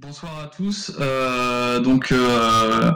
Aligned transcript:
Bonsoir 0.00 0.32
à 0.42 0.46
tous. 0.46 0.92
Euh, 1.00 1.78
donc, 1.80 2.12
euh, 2.12 2.92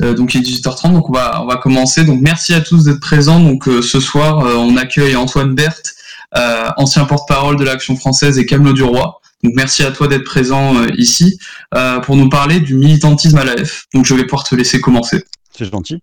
euh, 0.00 0.14
donc 0.14 0.34
il 0.34 0.40
est 0.40 0.44
18h30, 0.44 0.92
donc 0.92 1.10
on 1.10 1.12
va 1.12 1.60
commencer. 1.62 2.04
Donc 2.04 2.20
merci 2.22 2.54
à 2.54 2.60
tous 2.60 2.84
d'être 2.84 3.00
présents. 3.00 3.40
Donc 3.40 3.64
ce 3.64 4.00
soir, 4.00 4.38
on 4.38 4.76
accueille 4.76 5.14
Antoine 5.14 5.54
Berthe, 5.54 5.94
ancien 6.76 7.04
porte-parole 7.04 7.56
de 7.56 7.64
l'Action 7.64 7.96
française 7.96 8.38
et 8.38 8.46
Camelot 8.46 8.72
du 8.72 8.82
Roi. 8.82 9.20
Donc 9.42 9.52
merci 9.56 9.82
à 9.82 9.90
toi 9.90 10.08
d'être 10.08 10.24
présent 10.24 10.84
ici 10.96 11.38
pour 12.02 12.16
nous 12.16 12.28
parler 12.28 12.60
du 12.60 12.74
militantisme 12.74 13.36
à 13.36 13.44
l'AF. 13.44 13.86
Donc 13.92 14.06
je 14.06 14.14
vais 14.14 14.24
pouvoir 14.24 14.44
te 14.44 14.54
laisser 14.54 14.80
commencer. 14.80 15.24
C'est 15.56 15.70
gentil. 15.70 16.00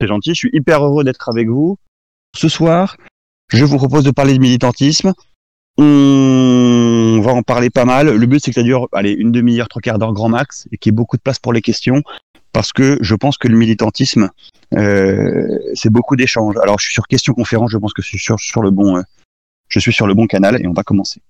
C'est 0.00 0.08
gentil. 0.08 0.30
Je 0.30 0.38
suis 0.38 0.50
hyper 0.52 0.84
heureux 0.84 1.04
d'être 1.04 1.28
avec 1.28 1.48
vous. 1.48 1.78
Ce 2.36 2.48
soir, 2.48 2.96
je 3.52 3.64
vous 3.64 3.76
propose 3.76 4.02
de 4.02 4.10
parler 4.10 4.34
de 4.34 4.40
militantisme. 4.40 5.12
On 5.76 7.20
va 7.20 7.32
en 7.32 7.42
parler 7.42 7.68
pas 7.70 7.84
mal. 7.84 8.14
Le 8.14 8.26
but, 8.26 8.40
c'est 8.44 8.50
que 8.52 8.54
ça 8.54 8.62
dure, 8.62 8.88
allez, 8.92 9.12
une 9.12 9.32
demi-heure, 9.32 9.68
trois 9.68 9.82
quarts 9.82 9.98
d'heure 9.98 10.12
grand 10.12 10.28
max, 10.28 10.68
et 10.70 10.78
qu'il 10.78 10.90
y 10.90 10.94
ait 10.94 10.96
beaucoup 10.96 11.16
de 11.16 11.22
place 11.22 11.38
pour 11.38 11.52
les 11.52 11.62
questions, 11.62 12.02
parce 12.52 12.72
que 12.72 12.98
je 13.00 13.14
pense 13.14 13.38
que 13.38 13.48
le 13.48 13.56
militantisme, 13.56 14.30
euh, 14.74 15.58
c'est 15.74 15.90
beaucoup 15.90 16.14
d'échanges. 16.14 16.56
Alors, 16.62 16.78
je 16.78 16.84
suis 16.84 16.92
sur 16.92 17.08
question 17.08 17.34
conférence. 17.34 17.70
Je 17.72 17.78
pense 17.78 17.92
que 17.92 18.02
je 18.02 18.08
suis 18.08 18.18
sur, 18.18 18.62
le 18.62 18.70
bon, 18.70 18.98
euh, 18.98 19.02
je 19.68 19.80
suis 19.80 19.92
sur 19.92 20.06
le 20.06 20.14
bon 20.14 20.26
canal, 20.26 20.62
et 20.62 20.66
on 20.68 20.72
va 20.72 20.84
commencer. 20.84 21.20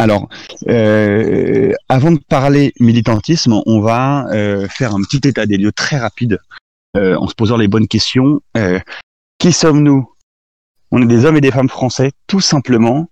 Alors, 0.00 0.28
euh, 0.68 1.72
avant 1.88 2.10
de 2.10 2.18
parler 2.18 2.72
militantisme, 2.80 3.60
on 3.66 3.80
va 3.80 4.26
euh, 4.32 4.66
faire 4.66 4.94
un 4.94 5.00
petit 5.02 5.28
état 5.28 5.46
des 5.46 5.56
lieux 5.56 5.72
très 5.72 5.98
rapide 5.98 6.40
en 6.94 7.28
se 7.28 7.34
posant 7.36 7.56
les 7.56 7.68
bonnes 7.68 7.86
questions. 7.86 8.40
Qui 9.38 9.52
sommes-nous? 9.52 10.12
On 10.90 11.00
est 11.00 11.06
des 11.06 11.26
hommes 11.26 11.36
et 11.36 11.40
des 11.40 11.52
femmes 11.52 11.68
français, 11.68 12.10
tout 12.26 12.40
simplement. 12.40 13.08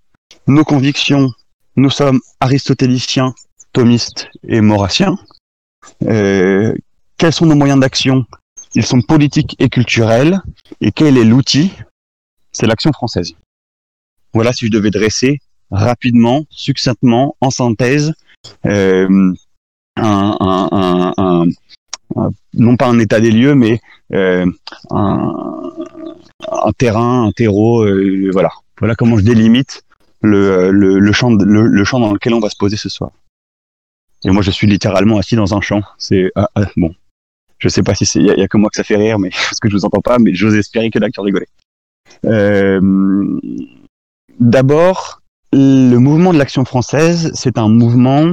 Nos 0.48 0.62
convictions, 0.62 1.32
nous 1.74 1.90
sommes 1.90 2.20
aristotéliciens, 2.38 3.34
thomistes 3.72 4.28
et 4.46 4.60
maurassiens. 4.60 5.18
Euh, 6.04 6.72
quels 7.18 7.32
sont 7.32 7.46
nos 7.46 7.56
moyens 7.56 7.80
d'action? 7.80 8.24
Ils 8.74 8.86
sont 8.86 9.00
politiques 9.00 9.56
et 9.58 9.68
culturels. 9.68 10.40
Et 10.80 10.92
quel 10.92 11.18
est 11.18 11.24
l'outil? 11.24 11.72
C'est 12.52 12.66
l'action 12.66 12.92
française. 12.92 13.34
Voilà 14.34 14.52
si 14.52 14.66
je 14.66 14.70
devais 14.70 14.90
dresser 14.90 15.40
rapidement, 15.72 16.44
succinctement, 16.48 17.36
en 17.40 17.50
synthèse, 17.50 18.12
euh, 18.66 19.34
non 22.54 22.76
pas 22.76 22.86
un 22.86 23.00
état 23.00 23.18
des 23.18 23.32
lieux, 23.32 23.56
mais 23.56 23.80
euh, 24.12 24.46
un, 24.90 26.72
terrain, 26.78 27.26
un 27.26 27.32
terreau, 27.32 27.84
voilà. 28.32 28.50
Voilà 28.78 28.94
comment 28.94 29.16
je 29.16 29.24
délimite 29.24 29.85
le, 30.26 30.70
le, 30.70 30.98
le, 30.98 31.12
champ, 31.12 31.30
le, 31.30 31.84
champ 31.84 32.00
dans 32.00 32.12
lequel 32.12 32.34
on 32.34 32.40
va 32.40 32.50
se 32.50 32.56
poser 32.56 32.76
ce 32.76 32.88
soir. 32.88 33.10
Et 34.24 34.30
moi, 34.30 34.42
je 34.42 34.50
suis 34.50 34.66
littéralement 34.66 35.18
assis 35.18 35.36
dans 35.36 35.54
un 35.54 35.60
champ. 35.60 35.82
C'est 35.98 36.30
ah, 36.34 36.50
ah, 36.54 36.66
bon. 36.76 36.94
Je 37.58 37.68
sais 37.68 37.82
pas 37.82 37.94
si 37.94 38.04
c'est, 38.04 38.20
il 38.20 38.26
y, 38.26 38.42
a 38.42 38.48
que 38.48 38.58
moi 38.58 38.68
que 38.68 38.76
ça 38.76 38.84
fait 38.84 38.96
rire, 38.96 39.18
mais 39.18 39.30
parce 39.48 39.60
que 39.60 39.68
je 39.68 39.76
vous 39.76 39.84
entends 39.84 40.00
pas, 40.00 40.18
mais 40.18 40.34
j'ose 40.34 40.54
espérer 40.54 40.90
que 40.90 40.98
l'acteur 40.98 41.24
rigolait. 41.24 41.48
Euh, 42.24 42.80
D'abord, 44.38 45.22
le 45.52 45.96
mouvement 45.96 46.34
de 46.34 46.38
l'action 46.38 46.66
française, 46.66 47.30
c'est 47.34 47.56
un 47.56 47.68
mouvement, 47.68 48.32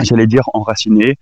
j'allais 0.00 0.28
dire, 0.28 0.44
enraciné, 0.52 1.18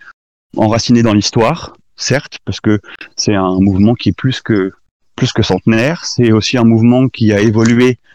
enraciné 0.56 1.02
dans 1.02 1.14
l'histoire, 1.14 1.74
certes, 1.96 2.38
parce 2.44 2.60
que 2.60 2.80
c'est 3.16 3.34
un 3.34 3.58
mouvement 3.60 3.94
qui 3.94 4.10
est 4.10 4.16
plus 4.16 4.42
que 4.42 4.72
plus 5.16 5.32
que 5.32 5.42
centenaire. 5.42 6.04
C'est 6.04 6.32
aussi 6.32 6.58
un 6.58 6.64
mouvement 6.64 7.08
qui 7.08 7.32
a 7.32 7.40
évolué 7.40 7.90
euh, 7.92 8.13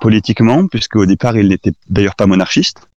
politiquement, 0.00 0.66
puisque 0.66 0.96
au 0.96 1.06
départ, 1.06 1.36
il 1.36 1.48
n'était 1.48 1.72
d'ailleurs 1.88 2.16
pas 2.16 2.26
monarchiste. 2.26 2.88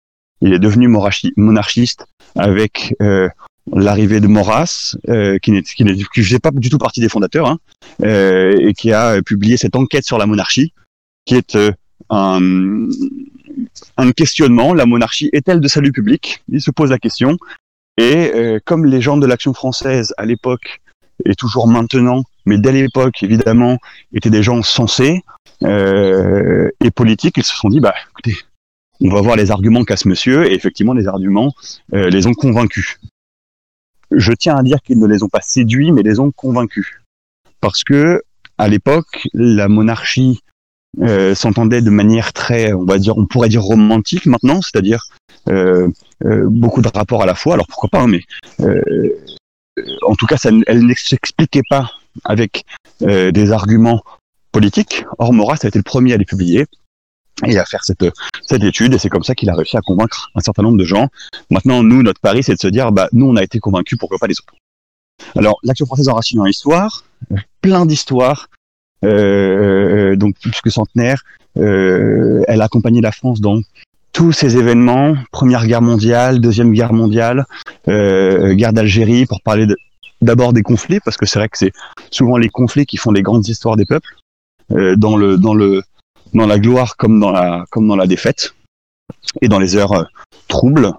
Il 0.41 0.53
est 0.53 0.59
devenu 0.59 0.87
monarchiste 0.87 2.05
avec 2.35 2.95
euh, 3.01 3.29
l'arrivée 3.71 4.19
de 4.19 4.27
Maurras, 4.27 4.95
euh, 5.09 5.37
qui 5.37 5.51
n'est 5.51 5.61
pas 6.39 6.51
du 6.51 6.69
tout 6.69 6.77
partie 6.77 6.99
des 6.99 7.09
fondateurs, 7.09 7.47
hein, 7.47 7.59
euh, 8.03 8.57
et 8.59 8.73
qui 8.73 8.91
a 8.91 9.21
publié 9.21 9.57
cette 9.57 9.75
enquête 9.75 10.05
sur 10.05 10.17
la 10.17 10.25
monarchie, 10.25 10.73
qui 11.25 11.35
est 11.35 11.55
euh, 11.55 11.71
un, 12.09 12.87
questionnement. 14.15 14.73
La 14.73 14.85
monarchie 14.85 15.29
est-elle 15.33 15.59
de 15.59 15.67
salut 15.67 15.91
public? 15.91 16.43
Il 16.49 16.61
se 16.61 16.71
pose 16.71 16.89
la 16.89 16.97
question. 16.97 17.37
Et 17.97 18.31
euh, 18.33 18.59
comme 18.65 18.85
les 18.85 19.01
gens 19.01 19.17
de 19.17 19.27
l'action 19.27 19.53
française 19.53 20.13
à 20.17 20.25
l'époque 20.25 20.81
et 21.25 21.35
toujours 21.35 21.67
maintenant, 21.67 22.23
mais 22.45 22.57
dès 22.57 22.71
l'époque 22.71 23.23
évidemment, 23.23 23.77
étaient 24.13 24.29
des 24.29 24.43
gens 24.43 24.61
sensés 24.61 25.23
euh, 25.63 26.69
et 26.83 26.91
politiques, 26.91 27.37
ils 27.37 27.43
se 27.43 27.55
sont 27.55 27.69
dit 27.69 27.79
bah 27.79 27.93
écoutez, 28.09 28.37
on 29.01 29.09
va 29.09 29.21
voir 29.21 29.35
les 29.35 29.51
arguments 29.51 29.83
qu'a 29.83 29.97
ce 29.97 30.07
monsieur. 30.07 30.49
Et 30.49 30.53
effectivement, 30.53 30.93
les 30.93 31.07
arguments 31.07 31.53
euh, 31.93 32.09
les 32.09 32.27
ont 32.27 32.33
convaincus. 32.33 32.99
Je 34.11 34.33
tiens 34.33 34.55
à 34.55 34.63
dire 34.63 34.81
qu'ils 34.81 34.99
ne 34.99 35.07
les 35.07 35.23
ont 35.23 35.29
pas 35.29 35.41
séduits, 35.41 35.91
mais 35.91 36.03
les 36.03 36.19
ont 36.19 36.31
convaincus, 36.31 37.01
parce 37.61 37.83
que 37.83 38.21
à 38.57 38.67
l'époque, 38.67 39.27
la 39.33 39.69
monarchie 39.69 40.41
euh, 41.01 41.33
s'entendait 41.33 41.81
de 41.81 41.89
manière 41.89 42.33
très, 42.33 42.73
on 42.73 42.83
va 42.83 42.97
dire, 42.97 43.17
on 43.17 43.25
pourrait 43.25 43.49
dire 43.49 43.63
romantique 43.63 44.25
maintenant, 44.25 44.61
c'est-à-dire 44.61 45.07
beaucoup 46.23 46.81
de 46.81 46.87
rapports 46.93 47.23
à 47.23 47.25
la 47.25 47.35
fois. 47.35 47.55
Alors 47.55 47.67
pourquoi 47.67 47.89
pas, 47.89 48.01
hein, 48.01 48.07
mais 48.07 48.21
en 50.03 50.15
tout 50.15 50.25
cas, 50.25 50.37
elle 50.67 50.85
ne 50.85 50.93
s'expliquait 50.95 51.63
pas 51.69 51.91
avec 52.25 52.65
des 52.99 53.51
arguments 53.51 54.03
politiques. 54.51 55.05
Or, 55.17 55.33
Maurras 55.33 55.59
a 55.63 55.67
été 55.67 55.79
le 55.79 55.83
premier 55.83 56.13
à 56.13 56.17
les 56.17 56.25
publier 56.25 56.65
et 57.45 57.57
à 57.57 57.65
faire 57.65 57.83
cette, 57.83 58.03
étude, 58.63 58.93
et 58.93 58.97
c'est 58.97 59.09
comme 59.09 59.23
ça 59.23 59.33
qu'il 59.33 59.49
a 59.49 59.55
réussi 59.55 59.77
à 59.77 59.81
convaincre 59.81 60.29
un 60.35 60.41
certain 60.41 60.63
nombre 60.63 60.77
de 60.77 60.85
gens. 60.85 61.07
Maintenant, 61.49 61.83
nous, 61.83 62.03
notre 62.03 62.21
pari, 62.21 62.43
c'est 62.43 62.53
de 62.53 62.59
se 62.59 62.67
dire, 62.67 62.91
bah, 62.91 63.09
nous, 63.13 63.25
on 63.25 63.35
a 63.35 63.43
été 63.43 63.59
convaincus, 63.59 63.97
pourquoi 63.97 64.17
pas 64.19 64.27
les 64.27 64.35
autres? 64.39 64.53
Alors, 65.35 65.59
l'action 65.63 65.85
française 65.85 66.09
enracinée 66.09 66.39
dans 66.39 66.45
l'histoire, 66.45 67.03
plein 67.61 67.85
d'histoires, 67.85 68.49
euh, 69.03 70.15
donc 70.15 70.35
plus 70.39 70.61
que 70.61 70.69
centenaire. 70.69 71.23
Euh, 71.57 72.43
elle 72.47 72.61
a 72.61 72.65
accompagné 72.65 73.01
la 73.01 73.11
France 73.11 73.41
dans 73.41 73.59
tous 74.13 74.31
ces 74.31 74.57
événements, 74.57 75.15
Première 75.31 75.65
Guerre 75.65 75.81
mondiale, 75.81 76.39
Deuxième 76.39 76.73
Guerre 76.73 76.93
mondiale, 76.93 77.45
euh, 77.87 78.53
guerre 78.53 78.73
d'Algérie, 78.73 79.25
pour 79.25 79.41
parler 79.41 79.67
d'abord 80.21 80.53
des 80.53 80.63
conflits, 80.63 80.99
parce 80.99 81.17
que 81.17 81.25
c'est 81.25 81.39
vrai 81.39 81.49
que 81.49 81.57
c'est 81.57 81.71
souvent 82.11 82.37
les 82.37 82.49
conflits 82.49 82.85
qui 82.85 82.97
font 82.97 83.11
les 83.11 83.21
grandes 83.21 83.47
histoires 83.47 83.77
des 83.77 83.85
peuples, 83.85 84.15
euh, 84.71 84.95
dans 84.95 85.17
la 85.17 86.59
gloire 86.59 86.97
comme 86.97 87.19
dans 87.19 87.31
la 87.95 88.07
défaite 88.07 88.53
et 89.41 89.47
dans 89.47 89.59
les 89.59 89.75
heures 89.75 89.93
euh, 89.93 90.03
troubles. 90.47 90.91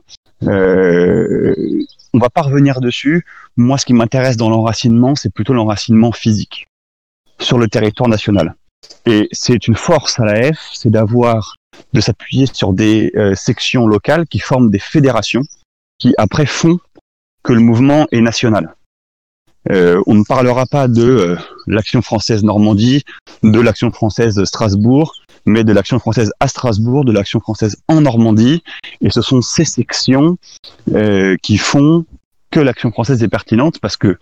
On 2.14 2.18
va 2.18 2.28
pas 2.28 2.42
revenir 2.42 2.80
dessus. 2.80 3.24
Moi, 3.56 3.78
ce 3.78 3.86
qui 3.86 3.94
m'intéresse 3.94 4.36
dans 4.36 4.50
l'enracinement, 4.50 5.14
c'est 5.14 5.32
plutôt 5.32 5.54
l'enracinement 5.54 6.12
physique 6.12 6.66
sur 7.38 7.58
le 7.58 7.68
territoire 7.68 8.08
national. 8.08 8.54
Et 9.06 9.28
c'est 9.32 9.66
une 9.66 9.76
force 9.76 10.20
à 10.20 10.24
la 10.24 10.52
F, 10.52 10.70
c'est 10.72 10.90
d'avoir, 10.90 11.56
de 11.92 12.00
s'appuyer 12.00 12.46
sur 12.52 12.72
des 12.72 13.12
euh, 13.16 13.34
sections 13.34 13.86
locales 13.86 14.26
qui 14.26 14.38
forment 14.38 14.70
des 14.70 14.78
fédérations 14.78 15.42
qui 15.98 16.14
après 16.18 16.46
font 16.46 16.78
que 17.42 17.52
le 17.52 17.60
mouvement 17.60 18.06
est 18.12 18.20
national. 18.20 18.74
Euh, 19.70 20.02
on 20.06 20.14
ne 20.14 20.24
parlera 20.24 20.66
pas 20.66 20.88
de 20.88 21.02
euh, 21.02 21.36
l'action 21.66 22.02
française 22.02 22.42
Normandie, 22.42 23.04
de 23.42 23.60
l'action 23.60 23.92
française 23.92 24.42
Strasbourg, 24.44 25.14
mais 25.46 25.62
de 25.62 25.72
l'action 25.72 25.98
française 25.98 26.32
à 26.40 26.48
Strasbourg, 26.48 27.04
de 27.04 27.12
l'action 27.12 27.40
française 27.40 27.76
en 27.88 28.00
Normandie. 28.00 28.62
Et 29.00 29.10
ce 29.10 29.22
sont 29.22 29.40
ces 29.40 29.64
sections 29.64 30.36
euh, 30.92 31.36
qui 31.42 31.58
font 31.58 32.04
que 32.50 32.60
l'action 32.60 32.90
française 32.90 33.22
est 33.22 33.28
pertinente 33.28 33.78
parce 33.80 33.96
que 33.96 34.18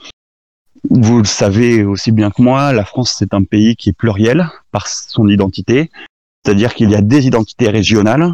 vous 0.88 1.18
le 1.18 1.24
savez 1.24 1.84
aussi 1.84 2.12
bien 2.12 2.30
que 2.30 2.42
moi, 2.42 2.72
la 2.72 2.84
France 2.84 3.14
c'est 3.18 3.34
un 3.34 3.44
pays 3.44 3.76
qui 3.76 3.90
est 3.90 3.92
pluriel 3.92 4.48
par 4.70 4.88
son 4.88 5.28
identité, 5.28 5.90
c'est-à-dire 6.44 6.74
qu'il 6.74 6.90
y 6.90 6.94
a 6.94 7.02
des 7.02 7.26
identités 7.26 7.68
régionales 7.68 8.32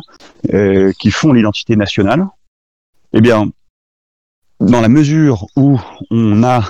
euh, 0.54 0.92
qui 0.98 1.10
font 1.10 1.32
l'identité 1.32 1.76
nationale. 1.76 2.26
Eh 3.12 3.20
bien, 3.20 3.50
dans 4.60 4.80
la 4.80 4.88
mesure 4.88 5.47
où 5.56 5.80
on 6.10 6.42
a 6.44 6.62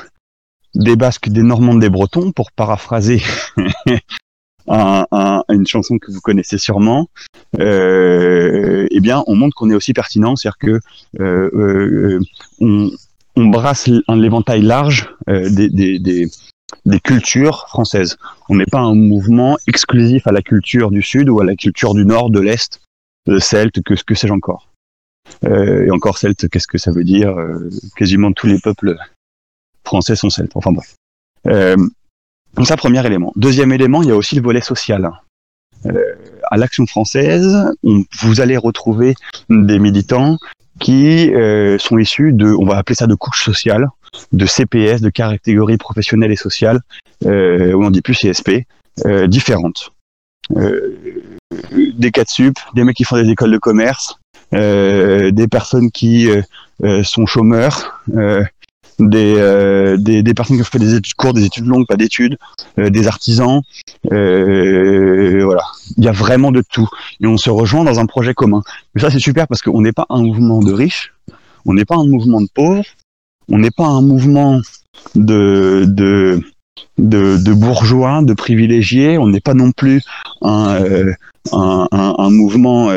des 0.74 0.96
Basques, 0.96 1.28
des 1.28 1.42
Normands, 1.42 1.74
des 1.74 1.90
Bretons, 1.90 2.32
pour 2.32 2.52
paraphraser 2.52 3.22
un, 4.68 5.06
un, 5.10 5.42
une 5.48 5.66
chanson 5.66 5.98
que 5.98 6.10
vous 6.10 6.20
connaissez 6.20 6.58
sûrement, 6.58 7.08
euh, 7.60 8.86
eh 8.90 9.00
bien, 9.00 9.22
on 9.26 9.34
montre 9.34 9.54
qu'on 9.54 9.70
est 9.70 9.74
aussi 9.74 9.92
pertinent, 9.92 10.36
c'est-à-dire 10.36 10.58
que 10.58 10.80
euh, 11.20 11.50
euh, 11.54 12.20
on, 12.60 12.90
on 13.36 13.46
brasse 13.46 13.90
un 14.08 14.16
l'éventail 14.16 14.62
large 14.62 15.14
euh, 15.28 15.48
des, 15.50 15.68
des, 15.68 15.98
des, 15.98 16.28
des, 16.84 17.00
cultures 17.00 17.66
françaises. 17.68 18.16
On 18.48 18.56
n'est 18.56 18.66
pas 18.66 18.80
un 18.80 18.94
mouvement 18.94 19.56
exclusif 19.66 20.26
à 20.26 20.32
la 20.32 20.42
culture 20.42 20.90
du 20.90 21.02
Sud 21.02 21.28
ou 21.28 21.40
à 21.40 21.44
la 21.44 21.54
culture 21.54 21.94
du 21.94 22.04
Nord, 22.04 22.30
de 22.30 22.40
l'Est, 22.40 22.80
de 23.26 23.38
Celte, 23.38 23.82
que, 23.82 23.94
que 23.94 24.14
sais-je 24.14 24.32
encore. 24.32 24.68
Euh, 25.44 25.86
et 25.86 25.90
encore 25.90 26.18
Celte, 26.18 26.48
qu'est-ce 26.48 26.66
que 26.66 26.78
ça 26.78 26.90
veut 26.90 27.04
dire 27.04 27.36
euh, 27.36 27.68
Quasiment 27.96 28.32
tous 28.32 28.46
les 28.46 28.58
peuples 28.58 28.96
français 29.84 30.16
sont 30.16 30.30
celtes. 30.30 30.52
Enfin 30.54 30.72
bref. 30.72 30.94
Euh, 31.46 31.76
donc 32.54 32.66
ça, 32.66 32.76
premier 32.76 33.04
élément. 33.04 33.32
Deuxième 33.36 33.72
élément, 33.72 34.02
il 34.02 34.08
y 34.08 34.12
a 34.12 34.16
aussi 34.16 34.34
le 34.34 34.42
volet 34.42 34.62
social. 34.62 35.10
Euh, 35.84 36.14
à 36.50 36.56
l'Action 36.56 36.86
française, 36.86 37.54
on, 37.84 38.04
vous 38.20 38.40
allez 38.40 38.56
retrouver 38.56 39.14
des 39.50 39.78
militants 39.78 40.38
qui 40.78 41.30
sont 41.78 41.98
issus 41.98 42.32
de, 42.32 42.46
on 42.46 42.66
va 42.66 42.76
appeler 42.76 42.94
ça 42.94 43.06
de 43.06 43.14
couches 43.14 43.44
sociales, 43.44 43.88
de 44.32 44.46
CPS, 44.46 45.00
de 45.00 45.10
catégories 45.10 45.78
professionnelles 45.78 46.32
et 46.32 46.36
sociales, 46.36 46.80
euh, 47.24 47.74
on 47.74 47.90
dit 47.90 48.02
plus 48.02 48.14
CSP, 48.14 48.66
différentes. 49.26 49.92
des 50.50 52.10
cas 52.10 52.24
de 52.24 52.28
sup, 52.28 52.58
des 52.74 52.84
mecs 52.84 52.96
qui 52.96 53.04
font 53.04 53.16
des 53.16 53.28
écoles 53.28 53.52
de 53.52 53.58
commerce, 53.58 54.18
des 54.52 55.48
personnes 55.50 55.90
qui 55.90 56.28
sont 57.02 57.26
chômeurs, 57.26 58.04
des, 58.98 59.96
des, 59.98 60.22
des, 60.22 60.34
personnes 60.34 60.56
qui 60.56 60.62
ont 60.62 60.64
fait 60.64 60.78
des 60.78 60.94
études 60.94 61.14
courtes, 61.14 61.36
des 61.36 61.44
études 61.44 61.66
longues, 61.66 61.86
pas 61.86 61.96
d'études, 61.96 62.36
des 62.76 63.06
artisans, 63.06 63.62
voilà. 64.10 65.62
Il 65.96 66.04
y 66.04 66.08
a 66.08 66.12
vraiment 66.12 66.52
de 66.52 66.62
tout. 66.62 66.88
Et 67.20 67.26
on 67.26 67.36
se 67.36 67.50
rejoint 67.50 67.84
dans 67.84 68.00
un 68.00 68.06
projet 68.06 68.34
commun. 68.34 68.62
Mais 68.94 69.02
ça, 69.02 69.10
c'est 69.10 69.18
super 69.18 69.46
parce 69.46 69.62
qu'on 69.62 69.80
n'est 69.80 69.92
pas 69.92 70.06
un 70.08 70.22
mouvement 70.22 70.60
de 70.60 70.72
riches, 70.72 71.12
on 71.64 71.74
n'est 71.74 71.84
pas 71.84 71.96
un 71.96 72.06
mouvement 72.06 72.40
de 72.40 72.48
pauvres, 72.52 72.84
on 73.48 73.58
n'est 73.58 73.70
pas 73.70 73.86
un 73.86 74.02
mouvement 74.02 74.60
de, 75.14 75.84
de, 75.86 76.40
de, 76.98 77.52
bourgeois, 77.52 78.22
de 78.22 78.34
privilégiés, 78.34 79.18
on 79.18 79.28
n'est 79.28 79.40
pas 79.40 79.54
non 79.54 79.72
plus 79.72 80.02
un, 80.42 80.78
un, 81.52 81.88
un, 81.92 82.30
mouvement 82.30 82.90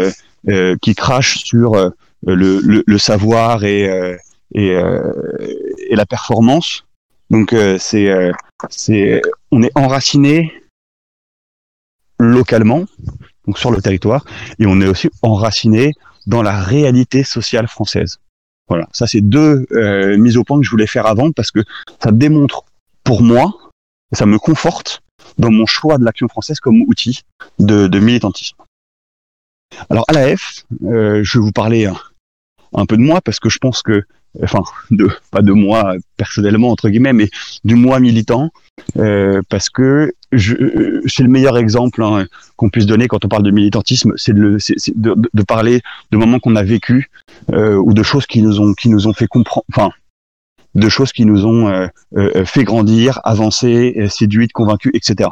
qui 0.82 0.96
crache 0.96 1.44
sur 1.44 1.92
le, 2.26 2.84
le, 2.86 2.98
savoir 2.98 3.64
et, 3.64 4.18
et, 4.54 4.70
et 4.70 5.96
la 5.96 6.06
performance. 6.06 6.86
Donc 7.30 7.56
c'est 7.78 8.32
c'est 8.70 9.22
on 9.52 9.62
est 9.64 9.72
enraciné 9.76 10.52
localement, 12.20 12.86
donc 13.48 13.58
sur 13.58 13.72
le 13.72 13.82
territoire, 13.82 14.26
et 14.60 14.66
on 14.66 14.82
est 14.82 14.88
aussi 14.88 15.10
enraciné 15.22 15.94
dans 16.28 16.44
la 16.44 16.62
réalité 16.62 17.24
sociale 17.24 17.68
française. 17.68 18.20
Voilà, 18.68 18.88
ça 18.92 19.08
c'est 19.08 19.22
deux 19.22 19.66
euh, 19.72 20.16
mises 20.18 20.38
au 20.38 20.44
point 20.44 20.60
que 20.60 20.66
je 20.66 20.70
voulais 20.70 20.88
faire 20.88 21.08
avant 21.08 21.32
parce 21.32 21.50
que 21.50 21.62
ça 22.04 22.12
démontre 22.12 22.66
pour 23.04 23.24
moi, 23.24 23.52
ça 24.12 24.28
me 24.28 24.38
conforte 24.38 25.02
dans 25.40 25.50
mon 25.50 25.66
choix 25.66 25.98
de 25.98 26.06
l'action 26.06 26.28
française 26.28 26.60
comme 26.60 26.82
outil 26.84 27.22
de, 27.58 27.88
de 27.88 28.00
militantisme. 28.00 28.58
Alors 29.90 30.06
à 30.08 30.14
la 30.14 30.38
F, 30.38 30.66
euh, 30.84 31.24
je 31.24 31.40
vais 31.40 31.44
vous 31.44 31.52
parler 31.52 31.88
un, 32.74 32.86
peu 32.86 32.96
de 32.96 33.02
moi 33.02 33.22
parce 33.22 33.40
que 33.40 33.50
je 33.50 33.58
pense 33.58 33.82
que 33.82 34.06
enfin, 34.44 34.62
de, 34.92 35.10
pas 35.32 35.42
de 35.42 35.52
moi 35.52 35.96
personnellement 36.18 36.72
entre 36.72 36.90
guillemets, 36.90 37.14
mais 37.14 37.30
du 37.64 37.76
moi 37.76 38.00
militant, 38.00 38.52
euh, 38.98 39.42
parce 39.50 39.70
que 39.70 40.14
je, 40.32 41.02
c'est 41.08 41.24
le 41.24 41.30
meilleur 41.30 41.58
exemple 41.58 42.04
hein, 42.04 42.26
qu'on 42.56 42.70
puisse 42.70 42.86
donner 42.86 43.08
quand 43.08 43.26
on 43.26 43.28
parle 43.28 43.44
de 43.44 43.52
militantisme, 43.52 44.14
c'est 44.16 44.34
de, 44.34 44.58
de, 44.96 45.16
de, 45.34 45.44
parler 45.44 45.82
de 46.12 46.18
moments 46.18 46.40
qu'on 46.40 46.56
a 46.56 46.64
vécu 46.64 47.10
euh, 47.52 47.76
ou 47.76 47.94
de 47.94 48.04
choses 48.04 48.28
qui 48.28 48.42
nous 48.42 48.60
ont 48.60 48.74
qui 48.74 48.90
nous 48.90 49.08
ont 49.08 49.14
fait 49.14 49.28
comprendre, 49.28 49.66
enfin, 49.74 49.92
de 50.76 50.90
choses 50.90 51.12
qui 51.12 51.26
nous 51.26 51.46
ont 51.46 51.68
euh, 51.68 51.88
euh 52.16 52.46
fait 52.46 52.64
grandir, 52.64 53.20
avancer, 53.24 53.96
euh, 53.98 54.10
séduite, 54.10 54.52
convaincu, 54.52 54.92
etc. 54.94 55.30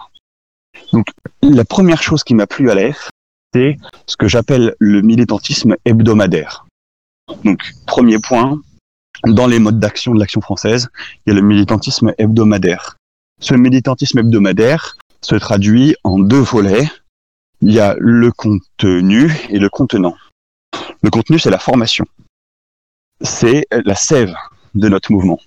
Donc, 0.93 1.07
la 1.41 1.65
première 1.65 2.01
chose 2.01 2.23
qui 2.23 2.33
m'a 2.33 2.47
plu 2.47 2.69
à 2.71 2.75
l'AF, 2.75 3.09
c'est 3.53 3.77
ce 4.05 4.17
que 4.17 4.27
j'appelle 4.27 4.75
le 4.79 5.01
militantisme 5.01 5.75
hebdomadaire. 5.85 6.65
Donc, 7.43 7.73
premier 7.85 8.19
point, 8.19 8.61
dans 9.25 9.47
les 9.47 9.59
modes 9.59 9.79
d'action 9.79 10.13
de 10.13 10.19
l'action 10.19 10.41
française, 10.41 10.89
il 11.25 11.29
y 11.29 11.31
a 11.31 11.35
le 11.35 11.45
militantisme 11.45 12.13
hebdomadaire. 12.17 12.97
Ce 13.39 13.53
militantisme 13.53 14.19
hebdomadaire 14.19 14.97
se 15.21 15.35
traduit 15.35 15.95
en 16.03 16.19
deux 16.19 16.39
volets. 16.39 16.87
Il 17.61 17.71
y 17.71 17.79
a 17.79 17.95
le 17.99 18.31
contenu 18.31 19.31
et 19.49 19.59
le 19.59 19.69
contenant. 19.69 20.15
Le 21.01 21.09
contenu, 21.09 21.39
c'est 21.39 21.49
la 21.49 21.59
formation. 21.59 22.05
C'est 23.21 23.65
la 23.71 23.95
sève 23.95 24.35
de 24.75 24.89
notre 24.89 25.11
mouvement. 25.11 25.39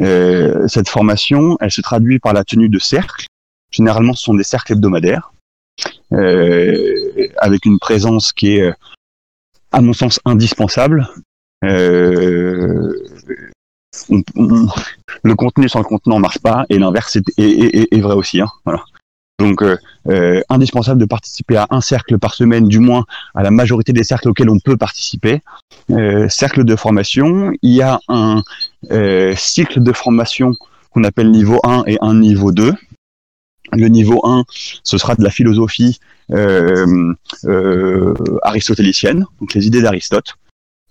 Euh, 0.00 0.66
cette 0.68 0.88
formation, 0.88 1.56
elle 1.60 1.70
se 1.70 1.80
traduit 1.80 2.18
par 2.18 2.32
la 2.32 2.44
tenue 2.44 2.68
de 2.68 2.78
cercles. 2.78 3.26
Généralement, 3.70 4.14
ce 4.14 4.24
sont 4.24 4.34
des 4.34 4.44
cercles 4.44 4.72
hebdomadaires, 4.72 5.32
euh, 6.12 7.28
avec 7.38 7.64
une 7.64 7.78
présence 7.78 8.32
qui 8.32 8.56
est, 8.56 8.72
à 9.70 9.80
mon 9.80 9.92
sens, 9.92 10.20
indispensable, 10.24 11.08
euh, 11.62 12.92
le 15.22 15.34
contenu 15.34 15.68
sans 15.68 15.78
le 15.78 15.84
contenant 15.84 16.18
marche 16.18 16.38
pas, 16.38 16.64
et 16.68 16.78
l'inverse 16.78 17.18
est, 17.36 18.00
vrai 18.00 18.14
aussi. 18.14 18.40
Hein, 18.40 18.48
voilà. 18.64 18.84
Donc, 19.38 19.62
euh, 19.62 19.76
euh, 20.08 20.40
indispensable 20.48 21.00
de 21.00 21.04
participer 21.04 21.56
à 21.56 21.66
un 21.70 21.80
cercle 21.80 22.18
par 22.18 22.34
semaine, 22.34 22.68
du 22.68 22.78
moins 22.78 23.04
à 23.34 23.42
la 23.42 23.50
majorité 23.50 23.92
des 23.92 24.04
cercles 24.04 24.28
auxquels 24.28 24.50
on 24.50 24.58
peut 24.58 24.76
participer. 24.76 25.40
Cercle 26.28 26.64
de 26.64 26.76
formation, 26.76 27.52
il 27.62 27.72
y 27.72 27.82
a 27.82 28.00
un 28.08 28.42
cycle 29.36 29.82
de 29.82 29.92
formation 29.92 30.54
qu'on 30.90 31.04
appelle 31.04 31.30
niveau 31.30 31.60
1 31.64 31.84
et 31.86 31.98
un 32.00 32.14
niveau 32.14 32.52
2. 32.52 32.74
Le 33.74 33.88
niveau 33.88 34.20
1, 34.24 34.44
ce 34.48 34.98
sera 34.98 35.14
de 35.14 35.24
la 35.24 35.30
philosophie 35.30 35.98
aristotélicienne, 38.42 39.26
donc 39.40 39.54
les 39.54 39.66
idées 39.66 39.82
d'Aristote. 39.82 40.36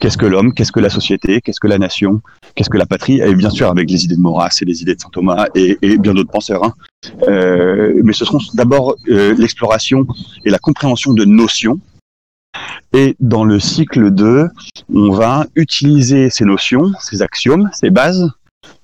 Qu'est-ce 0.02 0.18
que 0.18 0.26
l'homme 0.26 0.52
Qu'est-ce 0.52 0.72
que 0.72 0.80
la 0.80 0.90
société 0.90 1.42
Qu'est-ce 1.42 1.60
que 1.60 1.68
la 1.68 1.78
nation 1.78 2.22
Qu'est-ce 2.56 2.72
que 2.72 2.78
la 2.80 2.88
patrie? 2.88 3.22
Et 3.22 3.36
bien 3.36 3.52
sûr 3.52 3.70
avec 3.70 3.88
les 3.88 4.04
idées 4.04 4.16
de 4.16 4.20
Maurras 4.20 4.58
et 4.60 4.66
les 4.66 4.82
idées 4.82 4.96
de 4.96 5.00
saint 5.00 5.12
Thomas 5.12 5.46
et, 5.54 5.78
bien 6.00 6.16
d'autres 6.16 6.32
penseurs. 6.32 6.64
Hein. 6.64 6.74
Euh, 7.28 7.94
mais 8.04 8.12
ce 8.12 8.26
seront 8.26 8.40
d'abord 8.56 8.96
euh, 9.10 9.36
l'exploration 9.38 10.08
et 10.44 10.50
la 10.50 10.58
compréhension 10.58 11.14
de 11.14 11.24
notions. 11.24 11.80
Et 12.94 13.16
dans 13.20 13.44
le 13.44 13.60
cycle 13.60 14.10
2, 14.10 14.48
on 14.92 15.12
va 15.12 15.46
utiliser 15.56 16.32
ces 16.32 16.46
notions, 16.46 16.92
ces 17.00 17.22
axiomes, 17.22 17.70
ces 17.72 17.92
bases, 17.92 18.28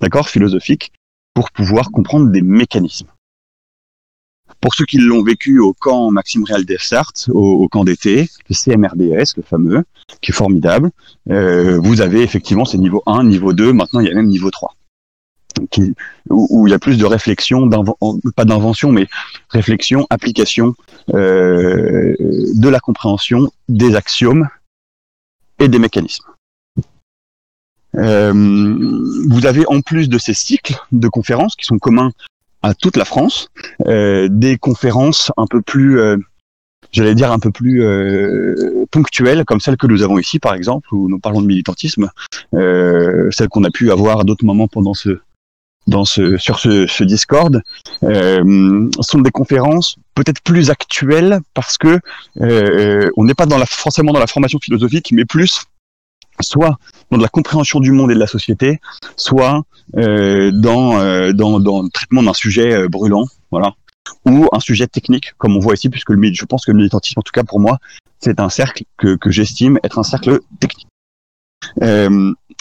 d'accord, 0.00 0.28
philosophiques, 0.28 0.92
pour 1.34 1.50
pouvoir 1.50 1.90
comprendre 1.90 2.30
des 2.30 2.42
mécanismes. 2.42 3.08
Pour 4.60 4.74
ceux 4.74 4.84
qui 4.84 4.98
l'ont 4.98 5.22
vécu 5.22 5.60
au 5.60 5.72
camp 5.72 6.10
Maxime 6.10 6.44
Réal 6.44 6.64
Dessart, 6.64 7.12
au, 7.28 7.62
au 7.62 7.68
camp 7.68 7.84
d'été, 7.84 8.28
le 8.48 8.54
CMRDS, 8.54 9.36
le 9.36 9.42
fameux, 9.42 9.84
qui 10.20 10.32
est 10.32 10.34
formidable, 10.34 10.90
euh, 11.30 11.78
vous 11.78 12.00
avez 12.00 12.22
effectivement 12.22 12.64
ces 12.64 12.78
niveaux 12.78 13.02
1, 13.06 13.24
niveau 13.24 13.52
2, 13.52 13.72
maintenant 13.72 14.00
il 14.00 14.08
y 14.08 14.10
a 14.10 14.14
même 14.14 14.26
niveau 14.26 14.50
3. 14.50 14.74
Qui, 15.70 15.94
où, 16.30 16.68
il 16.68 16.70
y 16.70 16.74
a 16.74 16.78
plus 16.78 16.98
de 16.98 17.04
réflexion, 17.04 17.68
pas 18.36 18.44
d'invention, 18.44 18.92
mais 18.92 19.08
réflexion, 19.50 20.06
application 20.08 20.74
euh, 21.14 22.14
de 22.20 22.68
la 22.68 22.78
compréhension 22.78 23.50
des 23.68 23.96
axiomes 23.96 24.48
et 25.58 25.68
des 25.68 25.80
mécanismes. 25.80 26.26
Euh, 27.96 28.32
vous 29.28 29.46
avez 29.46 29.66
en 29.66 29.80
plus 29.80 30.08
de 30.08 30.18
ces 30.18 30.34
cycles 30.34 30.76
de 30.92 31.08
conférences 31.08 31.56
qui 31.56 31.64
sont 31.64 31.78
communs 31.78 32.12
à 32.62 32.74
toute 32.74 32.96
la 32.96 33.04
France, 33.04 33.48
euh, 33.86 34.28
des 34.30 34.56
conférences 34.58 35.32
un 35.36 35.46
peu 35.46 35.62
plus, 35.62 36.00
euh, 36.00 36.16
j'allais 36.92 37.14
dire 37.14 37.32
un 37.32 37.38
peu 37.38 37.50
plus 37.50 37.82
euh, 37.82 38.84
ponctuelles, 38.90 39.44
comme 39.44 39.60
celle 39.60 39.76
que 39.76 39.86
nous 39.86 40.02
avons 40.02 40.18
ici 40.18 40.38
par 40.38 40.54
exemple, 40.54 40.92
où 40.92 41.08
nous 41.08 41.18
parlons 41.18 41.42
de 41.42 41.46
militantisme, 41.46 42.10
euh, 42.54 43.30
celle 43.30 43.48
qu'on 43.48 43.64
a 43.64 43.70
pu 43.70 43.90
avoir 43.90 44.20
à 44.20 44.24
d'autres 44.24 44.44
moments 44.44 44.68
pendant 44.68 44.94
ce 44.94 45.20
dans 45.88 46.04
ce, 46.04 46.36
sur 46.36 46.58
ce, 46.58 46.86
ce 46.86 47.02
Discord, 47.02 47.62
euh, 48.02 48.90
sont 49.00 49.20
des 49.20 49.30
conférences 49.30 49.96
peut-être 50.14 50.42
plus 50.42 50.70
actuelles 50.70 51.40
parce 51.54 51.78
que 51.78 51.98
euh, 52.42 53.10
on 53.16 53.24
n'est 53.24 53.34
pas 53.34 53.46
dans 53.46 53.58
la, 53.58 53.66
forcément 53.66 54.12
dans 54.12 54.20
la 54.20 54.26
formation 54.26 54.58
philosophique, 54.58 55.10
mais 55.12 55.24
plus 55.24 55.64
soit 56.42 56.78
dans 57.10 57.18
de 57.18 57.22
la 57.22 57.28
compréhension 57.28 57.80
du 57.80 57.92
monde 57.92 58.10
et 58.10 58.14
de 58.14 58.20
la 58.20 58.26
société, 58.26 58.80
soit 59.16 59.62
euh, 59.96 60.50
dans, 60.52 60.98
euh, 61.00 61.32
dans, 61.32 61.58
le 61.58 61.88
traitement 61.90 62.22
d'un 62.22 62.34
sujet 62.34 62.74
euh, 62.74 62.88
brûlant, 62.88 63.24
voilà, 63.50 63.74
ou 64.26 64.46
un 64.52 64.60
sujet 64.60 64.86
technique, 64.86 65.32
comme 65.38 65.56
on 65.56 65.60
voit 65.60 65.74
ici, 65.74 65.88
puisque 65.88 66.10
le, 66.10 66.32
je 66.32 66.44
pense 66.44 66.66
que 66.66 66.72
le 66.72 66.76
militantisme, 66.76 67.20
en 67.20 67.22
tout 67.22 67.32
cas 67.32 67.44
pour 67.44 67.60
moi, 67.60 67.78
c'est 68.20 68.40
un 68.40 68.50
cercle 68.50 68.84
que, 68.96 69.16
que 69.16 69.30
j'estime 69.30 69.78
être 69.84 69.98
un 69.98 70.02
cercle 70.02 70.40
technique. 70.60 70.88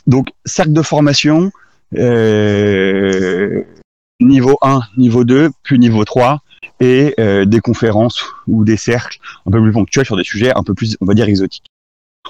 Donc, 0.06 0.30
cercle 0.46 0.72
de 0.72 0.82
formation, 0.82 1.52
niveau 4.22 4.58
1, 4.62 4.82
niveau 4.98 5.24
2, 5.26 5.50
puis 5.64 5.80
niveau 5.80 6.06
3, 6.06 6.42
et 6.80 7.16
des 7.46 7.60
conférences 7.60 8.24
ou 8.48 8.64
des 8.64 8.78
cercles 8.78 9.20
un 9.46 9.52
peu 9.52 9.62
plus 9.62 9.74
ponctuels 9.74 10.06
sur 10.06 10.16
des 10.16 10.24
sujets 10.24 10.54
un 10.56 10.64
peu 10.64 10.74
plus, 10.74 10.96
on 11.02 11.06
va 11.06 11.14
dire, 11.14 11.28
exotiques. 11.28 11.66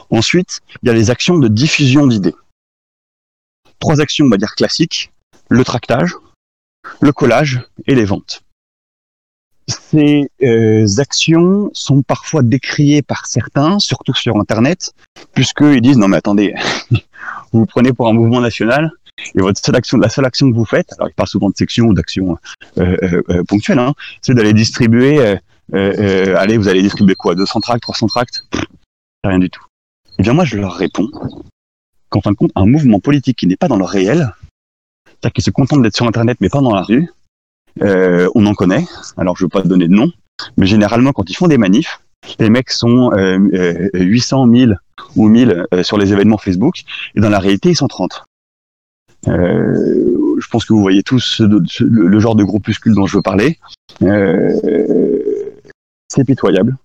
Ensuite, 0.10 0.62
il 0.82 0.88
y 0.88 0.90
a 0.90 0.94
les 0.94 1.10
actions 1.10 1.38
de 1.38 1.48
diffusion 1.48 2.08
d'idées. 2.08 2.36
Trois 3.80 4.02
actions, 4.02 4.26
on 4.26 4.30
va 4.30 4.38
dire 4.38 4.56
classiques, 4.56 5.12
le 5.50 5.64
tractage, 5.64 6.14
le 7.02 7.12
collage 7.12 7.62
et 7.86 7.96
les 7.96 8.06
ventes. 8.06 8.44
Ces 9.68 10.30
euh, 10.44 10.86
actions 10.98 11.70
sont 11.74 12.02
parfois 12.02 12.42
décriées 12.42 13.02
par 13.02 13.26
certains, 13.26 13.80
surtout 13.80 14.14
sur 14.14 14.38
Internet, 14.38 14.94
puisqu'ils 15.34 15.82
disent 15.82 15.98
non 15.98 16.08
mais 16.08 16.18
attendez, 16.18 16.54
vous 16.90 16.98
vous 17.52 17.66
prenez 17.66 17.92
pour 17.92 18.08
un 18.08 18.14
mouvement 18.14 18.40
national 18.40 18.92
et 19.36 19.42
votre 19.42 19.60
seule 19.60 19.76
action, 19.76 19.98
la 19.98 20.10
seule 20.10 20.26
action 20.26 20.50
que 20.50 20.56
vous 20.56 20.66
faites, 20.66 20.94
alors 20.94 21.10
ils 21.10 21.14
parlent 21.14 21.28
souvent 21.28 21.50
de 21.50 21.58
section 21.58 21.88
ou 21.88 21.94
d'actions 21.94 22.38
euh, 22.78 23.22
euh, 23.30 23.44
ponctuelles, 23.44 23.80
hein, 23.80 23.94
c'est 24.22 24.34
d'aller 24.34 24.54
distribuer, 24.54 25.38
allez 25.74 26.58
vous 26.58 26.70
allez 26.70 26.82
distribuer 26.82 27.16
quoi, 27.16 27.36
200 27.36 27.60
tracts, 27.60 27.82
300 27.82 28.08
tracts, 28.08 28.46
rien 29.26 29.40
du 29.40 29.50
tout. 29.50 29.67
Eh 30.20 30.24
bien 30.24 30.34
moi 30.34 30.46
je 30.46 30.58
leur 30.58 30.74
réponds 30.74 31.10
qu'en 32.10 32.22
fin 32.22 32.32
de 32.32 32.36
compte, 32.36 32.52
un 32.56 32.66
mouvement 32.66 33.00
politique 33.00 33.38
qui 33.38 33.48
n'est 33.48 33.58
pas 33.58 33.68
dans 33.68 33.78
le 33.78 33.84
réel, 33.84 34.34
c'est-à-dire 35.06 35.34
qui 35.34 35.42
se 35.42 35.52
contente 35.52 35.82
d'être 35.82 35.96
sur 35.96 36.08
Internet 36.08 36.38
mais 36.42 36.50
pas 36.50 36.62
dans 36.62 36.74
la 36.74 36.82
rue, 36.82 37.10
euh, 37.82 38.30
on 38.36 38.46
en 38.46 38.54
connaît. 38.54 38.86
Alors 39.18 39.36
je 39.38 39.44
ne 39.44 39.46
veux 39.46 39.50
pas 39.50 39.62
donner 39.62 39.88
de 39.88 39.94
nom, 39.94 40.12
mais 40.58 40.66
généralement 40.66 41.12
quand 41.12 41.30
ils 41.30 41.36
font 41.36 41.48
des 41.48 41.58
manifs, 41.58 42.02
les 42.40 42.50
mecs 42.50 42.72
sont 42.72 43.12
euh, 43.14 43.90
800, 43.94 44.48
1000 44.48 44.80
ou 45.16 45.28
1000 45.28 45.66
euh, 45.74 45.84
sur 45.84 45.98
les 45.98 46.14
événements 46.14 46.38
Facebook, 46.38 46.84
et 47.16 47.20
dans 47.20 47.30
la 47.30 47.40
réalité 47.40 47.70
ils 47.70 47.76
sont 47.76 47.88
30. 47.88 48.26
Euh, 49.28 50.36
je 50.40 50.48
pense 50.48 50.66
que 50.66 50.74
vous 50.74 50.82
voyez 50.82 51.04
tous 51.04 51.42
le, 51.42 52.20
genre 52.20 52.36
de 52.36 52.44
groupuscule 52.44 52.94
dont 52.94 53.08
je 53.08 53.18
veux 53.18 53.24
parler. 53.24 53.58
c'est 56.10 56.24
pitoyable. 56.26 56.78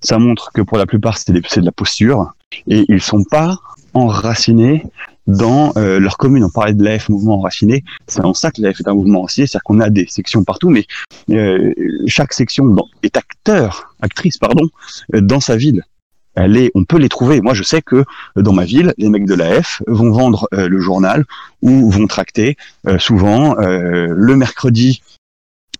Ça 0.00 0.18
montre 0.18 0.50
que 0.52 0.62
pour 0.62 0.78
la 0.78 0.86
plupart 0.86 1.18
c'est 1.18 1.32
de 1.32 1.64
la 1.64 1.72
posture 1.72 2.32
et 2.66 2.84
ils 2.88 3.00
sont 3.00 3.24
pas 3.24 3.58
enracinés 3.94 4.84
dans 5.28 5.72
euh, 5.76 6.00
leur 6.00 6.16
commune. 6.16 6.42
On 6.42 6.50
parlait 6.50 6.74
de 6.74 6.82
l'AF, 6.82 7.08
mouvement 7.08 7.38
enraciné. 7.38 7.84
C'est 8.06 8.24
en 8.24 8.34
ça 8.34 8.50
que 8.50 8.60
l'AF 8.60 8.80
est 8.80 8.88
un 8.88 8.94
mouvement 8.94 9.20
enraciné, 9.20 9.46
c'est-à-dire 9.46 9.62
qu'on 9.64 9.80
a 9.80 9.90
des 9.90 10.06
sections 10.08 10.42
partout, 10.42 10.70
mais 10.70 10.86
euh, 11.30 11.72
chaque 12.06 12.32
section 12.32 12.74
est 13.02 13.16
acteur, 13.16 13.94
actrice, 14.00 14.38
pardon, 14.38 14.66
euh, 15.14 15.20
dans 15.20 15.40
sa 15.40 15.56
ville. 15.56 15.84
Elle 16.34 16.56
est, 16.56 16.70
on 16.74 16.84
peut 16.84 16.98
les 16.98 17.08
trouver. 17.08 17.40
Moi, 17.40 17.52
je 17.52 17.64
sais 17.64 17.82
que 17.82 18.04
dans 18.36 18.52
ma 18.52 18.64
ville, 18.64 18.94
les 18.96 19.08
mecs 19.08 19.26
de 19.26 19.34
l'AF 19.34 19.82
vont 19.88 20.12
vendre 20.12 20.48
le 20.52 20.78
journal 20.78 21.24
ou 21.62 21.90
vont 21.90 22.06
tracter 22.06 22.56
souvent 22.98 23.56
le 23.58 24.36
mercredi 24.36 25.02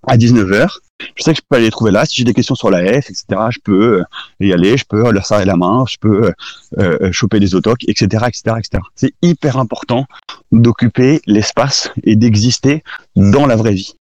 à 0.08 0.16
19h 0.16 0.78
je 1.14 1.22
sais 1.22 1.32
que 1.32 1.38
je 1.38 1.42
peux 1.48 1.56
aller 1.56 1.66
les 1.66 1.70
trouver 1.70 1.92
là. 1.92 2.04
Si 2.04 2.16
j'ai 2.16 2.24
des 2.24 2.34
questions 2.34 2.54
sur 2.54 2.70
la 2.70 2.80
F, 3.00 3.10
etc., 3.10 3.24
je 3.50 3.58
peux 3.62 4.00
euh, 4.00 4.04
y 4.40 4.52
aller, 4.52 4.76
je 4.76 4.84
peux 4.84 5.10
leur 5.12 5.24
serrer 5.24 5.44
la 5.44 5.56
main, 5.56 5.84
je 5.88 5.96
peux 6.00 6.24
euh, 6.24 6.32
euh 6.78 7.12
choper 7.12 7.38
des 7.38 7.54
autocs, 7.54 7.84
etc., 7.86 8.24
etc., 8.26 8.56
etc. 8.58 8.82
C'est 8.96 9.14
hyper 9.22 9.58
important 9.58 10.06
d'occuper 10.50 11.20
l'espace 11.26 11.90
et 12.02 12.16
d'exister 12.16 12.82
dans 13.14 13.46
la 13.46 13.56
vraie 13.56 13.74
vie. 13.74 13.94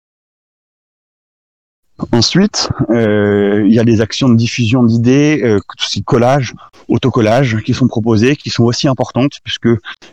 Ensuite, 2.11 2.69
euh, 2.89 3.63
il 3.65 3.73
y 3.73 3.79
a 3.79 3.85
des 3.85 4.01
actions 4.01 4.27
de 4.27 4.35
diffusion 4.35 4.83
d'idées, 4.83 5.41
euh, 5.43 5.59
collage, 6.05 6.53
autocollage, 6.89 7.61
qui 7.63 7.73
sont 7.73 7.87
proposées, 7.87 8.35
qui 8.35 8.49
sont 8.49 8.65
aussi 8.65 8.89
importantes, 8.89 9.39
puisque 9.43 9.69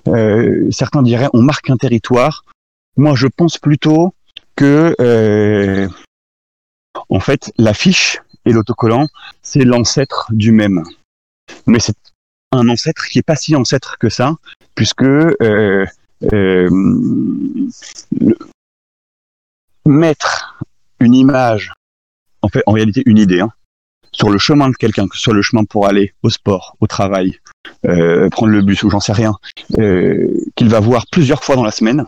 euh, 0.06 0.68
certains 0.70 1.02
diraient 1.02 1.28
on 1.32 1.42
marque 1.42 1.70
un 1.70 1.76
territoire. 1.76 2.44
Moi, 2.96 3.14
je 3.16 3.26
pense 3.26 3.58
plutôt 3.58 4.14
que 4.56 4.94
en 7.08 7.20
fait, 7.20 7.52
l'affiche 7.58 8.18
et 8.44 8.52
l'autocollant, 8.52 9.08
c'est 9.42 9.64
l'ancêtre 9.64 10.28
du 10.30 10.52
même. 10.52 10.82
Mais 11.66 11.78
c'est 11.78 11.96
un 12.50 12.68
ancêtre 12.68 13.06
qui 13.06 13.18
est 13.18 13.22
pas 13.22 13.36
si 13.36 13.54
ancêtre 13.56 13.98
que 13.98 14.08
ça, 14.08 14.34
puisque 14.74 15.02
euh, 15.02 15.86
euh, 16.32 16.70
mettre 19.86 20.64
une 21.00 21.14
image, 21.14 21.72
en 22.42 22.48
fait, 22.48 22.62
en 22.66 22.72
réalité 22.72 23.02
une 23.06 23.18
idée, 23.18 23.40
hein, 23.40 23.52
sur 24.12 24.30
le 24.30 24.38
chemin 24.38 24.68
de 24.68 24.76
quelqu'un, 24.76 25.08
que 25.08 25.16
ce 25.16 25.22
soit 25.22 25.34
le 25.34 25.42
chemin 25.42 25.64
pour 25.64 25.86
aller 25.86 26.14
au 26.22 26.30
sport, 26.30 26.76
au 26.80 26.86
travail, 26.86 27.40
euh, 27.86 28.28
prendre 28.28 28.52
le 28.52 28.62
bus 28.62 28.82
ou 28.82 28.90
j'en 28.90 29.00
sais 29.00 29.12
rien, 29.12 29.34
qu'il 29.74 30.68
va 30.68 30.80
voir 30.80 31.06
plusieurs 31.10 31.42
fois 31.42 31.56
dans 31.56 31.64
la 31.64 31.70
semaine, 31.70 32.06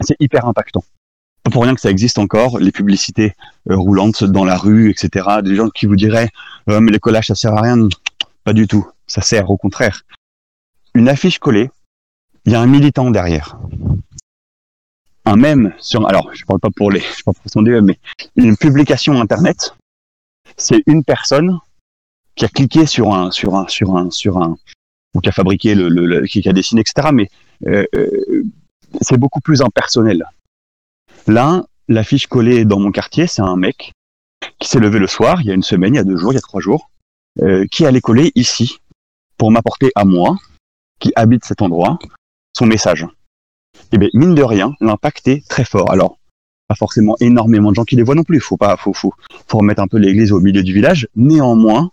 c'est 0.00 0.16
hyper 0.20 0.46
impactant 0.46 0.84
pas 1.44 1.50
pour 1.50 1.62
rien 1.62 1.74
que 1.74 1.80
ça 1.80 1.90
existe 1.90 2.18
encore, 2.18 2.58
les 2.58 2.72
publicités 2.72 3.34
euh, 3.70 3.76
roulantes 3.76 4.24
dans 4.24 4.44
la 4.44 4.56
rue, 4.56 4.90
etc. 4.90 5.42
Des 5.42 5.54
gens 5.54 5.68
qui 5.68 5.86
vous 5.86 5.94
diraient 5.94 6.30
euh, 6.70 6.80
mais 6.80 6.90
les 6.90 6.98
collages 6.98 7.26
ça 7.26 7.34
sert 7.34 7.54
à 7.54 7.60
rien. 7.60 7.88
Pas 8.44 8.54
du 8.54 8.66
tout, 8.66 8.86
ça 9.06 9.20
sert 9.20 9.50
au 9.50 9.56
contraire. 9.56 10.02
Une 10.94 11.08
affiche 11.08 11.38
collée, 11.38 11.70
il 12.46 12.52
y 12.52 12.54
a 12.54 12.60
un 12.60 12.66
militant 12.66 13.10
derrière. 13.10 13.58
Un 15.26 15.36
même 15.36 15.74
sur, 15.78 16.06
alors 16.06 16.30
je 16.32 16.44
parle 16.44 16.60
pas 16.60 16.70
pour 16.74 16.90
les, 16.90 17.00
je 17.00 17.22
parle 17.22 17.36
pas 17.36 17.42
pour 17.42 17.52
son 17.52 17.62
mais 17.62 17.98
une 18.36 18.56
publication 18.56 19.20
internet, 19.20 19.74
c'est 20.56 20.82
une 20.86 21.04
personne 21.04 21.58
qui 22.36 22.44
a 22.44 22.48
cliqué 22.48 22.86
sur 22.86 23.14
un, 23.14 23.30
sur 23.30 23.54
un, 23.54 23.68
sur 23.68 23.96
un, 23.96 24.10
sur 24.10 24.38
un, 24.38 24.56
ou 25.14 25.20
qui 25.20 25.28
a 25.28 25.32
fabriqué 25.32 25.74
le, 25.74 25.88
le, 25.88 26.26
qui 26.26 26.46
a 26.48 26.52
dessiné, 26.52 26.80
etc. 26.80 27.08
Mais 27.12 27.30
euh, 27.66 27.84
c'est 29.00 29.18
beaucoup 29.18 29.40
plus 29.40 29.62
impersonnel. 29.62 30.24
Là, 31.26 31.64
l'affiche 31.88 32.26
collée 32.26 32.64
dans 32.64 32.78
mon 32.78 32.92
quartier, 32.92 33.26
c'est 33.26 33.42
un 33.42 33.56
mec 33.56 33.92
qui 34.58 34.68
s'est 34.68 34.80
levé 34.80 34.98
le 34.98 35.06
soir, 35.06 35.40
il 35.40 35.46
y 35.46 35.50
a 35.50 35.54
une 35.54 35.62
semaine, 35.62 35.94
il 35.94 35.96
y 35.96 36.00
a 36.00 36.04
deux 36.04 36.16
jours, 36.16 36.32
il 36.32 36.36
y 36.36 36.38
a 36.38 36.42
trois 36.42 36.60
jours, 36.60 36.90
euh, 37.42 37.66
qui 37.70 37.86
allait 37.86 38.00
coller 38.00 38.30
ici 38.34 38.78
pour 39.38 39.50
m'apporter 39.50 39.90
à 39.94 40.04
moi, 40.04 40.36
qui 41.00 41.12
habite 41.16 41.44
cet 41.44 41.62
endroit, 41.62 41.98
son 42.56 42.66
message. 42.66 43.06
Et 43.74 43.78
eh 43.92 43.98
bien, 43.98 44.08
mine 44.12 44.34
de 44.34 44.42
rien, 44.42 44.74
l'impact 44.80 45.28
est 45.28 45.48
très 45.48 45.64
fort. 45.64 45.90
Alors, 45.90 46.18
pas 46.68 46.74
forcément 46.74 47.16
énormément 47.20 47.70
de 47.70 47.76
gens 47.76 47.84
qui 47.84 47.96
les 47.96 48.02
voient 48.02 48.14
non 48.14 48.22
plus. 48.22 48.40
Faut 48.40 48.56
pas, 48.56 48.76
faut, 48.76 48.92
faut, 48.92 49.12
faut 49.46 49.58
remettre 49.58 49.82
un 49.82 49.88
peu 49.88 49.98
l'église 49.98 50.32
au 50.32 50.40
milieu 50.40 50.62
du 50.62 50.72
village. 50.72 51.08
Néanmoins, 51.16 51.90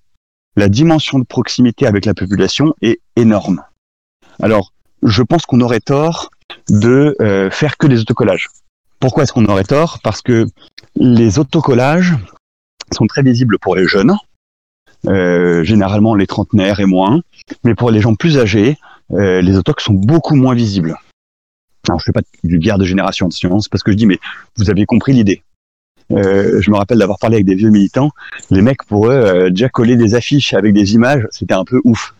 la 0.56 0.70
dimension 0.70 1.20
de 1.20 1.26
proximité 1.26 1.88
avec 1.88 2.06
la 2.06 2.14
population 2.14 2.74
est 2.82 3.00
énorme. 3.16 3.64
Alors, 4.42 4.74
je 5.04 5.24
pense 5.24 5.46
qu'on 5.46 5.62
aurait 5.62 5.80
tort 5.80 6.30
de 6.70 7.16
euh, 7.22 7.50
faire 7.50 7.78
que 7.78 7.88
des 7.88 8.02
autocollages. 8.02 8.50
Pourquoi 9.01 9.24
est-ce 9.24 9.34
qu'on 9.34 9.46
aurait 9.46 9.63
tort? 9.63 10.00
Parce 10.03 10.22
que 10.22 10.46
les 10.96 11.39
autocollages 11.39 12.13
sont 12.93 13.08
très 13.08 13.24
visibles 13.24 13.58
pour 13.60 13.75
les 13.75 13.88
jeunes, 13.88 14.15
euh, 15.08 15.63
généralement 15.63 16.13
les 16.13 16.27
trentenaires 16.27 16.79
et 16.79 16.86
moins, 16.86 17.22
mais 17.63 17.74
pour 17.74 17.89
les 17.89 18.00
gens 18.00 18.13
plus 18.13 18.38
âgés, 18.38 18.77
euh, 19.13 19.41
les 19.41 19.58
autocs 19.58 19.81
sont 19.81 19.93
beaucoup 19.93 20.36
moins 20.36 20.53
visibles. 20.53 20.96
Alors 21.89 22.00
je 22.00 22.05
fais 22.05 22.12
pas 22.12 22.22
du 22.43 22.60
guerre 22.60 22.77
de 22.77 22.86
génération, 22.86 23.31
c'est 23.31 23.50
parce 23.72 23.81
que 23.81 23.91
je 23.91 23.98
dis, 23.98 24.05
mais 24.05 24.20
vous 24.58 24.70
avez 24.70 24.86
compris 24.86 25.13
l'idée. 25.13 25.41
Euh, 26.12 26.62
je 26.62 26.70
me 26.70 26.75
rappelle 26.75 27.00
d'avoir 27.00 27.17
parlé 27.17 27.38
avec 27.38 27.46
des 27.48 27.55
vieux 27.55 27.72
militants. 27.72 28.12
Les 28.51 28.62
mecs, 28.62 28.84
pour 28.84 29.10
eux, 29.10 29.50
déjà 29.50 29.67
coller 29.67 29.96
des 29.96 30.13
affiches 30.13 30.53
avec 30.53 30.74
des 30.74 30.93
images, 30.93 31.25
c'était 31.31 31.55
un 31.55 31.65
peu 31.65 31.81
ouf. 31.86 32.13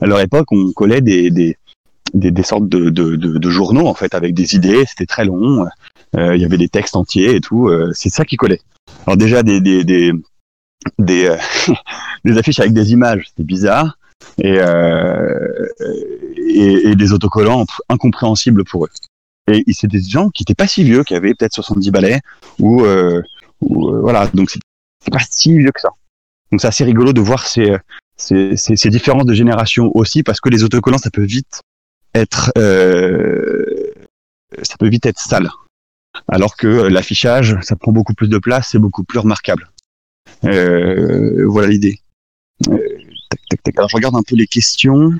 À 0.00 0.06
leur 0.06 0.18
époque, 0.18 0.50
on 0.50 0.72
collait 0.72 1.02
des, 1.02 1.30
des, 1.30 1.56
des, 2.14 2.42
sortes 2.42 2.68
de, 2.68 2.90
de, 2.90 3.14
de, 3.14 3.50
journaux, 3.50 3.86
en 3.86 3.94
fait, 3.94 4.14
avec 4.14 4.34
des 4.34 4.56
idées. 4.56 4.84
C'était 4.86 5.06
très 5.06 5.24
long. 5.24 5.66
Euh, 6.14 6.36
il 6.36 6.42
y 6.42 6.44
avait 6.44 6.58
des 6.58 6.68
textes 6.68 6.96
entiers 6.96 7.34
et 7.36 7.40
tout. 7.40 7.68
Euh, 7.68 7.90
c'est 7.94 8.10
ça 8.10 8.24
qui 8.24 8.36
collait. 8.36 8.60
Alors 9.06 9.16
déjà 9.16 9.42
des 9.42 9.60
des 9.60 9.84
des 9.84 10.12
des, 10.98 11.26
euh, 11.26 11.36
des 12.24 12.38
affiches 12.38 12.60
avec 12.60 12.72
des 12.72 12.92
images, 12.92 13.24
c'était 13.28 13.44
bizarre. 13.44 13.98
Et, 14.38 14.56
et, 16.36 16.88
et, 16.88 16.96
des 16.96 17.12
autocollants 17.12 17.66
incompréhensibles 17.90 18.64
pour 18.64 18.86
eux. 18.86 18.90
Et 19.46 19.62
c'est 19.72 19.86
des 19.88 20.00
gens 20.00 20.30
qui 20.30 20.42
étaient 20.42 20.54
pas 20.54 20.66
si 20.66 20.84
vieux, 20.84 21.04
qui 21.04 21.14
avaient 21.14 21.34
peut-être 21.34 21.52
70 21.52 21.90
balais, 21.90 22.20
ou, 22.58 22.82
ou 23.60 24.00
voilà, 24.00 24.26
donc 24.28 24.50
c'est 24.50 25.10
pas 25.12 25.20
si 25.28 25.56
vieux 25.56 25.70
que 25.70 25.80
ça. 25.80 25.90
Donc 26.50 26.62
c'est 26.62 26.66
assez 26.66 26.84
rigolo 26.84 27.12
de 27.12 27.20
voir 27.20 27.46
ces, 27.46 27.76
ces, 28.16 28.56
ces, 28.56 28.76
ces, 28.76 28.88
différences 28.88 29.26
de 29.26 29.34
génération 29.34 29.90
aussi, 29.94 30.22
parce 30.22 30.40
que 30.40 30.48
les 30.48 30.64
autocollants, 30.64 30.98
ça 30.98 31.10
peut 31.10 31.24
vite 31.24 31.60
être, 32.14 32.52
euh, 32.58 33.92
ça 34.62 34.76
peut 34.78 34.88
vite 34.88 35.06
être 35.06 35.20
sale 35.20 35.50
alors 36.28 36.56
que 36.56 36.66
euh, 36.66 36.88
l'affichage, 36.88 37.56
ça 37.62 37.76
prend 37.76 37.92
beaucoup 37.92 38.14
plus 38.14 38.28
de 38.28 38.38
place, 38.38 38.70
c'est 38.70 38.78
beaucoup 38.78 39.04
plus 39.04 39.18
remarquable. 39.18 39.70
Euh, 40.44 41.46
voilà 41.46 41.68
l'idée. 41.68 42.00
Euh, 42.68 42.78
Alors 43.76 43.88
je 43.88 43.96
regarde 43.96 44.16
un 44.16 44.22
peu 44.22 44.36
les 44.36 44.46
questions. 44.46 45.12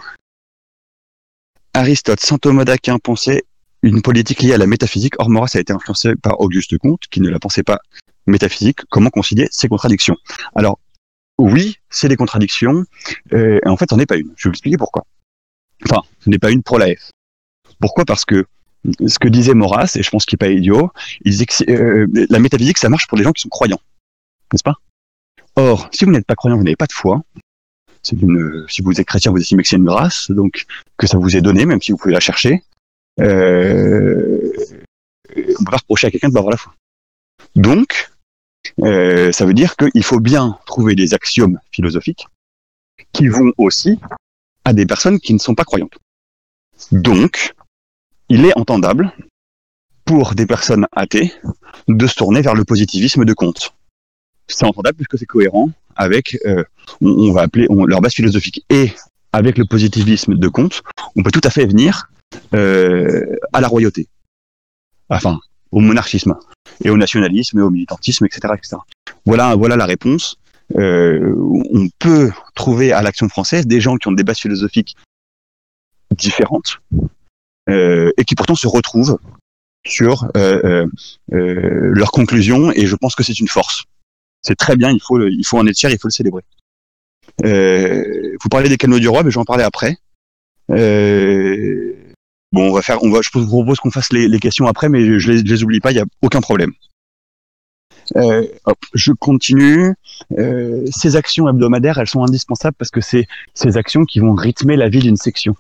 Aristote, 1.75 2.21
saint 2.21 2.38
Thomas 2.38 2.65
d'Aquin 2.65 2.99
pensait 2.99 3.45
une 3.83 4.03
politique 4.03 4.43
liée 4.43 4.55
à 4.55 4.59
la 4.59 4.67
métaphysique. 4.67 5.15
Or, 5.19 5.29
Maurras 5.29 5.53
a 5.55 5.61
été 5.61 5.73
influencé 5.73 6.17
par 6.17 6.41
Auguste 6.41 6.76
Comte, 6.79 7.03
qui 7.11 7.21
ne 7.21 7.29
la 7.29 7.38
pensait 7.38 7.62
pas 7.62 7.81
métaphysique. 8.26 8.81
Comment 8.88 9.11
concilier 9.11 9.49
ces 9.50 9.69
contradictions? 9.69 10.17
Alors, 10.55 10.79
oui, 11.38 11.76
c'est 11.91 12.09
des 12.09 12.17
contradictions. 12.17 12.85
Euh, 13.33 13.61
en 13.67 13.76
fait, 13.76 13.91
ce 13.91 13.95
n'est 13.95 14.07
pas 14.07 14.17
une. 14.17 14.33
Je 14.37 14.49
vais 14.49 14.50
vous 14.50 14.55
expliquer 14.55 14.79
pourquoi. 14.79 15.05
Enfin, 15.85 16.03
ce 16.21 16.31
n'est 16.31 16.38
pas 16.38 16.50
une 16.50 16.62
pour 16.62 16.79
la 16.79 16.95
F. 16.95 17.11
Pourquoi? 17.79 18.05
Parce 18.05 18.25
que 18.25 18.47
ce 19.07 19.19
que 19.19 19.28
disait 19.28 19.55
Maurras, 19.55 19.93
et 19.97 20.02
je 20.02 20.11
pense 20.11 20.26
qu'il 20.26 20.37
n'est 20.40 20.47
pas 20.47 20.52
idiot, 20.52 20.90
il 21.25 21.33
disait 21.33 21.47
que 21.47 21.71
euh, 21.71 22.26
la 22.31 22.38
métaphysique, 22.38 22.78
ça 22.78 22.88
marche 22.88 23.07
pour 23.07 23.19
les 23.19 23.25
gens 23.25 23.33
qui 23.33 23.43
sont 23.43 23.49
croyants, 23.49 23.81
n'est-ce 24.52 24.62
pas? 24.62 24.76
Or, 25.57 25.88
si 25.93 26.05
vous 26.05 26.11
n'êtes 26.11 26.26
pas 26.26 26.35
croyant, 26.35 26.57
vous 26.57 26.64
n'avez 26.64 26.76
pas 26.76 26.87
de 26.87 26.93
foi. 26.93 27.23
Si 28.02 28.14
vous 28.14 29.00
êtes 29.00 29.07
chrétien, 29.07 29.33
vous 29.33 29.38
estimez 29.38 29.62
que 29.62 29.69
c'est 29.69 29.76
une 29.76 29.85
grâce, 29.85 30.31
donc 30.31 30.66
que 30.97 31.07
ça 31.07 31.19
vous 31.19 31.37
est 31.37 31.40
donné, 31.40 31.66
même 31.66 31.83
si 31.83 31.90
vous 31.90 31.99
pouvez 31.99 32.14
la 32.14 32.21
chercher. 32.21 32.62
Euh, 33.21 34.52
on 35.37 35.64
peut 35.64 35.71
pas 35.71 35.78
reprocher 35.78 36.07
à 36.07 36.11
quelqu'un 36.11 36.28
de 36.28 36.35
pas 36.35 36.40
avoir 36.40 36.52
la 36.52 36.59
foi. 36.59 36.73
Donc, 37.57 38.11
euh, 38.83 39.33
ça 39.33 39.45
veut 39.45 39.55
dire 39.55 39.76
qu'il 39.76 40.05
faut 40.05 40.21
bien 40.21 40.59
trouver 40.66 40.95
des 40.95 41.14
axiomes 41.14 41.59
philosophiques 41.73 42.28
qui 43.12 43.28
vont 43.28 43.52
aussi 43.57 43.99
à 44.64 44.73
des 44.73 44.87
personnes 44.87 45.19
qui 45.19 45.33
ne 45.33 45.38
sont 45.38 45.55
pas 45.55 45.64
croyantes. 45.64 45.99
Donc, 46.93 47.55
il 48.28 48.45
est 48.45 48.56
entendable 48.56 49.12
pour 50.04 50.35
des 50.35 50.47
personnes 50.47 50.87
athées 50.92 51.33
de 51.88 52.06
se 52.06 52.14
tourner 52.14 52.40
vers 52.40 52.54
le 52.54 52.64
positivisme 52.64 53.25
de 53.25 53.33
Comte. 53.33 53.75
C'est 54.49 54.64
entendable 54.64 54.97
puisque 54.97 55.18
c'est 55.18 55.26
cohérent 55.26 55.71
avec, 55.97 56.38
euh, 56.47 56.62
on, 57.00 57.33
va 57.33 57.42
appeler 57.42 57.66
leur 57.87 58.00
base 58.00 58.14
philosophique. 58.14 58.64
Et 58.71 58.92
avec 59.33 59.59
le 59.59 59.64
positivisme 59.64 60.35
de 60.35 60.49
Comte, 60.49 60.83
on 61.16 61.23
peut 61.23 61.30
tout 61.30 61.40
à 61.42 61.50
fait 61.50 61.66
venir 61.66 62.09
euh, 62.54 63.37
à 63.52 63.61
la 63.61 63.68
royauté, 63.68 64.09
enfin 65.09 65.38
au 65.73 65.80
monarchisme 65.80 66.37
et 66.85 66.90
au 66.90 66.97
nationalisme 66.97 67.59
et 67.59 67.62
au 67.62 67.71
militantisme, 67.71 68.25
etc., 68.25 68.54
etc. 68.56 68.76
Voilà, 69.25 69.56
voilà 69.56 69.76
la 69.76 69.87
réponse. 69.87 70.37
Euh, 70.76 71.35
on 71.73 71.88
peut 71.99 72.30
trouver 72.54 72.92
à 72.92 73.02
l'action 73.02 73.28
française 73.28 73.66
des 73.66 73.80
gens 73.80 73.97
qui 73.97 74.09
ont 74.09 74.12
des 74.12 74.25
bases 74.25 74.38
philosophiques 74.38 74.97
différentes 76.16 76.80
et 77.68 78.25
qui 78.25 78.35
pourtant 78.35 78.54
se 78.54 78.68
retrouvent 78.68 79.18
sur 79.87 80.28
euh, 80.37 80.87
euh, 81.32 81.90
leurs 81.94 82.11
conclusions 82.11 82.73
et 82.73 82.87
je 82.87 82.96
pense 82.96 83.14
que 83.14 83.23
c'est 83.23 83.38
une 83.38 83.49
force. 83.49 83.85
C'est 84.42 84.56
très 84.56 84.76
bien, 84.76 84.90
il 84.90 85.00
faut, 85.00 85.26
il 85.26 85.44
faut 85.44 85.58
en 85.58 85.66
être 85.66 85.78
fier, 85.78 85.90
il 85.90 85.99
faut 85.99 86.08
le 86.08 86.12
célébrer. 86.12 86.42
vous 87.42 88.49
parlez 88.50 88.68
des 88.68 88.76
canaux 88.76 88.99
du 88.99 89.08
roi, 89.08 89.23
mais 89.23 89.30
je 89.30 89.37
vais 89.37 89.40
en 89.40 89.44
parler 89.44 89.64
après. 89.64 89.96
bon, 90.68 90.76
on 92.52 92.73
va 92.73 92.82
faire, 92.82 93.02
on 93.02 93.11
va, 93.11 93.20
je 93.23 93.30
vous 93.32 93.46
propose 93.46 93.80
qu'on 93.80 93.90
fasse 93.90 94.12
les, 94.12 94.38
questions 94.38 94.66
après, 94.66 94.88
mais 94.88 95.18
je 95.18 95.32
les, 95.32 95.42
les 95.42 95.64
oublie 95.64 95.80
pas, 95.80 95.90
il 95.90 95.94
n'y 95.94 96.00
a 96.00 96.06
aucun 96.23 96.40
problème. 96.40 96.73
hop, 98.14 98.78
je 98.94 99.12
continue. 99.12 99.94
ces 100.92 101.16
actions 101.16 101.49
hebdomadaires, 101.49 101.99
elles 101.99 102.06
sont 102.06 102.23
indispensables 102.23 102.76
parce 102.78 102.90
que 102.90 103.00
c'est 103.00 103.26
ces 103.54 103.76
actions 103.76 104.04
qui 104.04 104.20
vont 104.20 104.35
rythmer 104.35 104.76
la 104.76 104.88
vie 104.88 105.00
d'une 105.00 105.16
section. 105.16 105.56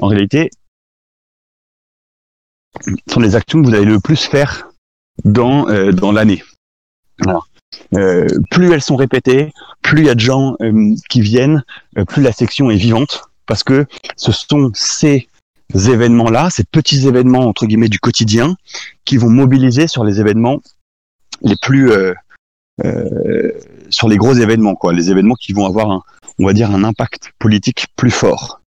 En 0.00 0.08
réalité, 0.08 0.50
sont 3.08 3.20
les 3.20 3.36
actions 3.36 3.62
que 3.62 3.68
vous 3.68 3.74
allez 3.74 3.84
le 3.84 4.00
plus 4.00 4.24
faire 4.24 4.68
dans, 5.24 5.68
euh, 5.68 5.92
l'année. 6.12 6.42
Euh, 7.94 8.26
plus 8.50 8.72
elles 8.72 8.82
sont 8.82 8.96
répétées, 8.96 9.52
plus 9.82 10.00
il 10.00 10.06
y 10.06 10.10
a 10.10 10.14
de 10.14 10.20
gens 10.20 10.56
euh, 10.62 10.94
qui 11.08 11.20
viennent, 11.20 11.64
plus 12.06 12.22
la 12.22 12.32
section 12.32 12.70
est 12.70 12.76
vivante, 12.76 13.22
parce 13.46 13.64
que 13.64 13.86
ce 14.16 14.32
sont 14.32 14.70
ces 14.74 15.28
événements-là, 15.74 16.48
ces 16.50 16.64
petits 16.64 17.06
événements 17.06 17.46
entre 17.46 17.66
guillemets 17.66 17.88
du 17.88 17.98
quotidien, 17.98 18.56
qui 19.04 19.16
vont 19.16 19.30
mobiliser 19.30 19.86
sur 19.86 20.04
les 20.04 20.20
événements 20.20 20.60
les 21.42 21.56
plus 21.60 21.92
sur 23.90 24.08
les 24.08 24.16
gros 24.16 24.34
événements, 24.34 24.76
quoi, 24.76 24.92
les 24.92 25.10
événements 25.10 25.34
qui 25.34 25.52
vont 25.52 25.66
avoir 25.66 26.04
on 26.38 26.46
va 26.46 26.52
dire, 26.52 26.70
un 26.70 26.84
impact 26.84 27.32
politique 27.38 27.86
plus 27.96 28.10
fort. 28.10 28.60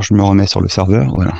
Je 0.00 0.14
me 0.14 0.22
remets 0.22 0.46
sur 0.46 0.60
le 0.60 0.68
serveur, 0.68 1.14
voilà. 1.14 1.34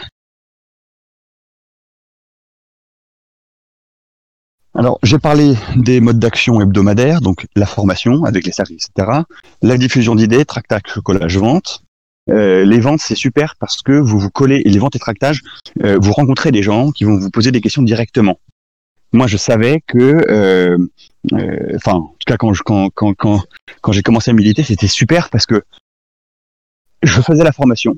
Alors, 4.79 4.99
j'ai 5.03 5.19
parlé 5.19 5.55
des 5.77 6.01
modes 6.01 6.19
d'action 6.19 6.61
hebdomadaires, 6.61 7.23
donc 7.23 7.47
la 7.57 7.65
formation 7.65 8.25
avec 8.25 8.45
les 8.45 8.53
services, 8.53 8.89
etc. 8.95 9.23
La 9.63 9.79
diffusion 9.79 10.15
d'idées, 10.15 10.45
tractage, 10.45 10.83
collage, 11.03 11.39
vente. 11.39 11.83
Euh, 12.29 12.65
les 12.65 12.79
ventes, 12.81 13.01
c'est 13.01 13.15
super 13.15 13.55
parce 13.57 13.81
que 13.81 13.93
vous 13.93 14.19
vous 14.19 14.29
collez, 14.29 14.61
et 14.67 14.69
les 14.69 14.79
ventes 14.79 14.95
et 14.95 14.99
tractages, 14.99 15.41
euh, 15.83 15.99
vous 15.99 16.13
rencontrez 16.13 16.53
des 16.53 16.63
gens 16.63 16.91
qui 16.93 17.05
vont 17.05 17.17
vous 17.17 17.31
poser 17.31 17.53
des 17.53 17.63
questions 17.63 17.83
directement. 17.83 18.39
Moi, 19.13 19.27
je 19.27 19.39
savais 19.39 19.83
que, 19.87 20.21
euh, 20.29 20.77
enfin, 21.77 21.95
en 21.95 22.15
tout 22.19 22.27
cas, 22.27 22.37
quand, 22.37 22.53
quand, 22.95 23.93
j'ai 23.93 24.03
commencé 24.03 24.31
à 24.31 24.35
militer, 24.35 24.63
c'était 24.63 24.89
super 24.89 25.31
parce 25.31 25.47
que 25.47 25.63
je 27.03 27.21
faisais 27.23 27.45
la 27.45 27.53
formation, 27.53 27.97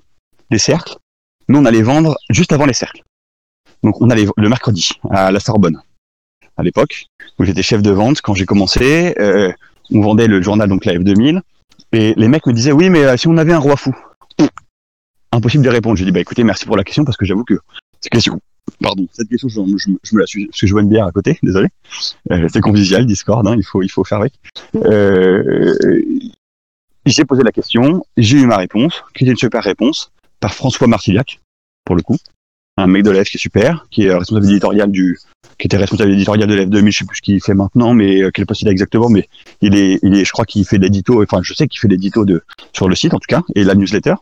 les 0.50 0.58
cercles. 0.58 0.96
Nous, 1.48 1.58
on 1.58 1.64
allait 1.64 1.82
vendre 1.82 2.16
juste 2.30 2.52
avant 2.52 2.66
les 2.66 2.74
cercles. 2.74 3.02
Donc, 3.82 4.00
on 4.00 4.10
allait 4.10 4.26
le 4.36 4.48
mercredi 4.48 4.90
à 5.10 5.30
la 5.30 5.40
Sorbonne. 5.40 5.80
À 6.56 6.62
l'époque, 6.62 7.06
où 7.38 7.44
j'étais 7.44 7.62
chef 7.62 7.82
de 7.82 7.90
vente, 7.90 8.20
quand 8.20 8.34
j'ai 8.34 8.44
commencé, 8.44 9.14
euh, 9.18 9.52
on 9.90 10.00
vendait 10.00 10.26
le 10.26 10.42
journal, 10.42 10.68
donc 10.68 10.84
la 10.84 10.94
F2000, 10.94 11.40
et 11.92 12.14
les 12.16 12.28
mecs 12.28 12.46
me 12.46 12.52
disaient, 12.52 12.72
oui, 12.72 12.90
mais 12.90 13.04
euh, 13.04 13.16
si 13.16 13.28
on 13.28 13.36
avait 13.36 13.52
un 13.52 13.58
roi 13.58 13.76
fou 13.76 13.94
Impossible 15.30 15.62
de 15.62 15.68
répondre. 15.68 15.96
J'ai 15.96 16.06
dit, 16.06 16.10
bah 16.10 16.20
écoutez, 16.20 16.42
merci 16.42 16.64
pour 16.64 16.76
la 16.76 16.84
question, 16.84 17.04
parce 17.04 17.16
que 17.16 17.26
j'avoue 17.26 17.44
que 17.44 17.60
cette 18.00 18.10
question, 18.10 18.40
pardon, 18.82 19.06
cette 19.12 19.28
question, 19.28 19.48
je, 19.48 19.60
me 19.60 20.18
la 20.18 20.26
suis, 20.26 20.46
parce 20.46 20.60
que 20.60 20.66
je 20.66 20.72
vois 20.72 20.80
une 20.82 20.88
bière 20.88 21.06
à 21.06 21.12
côté, 21.12 21.38
désolé. 21.42 21.68
Euh, 22.32 22.48
c'est 22.50 22.60
convivial, 22.60 23.04
Discord, 23.06 23.46
hein, 23.46 23.54
il 23.56 23.62
faut, 23.62 23.82
il 23.82 23.90
faut 23.90 24.04
faire 24.04 24.18
avec. 24.18 24.32
j'ai 27.04 27.24
posé 27.24 27.42
la 27.42 27.52
question, 27.52 28.04
j'ai 28.16 28.38
eu 28.38 28.46
ma 28.46 28.56
réponse, 28.56 29.04
qui 29.14 29.24
était 29.24 29.32
une 29.32 29.38
super 29.38 29.62
réponse 29.62 30.10
par 30.40 30.54
François 30.54 30.86
Martillac, 30.86 31.40
pour 31.84 31.96
le 31.96 32.02
coup. 32.02 32.16
Un 32.76 32.86
mec 32.86 33.02
de 33.02 33.10
l'EF 33.10 33.28
qui 33.28 33.36
est 33.36 33.40
super, 33.40 33.86
qui 33.90 34.04
est 34.04 34.14
responsable 34.14 34.46
éditorial 34.46 34.90
du, 34.90 35.18
qui 35.58 35.66
était 35.66 35.76
responsable 35.76 36.12
éditorial 36.12 36.48
de 36.48 36.54
l'EF 36.54 36.68
2000, 36.68 36.92
je 36.92 36.98
sais 36.98 37.04
plus 37.04 37.16
ce 37.16 37.22
qu'il 37.22 37.40
fait 37.42 37.54
maintenant, 37.54 37.92
mais 37.92 38.22
euh, 38.22 38.30
quel 38.32 38.46
poste 38.46 38.62
il 38.62 38.68
a 38.68 38.70
exactement, 38.70 39.08
mais 39.08 39.28
il 39.60 39.74
est, 39.74 39.98
il 40.02 40.14
est, 40.14 40.24
je 40.24 40.30
crois 40.30 40.44
qu'il 40.44 40.64
fait 40.64 40.78
l'édito, 40.78 41.22
enfin, 41.22 41.40
je 41.42 41.54
sais 41.54 41.66
qu'il 41.66 41.80
fait 41.80 41.88
l'édito 41.88 42.24
de, 42.24 42.44
sur 42.72 42.88
le 42.88 42.94
site, 42.94 43.14
en 43.14 43.18
tout 43.18 43.26
cas, 43.26 43.42
et 43.56 43.64
la 43.64 43.74
newsletter. 43.74 44.14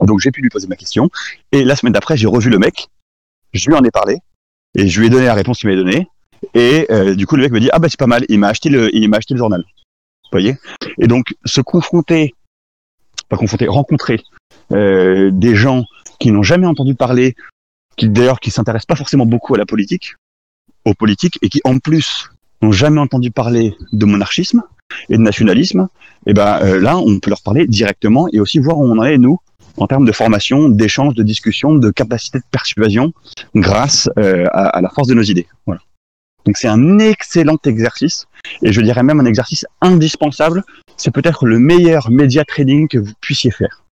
Donc, 0.00 0.18
j'ai 0.20 0.30
pu 0.30 0.40
lui 0.40 0.48
poser 0.48 0.66
ma 0.66 0.76
question. 0.76 1.10
Et 1.52 1.64
la 1.64 1.76
semaine 1.76 1.92
d'après, 1.92 2.16
j'ai 2.16 2.26
revu 2.26 2.50
le 2.50 2.58
mec, 2.58 2.88
je 3.52 3.68
lui 3.68 3.76
en 3.76 3.84
ai 3.84 3.90
parlé, 3.90 4.18
et 4.74 4.88
je 4.88 5.00
lui 5.00 5.06
ai 5.06 5.10
donné 5.10 5.26
la 5.26 5.34
réponse 5.34 5.58
qu'il 5.58 5.68
m'avait 5.68 5.82
donnée. 5.82 6.08
Et 6.54 6.86
euh, 6.90 7.14
du 7.14 7.26
coup, 7.26 7.36
le 7.36 7.42
mec 7.42 7.52
me 7.52 7.60
dit 7.60 7.68
ah 7.72 7.78
bah 7.78 7.88
c'est 7.88 7.98
pas 7.98 8.06
mal. 8.06 8.24
Il 8.28 8.38
m'a 8.38 8.48
acheté 8.48 8.68
le, 8.68 8.94
il 8.94 9.08
m'a 9.08 9.18
acheté 9.18 9.34
le 9.34 9.38
journal. 9.38 9.62
Vous 10.24 10.30
voyez? 10.32 10.56
Et 10.98 11.06
donc 11.06 11.34
se 11.44 11.60
confronter, 11.60 12.34
pas 13.30 13.38
confronter, 13.38 13.66
rencontrer 13.66 14.20
euh, 14.72 15.30
des 15.32 15.54
gens 15.54 15.84
qui 16.18 16.30
n'ont 16.32 16.42
jamais 16.42 16.66
entendu 16.66 16.94
parler, 16.94 17.34
qui 17.96 18.08
d'ailleurs 18.08 18.40
qui 18.40 18.50
s'intéressent 18.50 18.86
pas 18.86 18.96
forcément 18.96 19.24
beaucoup 19.24 19.54
à 19.54 19.58
la 19.58 19.64
politique, 19.64 20.16
aux 20.84 20.94
politiques, 20.94 21.38
et 21.40 21.48
qui 21.48 21.60
en 21.64 21.78
plus 21.78 22.28
n'ont 22.60 22.72
jamais 22.72 23.00
entendu 23.00 23.30
parler 23.30 23.74
de 23.92 24.04
monarchisme 24.04 24.62
et 25.08 25.16
de 25.16 25.22
nationalisme, 25.22 25.88
et 26.26 26.30
eh 26.30 26.34
ben 26.34 26.58
euh, 26.62 26.80
là 26.80 26.98
on 26.98 27.20
peut 27.20 27.30
leur 27.30 27.42
parler 27.42 27.66
directement 27.66 28.28
et 28.32 28.40
aussi 28.40 28.58
voir 28.58 28.76
où 28.78 28.84
on 28.84 28.98
en 28.98 29.04
est 29.04 29.16
nous 29.16 29.38
en 29.76 29.86
termes 29.86 30.04
de 30.04 30.12
formation, 30.12 30.68
d'échange, 30.68 31.14
de 31.14 31.22
discussion, 31.22 31.74
de 31.74 31.90
capacité 31.90 32.38
de 32.38 32.44
persuasion 32.50 33.12
grâce 33.54 34.10
euh, 34.18 34.44
à, 34.52 34.66
à, 34.66 34.80
la 34.80 34.90
force 34.90 35.08
de 35.08 35.14
nos 35.14 35.22
idées. 35.22 35.46
Voilà. 35.64 35.80
Donc 36.50 36.56
c'est 36.56 36.66
un 36.66 36.98
excellent 36.98 37.58
exercice 37.64 38.26
et 38.64 38.72
je 38.72 38.80
dirais 38.80 39.04
même 39.04 39.20
un 39.20 39.24
exercice 39.24 39.64
indispensable. 39.80 40.64
C'est 40.96 41.12
peut-être 41.12 41.46
le 41.46 41.60
meilleur 41.60 42.10
média 42.10 42.44
trading 42.44 42.88
que 42.88 42.98
vous 42.98 43.12
puissiez 43.20 43.52
faire. 43.52 43.84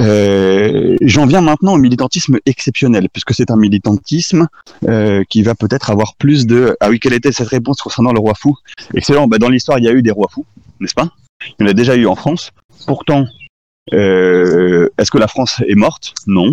Euh, 0.00 0.96
J'en 1.00 1.26
viens 1.26 1.40
maintenant 1.40 1.74
au 1.74 1.78
militantisme 1.78 2.38
exceptionnel, 2.46 3.08
puisque 3.12 3.34
c'est 3.34 3.50
un 3.50 3.56
militantisme 3.56 4.46
euh, 4.86 5.24
qui 5.28 5.42
va 5.42 5.56
peut-être 5.56 5.90
avoir 5.90 6.14
plus 6.14 6.46
de... 6.46 6.76
Ah 6.78 6.88
oui, 6.88 7.00
quelle 7.00 7.14
était 7.14 7.32
cette 7.32 7.48
réponse 7.48 7.80
concernant 7.80 8.12
le 8.12 8.20
roi 8.20 8.34
fou? 8.34 8.54
Excellent, 8.94 9.26
bah 9.26 9.38
dans 9.38 9.48
l'histoire, 9.48 9.80
il 9.80 9.86
y 9.86 9.88
a 9.88 9.92
eu 9.92 10.02
des 10.02 10.12
rois 10.12 10.28
fous, 10.30 10.46
n'est-ce 10.78 10.94
pas? 10.94 11.10
Il 11.58 11.64
y 11.64 11.64
en 11.64 11.70
a 11.70 11.74
déjà 11.74 11.96
eu 11.96 12.06
en 12.06 12.14
France. 12.14 12.52
Pourtant, 12.86 13.26
euh, 13.92 14.88
est-ce 14.98 15.10
que 15.10 15.18
la 15.18 15.26
France 15.26 15.60
est 15.66 15.74
morte? 15.74 16.14
Non. 16.28 16.52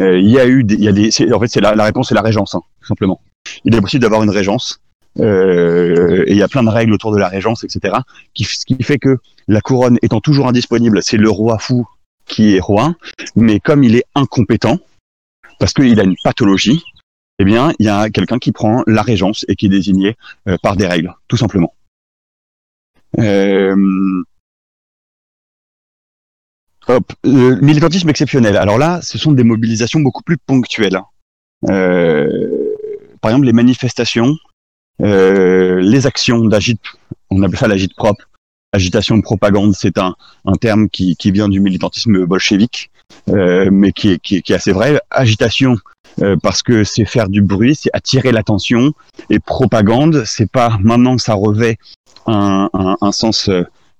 Euh, 0.00 0.18
il 0.18 0.28
y 0.28 0.38
a 0.38 0.46
eu, 0.46 0.64
des, 0.64 0.74
il 0.74 0.84
y 0.84 0.88
a 0.88 0.92
des, 0.92 1.10
en 1.32 1.40
fait, 1.40 1.48
c'est 1.48 1.60
la, 1.60 1.74
la, 1.74 1.84
réponse, 1.84 2.08
c'est 2.08 2.14
la 2.14 2.22
régence, 2.22 2.54
hein, 2.54 2.62
tout 2.80 2.86
simplement. 2.86 3.20
Il 3.64 3.74
est 3.74 3.80
possible 3.80 4.02
d'avoir 4.02 4.22
une 4.22 4.30
régence. 4.30 4.80
Euh, 5.18 6.24
et 6.26 6.32
il 6.32 6.36
y 6.36 6.42
a 6.42 6.48
plein 6.48 6.62
de 6.62 6.68
règles 6.68 6.92
autour 6.92 7.12
de 7.12 7.18
la 7.18 7.28
régence, 7.28 7.64
etc. 7.64 7.96
Qui, 8.32 8.44
ce 8.44 8.64
qui 8.64 8.80
fait 8.82 8.98
que 8.98 9.18
la 9.48 9.60
couronne 9.60 9.98
étant 10.02 10.20
toujours 10.20 10.46
indisponible, 10.46 11.00
c'est 11.02 11.16
le 11.16 11.28
roi 11.28 11.58
fou 11.58 11.86
qui 12.26 12.54
est 12.54 12.60
roi, 12.60 12.94
mais 13.34 13.58
comme 13.58 13.82
il 13.82 13.96
est 13.96 14.04
incompétent, 14.14 14.78
parce 15.58 15.72
qu'il 15.72 15.98
a 15.98 16.04
une 16.04 16.14
pathologie, 16.22 16.82
eh 17.40 17.44
bien, 17.44 17.72
il 17.78 17.86
y 17.86 17.88
a 17.88 18.08
quelqu'un 18.08 18.38
qui 18.38 18.52
prend 18.52 18.82
la 18.86 19.02
régence 19.02 19.44
et 19.48 19.56
qui 19.56 19.66
est 19.66 19.70
désigné 19.70 20.16
euh, 20.46 20.56
par 20.62 20.76
des 20.76 20.86
règles, 20.86 21.12
tout 21.26 21.36
simplement. 21.36 21.74
Euh, 23.18 23.74
hop, 26.88 27.12
militantisme 27.24 28.08
exceptionnel. 28.08 28.56
Alors 28.56 28.78
là, 28.78 29.00
ce 29.02 29.18
sont 29.18 29.32
des 29.32 29.44
mobilisations 29.44 30.00
beaucoup 30.00 30.22
plus 30.22 30.38
ponctuelles. 30.38 31.00
Euh, 31.68 32.74
par 33.20 33.30
exemple, 33.30 33.46
les 33.46 33.52
manifestations, 33.52 34.36
euh, 35.02 35.80
les 35.80 36.06
actions 36.06 36.44
d'agite, 36.44 36.80
on 37.30 37.42
appelle 37.42 37.58
ça 37.58 37.68
l'agite 37.68 37.94
propre, 37.94 38.24
agitation 38.72 39.16
de 39.16 39.22
propagande, 39.22 39.74
c'est 39.74 39.98
un, 39.98 40.14
un 40.44 40.54
terme 40.54 40.88
qui, 40.88 41.16
qui, 41.16 41.30
vient 41.30 41.48
du 41.48 41.60
militantisme 41.60 42.24
bolchevique, 42.24 42.90
euh, 43.28 43.68
mais 43.70 43.92
qui 43.92 44.12
est, 44.12 44.18
qui, 44.18 44.36
est, 44.36 44.50
assez 44.52 44.72
vrai. 44.72 45.00
Agitation, 45.10 45.76
euh, 46.22 46.36
parce 46.42 46.62
que 46.62 46.84
c'est 46.84 47.04
faire 47.04 47.28
du 47.28 47.42
bruit, 47.42 47.74
c'est 47.74 47.90
attirer 47.92 48.32
l'attention, 48.32 48.92
et 49.28 49.38
propagande, 49.38 50.24
c'est 50.24 50.50
pas 50.50 50.78
maintenant 50.80 51.18
ça 51.18 51.34
revêt 51.34 51.78
un, 52.26 52.70
un, 52.72 52.96
un 53.00 53.12
sens, 53.12 53.50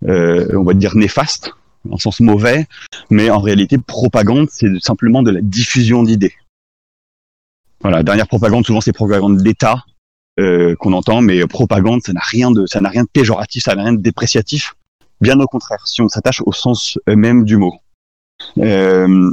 euh, 0.08 0.48
on 0.54 0.62
va 0.62 0.74
dire 0.74 0.96
néfaste, 0.96 1.52
un 1.90 1.96
sens 1.96 2.20
mauvais, 2.20 2.66
mais 3.10 3.30
en 3.30 3.38
réalité, 3.38 3.78
propagande, 3.78 4.48
c'est 4.50 4.68
simplement 4.80 5.22
de 5.22 5.30
la 5.30 5.40
diffusion 5.40 6.02
d'idées. 6.02 6.34
Voilà, 7.80 8.02
dernière 8.02 8.28
propagande, 8.28 8.66
souvent 8.66 8.80
c'est 8.80 8.92
propagande 8.92 9.38
d'État, 9.42 9.84
euh, 10.38 10.74
qu'on 10.76 10.92
entend, 10.92 11.22
mais 11.22 11.46
propagande, 11.46 12.02
ça 12.04 12.12
n'a 12.12 12.20
rien 12.22 12.50
de, 12.50 12.66
ça 12.66 12.80
n'a 12.80 12.90
rien 12.90 13.04
de 13.04 13.08
péjoratif, 13.08 13.62
ça 13.62 13.74
n'a 13.74 13.84
rien 13.84 13.92
de 13.94 14.02
dépréciatif. 14.02 14.74
Bien 15.20 15.38
au 15.40 15.46
contraire, 15.46 15.86
si 15.86 16.02
on 16.02 16.08
s'attache 16.08 16.42
au 16.44 16.52
sens 16.52 16.98
même 17.06 17.44
du 17.44 17.56
mot. 17.56 17.74
Euh, 18.58 19.30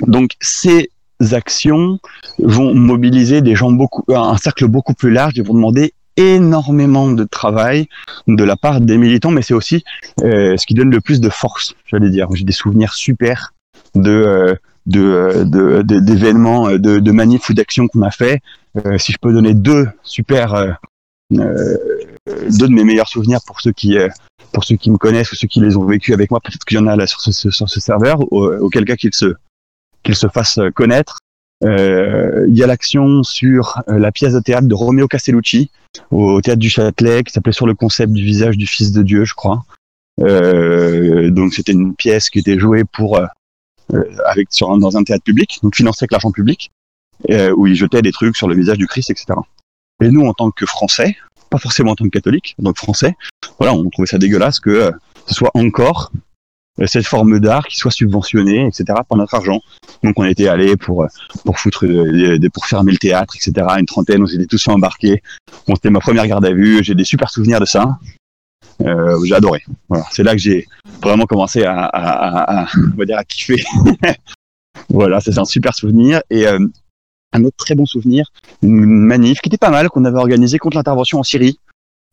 donc 0.00 0.32
ces 0.40 0.90
actions 1.30 1.98
vont 2.38 2.74
mobiliser 2.74 3.40
des 3.40 3.54
gens 3.54 3.70
beaucoup, 3.70 4.04
un 4.12 4.36
cercle 4.36 4.66
beaucoup 4.66 4.94
plus 4.94 5.12
large 5.12 5.38
et 5.38 5.42
vont 5.42 5.54
demander 5.54 5.94
énormément 6.16 7.10
de 7.10 7.24
travail 7.24 7.88
de 8.26 8.44
la 8.44 8.56
part 8.56 8.80
des 8.80 8.98
militants, 8.98 9.30
mais 9.30 9.42
c'est 9.42 9.54
aussi 9.54 9.84
euh, 10.22 10.56
ce 10.56 10.66
qui 10.66 10.74
donne 10.74 10.90
le 10.90 11.00
plus 11.00 11.20
de 11.20 11.28
force, 11.28 11.74
j'allais 11.86 12.10
dire. 12.10 12.28
J'ai 12.34 12.44
des 12.44 12.52
souvenirs 12.52 12.94
super 12.94 13.52
de 13.94 14.10
euh, 14.10 14.54
de 14.86 15.82
d'événements, 15.82 16.72
de, 16.72 16.98
de, 16.98 17.12
manifs 17.12 17.48
ou 17.48 17.54
d'actions 17.54 17.86
qu'on 17.86 18.02
a 18.02 18.10
fait. 18.10 18.40
Euh, 18.84 18.98
si 18.98 19.12
je 19.12 19.18
peux 19.18 19.32
donner 19.32 19.54
deux 19.54 19.86
super 20.02 20.54
euh, 20.54 20.72
deux 21.30 22.68
de 22.68 22.72
mes 22.72 22.82
meilleurs 22.82 23.08
souvenirs 23.08 23.40
pour 23.46 23.60
ceux 23.60 23.70
qui 23.70 23.96
pour 24.52 24.64
ceux 24.64 24.76
qui 24.76 24.90
me 24.90 24.98
connaissent 24.98 25.30
ou 25.32 25.36
ceux 25.36 25.46
qui 25.46 25.60
les 25.60 25.76
ont 25.76 25.84
vécus 25.84 26.12
avec 26.14 26.30
moi, 26.30 26.40
peut-être 26.40 26.64
qu'il 26.64 26.78
y 26.78 26.80
en 26.80 26.88
a 26.88 26.96
là 26.96 27.06
sur 27.06 27.20
ce, 27.20 27.32
sur 27.50 27.68
ce 27.68 27.80
serveur, 27.80 28.20
auquel 28.32 28.84
cas 28.84 28.96
qu'ils 28.96 29.14
se 29.14 29.34
qu'ils 30.02 30.16
se 30.16 30.26
fassent 30.26 30.58
connaître. 30.74 31.20
Euh, 31.64 32.46
il 32.48 32.56
y 32.56 32.62
a 32.62 32.66
l'action 32.66 33.22
sur 33.22 33.82
euh, 33.88 33.98
la 33.98 34.10
pièce 34.10 34.32
de 34.32 34.40
théâtre 34.40 34.66
de 34.66 34.74
Romeo 34.74 35.06
Castellucci 35.06 35.70
au 36.10 36.40
théâtre 36.40 36.58
du 36.58 36.70
Châtelet 36.70 37.22
qui 37.22 37.32
s'appelait 37.32 37.52
sur 37.52 37.66
le 37.66 37.74
concept 37.74 38.12
du 38.12 38.24
visage 38.24 38.56
du 38.56 38.66
Fils 38.66 38.92
de 38.92 39.02
Dieu, 39.02 39.24
je 39.24 39.34
crois. 39.34 39.64
Euh, 40.20 41.30
donc 41.30 41.54
c'était 41.54 41.72
une 41.72 41.94
pièce 41.94 42.30
qui 42.30 42.40
était 42.40 42.58
jouée 42.58 42.84
pour 42.84 43.20
avec 44.26 44.48
sur 44.50 44.76
dans 44.78 44.96
un 44.96 45.04
théâtre 45.04 45.24
public, 45.24 45.58
donc 45.62 45.76
financée 45.76 46.04
avec 46.04 46.12
l'argent 46.12 46.32
public, 46.32 46.70
où 47.28 47.66
il 47.66 47.74
jetait 47.74 48.00
des 48.00 48.12
trucs 48.12 48.36
sur 48.36 48.48
le 48.48 48.54
visage 48.54 48.78
du 48.78 48.86
Christ, 48.86 49.10
etc. 49.10 49.34
Et 50.02 50.10
nous, 50.10 50.24
en 50.26 50.32
tant 50.32 50.50
que 50.50 50.64
Français, 50.64 51.16
pas 51.50 51.58
forcément 51.58 51.92
en 51.92 51.94
tant 51.94 52.04
que 52.04 52.10
catholique, 52.10 52.54
donc 52.58 52.78
Français, 52.78 53.14
voilà, 53.58 53.74
on 53.74 53.88
trouvait 53.90 54.06
ça 54.06 54.18
dégueulasse 54.18 54.60
que 54.60 54.92
ce 55.26 55.34
soit 55.34 55.50
encore 55.54 56.10
cette 56.86 57.06
forme 57.06 57.38
d'art 57.38 57.66
qui 57.66 57.76
soit 57.76 57.90
subventionnée, 57.90 58.66
etc. 58.66 58.84
par 59.08 59.18
notre 59.18 59.34
argent. 59.34 59.60
Donc 60.02 60.14
on 60.18 60.24
était 60.24 60.48
allé 60.48 60.76
pour 60.76 61.06
pour 61.44 61.58
foutre 61.58 61.84
pour 62.52 62.66
fermer 62.66 62.92
le 62.92 62.98
théâtre, 62.98 63.36
etc. 63.36 63.66
Une 63.78 63.86
trentaine, 63.86 64.22
on 64.22 64.26
s'était 64.26 64.46
tous 64.46 64.66
embarqués. 64.68 65.22
Bon, 65.66 65.74
c'était 65.74 65.90
ma 65.90 66.00
première 66.00 66.26
garde 66.26 66.44
à 66.44 66.52
vue. 66.52 66.82
J'ai 66.82 66.94
des 66.94 67.04
super 67.04 67.30
souvenirs 67.30 67.60
de 67.60 67.66
ça. 67.66 67.98
Euh, 68.80 69.18
j'ai 69.24 69.34
adoré. 69.34 69.62
Voilà, 69.88 70.04
c'est 70.10 70.22
là 70.22 70.32
que 70.32 70.38
j'ai 70.38 70.66
vraiment 71.02 71.26
commencé 71.26 71.64
à, 71.64 71.84
à, 71.84 72.62
à, 72.62 72.66
on 72.94 72.96
va 72.96 73.04
dire 73.04 73.18
à 73.18 73.24
kiffer. 73.24 73.62
voilà, 74.88 75.20
c'est 75.20 75.38
un 75.38 75.44
super 75.44 75.74
souvenir 75.74 76.22
et 76.30 76.46
euh, 76.46 76.58
un 77.32 77.44
autre 77.44 77.56
très 77.56 77.74
bon 77.74 77.86
souvenir, 77.86 78.30
une 78.62 78.84
manif 78.84 79.40
qui 79.40 79.48
était 79.48 79.58
pas 79.58 79.70
mal 79.70 79.88
qu'on 79.88 80.04
avait 80.04 80.18
organisée 80.18 80.58
contre 80.58 80.76
l'intervention 80.76 81.18
en 81.18 81.22
Syrie. 81.22 81.58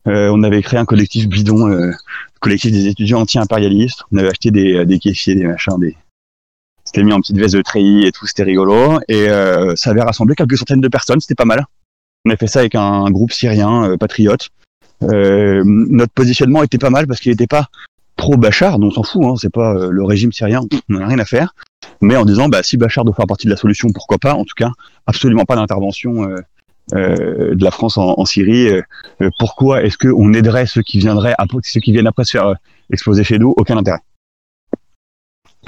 Euh, 0.06 0.30
on 0.32 0.42
avait 0.42 0.62
créé 0.62 0.78
un 0.78 0.84
collectif 0.84 1.28
bidon, 1.28 1.68
euh, 1.68 1.92
collectif 2.40 2.72
des 2.72 2.86
étudiants 2.86 3.20
anti-impérialistes. 3.20 4.02
On 4.12 4.18
avait 4.18 4.28
acheté 4.28 4.50
des, 4.50 4.74
euh, 4.74 4.84
des 4.84 4.98
caissiers, 4.98 5.34
des 5.34 5.44
machins, 5.44 5.78
des. 5.78 5.96
C'était 6.84 7.02
mis 7.02 7.12
en 7.12 7.20
petite 7.20 7.36
veste 7.36 7.54
de 7.54 7.62
treillis 7.62 8.06
et 8.06 8.12
tout, 8.12 8.26
c'était 8.26 8.42
rigolo. 8.42 8.98
Et 9.08 9.28
euh, 9.28 9.76
ça 9.76 9.90
avait 9.90 10.02
rassemblé 10.02 10.34
quelques 10.34 10.56
centaines 10.56 10.80
de 10.80 10.88
personnes, 10.88 11.20
c'était 11.20 11.34
pas 11.34 11.44
mal. 11.44 11.64
On 12.24 12.30
a 12.30 12.36
fait 12.36 12.46
ça 12.46 12.60
avec 12.60 12.74
un, 12.74 13.10
groupe 13.10 13.32
syrien 13.32 13.96
patriote. 13.98 14.48
notre 15.02 16.12
positionnement 16.12 16.62
était 16.62 16.78
pas 16.78 16.90
mal 16.90 17.06
parce 17.06 17.20
qu'il 17.20 17.30
n'était 17.30 17.46
pas 17.46 17.68
pro 18.16 18.36
Bachar, 18.36 18.78
on 18.78 18.90
s'en 18.90 19.02
fout, 19.02 19.24
hein, 19.24 19.34
c'est 19.36 19.52
pas 19.52 19.88
le 19.88 20.04
régime 20.04 20.32
syrien, 20.32 20.60
on 20.90 20.94
n'a 20.94 21.06
rien 21.06 21.18
à 21.18 21.24
faire. 21.24 21.54
Mais 22.02 22.16
en 22.16 22.24
disant, 22.24 22.48
bah, 22.48 22.62
si 22.62 22.76
Bachar 22.76 23.04
doit 23.04 23.14
faire 23.14 23.26
partie 23.26 23.46
de 23.46 23.52
la 23.52 23.56
solution, 23.56 23.88
pourquoi 23.94 24.18
pas? 24.18 24.34
En 24.34 24.44
tout 24.44 24.54
cas, 24.56 24.70
absolument 25.06 25.44
pas 25.44 25.56
d'intervention 25.56 26.28
euh, 26.94 27.54
de 27.54 27.62
la 27.64 27.70
France 27.70 27.96
en, 27.98 28.24
Syrie. 28.24 28.68
Euh, 28.68 28.82
euh, 29.22 29.30
pourquoi 29.38 29.84
est-ce 29.84 29.96
qu'on 29.96 30.32
aiderait 30.32 30.66
ceux 30.66 30.82
qui 30.82 30.98
viendraient 30.98 31.34
après, 31.38 31.58
ceux 31.62 31.80
qui 31.80 31.92
viennent 31.92 32.08
après 32.08 32.24
se 32.24 32.32
faire 32.32 32.54
exploser 32.92 33.22
chez 33.22 33.38
nous? 33.38 33.54
Aucun 33.56 33.76
intérêt. 33.76 34.00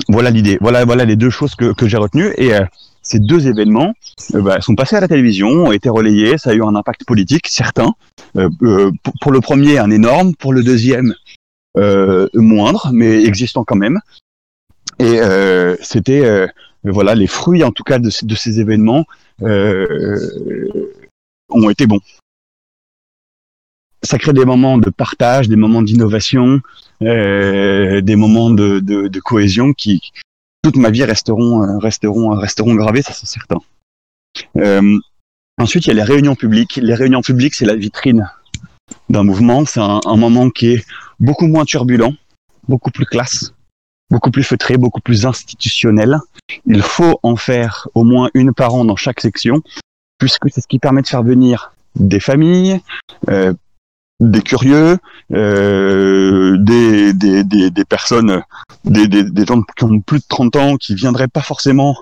Voilà 0.09 0.31
l'idée. 0.31 0.59
Voilà, 0.61 0.85
voilà 0.85 1.05
les 1.05 1.16
deux 1.16 1.31
choses 1.31 1.55
que, 1.55 1.72
que 1.75 1.87
j'ai 1.87 1.96
retenues. 1.96 2.33
Et 2.38 2.51
ces 3.03 3.20
deux 3.20 3.46
événements 3.46 3.92
bah, 4.33 4.61
sont 4.61 4.75
passés 4.75 4.96
à 4.96 5.01
la 5.01 5.09
télévision, 5.09 5.48
ont 5.48 5.72
été 5.72 5.88
relayés. 5.88 6.38
Ça 6.38 6.51
a 6.51 6.55
eu 6.55 6.62
un 6.62 6.75
impact 6.75 7.05
politique 7.05 7.46
certain. 7.46 7.92
pour 8.33 9.33
le 9.33 9.40
premier, 9.40 9.79
un 9.79 9.90
énorme. 9.90 10.35
Pour 10.35 10.53
le 10.53 10.64
deuxième, 10.64 11.14
moindre, 12.35 12.90
mais 12.92 13.22
existant 13.25 13.64
quand 13.64 13.77
même. 13.77 14.01
Et 14.98 15.20
c'était 15.83 16.48
voilà 16.85 17.14
les 17.14 17.29
fruits 17.29 17.62
en 17.62 17.70
tout 17.70 17.85
cas 17.85 17.98
de, 18.01 18.11
de 18.22 18.35
ces 18.35 18.61
événements 18.61 19.05
ont 21.53 21.71
été 21.71 21.87
bons. 21.87 22.01
Ça 24.03 24.19
crée 24.19 24.33
des 24.33 24.45
moments 24.45 24.79
de 24.79 24.91
partage, 24.91 25.49
des 25.49 25.57
moments 25.57 25.83
d'innovation, 25.83 26.61
euh, 27.03 28.01
des 28.01 28.17
moments 28.17 28.51
de, 28.51 29.19
cohésion 29.21 29.73
qui 29.73 30.01
toute 30.62 30.77
ma 30.77 30.91
vie 30.91 31.05
resteront 31.05 31.62
euh, 31.62 31.79
resteront 31.79 32.31
resteront 32.31 32.75
gravés, 32.75 33.03
ça 33.03 33.12
c'est 33.12 33.27
certain. 33.27 33.59
Euh, 34.57 34.99
ensuite, 35.59 35.87
il 35.87 35.88
y 35.88 35.91
a 35.91 35.95
les 35.95 36.03
réunions 36.03 36.35
publiques. 36.35 36.77
Les 36.77 36.95
réunions 36.95 37.23
publiques, 37.23 37.55
c'est 37.55 37.65
la 37.65 37.77
vitrine 37.77 38.31
d'un 39.09 39.25
mouvement. 39.25 39.65
C'est 39.65 39.81
un, 39.81 40.17
moment 40.17 40.51
qui 40.51 40.75
est 40.75 40.87
beaucoup 41.21 41.47
moins 41.47 41.65
turbulent, 41.65 42.15
beaucoup 42.69 42.91
plus 42.91 43.07
classe, 43.07 43.53
beaucoup 44.11 44.31
plus 44.31 44.45
feutré, 44.45 44.77
beaucoup 44.77 45.01
plus 45.01 45.27
institutionnel. 45.27 46.19
Il 46.67 46.83
faut 46.83 47.19
en 47.23 47.37
faire 47.37 47.88
au 47.95 48.05
moins 48.05 48.31
une 48.35 48.53
par 48.53 48.75
an 48.75 48.85
dans 48.85 48.97
chaque 48.97 49.21
section 49.21 49.62
puisque 50.23 50.49
c'est 50.53 50.61
ce 50.61 50.69
qui 50.69 50.79
permet 50.79 51.03
de 51.03 51.09
faire 51.09 51.25
venir 51.25 51.73
des 51.97 52.21
familles, 52.21 52.81
euh, 53.29 53.53
des 54.21 54.41
curieux, 54.41 54.99
euh, 55.33 56.57
des, 56.59 57.13
des, 57.13 57.43
des, 57.43 57.85
personnes, 57.85 58.41
des, 58.85 59.09
des, 59.09 59.45
gens 59.45 59.63
qui 59.77 59.83
ont 59.83 60.01
plus 60.01 60.21
de 60.21 60.25
30 60.29 60.55
ans, 60.55 60.77
qui 60.77 60.95
viendraient 60.95 61.27
pas 61.27 61.41
forcément 61.41 61.97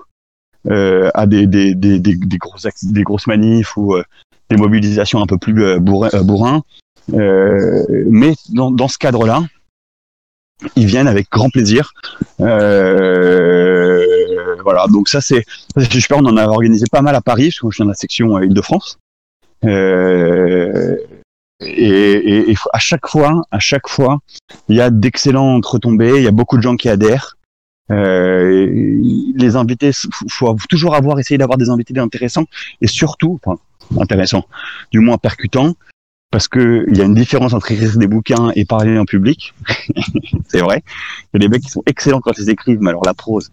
euh, 0.69 1.09
à 1.15 1.25
des, 1.25 1.47
des, 1.47 1.73
des, 1.73 1.97
des, 1.99 2.37
grosses, 2.37 2.67
des 2.83 3.01
grosses 3.01 3.25
manifs 3.25 3.75
ou 3.75 3.95
des 4.51 4.57
mobilisations 4.57 5.19
un 5.19 5.25
peu 5.25 5.39
plus 5.39 5.59
euh, 5.63 5.79
bourrin. 5.79 6.61
Mais 7.07 8.35
dans, 8.49 8.69
dans 8.69 8.87
ce 8.87 8.99
cadre-là, 8.99 9.41
ils 10.75 10.85
viennent 10.85 11.07
avec 11.07 11.29
grand 11.29 11.49
plaisir. 11.49 11.93
Euh, 12.39 14.05
voilà, 14.63 14.85
donc 14.87 15.09
ça 15.09 15.21
c'est 15.21 15.45
super. 15.89 16.17
On 16.17 16.25
en 16.25 16.37
a 16.37 16.47
organisé 16.47 16.85
pas 16.91 17.01
mal 17.01 17.15
à 17.15 17.21
Paris, 17.21 17.49
parce 17.49 17.59
que 17.59 17.69
je 17.69 17.75
suis 17.75 17.83
dans 17.83 17.89
la 17.89 17.95
section 17.95 18.37
euh, 18.37 18.45
Île-de-France. 18.45 18.99
Euh, 19.65 20.97
et, 21.61 22.51
et, 22.51 22.55
à 22.73 22.79
chaque 22.79 23.07
fois, 23.07 23.43
à 23.51 23.59
chaque 23.59 23.87
fois, 23.87 24.19
il 24.67 24.75
y 24.75 24.81
a 24.81 24.89
d'excellentes 24.89 25.65
retombées. 25.65 26.17
Il 26.17 26.23
y 26.23 26.27
a 26.27 26.31
beaucoup 26.31 26.57
de 26.57 26.63
gens 26.63 26.75
qui 26.75 26.89
adhèrent. 26.89 27.37
Euh, 27.91 28.67
les 29.35 29.55
invités, 29.55 29.91
faut 30.29 30.55
toujours 30.69 30.95
avoir 30.95 31.19
essayé 31.19 31.37
d'avoir 31.37 31.57
des 31.57 31.69
invités 31.69 31.97
intéressants 31.99 32.45
et 32.79 32.87
surtout, 32.87 33.39
enfin, 33.43 33.59
intéressants, 33.99 34.45
du 34.91 34.99
moins 34.99 35.17
percutants, 35.17 35.75
parce 36.31 36.47
que 36.47 36.85
il 36.89 36.97
y 36.97 37.01
a 37.01 37.03
une 37.03 37.13
différence 37.13 37.53
entre 37.53 37.71
écrire 37.71 37.97
des 37.97 38.07
bouquins 38.07 38.51
et 38.55 38.65
parler 38.65 38.97
en 38.97 39.05
public. 39.05 39.53
c'est 40.47 40.61
vrai. 40.61 40.83
Il 41.33 41.41
y 41.41 41.45
a 41.45 41.47
des 41.47 41.49
mecs 41.49 41.61
qui 41.61 41.69
sont 41.69 41.83
excellents 41.85 42.21
quand 42.21 42.37
ils 42.37 42.49
écrivent, 42.49 42.79
mais 42.81 42.89
alors 42.89 43.05
la 43.05 43.13
prose, 43.13 43.51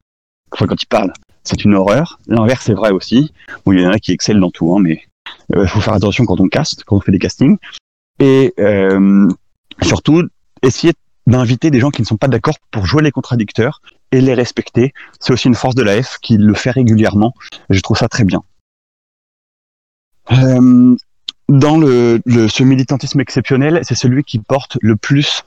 enfin, 0.52 0.66
quand 0.66 0.80
ils 0.80 0.86
parlent, 0.86 1.12
c'est 1.42 1.64
une 1.64 1.74
horreur. 1.74 2.20
L'inverse, 2.28 2.64
c'est 2.64 2.74
vrai 2.74 2.92
aussi. 2.92 3.32
Bon, 3.66 3.72
il 3.72 3.80
y 3.80 3.86
en 3.86 3.90
a 3.90 3.98
qui 3.98 4.12
excellent 4.12 4.40
dans 4.40 4.50
tout, 4.50 4.72
hein, 4.72 4.80
mais 4.80 5.02
il 5.50 5.58
euh, 5.58 5.66
faut 5.66 5.80
faire 5.80 5.94
attention 5.94 6.24
quand 6.24 6.40
on 6.40 6.48
caste, 6.48 6.84
quand 6.84 6.96
on 6.96 7.00
fait 7.00 7.12
des 7.12 7.18
castings. 7.18 7.58
Et 8.20 8.54
euh, 8.58 9.28
surtout, 9.82 10.22
essayer 10.62 10.92
d'inviter 11.26 11.70
des 11.70 11.80
gens 11.80 11.90
qui 11.90 12.02
ne 12.02 12.06
sont 12.06 12.16
pas 12.16 12.28
d'accord 12.28 12.56
pour 12.70 12.86
jouer 12.86 13.02
les 13.02 13.10
contradicteurs 13.10 13.82
et 14.12 14.20
les 14.20 14.34
respecter. 14.34 14.92
C'est 15.20 15.32
aussi 15.32 15.48
une 15.48 15.54
force 15.54 15.74
de 15.74 15.82
la 15.82 16.02
F 16.02 16.18
qui 16.22 16.36
le 16.36 16.54
fait 16.54 16.70
régulièrement. 16.70 17.34
je 17.70 17.80
trouve 17.80 17.98
ça 17.98 18.08
très 18.08 18.24
bien. 18.24 18.42
Euh, 20.32 20.96
dans 21.48 21.78
le, 21.78 22.20
ce 22.26 22.62
militantisme 22.62 23.20
exceptionnel, 23.20 23.80
c'est 23.82 23.96
celui 23.96 24.24
qui 24.24 24.38
porte 24.38 24.78
le 24.80 24.96
plus 24.96 25.44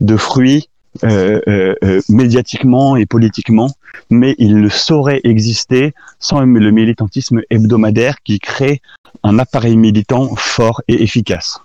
de 0.00 0.16
fruits 0.16 0.68
euh, 1.04 1.40
euh, 1.48 1.74
euh, 1.84 2.00
médiatiquement 2.08 2.96
et 2.96 3.06
politiquement, 3.06 3.70
mais 4.10 4.34
il 4.38 4.60
ne 4.60 4.68
saurait 4.68 5.20
exister 5.24 5.94
sans 6.18 6.40
le 6.40 6.70
militantisme 6.70 7.40
hebdomadaire 7.50 8.16
qui 8.22 8.38
crée 8.38 8.82
un 9.22 9.38
appareil 9.38 9.76
militant 9.76 10.36
fort 10.36 10.82
et 10.88 11.02
efficace. 11.02 11.60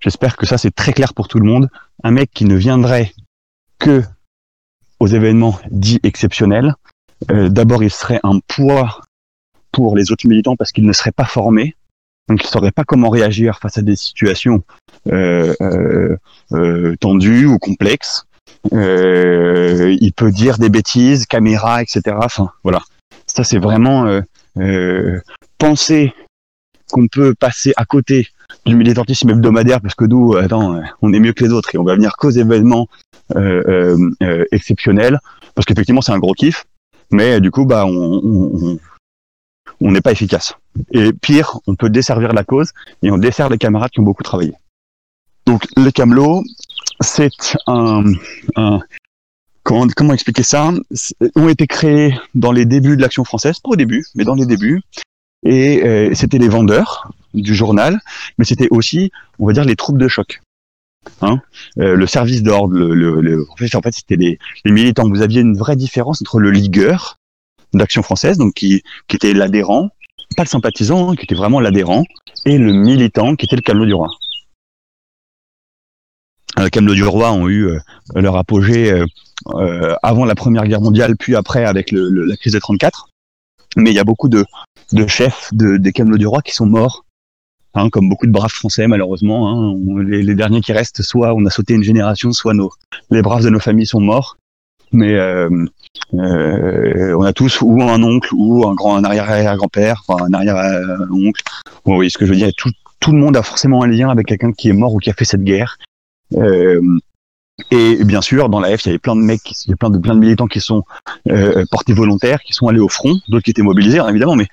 J'espère 0.00 0.36
que 0.36 0.46
ça 0.46 0.58
c'est 0.58 0.74
très 0.74 0.92
clair 0.92 1.14
pour 1.14 1.28
tout 1.28 1.38
le 1.38 1.46
monde. 1.46 1.70
Un 2.02 2.10
mec 2.10 2.30
qui 2.34 2.44
ne 2.44 2.56
viendrait 2.56 3.12
que 3.78 4.02
aux 4.98 5.06
événements 5.06 5.58
dits 5.70 6.00
exceptionnels, 6.02 6.74
euh, 7.30 7.48
d'abord 7.48 7.84
il 7.84 7.90
serait 7.90 8.20
un 8.24 8.40
poids 8.40 9.00
pour 9.70 9.96
les 9.96 10.10
autres 10.10 10.26
militants 10.26 10.56
parce 10.56 10.72
qu'il 10.72 10.86
ne 10.86 10.92
serait 10.92 11.12
pas 11.12 11.24
formé, 11.24 11.76
donc 12.28 12.42
il 12.42 12.46
ne 12.46 12.50
saurait 12.50 12.70
pas 12.70 12.84
comment 12.84 13.10
réagir 13.10 13.58
face 13.58 13.78
à 13.78 13.82
des 13.82 13.96
situations 13.96 14.62
euh, 15.10 15.54
euh, 15.60 16.16
euh 16.52 16.96
tendues 17.00 17.46
ou 17.46 17.58
complexes. 17.58 18.24
Euh, 18.72 19.96
il 20.00 20.12
peut 20.12 20.30
dire 20.30 20.58
des 20.58 20.68
bêtises, 20.68 21.26
caméra, 21.26 21.82
etc. 21.82 22.16
Enfin, 22.20 22.50
voilà. 22.62 22.80
Ça, 23.26 23.44
c'est 23.44 23.58
vraiment 23.58 24.20
euh, 24.58 25.20
penser 25.58 26.12
qu'on 26.90 27.08
peut 27.08 27.34
passer 27.34 27.72
à 27.76 27.84
côté 27.84 28.28
du 28.66 28.76
militantisme 28.76 29.30
hebdomadaire 29.30 29.80
parce 29.80 29.94
que 29.94 30.04
nous, 30.04 30.36
attends, 30.36 30.80
on 31.00 31.12
est 31.12 31.18
mieux 31.18 31.32
que 31.32 31.44
les 31.44 31.50
autres 31.50 31.74
et 31.74 31.78
on 31.78 31.84
va 31.84 31.94
venir 31.94 32.16
qu'aux 32.16 32.30
événements 32.30 32.88
exceptionnels 34.52 35.18
parce 35.54 35.64
qu'effectivement, 35.66 36.02
c'est 36.02 36.12
un 36.12 36.18
gros 36.18 36.34
kiff. 36.34 36.64
Mais 37.10 37.40
du 37.40 37.50
coup, 37.50 37.64
bah, 37.66 37.84
on, 37.86 38.20
on 38.24 38.78
on 39.82 39.92
n'est 39.92 40.00
pas 40.00 40.12
efficace. 40.12 40.54
Et 40.92 41.12
pire, 41.12 41.58
on 41.66 41.74
peut 41.74 41.90
desservir 41.90 42.32
la 42.32 42.44
cause 42.44 42.72
et 43.02 43.10
on 43.10 43.18
dessert 43.18 43.48
les 43.48 43.58
camarades 43.58 43.90
qui 43.90 44.00
ont 44.00 44.04
beaucoup 44.04 44.22
travaillé. 44.22 44.54
Donc 45.46 45.66
le 45.76 45.90
camelot, 45.90 46.44
c'est 47.00 47.56
un, 47.66 48.04
comment, 49.62 49.86
comment 49.94 50.14
expliquer 50.14 50.42
ça? 50.42 50.72
Ont 51.34 51.48
été 51.48 51.66
créés 51.66 52.14
dans 52.34 52.52
les 52.52 52.64
débuts 52.64 52.96
de 52.96 53.02
l'action 53.02 53.24
française, 53.24 53.58
pas 53.58 53.70
au 53.70 53.76
début, 53.76 54.04
mais 54.14 54.24
dans 54.24 54.34
les 54.34 54.46
débuts. 54.46 54.80
Et 55.44 55.82
euh, 55.82 56.14
c'était 56.14 56.38
les 56.38 56.48
vendeurs 56.48 57.10
du 57.34 57.54
journal, 57.54 58.00
mais 58.38 58.44
c'était 58.44 58.68
aussi, 58.70 59.10
on 59.40 59.46
va 59.46 59.52
dire, 59.52 59.64
les 59.64 59.74
troupes 59.74 59.98
de 59.98 60.06
choc. 60.06 60.40
Hein? 61.20 61.40
Euh, 61.78 61.96
le 61.96 62.06
service 62.06 62.44
d'ordre, 62.44 62.74
le, 62.74 63.20
le, 63.20 63.46
en 63.50 63.56
fait, 63.56 63.92
c'était 63.92 64.14
les, 64.14 64.38
les, 64.64 64.72
militants. 64.72 65.08
Vous 65.08 65.22
aviez 65.22 65.40
une 65.40 65.56
vraie 65.56 65.74
différence 65.74 66.22
entre 66.22 66.38
le 66.38 66.52
ligueur 66.52 67.18
d'Action 67.74 68.02
française, 68.02 68.38
donc 68.38 68.54
qui, 68.54 68.82
qui 69.08 69.16
était 69.16 69.34
l'adhérent, 69.34 69.90
pas 70.36 70.44
le 70.44 70.48
sympathisant, 70.48 71.10
hein, 71.10 71.16
qui 71.16 71.24
était 71.24 71.34
vraiment 71.34 71.60
l'adhérent, 71.60 72.04
et 72.44 72.58
le 72.58 72.72
militant, 72.72 73.36
qui 73.36 73.46
était 73.46 73.56
le 73.56 73.62
camelot 73.62 73.86
du 73.86 73.94
roi. 73.94 74.08
Les 76.58 76.70
camelots 76.70 76.94
du 76.94 77.04
roi 77.04 77.32
ont 77.32 77.48
eu 77.48 77.66
euh, 77.66 77.78
leur 78.14 78.36
apogée 78.36 78.92
euh, 78.92 79.06
euh, 79.54 79.94
avant 80.02 80.24
la 80.24 80.34
Première 80.34 80.66
Guerre 80.66 80.82
mondiale, 80.82 81.16
puis 81.16 81.34
après 81.34 81.64
avec 81.64 81.90
le, 81.90 82.08
la 82.08 82.36
crise 82.36 82.52
de 82.52 82.58
34. 82.58 83.08
Mais 83.76 83.90
il 83.90 83.94
y 83.94 83.98
a 83.98 84.04
beaucoup 84.04 84.28
de, 84.28 84.44
de 84.92 85.06
chefs 85.06 85.48
de, 85.52 85.78
des 85.78 85.92
camelots 85.92 86.18
du 86.18 86.26
roi 86.26 86.42
qui 86.42 86.52
sont 86.52 86.66
morts 86.66 87.04
Hein, 87.74 87.88
comme 87.88 88.10
beaucoup 88.10 88.26
de 88.26 88.32
braves 88.32 88.52
Français 88.52 88.86
malheureusement. 88.86 89.48
Hein, 89.48 89.76
les, 90.06 90.22
les, 90.22 90.34
derniers 90.34 90.60
qui 90.60 90.72
restent, 90.72 91.02
soit 91.02 91.32
on 91.34 91.46
a 91.46 91.50
sauté 91.50 91.72
une 91.72 91.82
génération, 91.82 92.32
soit 92.32 92.52
nos, 92.52 92.70
les 93.10 93.22
braves 93.22 93.44
de 93.44 93.48
nos 93.48 93.60
familles 93.60 93.86
sont 93.86 94.00
morts. 94.00 94.36
Mais 94.92 95.14
euh, 95.14 95.48
euh, 96.14 97.16
on 97.18 97.22
a 97.22 97.32
tous 97.32 97.62
ou 97.62 97.82
un 97.82 98.02
oncle 98.02 98.30
ou 98.34 98.66
un 98.66 98.74
grand 98.74 98.96
un 98.96 99.04
arrière-grand-père, 99.04 100.02
enfin 100.06 100.24
un 100.24 100.34
arrière-oncle. 100.34 101.42
Vous 101.84 101.94
voyez 101.94 102.10
ce 102.10 102.18
que 102.18 102.26
je 102.26 102.30
veux 102.30 102.36
dire. 102.36 102.50
Tout, 102.56 102.70
tout 103.00 103.12
le 103.12 103.18
monde 103.18 103.36
a 103.36 103.42
forcément 103.42 103.82
un 103.82 103.88
lien 103.88 104.10
avec 104.10 104.26
quelqu'un 104.26 104.52
qui 104.52 104.68
est 104.68 104.74
mort 104.74 104.94
ou 104.94 104.98
qui 104.98 105.10
a 105.10 105.14
fait 105.14 105.24
cette 105.24 105.44
guerre. 105.44 105.78
Euh, 106.36 106.80
et 107.70 108.04
bien 108.04 108.22
sûr, 108.22 108.48
dans 108.48 108.60
la 108.60 108.76
F, 108.76 108.84
il 108.84 108.88
y 108.88 108.90
avait 108.90 108.98
plein 108.98 109.16
de 109.16 109.20
mecs, 109.20 109.50
il 109.66 109.70
y 109.70 109.72
a 109.72 109.76
plein 109.76 109.90
de 109.90 109.98
plein 109.98 110.14
de 110.14 110.20
militants 110.20 110.46
qui 110.46 110.60
sont 110.60 110.84
euh, 111.28 111.64
portés 111.70 111.92
volontaires, 111.92 112.42
qui 112.42 112.52
sont 112.52 112.68
allés 112.68 112.80
au 112.80 112.88
front, 112.88 113.18
d'autres 113.28 113.44
qui 113.44 113.50
étaient 113.50 113.62
mobilisés, 113.62 113.98
hein, 113.98 114.08
évidemment, 114.08 114.36
mais 114.36 114.48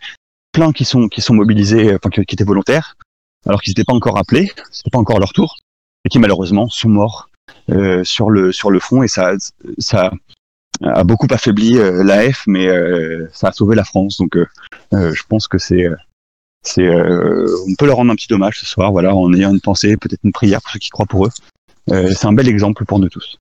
plein 0.52 0.71
qui 0.71 0.86
sont 0.86 1.08
qui 1.08 1.21
sont 1.21 1.34
mobilisés, 1.34 1.95
enfin 1.95 2.10
qui 2.10 2.21
étaient 2.21 2.43
volontaires, 2.43 2.95
alors 3.45 3.62
qu'ils 3.62 3.71
n'étaient 3.71 3.86
pas 3.86 3.93
encore 3.93 4.17
appelés, 4.17 4.52
c'était 4.71 4.89
pas 4.89 4.99
encore 4.99 5.19
leur 5.19 5.34
tour, 5.34 5.58
et 6.06 6.10
qui 6.10 6.19
malheureusement 6.19 6.67
sont 6.69 6.89
morts 6.89 7.28
euh, 7.69 8.03
sur 8.03 8.29
le 8.29 8.51
sur 8.51 8.71
le 8.71 8.79
front, 8.79 9.03
et 9.03 9.08
ça 9.08 9.34
ça 9.77 10.12
a 10.84 11.03
beaucoup 11.03 11.27
affaibli 11.29 11.77
euh, 11.77 12.03
l'AF, 12.03 12.43
mais 12.47 12.67
euh, 12.67 13.27
ça 13.34 13.49
a 13.49 13.51
sauvé 13.51 13.75
la 13.75 13.84
France. 13.84 14.17
Donc 14.17 14.38
euh, 14.38 14.47
je 14.91 15.23
pense 15.27 15.47
que 15.47 15.58
c'est 15.58 15.88
c'est 16.63 16.88
on 16.89 17.75
peut 17.77 17.86
leur 17.86 17.97
rendre 17.97 18.12
un 18.12 18.15
petit 18.15 18.32
hommage 18.34 18.60
ce 18.60 18.65
soir, 18.65 18.91
voilà, 18.91 19.15
en 19.15 19.34
ayant 19.34 19.51
une 19.51 19.62
pensée, 19.62 19.97
peut-être 19.97 20.21
une 20.23 20.32
prière 20.32 20.62
pour 20.62 20.71
ceux 20.71 20.79
qui 20.79 20.89
croient 20.89 21.05
pour 21.05 21.25
eux. 21.25 21.32
c'est 21.88 22.25
un 22.25 22.34
bel 22.34 22.47
exemple 22.47 22.86
pour 22.86 22.99
nous 22.99 23.10
tous. 23.10 23.38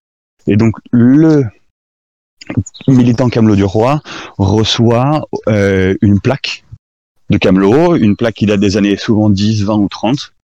Et 0.46 0.56
donc 0.56 0.76
le 0.92 1.44
militant 2.86 3.28
Camelot 3.28 3.56
du 3.56 3.64
Roi 3.64 4.00
reçoit 4.38 5.26
une 5.46 6.20
plaque 6.20 6.64
de 7.30 7.38
Camelot, 7.38 7.96
une 7.96 8.16
plaque 8.16 8.36
qui 8.36 8.46
date 8.46 8.60
des 8.60 8.76
années 8.76 8.96
souvent 8.96 9.30
10, 9.30 9.64
20 9.64 9.76
ou 9.76 9.88
30, 9.88 10.16
euh, 10.18 10.37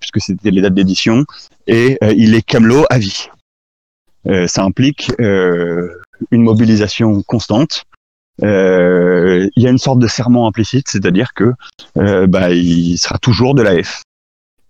puisque 0.00 0.20
c'était 0.20 0.50
les 0.50 0.62
dates 0.62 0.74
d'édition, 0.74 1.24
et 1.66 1.98
euh, 2.02 2.12
il 2.16 2.34
est 2.34 2.42
Camelot 2.42 2.84
à 2.90 2.98
vie. 2.98 3.28
Euh, 4.26 4.46
ça 4.46 4.62
implique 4.64 5.12
une 5.18 6.42
mobilisation 6.42 7.22
constante. 7.22 7.84
il 8.42 9.50
y 9.56 9.66
a 9.66 9.70
une 9.70 9.78
sorte 9.78 9.98
de 9.98 10.06
serment 10.06 10.46
implicite, 10.46 10.88
c'est-à-dire 10.88 11.32
que 11.34 11.52
bah, 12.26 12.50
il 12.50 12.96
sera 12.98 13.18
toujours 13.18 13.54
de 13.54 13.62
la 13.62 13.82
F. 13.82 14.02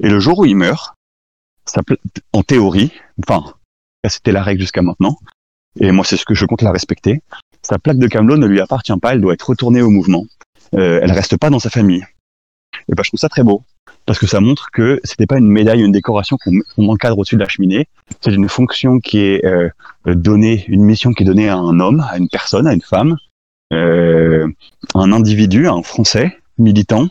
Et 0.00 0.10
le 0.10 0.20
jour 0.20 0.40
où 0.40 0.44
il 0.44 0.56
meurt, 0.56 0.94
ça, 1.64 1.80
en 2.32 2.42
théorie, 2.42 2.92
enfin, 3.26 3.54
c'était 4.08 4.32
la 4.32 4.42
règle 4.42 4.60
jusqu'à 4.60 4.82
maintenant, 4.82 5.16
et 5.80 5.90
moi 5.90 6.04
c'est 6.04 6.16
ce 6.16 6.24
que 6.24 6.34
je 6.34 6.44
compte 6.44 6.62
la 6.62 6.70
respecter, 6.70 7.22
sa 7.62 7.78
plaque 7.78 7.98
de 7.98 8.06
Camelot 8.06 8.36
ne 8.36 8.46
lui 8.46 8.60
appartient 8.60 8.96
pas, 9.00 9.14
elle 9.14 9.20
doit 9.20 9.34
être 9.34 9.48
retournée 9.48 9.82
au 9.82 9.90
mouvement 9.90 10.26
euh, 10.74 11.00
elle 11.02 11.12
reste 11.12 11.36
pas 11.36 11.50
dans 11.50 11.58
sa 11.58 11.70
famille. 11.70 12.04
Et 12.88 12.94
ben, 12.94 13.02
je 13.02 13.10
trouve 13.10 13.20
ça 13.20 13.28
très 13.28 13.42
beau 13.42 13.62
parce 14.06 14.18
que 14.18 14.26
ça 14.26 14.40
montre 14.40 14.70
que 14.70 15.00
c'était 15.04 15.26
pas 15.26 15.38
une 15.38 15.48
médaille, 15.48 15.82
une 15.82 15.92
décoration 15.92 16.36
qu'on 16.38 16.88
encadre 16.88 17.18
au-dessus 17.18 17.34
de 17.34 17.40
la 17.40 17.48
cheminée. 17.48 17.88
C'est 18.20 18.32
une 18.32 18.48
fonction 18.48 19.00
qui 19.00 19.18
est 19.18 19.44
euh, 19.44 19.68
donnée, 20.06 20.64
une 20.68 20.84
mission 20.84 21.12
qui 21.12 21.24
est 21.24 21.26
donnée 21.26 21.48
à 21.48 21.56
un 21.56 21.80
homme, 21.80 22.06
à 22.08 22.16
une 22.16 22.28
personne, 22.28 22.66
à 22.66 22.72
une 22.72 22.82
femme, 22.82 23.16
euh, 23.72 24.46
un 24.94 25.12
individu, 25.12 25.68
un 25.68 25.82
Français 25.82 26.38
militant, 26.58 27.08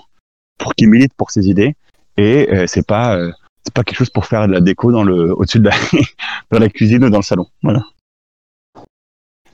pour 0.58 0.74
qu'il 0.74 0.90
milite 0.90 1.14
pour 1.14 1.32
ses 1.32 1.50
idées. 1.50 1.76
Et 2.18 2.50
euh, 2.52 2.66
c'est 2.68 2.86
pas 2.86 3.18
euh, 3.18 3.32
c'est 3.64 3.74
pas 3.74 3.84
quelque 3.84 3.98
chose 3.98 4.10
pour 4.10 4.26
faire 4.26 4.48
de 4.48 4.54
la 4.54 4.62
déco 4.62 4.92
dans 4.92 5.04
le 5.04 5.34
au-dessus 5.36 5.60
de 5.60 5.66
la 5.66 5.76
dans 6.52 6.60
la 6.60 6.70
cuisine 6.70 7.04
ou 7.04 7.10
dans 7.10 7.18
le 7.18 7.24
salon. 7.24 7.48
Voilà. 7.62 7.84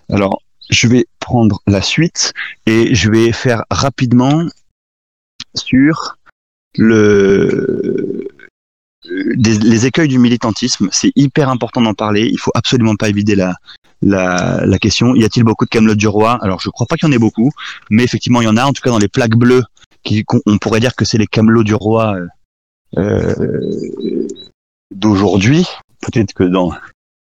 Alors 0.10 0.41
je 0.69 0.88
vais 0.88 1.08
prendre 1.19 1.60
la 1.65 1.82
suite 1.82 2.34
et 2.67 2.93
je 2.93 3.10
vais 3.10 3.32
faire 3.32 3.63
rapidement 3.71 4.45
sur 5.56 6.17
le 6.77 8.27
les 9.03 9.86
écueils 9.86 10.07
du 10.07 10.19
militantisme. 10.19 10.89
C'est 10.91 11.12
hyper 11.15 11.49
important 11.49 11.81
d'en 11.81 11.93
parler. 11.93 12.29
Il 12.31 12.38
faut 12.38 12.51
absolument 12.53 12.95
pas 12.95 13.10
éviter 13.10 13.36
la, 13.36 13.55
la, 14.01 14.65
la 14.65 14.79
question. 14.79 15.15
Y 15.15 15.23
a-t-il 15.23 15.43
beaucoup 15.43 15.65
de 15.65 15.69
camelots 15.69 15.95
du 15.95 16.07
roi? 16.07 16.38
Alors, 16.43 16.62
je 16.62 16.69
crois 16.69 16.86
pas 16.86 16.97
qu'il 16.97 17.07
y 17.07 17.12
en 17.12 17.15
ait 17.15 17.19
beaucoup, 17.19 17.51
mais 17.89 18.03
effectivement, 18.03 18.41
il 18.41 18.45
y 18.45 18.47
en 18.47 18.57
a. 18.57 18.63
En 18.63 18.73
tout 18.73 18.81
cas, 18.81 18.91
dans 18.91 18.99
les 18.99 19.07
plaques 19.07 19.36
bleues, 19.36 19.63
qui, 20.03 20.23
on 20.45 20.57
pourrait 20.57 20.79
dire 20.79 20.95
que 20.95 21.03
c'est 21.03 21.17
les 21.17 21.27
camelots 21.27 21.63
du 21.63 21.73
roi 21.73 22.15
euh, 22.97 23.36
d'aujourd'hui. 24.91 25.65
Peut-être 26.01 26.34
que 26.34 26.43
dans 26.43 26.73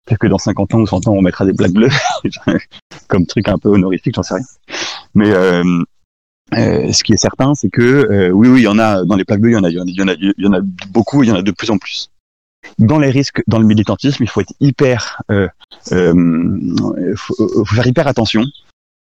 Peut-être 0.04 0.20
que 0.20 0.26
dans 0.26 0.38
50 0.38 0.74
ans 0.74 0.80
ou 0.80 0.86
100 0.86 1.08
ans, 1.08 1.12
on 1.12 1.22
mettra 1.22 1.46
des 1.46 1.54
plaques 1.54 1.72
bleues, 1.72 1.88
comme 3.08 3.24
truc 3.24 3.48
un 3.48 3.56
peu 3.56 3.70
honorifique, 3.70 4.14
j'en 4.14 4.22
sais 4.22 4.34
rien. 4.34 4.44
Mais 5.14 5.30
euh, 5.30 5.82
euh, 6.52 6.92
ce 6.92 7.02
qui 7.02 7.12
est 7.12 7.18
certain, 7.18 7.54
c'est 7.54 7.70
que 7.70 7.82
euh, 7.82 8.30
oui, 8.30 8.48
oui, 8.48 8.60
il 8.60 8.64
y 8.64 8.68
en 8.68 8.78
a 8.78 9.04
dans 9.04 9.16
les 9.16 9.24
plaques 9.24 9.40
bleues, 9.40 9.52
il 9.52 9.54
y 9.54 9.58
en 9.58 9.64
a, 9.64 9.70
il 9.70 9.76
y 9.76 10.02
en 10.02 10.08
a, 10.08 10.14
il 10.14 10.34
y 10.36 10.46
en 10.46 10.52
a 10.52 10.60
beaucoup, 10.90 11.22
il 11.22 11.28
y 11.28 11.32
en 11.32 11.36
a 11.36 11.42
de 11.42 11.50
plus 11.50 11.70
en 11.70 11.78
plus. 11.78 12.10
Dans 12.78 12.98
les 12.98 13.10
risques, 13.10 13.42
dans 13.46 13.58
le 13.58 13.66
militantisme, 13.66 14.22
il 14.22 14.28
faut 14.28 14.40
être 14.40 14.54
hyper, 14.60 15.22
euh, 15.30 15.48
euh, 15.92 17.14
faut, 17.16 17.64
faire 17.66 17.86
hyper 17.86 18.06
attention. 18.06 18.44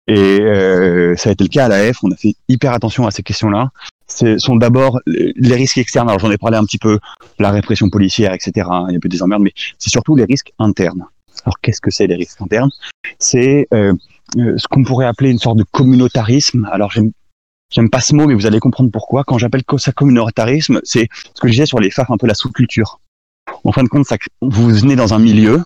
Et 0.08 0.42
euh, 0.42 1.16
ça 1.16 1.30
a 1.30 1.34
été 1.34 1.44
le 1.44 1.50
cas 1.50 1.66
à 1.66 1.70
la 1.70 1.94
F. 1.94 2.04
On 2.04 2.12
a 2.12 2.16
fait 2.16 2.36
hyper 2.48 2.74
attention 2.74 3.06
à 3.06 3.12
ces 3.12 3.22
questions-là 3.22 3.70
ce 4.12 4.38
sont 4.38 4.56
d'abord 4.56 5.00
les 5.06 5.56
risques 5.56 5.78
externes. 5.78 6.10
Alors 6.10 6.20
j'en 6.20 6.32
ai 6.32 6.38
parlé 6.38 6.58
un 6.58 6.66
petit 6.66 6.78
peu, 6.78 7.00
la 7.40 7.52
répression 7.52 7.90
policière, 7.90 8.34
etc. 8.34 8.52
Il 8.58 8.92
y 8.92 8.94
a 8.94 8.98
un 8.98 9.00
peu 9.00 9.10
des 9.10 9.24
emmerdes, 9.24 9.42
mais 9.42 9.54
c'est 9.78 9.90
surtout 9.90 10.16
les 10.16 10.26
risques 10.26 10.52
internes. 10.60 11.06
Alors 11.46 11.60
qu'est-ce 11.62 11.82
que 11.82 11.92
c'est 11.92 12.08
les 12.08 12.16
risques 12.16 12.42
internes? 12.42 12.70
C'est 13.20 13.68
euh, 13.74 13.94
euh, 14.38 14.58
ce 14.58 14.68
qu'on 14.68 14.84
pourrait 14.84 15.06
appeler 15.06 15.32
une 15.32 15.40
sorte 15.40 15.58
de 15.58 15.66
communautarisme. 15.72 16.70
Alors 16.72 16.92
j'aime 16.92 17.12
j'aime 17.72 17.90
pas 17.90 18.02
ce 18.02 18.14
mot, 18.14 18.28
mais 18.28 18.36
vous 18.36 18.46
allez 18.46 18.60
comprendre 18.60 18.92
pourquoi. 18.92 19.24
Quand 19.24 19.38
j'appelle 19.38 19.64
ça 19.78 19.92
communautarisme, 19.92 20.80
c'est 20.84 21.08
ce 21.34 21.42
que 21.42 21.48
je 21.48 21.54
disais 21.54 21.66
sur 21.66 21.80
les 21.80 21.90
FAF, 21.90 22.12
un 22.12 22.18
peu 22.18 22.28
la 22.28 22.36
sous-culture. 22.36 23.00
En 23.64 23.72
fin 23.72 23.84
de 23.84 23.90
compte, 23.90 24.06
ça, 24.06 24.18
vous 24.42 24.70
venez 24.70 24.96
dans 24.96 25.14
un 25.14 25.20
milieu, 25.20 25.64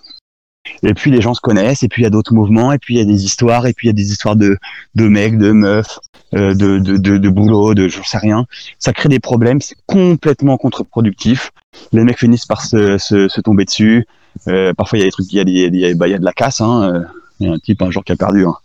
et 0.84 0.94
puis 0.94 1.12
les 1.12 1.22
gens 1.22 1.34
se 1.34 1.42
connaissent, 1.42 1.84
et 1.84 1.88
puis 1.88 2.02
il 2.02 2.06
y 2.06 2.08
a 2.08 2.10
d'autres 2.10 2.34
mouvements, 2.34 2.72
et 2.72 2.78
puis 2.78 2.96
il 2.96 2.98
y 2.98 3.02
a 3.02 3.06
des 3.06 3.26
histoires, 3.26 3.68
et 3.68 3.74
puis 3.74 3.88
il 3.88 3.90
y 3.90 3.92
a 3.92 3.94
des 3.94 4.12
histoires 4.12 4.36
de, 4.36 4.58
de 4.96 5.08
mecs, 5.08 5.38
de 5.38 5.52
meufs, 5.52 6.00
euh, 6.34 6.54
de, 6.54 6.80
de, 6.80 6.98
de, 6.98 7.18
de, 7.18 7.30
boulot, 7.30 7.74
de 7.74 7.88
j'en 7.88 8.04
sais 8.04 8.18
rien. 8.18 8.46
Ça 8.80 8.94
crée 8.94 9.10
des 9.10 9.20
problèmes, 9.20 9.62
c'est 9.62 9.78
complètement 9.86 10.58
contre-productif. 10.58 11.52
Les 11.92 12.04
mecs 12.04 12.20
finissent 12.20 12.46
par 12.46 12.62
se, 12.64 12.98
se, 12.98 13.28
se 13.28 13.42
tomber 13.42 13.66
dessus. 13.66 14.06
Euh, 14.48 14.74
parfois 14.74 14.98
il 14.98 15.02
y 15.02 15.04
a 15.04 15.08
des 15.08 15.12
trucs, 15.12 15.32
il 15.32 15.38
y 15.38 15.40
a, 15.40 15.44
il 15.44 15.76
y 15.76 15.86
a, 15.86 15.94
bah, 15.94 16.08
y 16.08 16.14
a 16.14 16.20
de 16.20 16.26
la 16.26 16.34
casse. 16.34 16.62
Hein. 16.62 16.94
Euh, 16.94 17.04
il 17.40 17.48
y 17.48 17.50
a 17.50 17.54
un 17.54 17.60
type 17.60 17.82
un 17.82 17.92
jour 17.92 18.04
qui 18.04 18.12
a 18.12 18.16
perdu 18.16 18.46
un, 18.46 18.56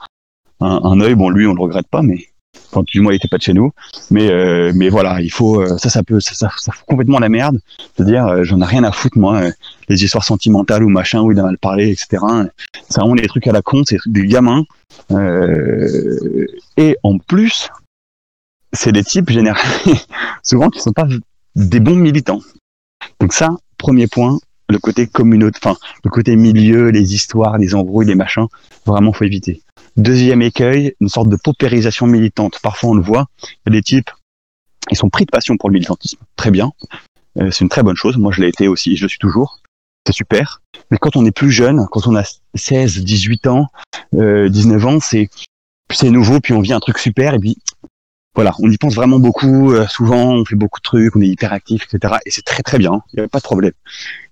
un, 0.61 0.81
un 0.83 1.01
œil. 1.01 1.15
Bon, 1.15 1.29
lui, 1.29 1.47
on 1.47 1.55
le 1.55 1.63
regrette 1.63 1.89
pas, 1.89 2.03
mais 2.03 2.27
Enfin, 2.73 2.85
du 2.87 3.01
moins, 3.01 3.13
il 3.13 3.17
était 3.17 3.29
pas 3.29 3.39
de 3.39 3.43
chez 3.43 3.53
nous. 3.53 3.73
Mais, 4.11 4.31
euh, 4.31 4.73
mais 4.75 4.89
voilà, 4.89 5.21
il 5.21 5.31
faut, 5.31 5.61
euh, 5.61 5.77
ça, 5.79 5.89
ça 5.89 6.03
peut, 6.03 6.21
ça, 6.21 6.49
fout 6.49 6.73
complètement 6.87 7.19
la 7.19 7.29
merde. 7.29 7.61
C'est-à-dire, 7.95 8.27
euh, 8.27 8.45
j'en 8.45 8.61
ai 8.61 8.65
rien 8.65 8.85
à 8.85 8.93
foutre, 8.93 9.19
moi, 9.19 9.43
euh, 9.43 9.51
les 9.89 10.05
histoires 10.05 10.25
sentimentales 10.25 10.85
ou 10.85 10.89
machin, 10.89 11.21
où 11.21 11.33
il 11.33 11.39
a 11.39 11.43
mal 11.43 11.59
parlé, 11.59 11.91
etc. 11.91 12.23
Ça, 12.89 13.05
on 13.05 13.17
est 13.17 13.23
des 13.23 13.29
trucs 13.29 13.47
à 13.47 13.53
la 13.53 13.63
con, 13.63 13.83
c'est 13.87 13.99
des 14.07 14.27
gamins. 14.27 14.65
et 16.77 16.97
en 17.03 17.19
plus, 17.19 17.69
c'est 18.73 18.93
des 18.93 19.05
types, 19.05 19.31
généralement, 19.31 19.99
souvent, 20.43 20.71
qui 20.71 20.81
sont 20.81 20.93
pas 20.93 21.09
des 21.57 21.81
bons 21.81 21.97
militants. 21.97 22.41
Donc 23.19 23.33
ça, 23.33 23.51
premier 23.79 24.07
point, 24.07 24.39
le 24.71 24.79
côté 24.79 25.07
communautaire, 25.07 25.61
enfin, 25.63 25.79
le 26.05 26.11
côté 26.11 26.37
milieu, 26.37 26.91
les 26.91 27.15
histoires, 27.15 27.59
les 27.59 27.75
embrouilles, 27.75 28.07
les 28.07 28.15
machins, 28.15 28.47
vraiment, 28.87 29.13
faut 29.13 29.25
éviter. 29.25 29.63
Deuxième 29.97 30.43
écueil, 30.43 30.95
une 31.01 31.09
sorte 31.09 31.29
de 31.29 31.37
paupérisation 31.37 32.07
militante. 32.07 32.59
Parfois, 32.63 32.91
on 32.91 32.95
le 32.95 33.03
voit, 33.03 33.27
il 33.43 33.57
y 33.67 33.69
a 33.69 33.73
des 33.73 33.83
types, 33.83 34.11
ils 34.91 34.97
sont 34.97 35.11
pris 35.11 35.25
de 35.25 35.31
passion 35.31 35.57
pour 35.57 35.69
le 35.69 35.75
militantisme. 35.75 36.19
Très 36.37 36.51
bien. 36.51 36.73
Euh, 37.39 37.51
c'est 37.51 37.65
une 37.65 37.69
très 37.69 37.83
bonne 37.83 37.97
chose. 37.97 38.17
Moi, 38.17 38.33
je 38.33 38.41
l'ai 38.41 38.49
été 38.49 38.69
aussi, 38.69 38.97
je 38.97 39.03
le 39.03 39.09
suis 39.09 39.19
toujours. 39.19 39.61
C'est 40.07 40.15
super. 40.15 40.63
Mais 40.91 40.99
quand 40.99 41.17
on 41.17 41.25
est 41.25 41.31
plus 41.31 41.51
jeune, 41.51 41.87
quand 41.91 42.07
on 42.07 42.17
a 42.17 42.25
16, 42.55 43.05
18 43.05 43.47
ans, 43.47 43.69
euh, 44.15 44.49
19 44.49 44.87
ans, 44.87 45.01
c'est 45.01 45.29
c'est 45.93 46.11
nouveau, 46.11 46.41
puis 46.41 46.53
on 46.53 46.61
vit 46.61 46.73
un 46.73 46.81
truc 46.81 46.99
super, 46.99 47.35
et 47.35 47.39
puis 47.39 47.59
voilà, 48.35 48.53
on 48.61 48.71
y 48.71 48.77
pense 48.79 48.95
vraiment 48.95 49.19
beaucoup. 49.19 49.75
souvent, 49.89 50.35
on 50.35 50.45
fait 50.45 50.57
beaucoup 50.57 50.81
de 50.81 50.85
trucs, 50.85 51.17
on 51.17 51.21
est 51.21 51.29
hyper 51.29 51.53
actif, 51.53 51.85
etc. 51.85 52.15
Et 52.27 52.31
c'est 52.31 52.45
très 52.45 52.63
très 52.63 52.79
bien, 52.79 53.03
il 53.13 53.21
n'y 53.21 53.25
a 53.25 53.29
pas 53.29 53.39
de 53.39 53.45
problème. 53.45 53.73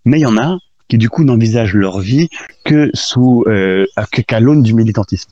Mais 0.04 0.18
il 0.18 0.22
y 0.22 0.26
en 0.26 0.36
a 0.36 0.58
qui 0.88 0.98
du 0.98 1.10
coup 1.10 1.22
n'envisagent 1.22 1.74
leur 1.74 2.00
vie 2.00 2.28
que 2.64 2.90
sous 2.94 3.44
euh, 3.46 3.86
qu'à 4.26 4.40
l'aune 4.40 4.62
du 4.62 4.74
militantisme. 4.74 5.30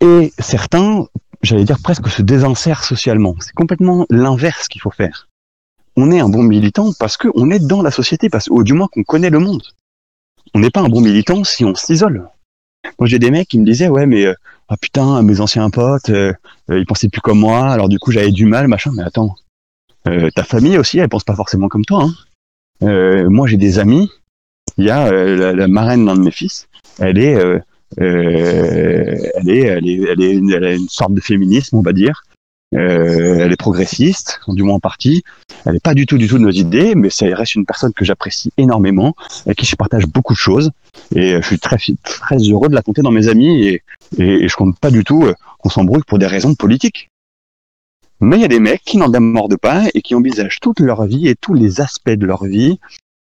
Et 0.00 0.32
certains, 0.38 1.06
j'allais 1.42 1.64
dire 1.64 1.78
presque 1.82 2.08
se 2.08 2.22
désinsèrent 2.22 2.84
socialement. 2.84 3.34
C'est 3.40 3.54
complètement 3.54 4.06
l'inverse 4.10 4.68
qu'il 4.68 4.82
faut 4.82 4.90
faire. 4.90 5.28
On 5.96 6.10
est 6.10 6.20
un 6.20 6.28
bon 6.28 6.42
militant 6.42 6.90
parce 6.98 7.16
qu'on 7.16 7.50
est 7.50 7.66
dans 7.66 7.80
la 7.80 7.90
société, 7.90 8.28
parce, 8.28 8.48
ou 8.48 8.62
du 8.62 8.74
moins 8.74 8.88
qu'on 8.92 9.02
connaît 9.02 9.30
le 9.30 9.38
monde. 9.38 9.62
On 10.54 10.60
n'est 10.60 10.70
pas 10.70 10.82
un 10.82 10.88
bon 10.90 11.00
militant 11.00 11.42
si 11.42 11.64
on 11.64 11.74
s'isole. 11.74 12.28
Moi, 12.98 13.08
j'ai 13.08 13.18
des 13.18 13.30
mecs 13.30 13.48
qui 13.48 13.58
me 13.58 13.64
disaient, 13.64 13.88
ouais, 13.88 14.06
mais 14.06 14.26
ah 14.68 14.76
putain, 14.76 15.22
mes 15.22 15.40
anciens 15.40 15.70
potes, 15.70 16.10
euh, 16.10 16.32
euh, 16.70 16.78
ils 16.78 16.86
pensaient 16.86 17.08
plus 17.08 17.20
comme 17.20 17.38
moi, 17.38 17.68
alors 17.68 17.88
du 17.88 17.98
coup 17.98 18.10
j'avais 18.10 18.32
du 18.32 18.46
mal, 18.46 18.66
machin. 18.66 18.90
Mais 18.94 19.02
attends, 19.02 19.36
euh, 20.08 20.30
ta 20.34 20.44
famille 20.44 20.78
aussi, 20.78 20.98
elle 20.98 21.08
pense 21.08 21.24
pas 21.24 21.34
forcément 21.34 21.68
comme 21.68 21.84
toi. 21.84 22.04
Hein. 22.04 22.14
Euh, 22.82 23.28
moi, 23.28 23.46
j'ai 23.46 23.56
des 23.56 23.78
amis. 23.78 24.10
Il 24.78 24.84
y 24.84 24.90
a 24.90 25.06
euh, 25.06 25.54
la, 25.54 25.68
marraine 25.68 26.04
d'un 26.04 26.14
de 26.14 26.20
mes 26.20 26.30
fils. 26.30 26.68
Elle 26.98 27.18
est, 27.18 27.34
euh, 27.34 27.58
elle 27.98 29.48
est, 29.48 29.62
elle 29.62 29.88
est, 29.88 30.02
elle 30.02 30.22
est, 30.22 30.32
une, 30.32 30.50
elle 30.50 30.64
a 30.64 30.74
une 30.74 30.88
sorte 30.88 31.14
de 31.14 31.20
féminisme, 31.20 31.76
on 31.76 31.82
va 31.82 31.92
dire. 31.92 32.22
Elle 32.72 33.52
est 33.52 33.56
progressiste, 33.56 34.40
du 34.48 34.62
moins 34.62 34.76
en 34.76 34.80
partie. 34.80 35.22
Elle 35.64 35.74
n'est 35.74 35.80
pas 35.80 35.94
du 35.94 36.06
tout, 36.06 36.18
du 36.18 36.28
tout 36.28 36.38
de 36.38 36.42
nos 36.42 36.50
idées, 36.50 36.94
mais 36.94 37.10
ça 37.10 37.26
reste 37.34 37.54
une 37.54 37.64
personne 37.64 37.92
que 37.92 38.04
j'apprécie 38.04 38.52
énormément, 38.56 39.14
avec 39.44 39.58
qui 39.58 39.66
je 39.66 39.76
partage 39.76 40.06
beaucoup 40.06 40.34
de 40.34 40.38
choses. 40.38 40.70
Et 41.14 41.40
je 41.40 41.46
suis 41.46 41.58
très, 41.58 41.78
très 42.02 42.38
heureux 42.38 42.68
de 42.68 42.74
la 42.74 42.82
compter 42.82 43.02
dans 43.02 43.10
mes 43.10 43.28
amis 43.28 43.66
et, 43.66 43.82
et, 44.18 44.44
et 44.44 44.48
je 44.48 44.56
compte 44.56 44.78
pas 44.78 44.90
du 44.90 45.04
tout 45.04 45.26
qu'on 45.58 45.68
s'embrouille 45.68 46.02
pour 46.06 46.18
des 46.18 46.26
raisons 46.26 46.54
politiques. 46.54 47.10
Mais 48.20 48.36
il 48.36 48.42
y 48.42 48.46
a 48.46 48.48
des 48.48 48.60
mecs 48.60 48.82
qui 48.82 48.96
n'en 48.96 49.08
démordent 49.08 49.58
pas 49.58 49.84
et 49.94 50.00
qui 50.00 50.14
envisagent 50.14 50.58
toute 50.60 50.80
leur 50.80 51.04
vie 51.04 51.28
et 51.28 51.34
tous 51.34 51.54
les 51.54 51.80
aspects 51.80 52.10
de 52.10 52.26
leur 52.26 52.44
vie 52.44 52.78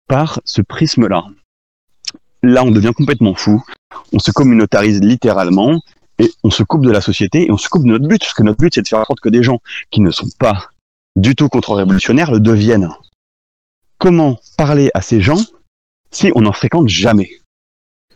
par 0.07 0.41
ce 0.45 0.63
prisme-là. 0.63 1.25
Là, 2.43 2.63
on 2.63 2.71
devient 2.71 2.93
complètement 2.97 3.35
fou. 3.35 3.65
On 4.13 4.21
se 4.21 4.31
communautarise 4.31 5.01
littéralement 5.01 5.81
et 6.19 6.31
on 6.43 6.51
se 6.51 6.63
coupe 6.63 6.85
de 6.85 6.91
la 6.91 7.01
société 7.01 7.47
et 7.47 7.51
on 7.51 7.57
se 7.57 7.69
coupe 7.69 7.85
de 7.85 7.89
notre 7.89 8.07
but, 8.07 8.21
parce 8.21 8.35
que 8.35 8.43
notre 8.43 8.59
but, 8.59 8.75
c'est 8.75 8.83
de 8.83 8.89
faire 8.89 9.01
en 9.01 9.05
sorte 9.05 9.21
que 9.21 9.29
des 9.29 9.43
gens 9.43 9.61
qui 9.91 10.01
ne 10.01 10.11
sont 10.11 10.29
pas 10.39 10.71
du 11.17 11.35
tout 11.35 11.49
contre-révolutionnaires 11.49 12.31
le 12.31 12.41
deviennent. 12.41 12.91
Comment 13.99 14.39
parler 14.57 14.91
à 14.95 15.03
ces 15.03 15.21
gens 15.21 15.41
si 16.11 16.31
on 16.35 16.43
n'en 16.43 16.53
fréquente 16.53 16.89
jamais? 16.89 17.31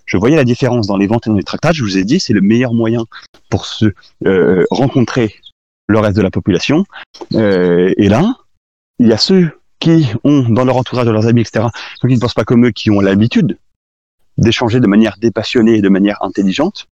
Je 0.06 0.16
voyais 0.16 0.36
la 0.36 0.44
différence 0.44 0.86
dans 0.86 0.96
les 0.96 1.06
ventes 1.06 1.26
et 1.26 1.30
dans 1.30 1.36
les 1.36 1.44
tractages. 1.44 1.76
Je 1.76 1.84
vous 1.84 1.96
ai 1.96 2.04
dit, 2.04 2.18
c'est 2.18 2.32
le 2.32 2.40
meilleur 2.40 2.74
moyen 2.74 3.04
pour 3.48 3.64
se 3.64 3.92
euh, 4.26 4.64
rencontrer 4.70 5.36
le 5.88 5.98
reste 5.98 6.16
de 6.16 6.22
la 6.22 6.30
population. 6.30 6.84
Euh, 7.34 7.92
et 7.96 8.08
là, 8.08 8.34
il 8.98 9.08
y 9.08 9.12
a 9.12 9.18
ceux 9.18 9.50
qui 9.78 10.06
ont 10.24 10.42
dans 10.48 10.64
leur 10.64 10.76
entourage, 10.76 11.06
de 11.06 11.10
leurs 11.10 11.26
amis, 11.26 11.42
etc., 11.42 11.66
ceux 12.00 12.08
qui 12.08 12.14
ne 12.14 12.20
pensent 12.20 12.34
pas 12.34 12.44
comme 12.44 12.66
eux, 12.66 12.70
qui 12.70 12.90
ont 12.90 13.00
l'habitude 13.00 13.56
d'échanger 14.36 14.80
de 14.80 14.86
manière 14.86 15.16
dépassionnée 15.18 15.76
et 15.76 15.82
de 15.82 15.88
manière 15.88 16.22
intelligente, 16.22 16.88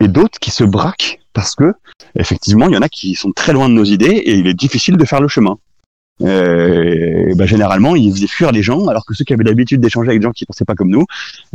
et 0.00 0.08
d'autres 0.08 0.38
qui 0.38 0.50
se 0.50 0.64
braquent 0.64 1.20
parce 1.32 1.54
que, 1.54 1.74
effectivement, 2.18 2.68
il 2.68 2.74
y 2.74 2.78
en 2.78 2.82
a 2.82 2.88
qui 2.88 3.14
sont 3.14 3.32
très 3.32 3.52
loin 3.52 3.68
de 3.68 3.74
nos 3.74 3.84
idées 3.84 4.06
et 4.06 4.34
il 4.34 4.46
est 4.46 4.54
difficile 4.54 4.96
de 4.96 5.04
faire 5.04 5.20
le 5.20 5.28
chemin. 5.28 5.58
Euh, 6.22 7.34
bah, 7.34 7.44
généralement, 7.44 7.94
ils 7.94 8.10
faisaient 8.12 8.26
fuir 8.26 8.52
les 8.52 8.62
gens, 8.62 8.88
alors 8.88 9.04
que 9.04 9.12
ceux 9.12 9.24
qui 9.24 9.34
avaient 9.34 9.44
l'habitude 9.44 9.80
d'échanger 9.80 10.08
avec 10.08 10.20
des 10.20 10.24
gens 10.24 10.32
qui 10.32 10.46
pensaient 10.46 10.64
pas 10.64 10.74
comme 10.74 10.88
nous, 10.88 11.04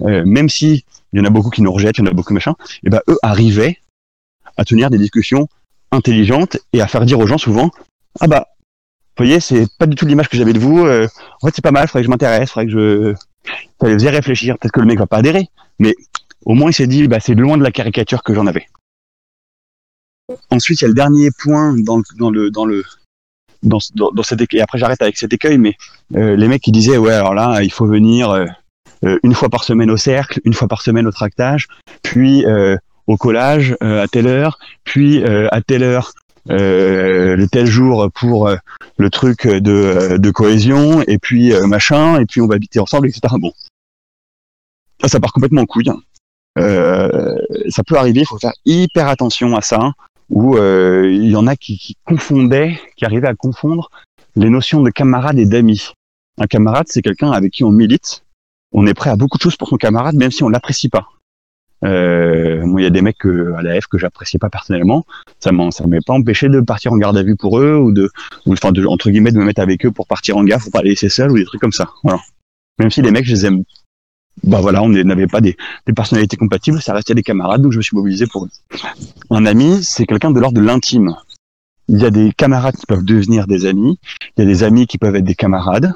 euh, 0.03 0.23
même 0.25 0.49
si 0.49 0.85
il 1.13 1.19
y 1.19 1.21
en 1.21 1.25
a 1.25 1.31
beaucoup 1.31 1.49
qui 1.49 1.63
nous 1.63 1.71
rejettent, 1.71 1.97
il 1.97 2.05
y 2.05 2.07
en 2.07 2.11
a 2.11 2.13
beaucoup 2.13 2.33
machin, 2.33 2.53
et 2.83 2.89
ben 2.89 3.01
eux 3.07 3.17
arrivaient 3.23 3.79
à 4.57 4.65
tenir 4.65 4.91
des 4.91 4.99
discussions 4.99 5.47
intelligente 5.91 6.57
et 6.73 6.81
à 6.81 6.87
faire 6.87 7.05
dire 7.05 7.19
aux 7.19 7.27
gens 7.27 7.37
souvent 7.37 7.69
ah 8.19 8.27
bah 8.27 8.47
vous 9.17 9.25
voyez 9.25 9.39
c'est 9.39 9.67
pas 9.77 9.85
du 9.85 9.95
tout 9.95 10.05
l'image 10.05 10.29
que 10.29 10.37
j'avais 10.37 10.53
de 10.53 10.59
vous 10.59 10.85
euh, 10.85 11.07
en 11.41 11.47
fait 11.47 11.55
c'est 11.55 11.61
pas 11.61 11.71
mal 11.71 11.87
faudrait 11.87 12.01
que 12.01 12.05
je 12.05 12.09
m'intéresse 12.09 12.51
faudrait 12.51 12.65
que 12.67 12.71
je 12.71 13.13
ça 13.79 13.87
les 13.87 13.93
faisait 13.93 14.09
réfléchir 14.09 14.57
peut-être 14.57 14.71
que 14.71 14.79
le 14.79 14.85
mec 14.85 14.97
va 14.97 15.07
pas 15.07 15.17
adhérer 15.17 15.49
mais 15.79 15.93
au 16.45 16.53
moins 16.53 16.71
il 16.71 16.73
s'est 16.73 16.87
dit 16.87 17.07
bah 17.07 17.19
c'est 17.19 17.35
loin 17.35 17.57
de 17.57 17.63
la 17.63 17.71
caricature 17.71 18.23
que 18.23 18.33
j'en 18.33 18.47
avais 18.47 18.67
ensuite 20.49 20.81
il 20.81 20.83
y 20.83 20.85
a 20.85 20.89
le 20.89 20.93
dernier 20.93 21.29
point 21.37 21.75
dans 21.77 21.97
le 21.97 22.03
dans 22.17 22.29
le 22.29 22.51
dans 22.51 22.65
le 22.65 22.83
dans, 23.63 23.77
dans, 23.93 24.23
écueil. 24.23 24.59
Et 24.59 24.61
après 24.61 24.79
j'arrête 24.79 25.01
avec 25.01 25.17
cet 25.17 25.33
écueil 25.33 25.57
mais 25.57 25.75
euh, 26.15 26.35
les 26.35 26.47
mecs 26.47 26.61
qui 26.61 26.71
disaient 26.71 26.97
ouais 26.97 27.13
alors 27.13 27.33
là 27.33 27.61
il 27.61 27.71
faut 27.71 27.85
venir 27.85 28.31
euh, 28.31 28.45
une 29.23 29.33
fois 29.33 29.49
par 29.49 29.63
semaine 29.63 29.91
au 29.91 29.97
cercle 29.97 30.39
une 30.45 30.53
fois 30.53 30.67
par 30.67 30.81
semaine 30.81 31.07
au 31.07 31.11
tractage 31.11 31.67
puis 32.01 32.45
au 33.07 33.17
collage 33.17 33.75
euh, 33.83 34.03
à 34.03 34.07
telle 34.07 34.27
heure, 34.27 34.59
puis 34.83 35.23
euh, 35.23 35.47
à 35.51 35.61
telle 35.61 35.83
heure 35.83 36.13
euh, 36.49 37.35
le 37.35 37.47
tel 37.47 37.67
jour 37.67 38.09
pour 38.13 38.49
le 38.97 39.09
truc 39.09 39.47
de, 39.47 40.17
de 40.17 40.31
cohésion, 40.31 41.01
et 41.03 41.17
puis 41.19 41.53
machin, 41.67 42.19
et 42.19 42.25
puis 42.25 42.41
on 42.41 42.47
va 42.47 42.55
habiter 42.55 42.79
ensemble, 42.79 43.07
etc. 43.07 43.35
Bon, 43.39 43.51
ça, 45.01 45.07
ça 45.07 45.19
part 45.19 45.33
complètement 45.33 45.61
en 45.61 45.65
couille. 45.65 45.89
Hein. 45.89 45.99
Ça 46.57 47.83
peut 47.85 47.95
arriver, 47.95 48.21
il 48.21 48.27
faut 48.27 48.39
faire 48.39 48.53
hyper 48.65 49.07
attention 49.07 49.55
à 49.55 49.61
ça, 49.61 49.93
où 50.29 50.57
il 50.57 51.29
y 51.29 51.35
en 51.35 51.47
a 51.47 51.55
qui, 51.55 51.77
qui 51.77 51.97
confondaient, 52.05 52.79
qui 52.97 53.05
arrivaient 53.05 53.27
à 53.27 53.35
confondre 53.35 53.89
les 54.35 54.49
notions 54.49 54.81
de 54.81 54.89
camarade 54.89 55.37
et 55.39 55.45
d'amis. 55.45 55.93
Un 56.39 56.47
camarade, 56.47 56.85
c'est 56.87 57.01
quelqu'un 57.01 57.31
avec 57.31 57.51
qui 57.51 57.63
on 57.63 57.71
milite. 57.71 58.23
On 58.71 58.87
est 58.87 58.93
prêt 58.93 59.09
à 59.09 59.15
beaucoup 59.15 59.37
de 59.37 59.43
choses 59.43 59.57
pour 59.57 59.67
son 59.67 59.75
camarade, 59.75 60.15
même 60.15 60.31
si 60.31 60.43
on 60.43 60.49
l'apprécie 60.49 60.89
pas. 60.89 61.07
Euh, 61.83 62.65
moi, 62.65 62.79
il 62.79 62.83
y 62.83 62.87
a 62.87 62.91
des 62.91 63.01
mecs 63.01 63.17
que, 63.17 63.53
à 63.53 63.61
la 63.61 63.79
F 63.79 63.87
que 63.87 63.97
j'appréciais 63.97 64.39
pas 64.39 64.49
personnellement. 64.49 65.05
Ça 65.39 65.51
m'en, 65.51 65.71
ça 65.71 65.85
m'est 65.87 66.05
pas 66.05 66.13
empêché 66.13 66.47
de 66.47 66.61
partir 66.61 66.93
en 66.93 66.97
garde 66.97 67.17
à 67.17 67.23
vue 67.23 67.35
pour 67.35 67.59
eux 67.59 67.75
ou 67.75 67.91
de, 67.91 68.09
enfin, 68.47 68.71
de, 68.71 68.85
entre 68.85 69.09
guillemets, 69.09 69.31
de 69.31 69.39
me 69.39 69.45
mettre 69.45 69.61
avec 69.61 69.85
eux 69.85 69.91
pour 69.91 70.07
partir 70.07 70.37
en 70.37 70.43
gaffe, 70.43 70.63
pour 70.63 70.71
pas 70.71 70.83
les 70.83 70.91
laisser 70.91 71.09
seuls 71.09 71.31
ou 71.31 71.37
des 71.37 71.45
trucs 71.45 71.61
comme 71.61 71.71
ça. 71.71 71.89
Voilà. 72.03 72.19
Même 72.79 72.91
si 72.91 73.01
les 73.01 73.11
mecs, 73.11 73.25
je 73.25 73.31
les 73.31 73.45
aime. 73.45 73.63
Bah 74.43 74.59
voilà, 74.61 74.81
on 74.81 74.89
n'avait 74.89 75.27
pas 75.27 75.41
des, 75.41 75.55
des 75.85 75.93
personnalités 75.93 76.37
compatibles, 76.37 76.81
ça 76.81 76.93
restait 76.93 77.13
des 77.13 77.23
camarades, 77.23 77.61
donc 77.61 77.71
je 77.71 77.77
me 77.77 77.81
suis 77.81 77.95
mobilisé 77.95 78.25
pour 78.27 78.45
eux. 78.45 78.49
Un 79.29 79.45
ami, 79.45 79.83
c'est 79.83 80.05
quelqu'un 80.05 80.31
de 80.31 80.39
l'ordre 80.39 80.59
de 80.59 80.65
l'intime. 80.65 81.15
Il 81.89 81.99
y 81.99 82.05
a 82.05 82.09
des 82.09 82.31
camarades 82.31 82.75
qui 82.75 82.85
peuvent 82.85 83.03
devenir 83.03 83.45
des 83.45 83.65
amis, 83.65 83.99
il 84.37 84.43
y 84.43 84.47
a 84.47 84.49
des 84.49 84.63
amis 84.63 84.87
qui 84.87 84.97
peuvent 84.97 85.15
être 85.15 85.25
des 85.25 85.35
camarades, 85.35 85.93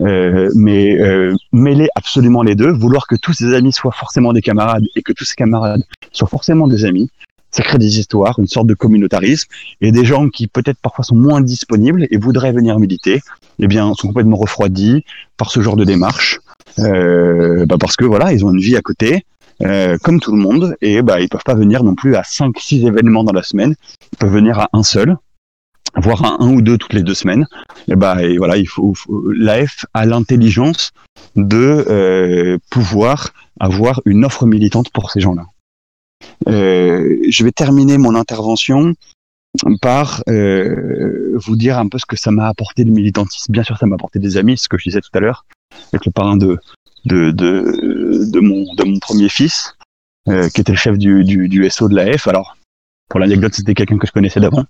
euh, 0.00 0.50
mais 0.54 1.00
euh, 1.00 1.34
mêler 1.52 1.88
absolument 1.94 2.42
les 2.42 2.54
deux, 2.54 2.70
vouloir 2.70 3.06
que 3.06 3.16
tous 3.16 3.32
ses 3.32 3.54
amis 3.54 3.72
soient 3.72 3.92
forcément 3.92 4.32
des 4.32 4.42
camarades 4.42 4.84
et 4.94 5.02
que 5.02 5.12
tous 5.12 5.24
ses 5.24 5.34
camarades 5.34 5.82
soient 6.12 6.28
forcément 6.28 6.68
des 6.68 6.84
amis, 6.84 7.10
ça 7.50 7.62
crée 7.62 7.78
des 7.78 7.98
histoires, 7.98 8.38
une 8.38 8.46
sorte 8.46 8.66
de 8.66 8.74
communautarisme, 8.74 9.48
et 9.80 9.90
des 9.90 10.04
gens 10.04 10.28
qui 10.28 10.46
peut-être 10.46 10.78
parfois 10.80 11.04
sont 11.04 11.16
moins 11.16 11.40
disponibles 11.40 12.06
et 12.10 12.18
voudraient 12.18 12.52
venir 12.52 12.78
militer, 12.78 13.22
eh 13.58 13.66
bien, 13.66 13.92
sont 13.94 14.08
complètement 14.08 14.36
refroidis 14.36 15.04
par 15.36 15.50
ce 15.50 15.60
genre 15.60 15.76
de 15.76 15.84
démarche, 15.84 16.40
bah 16.76 17.76
parce 17.80 17.96
que 17.96 18.04
voilà, 18.04 18.32
ils 18.32 18.44
ont 18.44 18.52
une 18.52 18.60
vie 18.60 18.76
à 18.76 18.82
côté, 18.82 19.24
euh, 19.64 19.98
comme 20.02 20.20
tout 20.20 20.30
le 20.30 20.38
monde, 20.38 20.76
et 20.80 21.02
bah 21.02 21.20
ils 21.20 21.28
peuvent 21.28 21.44
pas 21.44 21.54
venir 21.54 21.82
non 21.82 21.94
plus 21.94 22.14
à 22.14 22.22
5-6 22.22 22.86
événements 22.86 23.24
dans 23.24 23.32
la 23.32 23.42
semaine, 23.42 23.74
ils 24.12 24.18
peuvent 24.18 24.32
venir 24.32 24.58
à 24.60 24.68
un 24.72 24.84
seul, 24.84 25.16
voire 25.96 26.24
un, 26.24 26.36
un, 26.44 26.52
ou 26.52 26.62
deux 26.62 26.78
toutes 26.78 26.92
les 26.92 27.02
deux 27.02 27.14
semaines. 27.14 27.46
Et 27.88 27.96
bah 27.96 28.22
et 28.22 28.38
voilà, 28.38 28.56
il 28.56 28.68
faut, 28.68 28.94
faut 28.94 29.30
l'AF 29.32 29.84
a 29.94 30.06
l'intelligence 30.06 30.92
de 31.34 31.84
euh, 31.88 32.58
pouvoir 32.70 33.30
avoir 33.58 34.00
une 34.04 34.24
offre 34.24 34.46
militante 34.46 34.90
pour 34.92 35.10
ces 35.10 35.20
gens-là. 35.20 35.46
Euh, 36.48 37.18
je 37.28 37.44
vais 37.44 37.52
terminer 37.52 37.98
mon 37.98 38.14
intervention 38.14 38.94
par 39.80 40.22
euh, 40.28 41.32
vous 41.34 41.56
dire 41.56 41.78
un 41.78 41.88
peu 41.88 41.98
ce 41.98 42.06
que 42.06 42.16
ça 42.16 42.30
m'a 42.30 42.46
apporté 42.46 42.84
le 42.84 42.92
militantisme. 42.92 43.52
Bien 43.52 43.64
sûr, 43.64 43.76
ça 43.76 43.86
m'a 43.86 43.96
apporté 43.96 44.20
des 44.20 44.36
amis, 44.36 44.56
ce 44.56 44.68
que 44.68 44.78
je 44.78 44.84
disais 44.84 45.00
tout 45.00 45.10
à 45.14 45.20
l'heure, 45.20 45.46
avec 45.92 46.06
le 46.06 46.12
parrain 46.12 46.36
de 46.36 46.58
de, 47.04 47.30
de, 47.30 48.40
mon, 48.40 48.74
de 48.74 48.84
mon 48.84 48.98
premier 48.98 49.28
fils, 49.28 49.74
euh, 50.28 50.48
qui 50.48 50.60
était 50.60 50.72
le 50.72 50.78
chef 50.78 50.98
du, 50.98 51.24
du, 51.24 51.70
SO 51.70 51.88
de 51.88 51.94
l'AF. 51.94 52.28
Alors, 52.28 52.56
pour 53.08 53.20
l'anecdote, 53.20 53.54
c'était 53.54 53.74
quelqu'un 53.74 53.98
que 53.98 54.06
je 54.06 54.12
connaissais 54.12 54.40
d'avant, 54.40 54.64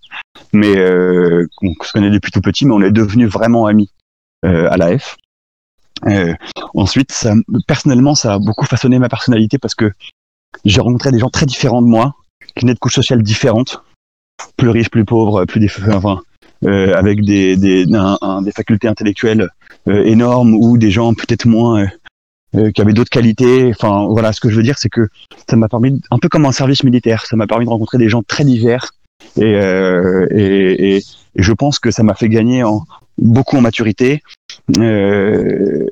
mais 0.52 0.76
euh, 0.76 1.46
on 1.62 1.72
se 1.82 1.92
connaît 1.92 2.10
depuis 2.10 2.30
tout 2.30 2.40
petit, 2.40 2.66
mais 2.66 2.74
on 2.74 2.82
est 2.82 2.92
devenus 2.92 3.28
vraiment 3.28 3.66
amis 3.66 3.90
euh, 4.44 4.70
à 4.70 4.76
l'AF. 4.76 5.16
Euh, 6.06 6.32
ensuite, 6.74 7.10
ça, 7.10 7.34
personnellement, 7.66 8.14
ça 8.14 8.34
a 8.34 8.38
beaucoup 8.38 8.66
façonné 8.66 8.98
ma 8.98 9.08
personnalité 9.08 9.58
parce 9.58 9.74
que 9.74 9.92
j'ai 10.64 10.80
rencontré 10.80 11.10
des 11.10 11.18
gens 11.18 11.30
très 11.30 11.46
différents 11.46 11.82
de 11.82 11.88
moi, 11.88 12.14
qui 12.54 12.62
venaient 12.62 12.74
de 12.74 12.78
couches 12.78 12.94
sociales 12.94 13.22
différentes, 13.22 13.82
plus 14.56 14.68
riches, 14.68 14.90
plus 14.90 15.04
pauvres, 15.04 15.44
plus 15.44 15.58
des, 15.58 15.70
enfin, 15.92 16.20
euh, 16.64 16.94
avec 16.94 17.22
des, 17.22 17.56
des, 17.56 17.86
un, 17.94 18.42
des 18.42 18.52
facultés 18.52 18.88
intellectuelles 18.88 19.48
euh, 19.88 20.04
énormes 20.04 20.54
ou 20.54 20.78
des 20.78 20.90
gens 20.90 21.14
peut-être 21.14 21.46
moins 21.46 21.82
euh, 21.82 21.86
euh, 22.56 22.70
qui 22.70 22.80
avaient 22.80 22.92
d'autres 22.92 23.10
qualités. 23.10 23.70
Enfin, 23.70 24.06
voilà, 24.08 24.32
ce 24.32 24.40
que 24.40 24.48
je 24.48 24.56
veux 24.56 24.62
dire, 24.62 24.78
c'est 24.78 24.88
que 24.88 25.08
ça 25.48 25.56
m'a 25.56 25.68
permis, 25.68 26.00
un 26.10 26.18
peu 26.18 26.28
comme 26.28 26.46
un 26.46 26.52
service 26.52 26.82
militaire, 26.84 27.26
ça 27.26 27.36
m'a 27.36 27.46
permis 27.46 27.64
de 27.64 27.70
rencontrer 27.70 27.98
des 27.98 28.08
gens 28.08 28.22
très 28.22 28.44
divers. 28.44 28.90
Et, 29.36 29.42
euh, 29.44 30.26
et, 30.30 30.94
et, 30.94 30.96
et, 30.96 31.02
je 31.36 31.52
pense 31.52 31.78
que 31.78 31.90
ça 31.90 32.02
m'a 32.02 32.14
fait 32.14 32.28
gagner 32.28 32.62
en, 32.62 32.84
beaucoup 33.18 33.56
en 33.56 33.60
maturité, 33.60 34.22
euh, 34.78 35.86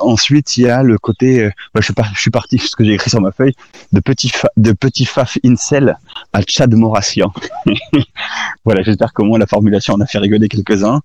ensuite, 0.00 0.56
il 0.56 0.64
y 0.64 0.68
a 0.68 0.82
le 0.82 0.98
côté, 0.98 1.44
euh, 1.44 1.50
je, 1.76 1.82
suis 1.82 1.94
je 2.14 2.20
suis 2.20 2.30
parti, 2.30 2.58
ce 2.58 2.76
que 2.76 2.84
j'ai 2.84 2.94
écrit 2.94 3.10
sur 3.10 3.20
ma 3.20 3.32
feuille, 3.32 3.54
de 3.92 4.00
petit, 4.00 4.32
de 4.56 4.72
petit 4.72 5.04
faf 5.04 5.38
incel 5.44 5.96
à 6.32 6.40
Chad 6.46 6.74
Morassian. 6.74 7.32
voilà, 8.64 8.82
j'espère 8.82 9.12
qu'au 9.12 9.24
moins 9.24 9.38
la 9.38 9.46
formulation 9.46 9.94
en 9.94 10.00
a 10.00 10.06
fait 10.06 10.18
rigoler 10.18 10.48
quelques-uns. 10.48 11.00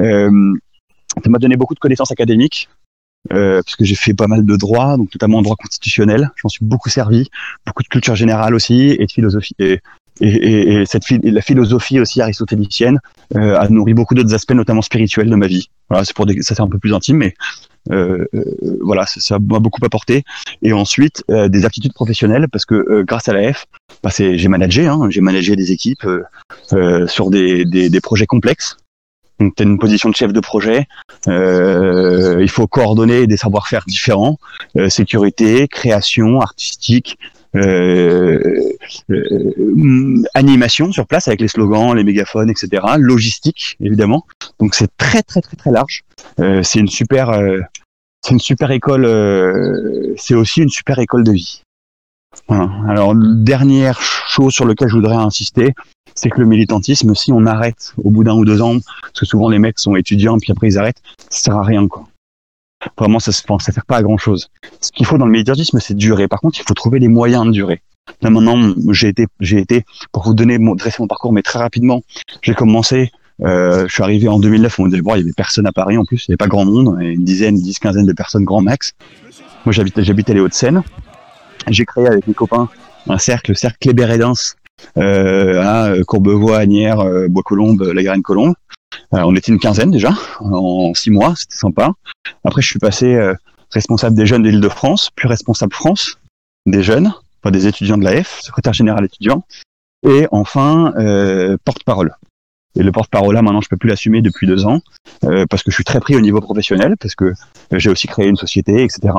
Euh, 0.00 0.54
ça 1.22 1.30
m'a 1.30 1.38
donné 1.38 1.56
beaucoup 1.56 1.74
de 1.74 1.78
connaissances 1.78 2.12
académiques, 2.12 2.68
euh, 3.32 3.62
puisque 3.62 3.84
j'ai 3.84 3.94
fait 3.94 4.14
pas 4.14 4.26
mal 4.26 4.44
de 4.44 4.56
droit, 4.56 4.96
donc 4.96 5.12
notamment 5.14 5.38
en 5.38 5.42
droit 5.42 5.56
constitutionnel. 5.56 6.30
J'en 6.36 6.48
suis 6.48 6.64
beaucoup 6.64 6.90
servi, 6.90 7.28
beaucoup 7.66 7.82
de 7.82 7.88
culture 7.88 8.14
générale 8.14 8.54
aussi 8.54 8.96
et 8.98 9.06
de 9.06 9.10
philosophie. 9.10 9.54
Et, 9.58 9.80
et, 10.20 10.80
et, 10.80 10.86
cette 10.86 11.04
la 11.10 11.42
philosophie 11.42 12.00
aussi 12.00 12.20
aristotélicienne 12.20 13.00
euh, 13.34 13.58
a 13.58 13.68
nourri 13.68 13.94
beaucoup 13.94 14.14
d'autres 14.14 14.34
aspects, 14.34 14.52
notamment 14.52 14.82
spirituels, 14.82 15.28
de 15.28 15.36
ma 15.36 15.46
vie. 15.46 15.70
Voilà, 15.88 16.04
c'est 16.04 16.14
pour 16.14 16.26
des, 16.26 16.40
ça 16.42 16.54
c'est 16.54 16.62
un 16.62 16.68
peu 16.68 16.78
plus 16.78 16.94
intime, 16.94 17.18
mais 17.18 17.34
voilà, 18.82 19.04
ça 19.06 19.38
m'a 19.38 19.58
beaucoup 19.58 19.84
apporté. 19.84 20.24
Et 20.62 20.72
ensuite, 20.72 21.24
euh, 21.30 21.48
des 21.48 21.64
aptitudes 21.64 21.92
professionnelles, 21.92 22.48
parce 22.50 22.64
que 22.64 22.74
euh, 22.74 23.04
grâce 23.04 23.28
à 23.28 23.32
la 23.32 23.52
F, 23.52 23.66
bah, 24.02 24.10
j'ai 24.16 24.48
managé, 24.48 24.86
hein, 24.86 25.08
j'ai 25.10 25.20
managé 25.20 25.56
des 25.56 25.72
équipes 25.72 26.06
sur 27.06 27.30
des, 27.30 27.64
des 27.64 28.00
projets 28.00 28.26
complexes. 28.26 28.76
Donc, 29.40 29.54
tu 29.54 29.62
as 29.62 29.66
une 29.66 29.78
position 29.78 30.08
de 30.08 30.14
chef 30.14 30.32
de 30.32 30.40
projet. 30.40 30.86
Euh, 31.28 32.38
il 32.40 32.48
faut 32.48 32.66
coordonner 32.66 33.26
des 33.26 33.36
savoir-faire 33.36 33.84
différents 33.86 34.38
euh, 34.76 34.88
sécurité, 34.88 35.68
création, 35.68 36.40
artistique, 36.40 37.18
euh, 37.54 38.60
euh, 39.10 40.22
animation 40.34 40.92
sur 40.92 41.06
place 41.06 41.28
avec 41.28 41.40
les 41.40 41.48
slogans, 41.48 41.94
les 41.94 42.04
mégaphones, 42.04 42.50
etc. 42.50 42.82
Logistique, 42.98 43.76
évidemment. 43.80 44.26
Donc, 44.58 44.74
c'est 44.74 44.90
très, 44.96 45.22
très, 45.22 45.40
très, 45.40 45.56
très 45.56 45.70
large. 45.70 46.02
Euh, 46.40 46.62
c'est 46.62 46.80
une 46.80 46.88
super, 46.88 47.30
euh, 47.30 47.60
c'est 48.22 48.32
une 48.32 48.40
super 48.40 48.70
école. 48.70 49.04
c'est 50.16 50.34
aussi 50.34 50.62
une 50.62 50.70
super 50.70 50.98
école 50.98 51.24
de 51.24 51.32
vie. 51.32 51.62
Voilà. 52.48 52.70
Alors, 52.88 53.14
dernière 53.14 54.00
chose 54.00 54.52
sur 54.52 54.66
laquelle 54.66 54.88
je 54.88 54.94
voudrais 54.94 55.16
insister, 55.16 55.74
c'est 56.14 56.30
que 56.30 56.40
le 56.40 56.46
militantisme, 56.46 57.14
si 57.14 57.32
on 57.32 57.44
arrête 57.46 57.92
au 58.02 58.10
bout 58.10 58.24
d'un 58.24 58.34
ou 58.34 58.44
deux 58.44 58.62
ans, 58.62 58.78
parce 59.02 59.20
que 59.20 59.26
souvent 59.26 59.48
les 59.48 59.58
mecs 59.58 59.78
sont 59.78 59.96
étudiants 59.96 60.38
puis 60.38 60.52
après 60.52 60.68
ils 60.68 60.78
arrêtent, 60.78 61.02
ça 61.28 61.38
sert 61.38 61.56
à 61.56 61.62
rien 61.62 61.86
quoi. 61.88 62.04
Vraiment, 62.98 63.18
ça 63.18 63.30
ne 63.30 63.58
ça 63.58 63.72
sert 63.72 63.84
pas 63.84 63.96
à 63.96 64.02
grand 64.02 64.18
chose. 64.18 64.48
Ce 64.80 64.92
qu'il 64.92 65.06
faut 65.06 65.18
dans 65.18 65.26
le 65.26 65.32
militantisme, 65.32 65.80
c'est 65.80 65.94
durer. 65.94 66.28
Par 66.28 66.40
contre, 66.40 66.58
il 66.60 66.64
faut 66.64 66.74
trouver 66.74 66.98
les 66.98 67.08
moyens 67.08 67.46
de 67.46 67.50
durer. 67.50 67.82
Là 68.22 68.30
maintenant, 68.30 68.74
j'ai 68.92 69.08
été, 69.08 69.26
j'ai 69.40 69.58
été, 69.58 69.84
pour 70.12 70.22
vous 70.22 70.34
donner 70.34 70.58
mon, 70.58 70.74
dresser 70.74 70.98
mon 71.00 71.08
parcours, 71.08 71.32
mais 71.32 71.42
très 71.42 71.58
rapidement, 71.58 72.02
j'ai 72.42 72.54
commencé. 72.54 73.10
Euh, 73.42 73.86
je 73.86 73.92
suis 73.92 74.02
arrivé 74.02 74.28
en 74.28 74.38
2009. 74.38 74.78
On 74.78 74.84
me 74.84 74.90
disait 74.90 75.02
bon, 75.02 75.14
il 75.14 75.18
y 75.18 75.22
avait 75.22 75.32
personne 75.36 75.66
à 75.66 75.72
Paris 75.72 75.98
en 75.98 76.04
plus, 76.04 76.24
il 76.26 76.30
n'y 76.30 76.34
avait 76.34 76.36
pas 76.38 76.46
grand 76.46 76.64
monde, 76.64 76.96
une 77.00 77.24
dizaine, 77.24 77.56
dix, 77.56 77.78
quinzaine 77.78 78.06
de 78.06 78.12
personnes 78.12 78.44
grand 78.44 78.62
max. 78.62 78.92
Moi, 79.64 79.72
j'habitais, 79.72 80.04
j'habitais 80.04 80.32
les 80.32 80.40
Hauts-de-Seine. 80.40 80.82
J'ai 81.68 81.84
créé 81.84 82.06
avec 82.06 82.26
mes 82.26 82.34
copains 82.34 82.68
un 83.08 83.18
cercle, 83.18 83.52
le 83.52 83.54
cercle 83.54 83.78
Clébert-Edens, 83.80 84.56
euh, 84.98 85.60
à 85.62 86.02
Courbevoie, 86.04 86.58
Agnières, 86.58 87.00
euh, 87.00 87.28
Bois-Colombes, 87.28 87.82
La 87.82 88.02
Garenne-Colombe. 88.02 88.54
Euh, 89.14 89.20
on 89.24 89.34
était 89.34 89.52
une 89.52 89.58
quinzaine 89.58 89.90
déjà 89.90 90.12
en 90.40 90.92
six 90.94 91.10
mois, 91.10 91.34
c'était 91.36 91.56
sympa. 91.56 91.92
Après, 92.44 92.62
je 92.62 92.68
suis 92.68 92.78
passé 92.78 93.14
euh, 93.14 93.34
responsable 93.70 94.16
des 94.16 94.26
jeunes 94.26 94.42
de 94.42 94.48
l'Île-de-France, 94.48 95.10
puis 95.14 95.28
responsable 95.28 95.72
France 95.72 96.18
des 96.66 96.82
jeunes, 96.82 97.12
enfin 97.42 97.50
des 97.50 97.66
étudiants 97.66 97.98
de 97.98 98.04
l'AF, 98.04 98.40
secrétaire 98.40 98.72
général 98.72 99.04
étudiant, 99.04 99.44
et 100.06 100.26
enfin 100.32 100.92
euh, 100.98 101.56
porte-parole. 101.64 102.14
Et 102.76 102.82
le 102.82 102.92
porte-parole 102.92 103.34
là, 103.34 103.42
maintenant, 103.42 103.60
je 103.60 103.68
peux 103.68 103.76
plus 103.76 103.88
l'assumer 103.88 104.22
depuis 104.22 104.46
deux 104.46 104.66
ans 104.66 104.80
euh, 105.24 105.46
parce 105.48 105.62
que 105.62 105.70
je 105.70 105.74
suis 105.74 105.84
très 105.84 106.00
pris 106.00 106.14
au 106.14 106.20
niveau 106.20 106.40
professionnel, 106.40 106.96
parce 107.00 107.14
que 107.14 107.32
j'ai 107.72 107.90
aussi 107.90 108.06
créé 108.06 108.28
une 108.28 108.36
société, 108.36 108.82
etc. 108.82 109.14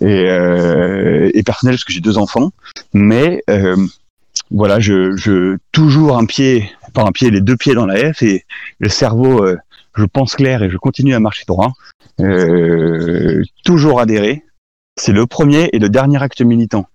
Et, 0.00 0.30
euh, 0.30 1.30
et 1.34 1.42
personnel 1.42 1.74
parce 1.74 1.84
que 1.84 1.92
j'ai 1.92 2.00
deux 2.00 2.18
enfants. 2.18 2.52
Mais 2.92 3.42
euh, 3.50 3.76
voilà, 4.50 4.80
je, 4.80 5.16
je 5.16 5.56
toujours 5.72 6.16
un 6.16 6.26
pied, 6.26 6.70
pas 6.94 7.02
un 7.02 7.12
pied, 7.12 7.30
les 7.30 7.40
deux 7.40 7.56
pieds 7.56 7.74
dans 7.74 7.86
la 7.86 8.12
F 8.12 8.22
et 8.22 8.44
le 8.78 8.88
cerveau, 8.88 9.44
euh, 9.44 9.56
je 9.96 10.04
pense 10.04 10.36
clair 10.36 10.62
et 10.62 10.70
je 10.70 10.76
continue 10.76 11.14
à 11.14 11.20
marcher 11.20 11.44
droit. 11.46 11.72
Euh, 12.20 13.42
toujours 13.64 14.00
adhérer. 14.00 14.44
C'est 14.98 15.12
le 15.12 15.26
premier 15.26 15.70
et 15.72 15.78
le 15.78 15.88
dernier 15.88 16.22
acte 16.22 16.42
militant. 16.42 16.86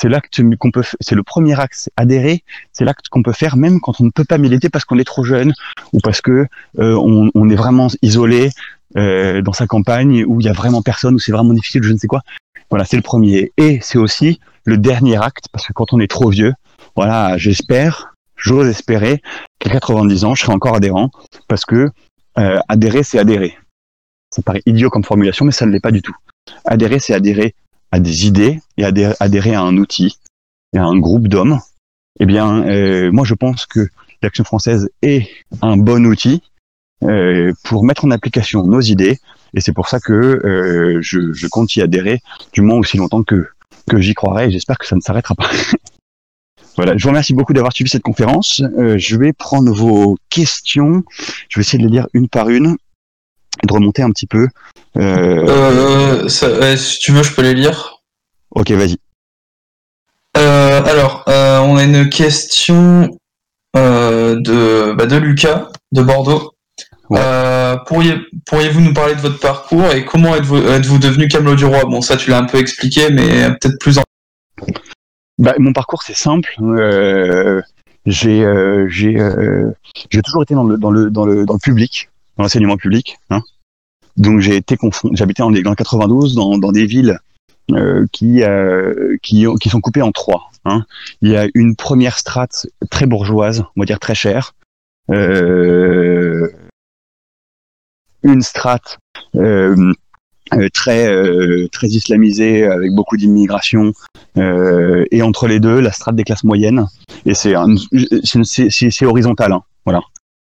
C'est 0.00 0.08
l'acte 0.08 0.40
qu'on 0.58 0.70
peut, 0.70 0.82
c'est 1.00 1.14
le 1.14 1.22
premier 1.22 1.58
acte 1.58 1.90
adhérer. 1.96 2.44
C'est 2.72 2.84
l'acte 2.84 3.08
qu'on 3.08 3.22
peut 3.22 3.32
faire 3.32 3.56
même 3.56 3.80
quand 3.80 4.00
on 4.00 4.04
ne 4.04 4.10
peut 4.10 4.24
pas 4.24 4.38
militer 4.38 4.68
parce 4.68 4.84
qu'on 4.84 4.98
est 4.98 5.04
trop 5.04 5.24
jeune 5.24 5.54
ou 5.92 6.00
parce 6.00 6.20
que 6.20 6.46
euh, 6.78 6.94
on, 6.94 7.30
on, 7.34 7.48
est 7.48 7.56
vraiment 7.56 7.88
isolé 8.02 8.50
euh, 8.96 9.40
dans 9.40 9.54
sa 9.54 9.66
campagne 9.66 10.24
où 10.26 10.40
il 10.40 10.46
y 10.46 10.50
a 10.50 10.52
vraiment 10.52 10.82
personne 10.82 11.14
où 11.14 11.18
c'est 11.18 11.32
vraiment 11.32 11.54
difficile, 11.54 11.82
je 11.82 11.92
ne 11.92 11.98
sais 11.98 12.08
quoi. 12.08 12.22
Voilà, 12.68 12.84
c'est 12.84 12.96
le 12.96 13.02
premier 13.02 13.52
et 13.56 13.78
c'est 13.80 13.98
aussi 13.98 14.40
le 14.64 14.76
dernier 14.76 15.16
acte 15.16 15.46
parce 15.50 15.66
que 15.66 15.72
quand 15.72 15.92
on 15.92 16.00
est 16.00 16.10
trop 16.10 16.28
vieux, 16.28 16.52
voilà, 16.94 17.36
j'espère, 17.38 18.14
j'ose 18.36 18.68
espérer 18.68 19.20
qu'à 19.58 19.70
90 19.70 20.24
ans, 20.24 20.34
je 20.34 20.42
serai 20.42 20.52
encore 20.52 20.74
adhérent, 20.74 21.10
parce 21.48 21.64
que 21.64 21.90
euh, 22.38 22.58
adhérer, 22.68 23.02
c'est 23.02 23.18
adhérer. 23.18 23.56
Ça 24.30 24.42
paraît 24.42 24.62
idiot 24.66 24.90
comme 24.90 25.04
formulation, 25.04 25.44
mais 25.44 25.52
ça 25.52 25.66
ne 25.66 25.72
l'est 25.72 25.80
pas 25.80 25.90
du 25.90 26.02
tout. 26.02 26.14
Adhérer, 26.64 26.98
c'est 26.98 27.14
adhérer 27.14 27.54
à 27.92 28.00
des 28.00 28.26
idées 28.26 28.60
et 28.76 28.84
adhérer, 28.84 29.54
à 29.54 29.62
un 29.62 29.76
outil 29.76 30.18
et 30.72 30.78
à 30.78 30.84
un 30.84 30.98
groupe 30.98 31.28
d'hommes. 31.28 31.60
Eh 32.20 32.26
bien, 32.26 32.64
euh, 32.66 33.10
moi, 33.12 33.24
je 33.24 33.34
pense 33.34 33.66
que 33.66 33.88
l'Action 34.22 34.44
française 34.44 34.88
est 35.02 35.28
un 35.62 35.76
bon 35.76 36.06
outil 36.06 36.42
euh, 37.04 37.52
pour 37.64 37.84
mettre 37.84 38.04
en 38.04 38.10
application 38.10 38.64
nos 38.64 38.80
idées, 38.80 39.18
et 39.54 39.60
c'est 39.60 39.72
pour 39.72 39.88
ça 39.88 40.00
que 40.00 40.12
euh, 40.12 40.98
je, 41.02 41.32
je 41.32 41.46
compte 41.46 41.76
y 41.76 41.82
adhérer, 41.82 42.20
du 42.52 42.62
moins 42.62 42.78
aussi 42.78 42.96
longtemps 42.96 43.22
que, 43.22 43.48
que 43.88 44.00
j'y 44.00 44.14
croirai, 44.14 44.46
et 44.46 44.50
j'espère 44.50 44.78
que 44.78 44.86
ça 44.86 44.96
ne 44.96 45.00
s'arrêtera 45.00 45.34
pas. 45.34 45.50
Voilà, 46.76 46.94
je 46.94 47.02
vous 47.02 47.08
remercie 47.08 47.32
beaucoup 47.32 47.54
d'avoir 47.54 47.72
suivi 47.72 47.88
cette 47.88 48.02
conférence. 48.02 48.62
Euh, 48.78 48.98
je 48.98 49.16
vais 49.16 49.32
prendre 49.32 49.72
vos 49.74 50.18
questions. 50.28 51.04
Je 51.48 51.58
vais 51.58 51.62
essayer 51.62 51.82
de 51.82 51.88
les 51.88 51.90
lire 51.92 52.06
une 52.12 52.28
par 52.28 52.50
une 52.50 52.76
de 53.64 53.72
remonter 53.72 54.02
un 54.02 54.10
petit 54.10 54.26
peu. 54.26 54.48
Euh... 54.96 56.26
Euh, 56.42 56.76
si 56.76 56.98
tu 56.98 57.12
veux, 57.12 57.22
je 57.22 57.32
peux 57.32 57.42
les 57.42 57.54
lire. 57.54 58.00
Ok, 58.50 58.70
vas-y. 58.72 58.96
Euh, 60.36 60.82
alors, 60.84 61.24
on 61.26 61.76
a 61.76 61.84
une 61.84 62.08
question 62.08 63.18
de, 63.74 64.92
bah, 64.92 65.06
de 65.06 65.16
Lucas 65.16 65.70
de 65.92 66.02
Bordeaux. 66.02 66.52
Ouais. 67.08 67.20
pourriez, 67.86 68.16
pourriez-vous 68.46 68.80
nous 68.80 68.92
parler 68.92 69.14
de 69.14 69.20
votre 69.20 69.38
parcours 69.38 69.92
et 69.92 70.04
comment 70.04 70.34
êtes-vous, 70.34 70.56
êtes-vous 70.56 70.98
devenu 70.98 71.28
Camelot 71.28 71.54
du 71.54 71.64
Roi? 71.64 71.84
Bon, 71.84 72.00
ça 72.00 72.16
tu 72.16 72.30
l'as 72.30 72.38
un 72.38 72.46
peu 72.46 72.58
expliqué, 72.58 73.10
mais 73.10 73.48
peut-être 73.60 73.78
plus 73.78 73.98
en 73.98 74.02
bah, 75.38 75.54
mon 75.58 75.72
parcours 75.72 76.02
c'est 76.02 76.16
simple. 76.16 76.54
Euh, 76.60 77.60
j'ai 78.06 78.42
euh, 78.42 78.86
j'ai 78.88 79.18
j'ai 80.10 80.22
toujours 80.22 80.42
été 80.42 80.54
dans 80.54 80.64
le 80.64 80.78
dans 80.78 80.90
le 80.90 81.10
dans 81.10 81.26
le 81.26 81.44
dans 81.44 81.54
le 81.54 81.58
public, 81.58 82.08
dans 82.36 82.44
l'enseignement 82.44 82.76
public. 82.76 83.18
Hein. 83.30 83.42
Donc 84.16 84.40
j'ai 84.40 84.56
été 84.56 84.78
j'habitais 85.12 85.42
en, 85.42 85.50
dans 85.50 85.74
92 85.74 86.34
dans 86.34 86.58
dans 86.58 86.72
des 86.72 86.86
villes 86.86 87.18
euh, 87.72 88.06
qui 88.12 88.42
euh, 88.42 89.16
qui 89.22 89.46
qui 89.60 89.68
sont 89.68 89.80
coupées 89.80 90.02
en 90.02 90.12
trois. 90.12 90.50
Hein. 90.64 90.84
Il 91.20 91.30
y 91.30 91.36
a 91.36 91.48
une 91.54 91.76
première 91.76 92.18
strate 92.18 92.66
très 92.90 93.06
bourgeoise, 93.06 93.64
on 93.76 93.80
va 93.80 93.86
dire 93.86 94.00
très 94.00 94.14
chère. 94.14 94.54
Euh, 95.10 96.50
une 98.26 98.42
strate 98.42 98.98
euh, 99.36 99.92
euh, 100.54 100.68
très 100.72 101.06
euh, 101.08 101.68
très 101.72 101.88
islamisé 101.88 102.64
avec 102.64 102.92
beaucoup 102.92 103.16
d'immigration 103.16 103.92
et 104.36 105.22
entre 105.22 105.46
les 105.46 105.60
deux 105.60 105.80
la 105.80 105.92
strate 105.92 106.14
des 106.14 106.24
classes 106.24 106.44
moyennes 106.44 106.86
et 107.24 107.34
c'est 107.34 107.54
c'est 108.22 109.06
horizontal 109.06 109.52
hein, 109.52 109.62
voilà 109.84 110.02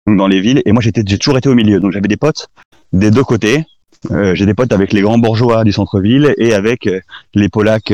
donc 0.06 0.16
dans 0.16 0.26
les 0.26 0.40
villes. 0.40 0.62
Et 0.64 0.72
moi 0.72 0.82
j'étais 0.82 1.02
j'ai 1.06 1.18
toujours 1.18 1.38
été 1.38 1.48
au 1.48 1.54
milieu. 1.54 1.80
Donc 1.80 1.92
j'avais 1.92 2.08
des 2.08 2.16
potes 2.16 2.48
des 2.92 3.10
deux 3.10 3.24
côtés. 3.24 3.64
Euh, 4.10 4.34
j'ai 4.34 4.46
des 4.46 4.54
potes 4.54 4.72
avec 4.72 4.92
les 4.92 5.00
grands 5.00 5.18
bourgeois 5.18 5.64
du 5.64 5.72
centre-ville 5.72 6.34
et 6.36 6.54
avec 6.54 6.88
les 7.34 7.48
polacs 7.48 7.92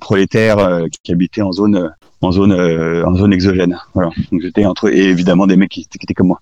prolétaires 0.00 0.82
qui 1.02 1.12
habitaient 1.12 1.42
en 1.42 1.52
zone 1.52 1.92
en 2.20 2.32
zone 2.32 2.52
en 2.52 3.14
zone 3.14 3.32
exogène. 3.32 3.78
Voilà. 3.94 4.10
Donc 4.30 4.40
j'étais 4.42 4.64
entre 4.64 4.92
et 4.92 5.08
évidemment 5.08 5.46
des 5.46 5.56
mecs 5.56 5.70
qui, 5.70 5.88
étaient 6.00 6.14
comme 6.14 6.28
moi. 6.28 6.40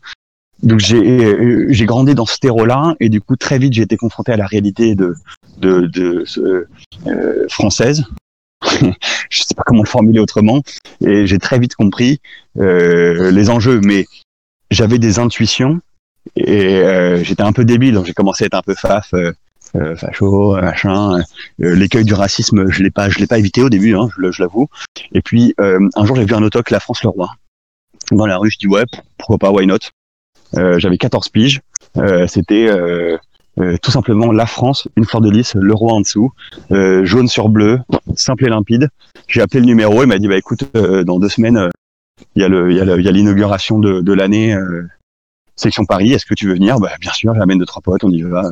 Donc 0.63 0.79
j'ai 0.79 0.97
euh, 0.97 1.67
j'ai 1.71 1.87
grandi 1.87 2.15
dans 2.15 2.27
ce 2.27 2.39
terreau-là 2.39 2.95
et 3.01 3.09
du 3.09 3.21
coup 3.21 3.37
très 3.37 3.59
vite 3.59 3.73
j'ai 3.73 3.83
été 3.83 3.97
confronté 3.97 4.33
à 4.33 4.37
la 4.37 4.47
réalité 4.47 4.95
de 4.95 5.15
de, 5.59 5.87
de 5.87 6.25
euh, 6.39 7.47
française. 7.49 8.05
je 9.31 9.43
sais 9.43 9.55
pas 9.57 9.65
comment 9.67 9.83
le 9.83 9.89
formuler 9.89 10.21
autrement. 10.21 10.63
Et 11.05 11.27
j'ai 11.27 11.39
très 11.39 11.59
vite 11.59 11.75
compris 11.75 12.21
euh, 12.59 13.33
les 13.33 13.51
enjeux, 13.51 13.81
mais 13.83 14.07
j'avais 14.73 14.99
des 14.99 15.19
intuitions 15.19 15.81
et 16.37 16.77
euh, 16.77 17.23
j'étais 17.23 17.43
un 17.43 17.53
peu 17.53 17.65
débile, 17.65 17.95
donc 17.95 18.07
j'ai 18.07 18.15
commencé 18.15 18.45
à 18.45 18.47
être 18.47 18.55
un 18.55 18.63
peu 18.63 18.75
faf. 18.75 19.13
Euh, 19.15 19.33
euh 19.75 19.97
facho, 19.97 20.57
machin, 20.57 21.23
l'écueil 21.59 22.05
du 22.05 22.13
racisme, 22.13 22.71
je 22.71 22.83
l'ai 22.83 22.91
pas, 22.91 23.09
je 23.09 23.19
l'ai 23.19 23.27
pas 23.27 23.39
évité 23.39 23.63
au 23.63 23.71
début, 23.71 23.95
hein, 23.95 24.09
je, 24.19 24.43
l'avoue. 24.43 24.69
Et 25.13 25.23
puis 25.23 25.55
un 25.59 26.05
jour 26.05 26.17
j'ai 26.17 26.25
vu 26.25 26.35
un 26.35 26.43
autoc, 26.43 26.71
La 26.71 26.81
France 26.81 27.03
le 27.03 27.09
roi, 27.09 27.31
dans 28.11 28.27
la 28.27 28.37
rue, 28.37 28.51
je 28.51 28.59
dis 28.59 28.67
ouais, 28.67 28.85
pourquoi 29.17 29.39
pas, 29.39 29.51
why 29.51 29.67
not? 29.67 29.79
Euh, 30.57 30.79
j'avais 30.79 30.99
14 30.99 31.29
piges. 31.29 31.61
Euh, 31.97 32.27
c'était 32.27 32.69
euh, 32.69 33.19
tout 33.83 33.91
simplement 33.91 34.33
la 34.33 34.47
France, 34.47 34.89
une 34.97 35.05
fleur 35.05 35.21
de 35.21 35.31
lys, 35.31 35.55
le 35.55 35.75
roi 35.75 35.93
en 35.93 36.01
dessous, 36.01 36.33
jaune 36.71 37.29
sur 37.29 37.49
bleu, 37.49 37.81
simple 38.17 38.47
et 38.47 38.49
limpide. 38.49 38.89
J'ai 39.29 39.43
appelé 39.43 39.61
le 39.61 39.67
numéro, 39.67 40.03
il 40.03 40.07
m'a 40.07 40.19
dit 40.19 40.29
bah 40.29 40.37
écoute, 40.37 40.65
dans 40.75 41.19
deux 41.19 41.29
semaines, 41.29 41.69
il 42.37 42.43
y 42.43 42.45
a 42.45 43.13
l'inauguration 43.13 43.79
de, 43.79 44.01
de 44.01 44.13
l'année 44.13 44.57
section 45.57 45.85
Paris. 45.85 46.13
Est-ce 46.13 46.27
que 46.27 46.35
tu 46.35 46.49
veux 46.49 46.55
venir? 46.55 46.79
Bah, 46.79 46.93
bien 47.01 47.13
sûr, 47.13 47.35
j'amène 47.35 47.59
deux 47.59 47.67
trois 47.67 47.83
potes, 47.83 48.05
on 48.05 48.11
y 48.11 48.23
va. 48.23 48.51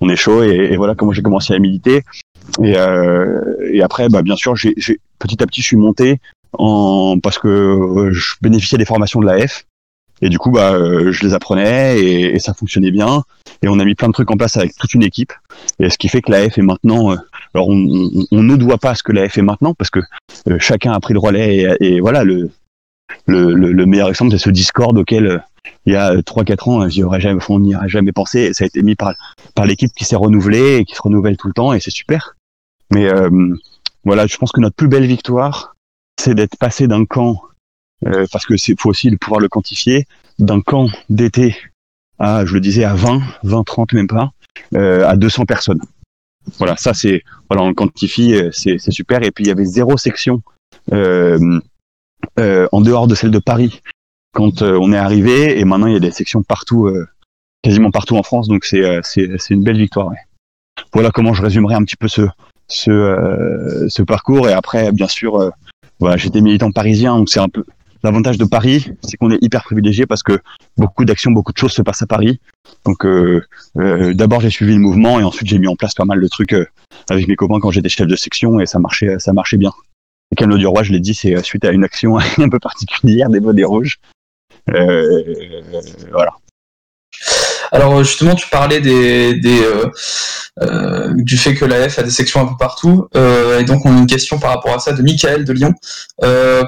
On 0.00 0.08
est 0.08 0.16
chaud 0.16 0.42
et, 0.42 0.72
et 0.72 0.76
voilà 0.76 0.94
comment 0.94 1.12
j'ai 1.12 1.22
commencé 1.22 1.54
à 1.54 1.58
militer. 1.58 2.02
Et, 2.62 2.74
et 3.72 3.82
après, 3.82 4.08
bah 4.08 4.22
bien 4.22 4.36
sûr, 4.36 4.56
j'ai 4.56 4.74
petit 5.18 5.42
à 5.42 5.46
petit, 5.46 5.60
je 5.60 5.66
suis 5.66 5.76
monté 5.76 6.20
en 6.52 7.18
parce 7.20 7.38
que 7.38 8.10
je 8.12 8.34
bénéficiais 8.40 8.78
des 8.78 8.84
formations 8.84 9.20
de 9.20 9.26
la 9.26 9.46
F 9.46 9.64
et 10.22 10.28
du 10.28 10.38
coup, 10.38 10.50
bah, 10.50 10.72
euh, 10.72 11.12
je 11.12 11.22
les 11.26 11.34
apprenais 11.34 12.00
et, 12.00 12.38
ça 12.38 12.54
fonctionnait 12.54 12.90
bien. 12.90 13.22
Et 13.62 13.68
on 13.68 13.78
a 13.78 13.84
mis 13.84 13.94
plein 13.94 14.08
de 14.08 14.12
trucs 14.12 14.30
en 14.30 14.36
place 14.36 14.56
avec 14.56 14.74
toute 14.76 14.94
une 14.94 15.02
équipe. 15.02 15.32
Et 15.80 15.90
ce 15.90 15.98
qui 15.98 16.08
fait 16.08 16.22
que 16.22 16.30
l'AF 16.30 16.56
est 16.56 16.62
maintenant. 16.62 17.12
Euh, 17.12 17.16
alors, 17.54 17.68
on, 17.68 17.74
ne 17.74 18.56
doit 18.56 18.78
pas 18.78 18.94
ce 18.94 19.02
que 19.02 19.12
l'AF 19.12 19.36
est 19.38 19.42
maintenant 19.42 19.74
parce 19.74 19.90
que 19.90 20.00
euh, 20.48 20.58
chacun 20.58 20.92
a 20.92 21.00
pris 21.00 21.14
le 21.14 21.20
relais. 21.20 21.76
Et, 21.80 22.00
voilà, 22.00 22.24
le, 22.24 22.50
le, 23.26 23.86
meilleur 23.86 24.08
exemple, 24.08 24.32
c'est 24.32 24.38
ce 24.38 24.50
Discord 24.50 24.96
auquel 24.96 25.42
il 25.86 25.92
y 25.92 25.96
a 25.96 26.14
3-4 26.16 26.70
ans, 26.70 26.88
j'y 26.88 27.02
aurais 27.02 27.20
jamais, 27.20 27.40
on 27.48 27.60
n'y 27.60 27.74
aurait 27.74 27.88
jamais 27.88 28.12
pensé. 28.12 28.52
ça 28.52 28.64
a 28.64 28.66
été 28.66 28.82
mis 28.82 28.94
par, 28.94 29.14
par 29.54 29.66
l'équipe 29.66 29.92
qui 29.92 30.04
s'est 30.04 30.16
renouvelée 30.16 30.76
et 30.76 30.84
qui 30.84 30.94
se 30.94 31.02
renouvelle 31.02 31.36
tout 31.36 31.46
le 31.46 31.54
temps. 31.54 31.72
Et 31.72 31.80
c'est 31.80 31.90
super. 31.90 32.36
Mais 32.90 33.08
voilà, 34.04 34.26
je 34.26 34.36
pense 34.36 34.52
que 34.52 34.60
notre 34.60 34.76
plus 34.76 34.88
belle 34.88 35.06
victoire, 35.06 35.74
c'est 36.20 36.34
d'être 36.34 36.56
passé 36.56 36.86
d'un 36.86 37.04
camp 37.06 37.40
euh, 38.06 38.26
parce 38.30 38.44
que 38.46 38.56
c'est 38.56 38.78
faut 38.78 38.90
aussi 38.90 39.14
pouvoir 39.16 39.40
le 39.40 39.48
quantifier, 39.48 40.06
d'un 40.38 40.60
camp 40.60 40.88
d'été 41.08 41.56
à, 42.18 42.44
je 42.44 42.54
le 42.54 42.60
disais, 42.60 42.84
à 42.84 42.94
20, 42.94 43.20
20, 43.42 43.64
30 43.64 43.92
même 43.94 44.06
pas, 44.06 44.32
euh, 44.74 45.06
à 45.08 45.16
200 45.16 45.46
personnes. 45.46 45.80
Voilà, 46.58 46.76
ça 46.76 46.92
c'est, 46.92 47.22
voilà, 47.48 47.64
on 47.64 47.68
le 47.68 47.74
quantifie, 47.74 48.34
euh, 48.34 48.50
c'est 48.52 48.78
super. 48.90 49.22
Et 49.22 49.30
puis 49.30 49.44
il 49.44 49.48
y 49.48 49.50
avait 49.50 49.64
zéro 49.64 49.96
section 49.96 50.42
euh, 52.38 52.64
euh, 52.64 52.68
en 52.72 52.80
dehors 52.80 53.06
de 53.06 53.14
celle 53.14 53.30
de 53.30 53.38
Paris 53.38 53.82
quand 54.32 54.62
on 54.62 54.92
est 54.92 54.98
arrivé, 54.98 55.60
et 55.60 55.64
maintenant 55.64 55.86
il 55.86 55.92
y 55.92 55.96
a 55.96 56.00
des 56.00 56.10
sections 56.10 56.42
partout, 56.42 56.92
quasiment 57.62 57.92
partout 57.92 58.16
en 58.16 58.24
France, 58.24 58.48
donc 58.48 58.64
c'est 58.64 58.82
c'est 59.04 59.50
une 59.50 59.62
belle 59.62 59.76
victoire. 59.78 60.08
Ouais. 60.08 60.16
Voilà 60.92 61.10
comment 61.10 61.34
je 61.34 61.42
résumerai 61.42 61.76
un 61.76 61.84
petit 61.84 61.94
peu 61.94 62.08
ce 62.08 62.22
ce, 62.66 63.86
ce 63.88 64.02
parcours. 64.02 64.48
Et 64.48 64.52
après, 64.52 64.90
bien 64.90 65.06
sûr, 65.06 65.52
voilà, 66.00 66.16
j'étais 66.16 66.40
militant 66.40 66.72
parisien, 66.72 67.16
donc 67.16 67.28
c'est 67.28 67.38
un 67.38 67.48
peu 67.48 67.64
L'avantage 68.04 68.36
de 68.36 68.44
Paris, 68.44 68.92
c'est 69.02 69.16
qu'on 69.16 69.30
est 69.30 69.42
hyper 69.42 69.64
privilégié 69.64 70.04
parce 70.04 70.22
que 70.22 70.38
beaucoup 70.76 71.06
d'actions, 71.06 71.30
beaucoup 71.30 71.52
de 71.52 71.56
choses 71.56 71.72
se 71.72 71.80
passent 71.80 72.02
à 72.02 72.06
Paris. 72.06 72.38
Donc 72.84 73.06
euh, 73.06 73.42
euh, 73.78 74.12
d'abord 74.12 74.42
j'ai 74.42 74.50
suivi 74.50 74.74
le 74.74 74.80
mouvement 74.80 75.18
et 75.18 75.22
ensuite 75.22 75.48
j'ai 75.48 75.58
mis 75.58 75.68
en 75.68 75.74
place 75.74 75.94
pas 75.94 76.04
mal 76.04 76.20
de 76.20 76.28
trucs 76.28 76.52
euh, 76.52 76.66
avec 77.08 77.26
mes 77.28 77.34
copains 77.34 77.60
quand 77.60 77.70
j'étais 77.70 77.88
chef 77.88 78.06
de 78.06 78.14
section 78.14 78.60
et 78.60 78.66
ça 78.66 78.78
marchait, 78.78 79.18
ça 79.18 79.32
marchait 79.32 79.56
bien. 79.56 79.72
Et 80.34 80.36
Camelot 80.36 80.58
du 80.58 80.66
Roi, 80.66 80.82
je 80.82 80.90
l'ai 80.90 80.98
dit, 80.98 81.14
c'est 81.14 81.40
suite 81.44 81.64
à 81.64 81.70
une 81.70 81.84
action 81.84 82.18
un 82.38 82.48
peu 82.48 82.58
particulière 82.58 83.28
des 83.28 83.38
Bonnets 83.38 83.62
Rouges. 83.62 84.00
voilà. 84.66 86.32
Alors 87.70 88.02
justement, 88.02 88.34
tu 88.34 88.48
parlais 88.48 88.80
des, 88.80 89.40
euh, 89.44 89.90
euh, 90.60 91.12
du 91.14 91.36
fait 91.36 91.54
que 91.54 91.64
l'AF 91.64 92.00
a 92.00 92.02
des 92.02 92.10
sections 92.10 92.40
un 92.40 92.46
peu 92.46 92.56
partout, 92.58 93.06
euh, 93.14 93.60
et 93.60 93.64
donc 93.64 93.86
on 93.86 93.96
a 93.96 93.98
une 93.98 94.08
question 94.08 94.40
par 94.40 94.50
rapport 94.50 94.74
à 94.74 94.80
ça 94.80 94.92
de 94.92 95.02
Michael 95.02 95.44
de 95.44 95.52
Lyon. 95.52 95.72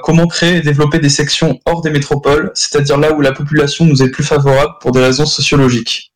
comment 0.04 0.28
créer 0.28 0.58
et 0.58 0.60
développer 0.60 1.00
des 1.00 1.08
sections 1.08 1.58
hors 1.64 1.80
des 1.80 1.90
métropoles, 1.90 2.52
c'est-à-dire 2.54 2.98
là 2.98 3.14
où 3.14 3.20
la 3.20 3.32
population 3.32 3.84
nous 3.84 4.00
est 4.00 4.10
plus 4.10 4.24
favorable 4.24 4.74
pour 4.80 4.92
des 4.92 5.00
raisons 5.00 5.26
sociologiques? 5.26 6.12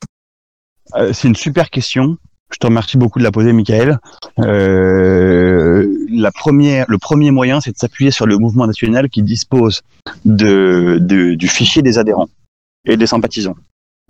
C'est 1.12 1.26
une 1.26 1.36
super 1.36 1.68
question. 1.68 2.16
Je 2.52 2.58
te 2.58 2.66
remercie 2.66 2.96
beaucoup 2.96 3.18
de 3.18 3.24
la 3.24 3.30
poser, 3.30 3.52
Michael. 3.52 3.98
la 4.36 6.32
première, 6.32 6.86
le 6.88 6.98
premier 6.98 7.30
moyen, 7.30 7.60
c'est 7.60 7.72
de 7.72 7.78
s'appuyer 7.78 8.10
sur 8.10 8.26
le 8.26 8.38
mouvement 8.38 8.66
national 8.66 9.08
qui 9.08 9.22
dispose 9.22 9.82
de, 10.24 10.98
du 10.98 11.48
fichier 11.48 11.82
des 11.82 11.98
adhérents 11.98 12.28
et 12.84 12.96
des 12.96 13.06
sympathisants. 13.06 13.56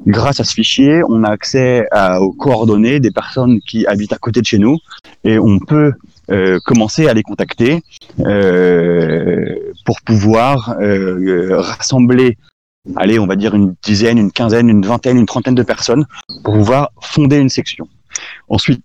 Grâce 0.06 0.40
à 0.40 0.44
ce 0.44 0.54
fichier, 0.54 1.02
on 1.08 1.24
a 1.24 1.28
accès 1.28 1.86
aux 2.20 2.32
coordonnées 2.32 3.00
des 3.00 3.10
personnes 3.10 3.60
qui 3.60 3.86
habitent 3.86 4.14
à 4.14 4.18
côté 4.18 4.40
de 4.40 4.46
chez 4.46 4.58
nous 4.58 4.78
et 5.24 5.38
on 5.38 5.58
peut 5.58 5.92
euh, 6.30 6.58
commencer 6.64 7.08
à 7.08 7.14
les 7.14 7.22
contacter 7.22 7.82
euh, 8.20 9.56
pour 9.84 10.00
pouvoir 10.00 10.76
euh, 10.80 11.60
rassembler, 11.60 12.38
allez, 12.96 13.18
on 13.18 13.26
va 13.26 13.36
dire 13.36 13.54
une 13.54 13.74
dizaine, 13.82 14.16
une 14.16 14.30
quinzaine, 14.30 14.68
une 14.68 14.86
vingtaine, 14.86 15.18
une 15.18 15.26
trentaine 15.26 15.56
de 15.56 15.62
personnes 15.62 16.06
pour 16.44 16.54
pouvoir 16.54 16.92
fonder 17.00 17.38
une 17.38 17.48
section. 17.48 17.88
Ensuite, 18.48 18.82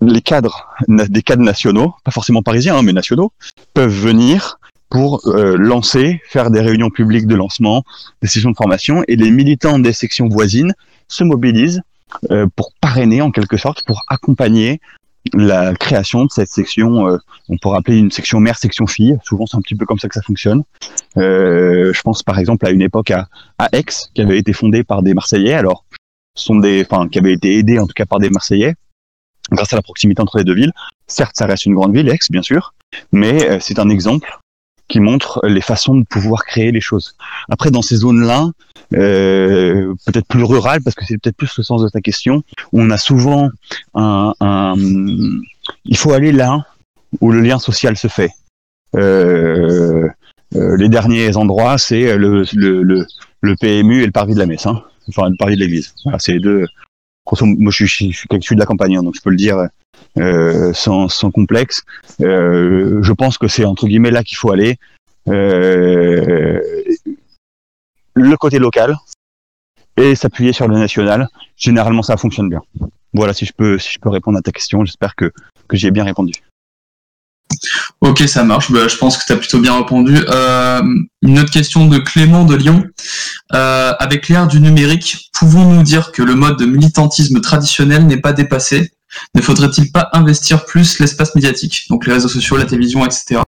les 0.00 0.22
cadres, 0.22 0.68
des 0.88 1.22
cadres 1.22 1.42
nationaux, 1.42 1.94
pas 2.04 2.10
forcément 2.10 2.42
parisiens, 2.42 2.76
hein, 2.76 2.82
mais 2.82 2.92
nationaux, 2.92 3.32
peuvent 3.74 3.92
venir 3.92 4.58
pour 4.88 5.20
euh, 5.26 5.56
lancer, 5.56 6.20
faire 6.24 6.50
des 6.50 6.60
réunions 6.60 6.90
publiques 6.90 7.26
de 7.26 7.36
lancement, 7.36 7.84
des 8.22 8.28
sessions 8.28 8.50
de 8.50 8.56
formation, 8.56 9.04
et 9.08 9.16
les 9.16 9.30
militants 9.30 9.78
des 9.78 9.92
sections 9.92 10.28
voisines 10.28 10.74
se 11.08 11.22
mobilisent 11.22 11.82
euh, 12.30 12.46
pour 12.56 12.72
parrainer 12.80 13.22
en 13.22 13.30
quelque 13.30 13.56
sorte, 13.56 13.84
pour 13.86 14.02
accompagner 14.08 14.80
la 15.34 15.74
création 15.74 16.24
de 16.24 16.30
cette 16.30 16.48
section, 16.48 17.06
euh, 17.06 17.18
on 17.48 17.58
pourrait 17.58 17.78
appeler 17.78 17.98
une 17.98 18.10
section 18.10 18.40
mère, 18.40 18.56
section 18.56 18.86
fille, 18.86 19.18
souvent 19.22 19.46
c'est 19.46 19.56
un 19.56 19.60
petit 19.60 19.76
peu 19.76 19.84
comme 19.84 19.98
ça 19.98 20.08
que 20.08 20.14
ça 20.14 20.22
fonctionne. 20.22 20.64
je 21.14 22.00
pense 22.02 22.22
par 22.22 22.38
exemple 22.38 22.66
à 22.66 22.70
une 22.70 22.82
époque 22.82 23.10
à, 23.10 23.28
à 23.58 23.68
Aix, 23.72 23.84
qui 24.14 24.22
avait 24.22 24.38
été 24.38 24.52
fondée 24.52 24.82
par 24.82 25.02
des 25.02 25.14
Marseillais, 25.14 25.54
alors 25.54 25.84
sont 26.40 26.56
des, 26.56 26.86
enfin 26.88 27.08
qui 27.08 27.18
avait 27.18 27.32
été 27.32 27.58
aidée 27.58 27.78
en 27.78 27.86
tout 27.86 27.94
cas 27.94 28.06
par 28.06 28.18
des 28.18 28.30
Marseillais, 28.30 28.74
grâce 29.50 29.72
à 29.72 29.76
la 29.76 29.82
proximité 29.82 30.20
entre 30.22 30.38
les 30.38 30.44
deux 30.44 30.54
villes. 30.54 30.72
Certes, 31.06 31.36
ça 31.36 31.46
reste 31.46 31.66
une 31.66 31.74
grande 31.74 31.94
ville, 31.94 32.08
Aix, 32.08 32.18
bien 32.30 32.42
sûr, 32.42 32.74
mais 33.12 33.60
c'est 33.60 33.78
un 33.78 33.88
exemple 33.88 34.38
qui 34.90 35.00
montre 35.00 35.40
les 35.46 35.60
façons 35.60 35.94
de 35.94 36.04
pouvoir 36.04 36.44
créer 36.44 36.72
les 36.72 36.80
choses. 36.80 37.16
Après, 37.48 37.70
dans 37.70 37.80
ces 37.80 37.96
zones-là, 37.96 38.50
euh, 38.92 39.94
peut-être 40.04 40.26
plus 40.26 40.42
rurales, 40.42 40.82
parce 40.82 40.96
que 40.96 41.04
c'est 41.06 41.16
peut-être 41.16 41.36
plus 41.36 41.56
le 41.56 41.62
sens 41.62 41.82
de 41.82 41.88
ta 41.88 42.00
question, 42.00 42.42
on 42.72 42.90
a 42.90 42.98
souvent 42.98 43.50
un, 43.94 44.34
il 45.84 45.96
faut 45.96 46.12
aller 46.12 46.32
là 46.32 46.66
où 47.20 47.30
le 47.30 47.40
lien 47.40 47.58
social 47.58 47.96
se 47.96 48.08
fait. 48.08 48.32
Euh, 48.96 50.08
euh, 50.56 50.76
les 50.76 50.88
derniers 50.88 51.36
endroits, 51.36 51.78
c'est 51.78 52.18
le, 52.18 52.44
le, 52.52 53.56
PMU 53.56 54.02
et 54.02 54.06
le 54.06 54.12
parvis 54.12 54.34
de 54.34 54.40
la 54.40 54.46
messe, 54.46 54.66
hein. 54.66 54.82
Enfin 55.10 55.30
le 55.30 55.36
parvis 55.36 55.56
de 55.56 55.60
l'église. 55.60 55.94
C'est 56.18 56.32
les 56.32 56.40
deux. 56.40 56.66
Moi, 57.42 57.70
je 57.70 57.84
suis, 57.84 58.12
je 58.12 58.18
suis, 58.40 58.56
de 58.56 58.60
la 58.60 58.66
campagne, 58.66 58.96
hein, 58.96 59.02
donc 59.02 59.14
je 59.14 59.20
peux 59.20 59.30
le 59.30 59.36
dire 59.36 59.68
euh, 60.18 60.72
sans, 60.72 61.08
sans, 61.08 61.30
complexe. 61.30 61.84
Euh, 62.20 63.00
je 63.02 63.12
pense 63.12 63.38
que 63.38 63.46
c'est 63.46 63.64
entre 63.64 63.86
guillemets 63.86 64.10
là 64.10 64.24
qu'il 64.24 64.36
faut 64.36 64.50
aller. 64.50 64.78
Euh, 65.28 66.60
le 68.14 68.36
côté 68.36 68.58
local 68.58 68.96
et 69.96 70.14
s'appuyer 70.14 70.52
sur 70.52 70.66
le 70.66 70.76
national. 70.76 71.28
Généralement, 71.56 72.02
ça 72.02 72.16
fonctionne 72.16 72.48
bien. 72.48 72.62
Voilà, 73.12 73.32
si 73.32 73.44
je 73.44 73.52
peux, 73.52 73.78
si 73.78 73.92
je 73.92 73.98
peux 73.98 74.08
répondre 74.08 74.38
à 74.38 74.42
ta 74.42 74.52
question, 74.52 74.84
j'espère 74.84 75.14
que, 75.14 75.32
que 75.68 75.76
j'ai 75.76 75.90
bien 75.90 76.04
répondu. 76.04 76.32
Ok, 78.00 78.20
ça 78.26 78.44
marche. 78.44 78.72
Bah, 78.72 78.88
je 78.88 78.96
pense 78.96 79.18
que 79.18 79.26
tu 79.26 79.32
as 79.32 79.36
plutôt 79.36 79.60
bien 79.60 79.76
répondu. 79.76 80.16
Euh, 80.28 80.82
une 81.22 81.38
autre 81.38 81.50
question 81.50 81.86
de 81.86 81.98
Clément 81.98 82.44
de 82.44 82.54
Lyon. 82.56 82.84
Euh, 83.52 83.92
avec 83.98 84.28
l'ère 84.28 84.46
du 84.46 84.60
numérique, 84.60 85.30
pouvons-nous 85.34 85.82
dire 85.82 86.10
que 86.12 86.22
le 86.22 86.34
mode 86.34 86.58
de 86.58 86.64
militantisme 86.64 87.40
traditionnel 87.40 88.06
n'est 88.06 88.20
pas 88.20 88.32
dépassé? 88.32 88.90
Ne 89.34 89.42
faudrait-il 89.42 89.92
pas 89.92 90.08
investir 90.12 90.64
plus 90.64 90.98
l'espace 90.98 91.34
médiatique, 91.34 91.86
donc 91.90 92.06
les 92.06 92.12
réseaux 92.12 92.28
sociaux, 92.28 92.56
la 92.56 92.64
télévision, 92.64 93.04
etc. 93.04 93.42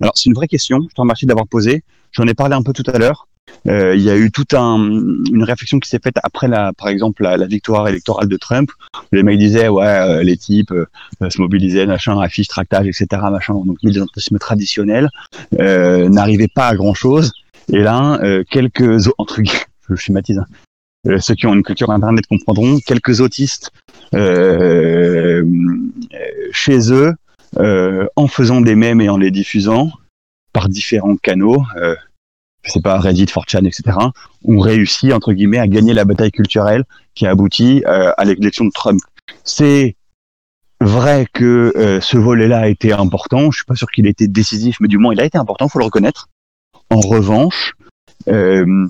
Alors 0.00 0.12
c'est 0.14 0.26
une 0.26 0.34
vraie 0.34 0.48
question, 0.48 0.78
je 0.88 0.94
te 0.94 1.00
remercie 1.00 1.26
d'avoir 1.26 1.46
posé. 1.46 1.84
J'en 2.12 2.26
ai 2.26 2.34
parlé 2.34 2.54
un 2.54 2.62
peu 2.62 2.72
tout 2.72 2.84
à 2.86 2.98
l'heure. 2.98 3.28
Euh, 3.68 3.94
il 3.94 4.02
y 4.02 4.10
a 4.10 4.16
eu 4.16 4.30
toute 4.30 4.54
un, 4.54 4.76
une 4.76 5.44
réflexion 5.44 5.78
qui 5.78 5.88
s'est 5.88 6.00
faite 6.02 6.16
après, 6.22 6.48
par 6.76 6.88
exemple, 6.88 7.22
la, 7.22 7.46
victoire 7.46 7.86
électorale 7.88 8.28
de 8.28 8.36
Trump. 8.36 8.70
Les 9.12 9.22
mecs 9.22 9.38
disaient, 9.38 9.68
ouais, 9.68 9.86
euh, 9.86 10.22
les 10.22 10.36
types 10.36 10.72
euh, 10.72 10.86
se 11.28 11.40
mobilisaient, 11.40 11.86
machin, 11.86 12.18
affiches, 12.20 12.48
tractage, 12.48 12.86
etc., 12.86 13.06
machin. 13.30 13.54
Donc, 13.54 13.78
militantisme 13.82 14.38
traditionnel 14.38 15.08
n'arrivait 15.52 16.48
pas 16.48 16.68
à 16.68 16.74
grand-chose. 16.74 17.32
Et 17.72 17.78
là, 17.78 18.18
quelques, 18.50 19.08
entre 19.18 19.40
guillemets, 19.40 19.58
je 19.88 19.94
schématise, 19.94 20.38
hein, 20.38 20.46
ceux 21.20 21.34
qui 21.34 21.46
ont 21.46 21.54
une 21.54 21.62
culture 21.62 21.90
internet 21.90 22.26
comprendront, 22.26 22.78
quelques 22.84 23.20
autistes 23.20 23.70
chez 26.52 26.92
eux, 26.92 27.14
en 28.16 28.26
faisant 28.28 28.60
des 28.60 28.74
mèmes 28.74 29.00
et 29.00 29.08
en 29.08 29.16
les 29.16 29.30
diffusant 29.30 29.92
par 30.52 30.68
différents 30.68 31.16
canaux, 31.16 31.64
je 32.62 32.72
sais 32.72 32.80
pas, 32.80 32.98
Reddit, 32.98 33.24
4chan, 33.24 33.66
etc., 33.66 33.96
ont 34.44 34.58
réussi, 34.58 35.12
entre 35.12 35.32
guillemets, 35.32 35.58
à 35.58 35.68
gagner 35.68 35.94
la 35.94 36.04
bataille 36.04 36.30
culturelle 36.30 36.84
qui 37.14 37.26
a 37.26 37.30
abouti 37.30 37.82
euh, 37.86 38.12
à 38.16 38.24
l'élection 38.24 38.64
de 38.64 38.70
Trump. 38.70 39.00
C'est 39.44 39.96
vrai 40.80 41.26
que 41.32 41.72
euh, 41.76 42.00
ce 42.00 42.16
volet-là 42.16 42.60
a 42.60 42.68
été 42.68 42.92
important, 42.92 43.50
je 43.50 43.58
suis 43.58 43.64
pas 43.64 43.76
sûr 43.76 43.88
qu'il 43.90 44.06
ait 44.06 44.10
été 44.10 44.28
décisif, 44.28 44.78
mais 44.80 44.88
du 44.88 44.98
moins 44.98 45.14
il 45.14 45.20
a 45.20 45.24
été 45.24 45.38
important, 45.38 45.68
faut 45.68 45.78
le 45.78 45.84
reconnaître. 45.84 46.28
En 46.90 47.00
revanche, 47.00 47.74
euh, 48.28 48.86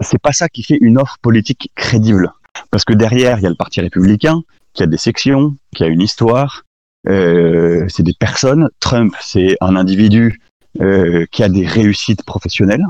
c'est 0.00 0.20
pas 0.20 0.32
ça 0.32 0.48
qui 0.48 0.62
fait 0.62 0.78
une 0.80 0.98
offre 0.98 1.16
politique 1.20 1.70
crédible. 1.74 2.32
Parce 2.70 2.84
que 2.84 2.92
derrière, 2.92 3.38
il 3.38 3.42
y 3.42 3.46
a 3.46 3.50
le 3.50 3.56
Parti 3.56 3.80
républicain, 3.80 4.42
qui 4.72 4.82
a 4.82 4.86
des 4.86 4.96
sections, 4.96 5.56
qui 5.74 5.84
a 5.84 5.86
une 5.86 6.00
histoire, 6.00 6.64
euh, 7.08 7.84
c'est 7.88 8.02
des 8.02 8.14
personnes. 8.14 8.68
Trump, 8.80 9.14
c'est 9.20 9.56
un 9.60 9.76
individu 9.76 10.40
euh, 10.80 11.26
qui 11.30 11.42
a 11.42 11.48
des 11.48 11.66
réussites 11.66 12.22
professionnelles 12.24 12.86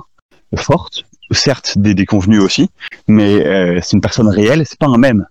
fortes, 0.56 1.04
certes 1.30 1.78
des 1.78 1.94
déconvenus 1.94 2.40
aussi, 2.40 2.70
mais 3.06 3.46
euh, 3.46 3.80
c'est 3.82 3.96
une 3.96 4.00
personne 4.00 4.28
réelle, 4.28 4.64
c'est 4.66 4.78
pas 4.78 4.86
un 4.86 4.98
même. 4.98 5.26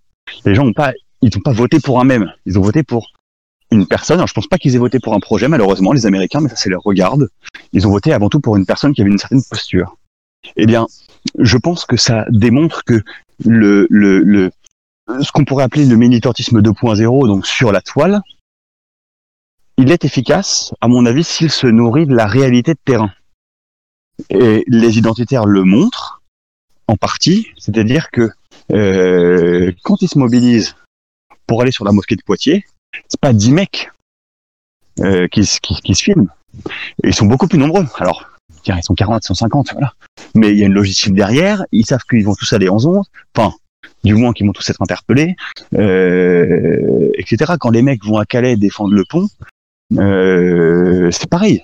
Les 0.45 0.55
gens 0.55 0.66
ont 0.66 0.74
pas, 0.74 0.93
ils 1.22 1.32
n'ont 1.34 1.41
pas 1.41 1.53
voté 1.53 1.80
pour 1.80 1.99
un 1.99 2.03
même, 2.03 2.32
ils 2.45 2.58
ont 2.60 2.62
voté 2.62 2.84
pour 2.84 3.14
une 3.72 3.88
personne. 3.88 4.18
Alors 4.18 4.28
je 4.28 4.34
pense 4.34 4.47
pas 4.47 4.58
qu'ils 4.58 4.76
aient 4.76 4.80
voté 4.80 4.99
pour 4.99 5.14
un 5.14 5.20
projet, 5.20 5.47
malheureusement, 5.47 5.93
les 5.93 6.05
Américains, 6.05 6.41
mais 6.41 6.49
ça 6.49 6.55
c'est 6.55 6.70
leur 6.70 6.82
regarde. 6.84 7.30
Ils 7.74 7.88
ont 7.88 7.91
voté 7.91 8.14
avant 8.14 8.30
tout 8.30 8.39
pour 8.39 8.55
une 8.55 8.66
personne 8.66 8.93
qui 8.93 9.01
avait 9.01 9.12
une 9.12 9.18
certaine 9.18 9.43
posture. 9.49 9.97
Eh 10.55 10.66
bien, 10.66 10.88
je 11.39 11.58
pense 11.58 11.86
que 11.86 11.97
ça 11.97 12.26
démontre 12.30 12.84
que 12.84 13.01
le, 13.45 13.88
le, 13.89 14.20
le 14.20 14.51
ce 15.22 15.32
qu'on 15.32 15.45
pourrait 15.45 15.64
appeler 15.64 15.86
le 15.86 15.95
militantisme 15.95 16.62
2.0, 16.62 17.28
donc 17.28 17.47
sur 17.47 17.72
la 17.72 17.82
toile, 17.82 18.22
il 19.78 19.92
est 19.92 20.06
efficace, 20.06 20.74
à 20.82 20.88
mon 20.88 21.06
avis, 21.06 21.24
s'il 21.24 21.52
se 21.52 21.68
nourrit 21.68 22.06
de 22.06 22.16
la 22.16 22.26
réalité 22.26 22.74
de 22.74 22.80
terrain. 22.84 23.12
Et 24.30 24.64
les 24.68 24.98
identitaires 24.98 25.46
le 25.46 25.64
montrent, 25.64 26.22
en 26.88 26.96
partie, 26.96 27.48
c'est-à-dire 27.58 28.10
que 28.12 28.30
euh, 28.72 29.72
quand 29.84 30.02
ils 30.02 30.08
se 30.08 30.18
mobilisent 30.18 30.76
pour 31.46 31.62
aller 31.62 31.72
sur 31.72 31.86
la 31.86 31.92
mosquée 31.92 32.16
de 32.16 32.24
Poitiers, 32.24 32.66
c'est 33.08 33.20
pas 33.20 33.34
dix 33.34 33.52
mecs 33.52 33.92
euh, 35.00 35.28
qui, 35.28 35.46
se 35.46 35.60
filment. 36.04 36.30
ils 37.04 37.14
sont 37.14 37.28
beaucoup 37.28 37.48
plus 37.48 37.60
nombreux. 37.60 37.86
Alors, 37.98 38.26
tiens, 38.64 38.78
ils 38.78 38.84
sont 38.84 38.96
40, 38.96 39.24
150, 39.24 39.74
voilà. 39.74 39.94
Mais 40.34 40.52
il 40.52 40.58
y 40.58 40.64
a 40.64 40.66
une 40.66 40.74
logistique 40.74 41.14
derrière, 41.14 41.64
ils 41.72 41.86
savent 41.86 42.04
qu'ils 42.10 42.26
vont 42.26 42.36
tous 42.36 42.52
aller 42.54 42.70
en 42.70 42.80
zone, 42.80 43.02
enfin, 43.36 43.54
du 44.04 44.16
moins 44.16 44.34
qu'ils 44.34 44.48
vont 44.48 44.54
tous 44.54 44.70
être 44.70 44.82
interpellés, 44.82 45.36
euh, 45.76 47.12
etc. 47.16 47.54
Quand 47.60 47.70
les 47.70 47.82
mecs 47.82 48.04
vont 48.04 48.18
à 48.18 48.26
Calais 48.26 48.56
défendre 48.56 48.94
le 48.94 49.04
pont, 49.08 49.28
euh, 49.96 51.10
c'est 51.12 51.30
pareil. 51.30 51.64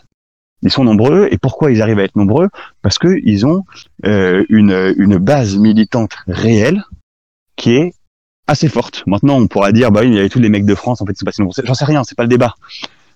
Ils 0.62 0.72
sont 0.72 0.86
nombreux, 0.86 1.28
et 1.30 1.38
pourquoi 1.38 1.72
ils 1.72 1.82
arrivent 1.82 2.00
à 2.00 2.04
être 2.04 2.16
nombreux? 2.16 2.48
Parce 2.82 2.98
qu'ils 2.98 3.46
ont 3.46 3.66
euh, 4.06 4.46
une, 4.50 4.94
une 4.98 5.18
base 5.18 5.58
militante 5.58 6.14
réelle 6.28 6.84
qui 7.58 7.76
est 7.76 7.94
assez 8.48 8.70
forte. 8.70 9.04
Maintenant, 9.06 9.38
on 9.40 9.48
pourra 9.48 9.72
dire, 9.72 9.92
bah 9.92 10.04
il 10.04 10.14
y 10.14 10.20
avait 10.20 10.30
tous 10.30 10.40
les 10.40 10.50
mecs 10.50 10.66
de 10.66 10.76
France, 10.76 11.02
en 11.02 11.06
fait, 11.06 11.14
c'est 11.16 11.26
pas 11.26 11.32
si 11.32 11.42
nombreux. 11.42 11.62
J'en 11.66 11.74
sais 11.74 11.86
rien, 11.86 12.04
c'est 12.04 12.16
pas 12.16 12.24
le 12.24 12.30
débat. 12.30 12.56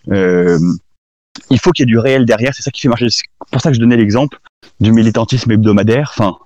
Euh, 0.09 0.59
il 1.49 1.59
faut 1.59 1.71
qu'il 1.71 1.83
y 1.83 1.87
ait 1.87 1.93
du 1.93 1.99
réel 1.99 2.25
derrière, 2.25 2.53
c'est 2.53 2.63
ça 2.63 2.71
qui 2.71 2.81
fait 2.81 2.89
marcher. 2.89 3.09
C'est 3.09 3.25
pour 3.51 3.61
ça 3.61 3.69
que 3.69 3.75
je 3.75 3.79
donnais 3.79 3.97
l'exemple 3.97 4.39
du 4.79 4.91
militantisme 4.91 5.51
hebdomadaire. 5.51 6.13
Enfin, 6.17 6.37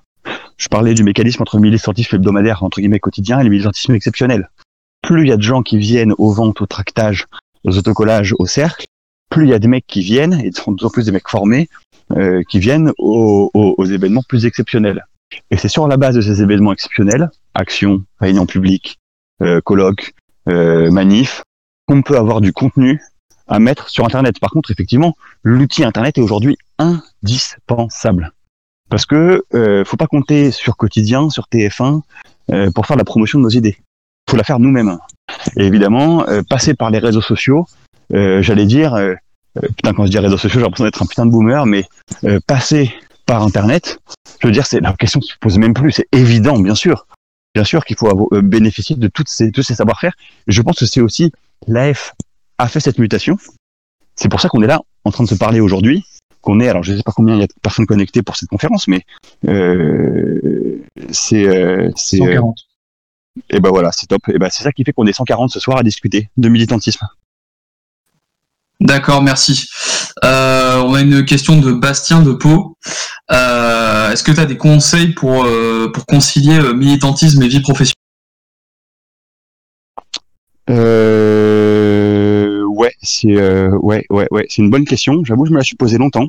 je 0.58 0.68
parlais 0.68 0.94
du 0.94 1.04
mécanisme 1.04 1.42
entre 1.42 1.60
militantisme 1.60 2.16
hebdomadaire, 2.16 2.64
entre 2.64 2.80
guillemets, 2.80 3.00
quotidien, 3.00 3.40
et 3.40 3.44
le 3.44 3.50
militantisme 3.50 3.96
exceptionnel. 3.96 4.50
Plus 5.02 5.24
il 5.24 5.30
y 5.30 5.32
a 5.32 5.38
de 5.38 5.42
gens 5.42 5.64
qui 5.64 5.78
viennent 5.78 6.14
aux 6.18 6.32
ventes, 6.32 6.62
au 6.62 6.68
tractage, 6.68 7.26
aux 7.64 7.78
autocollages, 7.78 8.36
au 8.40 8.46
cercle, 8.46 8.86
plus 9.30 9.46
il 9.46 9.50
y 9.50 9.54
a 9.54 9.60
des 9.60 9.68
mecs 9.68 9.88
qui 9.88 10.02
viennent, 10.02 10.40
et 10.44 10.52
plus 10.52 10.86
en 10.86 10.90
plus 10.90 11.06
des 11.06 11.12
mecs 11.12 11.30
formés, 11.30 11.70
euh, 12.12 12.42
qui 12.50 12.60
viennent 12.60 12.92
aux, 12.98 13.86
événements 13.86 14.24
plus 14.28 14.46
exceptionnels. 14.46 15.06
Et 15.50 15.58
c'est 15.58 15.70
sur 15.70 15.88
la 15.88 15.98
base 15.98 16.16
de 16.16 16.22
ces 16.22 16.42
événements 16.42 16.74
exceptionnels, 16.74 17.30
actions, 17.54 18.04
réunions 18.20 18.46
publiques, 18.46 19.00
euh, 19.42 19.62
colloques, 19.62 20.14
euh, 20.50 20.92
manifs, 20.92 21.44
qu'on 21.88 22.02
peut 22.02 22.18
avoir 22.18 22.42
du 22.42 22.52
contenu 22.52 23.02
à 23.48 23.60
mettre 23.60 23.90
sur 23.90 24.06
Internet. 24.06 24.40
Par 24.40 24.50
contre, 24.50 24.72
effectivement, 24.72 25.16
l'outil 25.44 25.84
Internet 25.84 26.18
est 26.18 26.22
aujourd'hui 26.22 26.58
indispensable. 26.80 28.34
Parce 28.90 29.06
que 29.06 29.44
euh, 29.54 29.86
faut 29.86 29.98
pas 29.98 30.08
compter 30.08 30.52
sur 30.52 30.76
quotidien, 30.76 31.30
sur 31.30 31.46
TF1 31.52 32.02
euh, 32.52 32.72
pour 32.72 32.86
faire 32.86 32.98
la 32.98 33.04
promotion 33.04 33.40
de 33.40 33.44
nos 33.44 33.50
idées. 33.50 33.78
Faut 34.32 34.38
la 34.38 34.46
faire 34.46 34.60
nous-mêmes. 34.60 34.98
Et 35.58 35.66
évidemment, 35.66 36.26
euh, 36.30 36.42
passer 36.42 36.74
par 36.74 36.90
les 36.90 37.00
réseaux 37.00 37.20
sociaux, 37.20 37.66
euh, 38.14 38.42
j'allais 38.42 38.66
dire, 38.66 38.94
euh, 38.94 39.14
putain 39.76 39.92
quand 39.92 40.06
je 40.06 40.12
dis 40.12 40.20
réseaux 40.20 40.38
sociaux, 40.38 40.62
j'ai 40.62 40.64
l'impression 40.64 40.86
d'être 40.86 41.04
un 41.04 41.06
putain 41.06 41.26
de 41.26 41.32
boomer, 41.32 41.66
mais 41.66 41.84
passer 42.48 42.94
par 43.26 43.44
Internet, 43.44 44.00
je 44.40 44.48
veux 44.48 44.54
dire, 44.54 44.66
c'est 44.66 44.80
la 44.80 44.94
question 44.94 45.20
qui 45.20 45.34
se 45.34 45.38
pose 45.38 45.58
même 45.58 45.74
plus. 45.74 45.92
C'est 45.92 46.08
évident, 46.14 46.58
bien 46.60 46.76
sûr, 46.76 47.08
bien 47.54 47.66
sûr 47.66 47.84
qu'il 47.84 47.98
faut 47.98 48.30
bénéficier 48.42 48.96
de 48.96 49.10
toutes 49.10 49.28
ces, 49.28 49.52
tous 49.52 49.64
ces 49.64 49.76
savoir-faire. 49.76 50.14
Je 50.48 50.62
pense 50.62 50.80
que 50.80 50.86
c'est 50.86 51.02
aussi 51.02 51.34
l'AF 51.68 52.14
a 52.58 52.70
fait 52.70 52.80
cette 52.80 53.00
mutation. 53.00 53.38
C'est 54.16 54.30
pour 54.30 54.40
ça 54.40 54.48
qu'on 54.48 54.62
est 54.62 54.68
là 54.68 54.80
en 55.04 55.12
train 55.12 55.26
de 55.26 55.30
se 55.30 55.36
parler 55.36 55.60
aujourd'hui, 55.60 56.06
qu'on 56.40 56.62
est, 56.62 56.70
alors 56.70 56.84
je 56.84 56.94
ne 56.94 56.98
sais 56.98 57.04
pas 57.04 57.12
combien 57.12 57.36
il 57.36 57.42
y 57.42 57.44
a 57.44 57.48
de 57.48 57.54
personnes 57.62 57.86
connectées 57.86 58.22
pour 58.22 58.38
cette 58.38 58.48
conférence, 58.48 58.88
mais 58.88 59.02
euh, 59.50 60.80
c'est... 61.12 61.92
140. 61.98 62.71
Et 63.50 63.60
ben 63.60 63.70
voilà, 63.70 63.92
c'est 63.92 64.08
top. 64.08 64.22
Et 64.30 64.38
ben 64.38 64.50
c'est 64.50 64.64
ça 64.64 64.72
qui 64.72 64.84
fait 64.84 64.94
qu'on 64.94 65.06
est 65.06 65.14
140 65.14 65.52
ce 65.52 65.60
soir 65.60 65.78
à 65.78 65.84
discuter 65.84 66.30
de 66.38 66.50
militantisme. 66.50 67.08
D'accord, 68.82 69.22
merci. 69.22 69.68
Euh, 70.24 70.82
on 70.82 70.96
a 70.96 71.02
une 71.02 71.24
question 71.24 71.60
de 71.60 71.72
Bastien 71.72 72.22
de 72.22 72.34
Pau. 72.34 72.78
Euh, 73.32 74.12
Est-ce 74.12 74.24
que 74.24 74.32
tu 74.32 74.40
as 74.40 74.46
des 74.46 74.58
conseils 74.58 75.10
pour, 75.14 75.46
euh, 75.46 75.92
pour 75.94 76.08
concilier 76.08 76.60
militantisme 76.74 77.44
et 77.44 77.48
vie 77.48 77.62
professionnelle? 77.62 77.94
Euh, 80.70 82.64
ouais, 82.66 82.94
c'est 83.04 83.36
euh, 83.38 83.70
ouais, 83.78 84.04
ouais, 84.10 84.28
une 84.58 84.72
bonne 84.72 84.86
question. 84.86 85.24
J'avoue, 85.24 85.46
je 85.46 85.52
me 85.52 85.58
la 85.58 85.64
suis 85.64 85.76
posée 85.76 86.00
longtemps. 86.00 86.28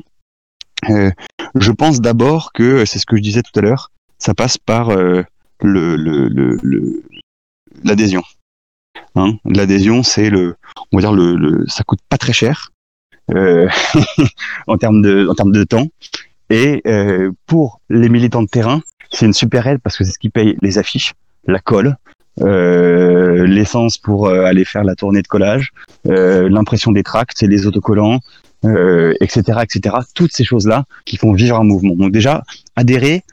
Je 0.87 1.71
pense 1.71 2.01
d'abord 2.01 2.51
que 2.53 2.85
c'est 2.85 2.99
ce 2.99 3.05
que 3.07 3.17
je 3.17 3.21
disais 3.21 3.41
tout 3.41 3.57
à 3.57 3.61
l'heure. 3.61 3.91
Ça 4.19 4.35
passe 4.35 4.59
par 4.59 4.91
l'adhésion. 7.83 8.23
Hein 9.15 9.37
l'adhésion, 9.45 10.03
c'est 10.03 10.29
le, 10.29 10.55
on 10.91 10.97
va 10.97 11.01
dire 11.01 11.13
le, 11.13 11.35
le, 11.35 11.65
ça 11.67 11.83
coûte 11.83 11.99
pas 12.09 12.17
très 12.17 12.33
cher 12.33 12.71
euh, 13.31 13.67
en 14.67 14.77
termes 14.77 15.01
de 15.01 15.27
en 15.29 15.35
termes 15.35 15.51
de 15.51 15.63
temps. 15.63 15.87
Et 16.49 16.81
euh, 16.87 17.31
pour 17.45 17.79
les 17.89 18.09
militants 18.09 18.43
de 18.43 18.47
terrain, 18.47 18.81
c'est 19.11 19.25
une 19.25 19.33
super 19.33 19.65
aide 19.67 19.79
parce 19.81 19.97
que 19.97 20.03
c'est 20.03 20.11
ce 20.11 20.19
qui 20.19 20.29
paye 20.29 20.57
les 20.61 20.77
affiches, 20.77 21.13
la 21.47 21.59
colle, 21.59 21.95
euh, 22.41 23.45
l'essence 23.47 23.97
pour 23.97 24.29
aller 24.29 24.65
faire 24.65 24.83
la 24.83 24.95
tournée 24.95 25.21
de 25.21 25.27
collage, 25.27 25.71
l'impression 26.05 26.91
des 26.91 27.03
tracts, 27.03 27.41
les 27.41 27.65
autocollants, 27.65 28.19
etc., 28.63 29.59
etc. 29.63 29.95
Toutes 30.13 30.33
ces 30.33 30.43
choses-là 30.43 30.85
qui 31.05 31.17
font 31.17 31.33
vivre 31.33 31.57
un 31.57 31.63
mouvement. 31.63 31.95
Donc 31.95 32.11
déjà, 32.11 32.43
adhérer, 32.75 33.23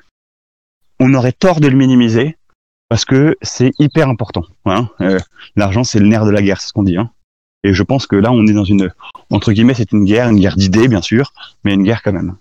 on 1.00 1.14
aurait 1.14 1.32
tort 1.32 1.60
de 1.60 1.66
le 1.66 1.76
minimiser 1.76 2.36
parce 2.88 3.04
que 3.04 3.36
c'est 3.42 3.72
hyper 3.78 4.08
important. 4.08 4.44
Hein. 4.66 4.88
L'argent, 5.56 5.82
c'est 5.82 5.98
le 5.98 6.06
nerf 6.06 6.24
de 6.24 6.30
la 6.30 6.42
guerre, 6.42 6.60
c'est 6.60 6.68
ce 6.68 6.72
qu'on 6.72 6.82
dit. 6.82 6.96
Hein. 6.96 7.10
Et 7.64 7.72
je 7.74 7.82
pense 7.82 8.06
que 8.06 8.16
là, 8.16 8.32
on 8.32 8.46
est 8.46 8.52
dans 8.52 8.64
une, 8.64 8.90
entre 9.30 9.52
guillemets, 9.52 9.74
c'est 9.74 9.92
une 9.92 10.04
guerre, 10.04 10.28
une 10.28 10.40
guerre 10.40 10.56
d'idées, 10.56 10.88
bien 10.88 11.02
sûr, 11.02 11.32
mais 11.64 11.74
une 11.74 11.82
guerre 11.82 12.02
quand 12.02 12.12
même. 12.12 12.36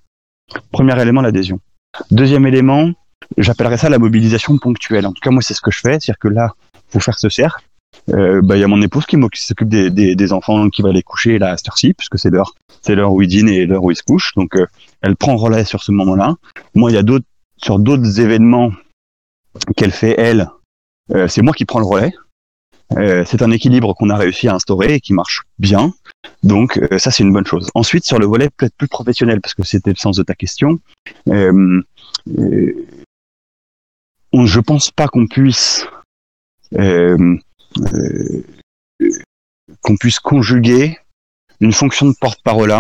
Premier 0.72 0.99
élément, 1.01 1.22
l'adhésion. 1.22 1.60
Deuxième 2.12 2.47
élément, 2.47 2.91
j'appellerais 3.38 3.78
ça 3.78 3.89
la 3.89 3.99
mobilisation 3.99 4.57
ponctuelle. 4.57 5.05
En 5.05 5.14
tout 5.14 5.22
cas, 5.22 5.32
moi, 5.32 5.41
c'est 5.41 5.53
ce 5.53 5.62
que 5.62 5.72
je 5.72 5.80
fais. 5.80 5.99
C'est-à-dire 5.99 6.20
que 6.20 6.28
là, 6.28 6.53
pour 6.91 7.03
faire 7.03 7.18
ce 7.18 7.30
cercle, 7.30 7.64
euh, 8.10 8.41
bah, 8.41 8.55
il 8.55 8.62
y 8.62 8.64
a 8.64 8.68
mon 8.68 8.82
épouse 8.82 9.05
qui, 9.05 9.18
qui 9.34 9.43
s'occupe 9.43 9.70
des, 9.70 9.89
des, 9.89 10.16
des, 10.16 10.34
enfants 10.34 10.70
qui 10.70 10.82
va 10.82 10.91
les 10.91 11.03
coucher 11.03 11.38
là, 11.38 11.51
à 11.51 11.57
cette 11.57 11.68
heure-ci, 11.68 11.93
puisque 11.93 12.18
c'est 12.18 12.30
l'heure, 12.30 12.55
c'est 12.82 12.95
l'heure 12.95 13.12
où 13.12 13.22
ils 13.22 13.28
dînent 13.28 13.49
et 13.49 13.66
l'heure 13.66 13.84
où 13.84 13.91
ils 13.91 13.95
se 13.95 14.03
couchent. 14.03 14.34
Donc, 14.36 14.55
euh, 14.55 14.66
elle 15.01 15.16
prend 15.16 15.36
relais 15.36 15.66
sur 15.66 15.84
ce 15.84 15.91
moment-là. 15.91 16.36
Moi, 16.76 16.91
il 16.91 16.95
y 16.95 16.97
a 16.97 17.03
d'autres, 17.03 17.26
sur 17.62 17.80
d'autres 17.80 18.20
événements 18.20 18.72
qu'elle 19.76 19.91
fait, 19.91 20.16
elle, 20.18 20.49
euh, 21.12 21.28
c'est 21.28 21.41
moi 21.41 21.53
qui 21.53 21.66
prends 21.66 21.80
le 21.80 21.86
relais. 21.86 22.14
Euh, 22.97 23.24
c'est 23.26 23.43
un 23.43 23.51
équilibre 23.51 23.93
qu'on 23.93 24.10
a 24.10 24.18
réussi 24.18 24.47
à 24.47 24.55
instaurer 24.55 24.95
et 24.95 24.99
qui 24.99 25.14
marche 25.14 25.43
bien. 25.60 25.93
Donc 26.41 26.78
euh, 26.78 26.97
ça 26.97 27.12
c'est 27.12 27.24
une 27.24 27.32
bonne 27.32 27.45
chose. 27.45 27.70
Ensuite 27.76 28.03
sur 28.03 28.18
le 28.18 28.26
volet 28.26 28.49
peut-être 28.49 28.76
plus 28.76 28.88
professionnel 28.88 29.41
parce 29.41 29.53
que 29.53 29.64
c'était 29.64 29.91
le 29.91 29.95
sens 29.95 30.16
de 30.18 30.24
ta 30.24 30.34
question. 30.34 30.80
Euh, 31.28 31.82
on, 34.32 34.45
je 34.45 34.60
pense 34.60 34.91
pas 34.91 35.07
qu'on 35.07 35.28
puisse 35.28 35.88
qu'on 39.82 39.97
puisse 39.99 40.20
conjuguer 40.20 40.97
une 41.60 41.74
fonction 41.74 42.07
de 42.07 42.16
porte-parole 42.20 42.74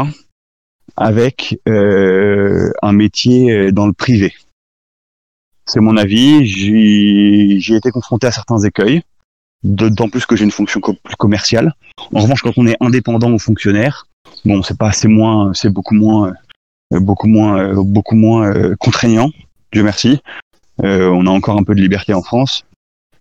avec 0.95 1.59
un 1.65 2.91
métier 2.91 3.71
dans 3.71 3.87
le 3.87 3.93
privé. 3.93 4.33
C'est 5.69 5.79
mon 5.81 5.97
avis. 5.97 6.45
J'ai 6.47 7.75
été 7.75 7.91
confronté 7.91 8.27
à 8.27 8.31
certains 8.31 8.57
écueils 8.59 9.03
d'autant 9.63 10.09
plus 10.09 10.25
que 10.25 10.35
j'ai 10.35 10.45
une 10.45 10.51
fonction 10.51 10.79
plus 10.79 11.15
commerciale. 11.17 11.73
En 12.13 12.21
revanche, 12.21 12.41
quand 12.41 12.57
on 12.57 12.65
est 12.65 12.77
indépendant 12.79 13.31
ou 13.31 13.39
fonctionnaire, 13.39 14.07
bon, 14.45 14.63
c'est 14.63 14.77
pas, 14.77 14.91
c'est 14.91 15.07
moins, 15.07 15.51
c'est 15.53 15.69
beaucoup 15.69 15.95
moins, 15.95 16.33
euh, 16.93 16.99
beaucoup 16.99 17.27
moins, 17.27 17.59
euh, 17.59 17.83
beaucoup 17.83 18.15
moins 18.15 18.49
euh, 18.49 18.75
contraignant. 18.79 19.29
Dieu 19.71 19.83
merci. 19.83 20.21
On 20.81 21.27
a 21.27 21.29
encore 21.29 21.57
un 21.57 21.63
peu 21.63 21.75
de 21.75 21.81
liberté 21.81 22.13
en 22.13 22.21
France, 22.21 22.63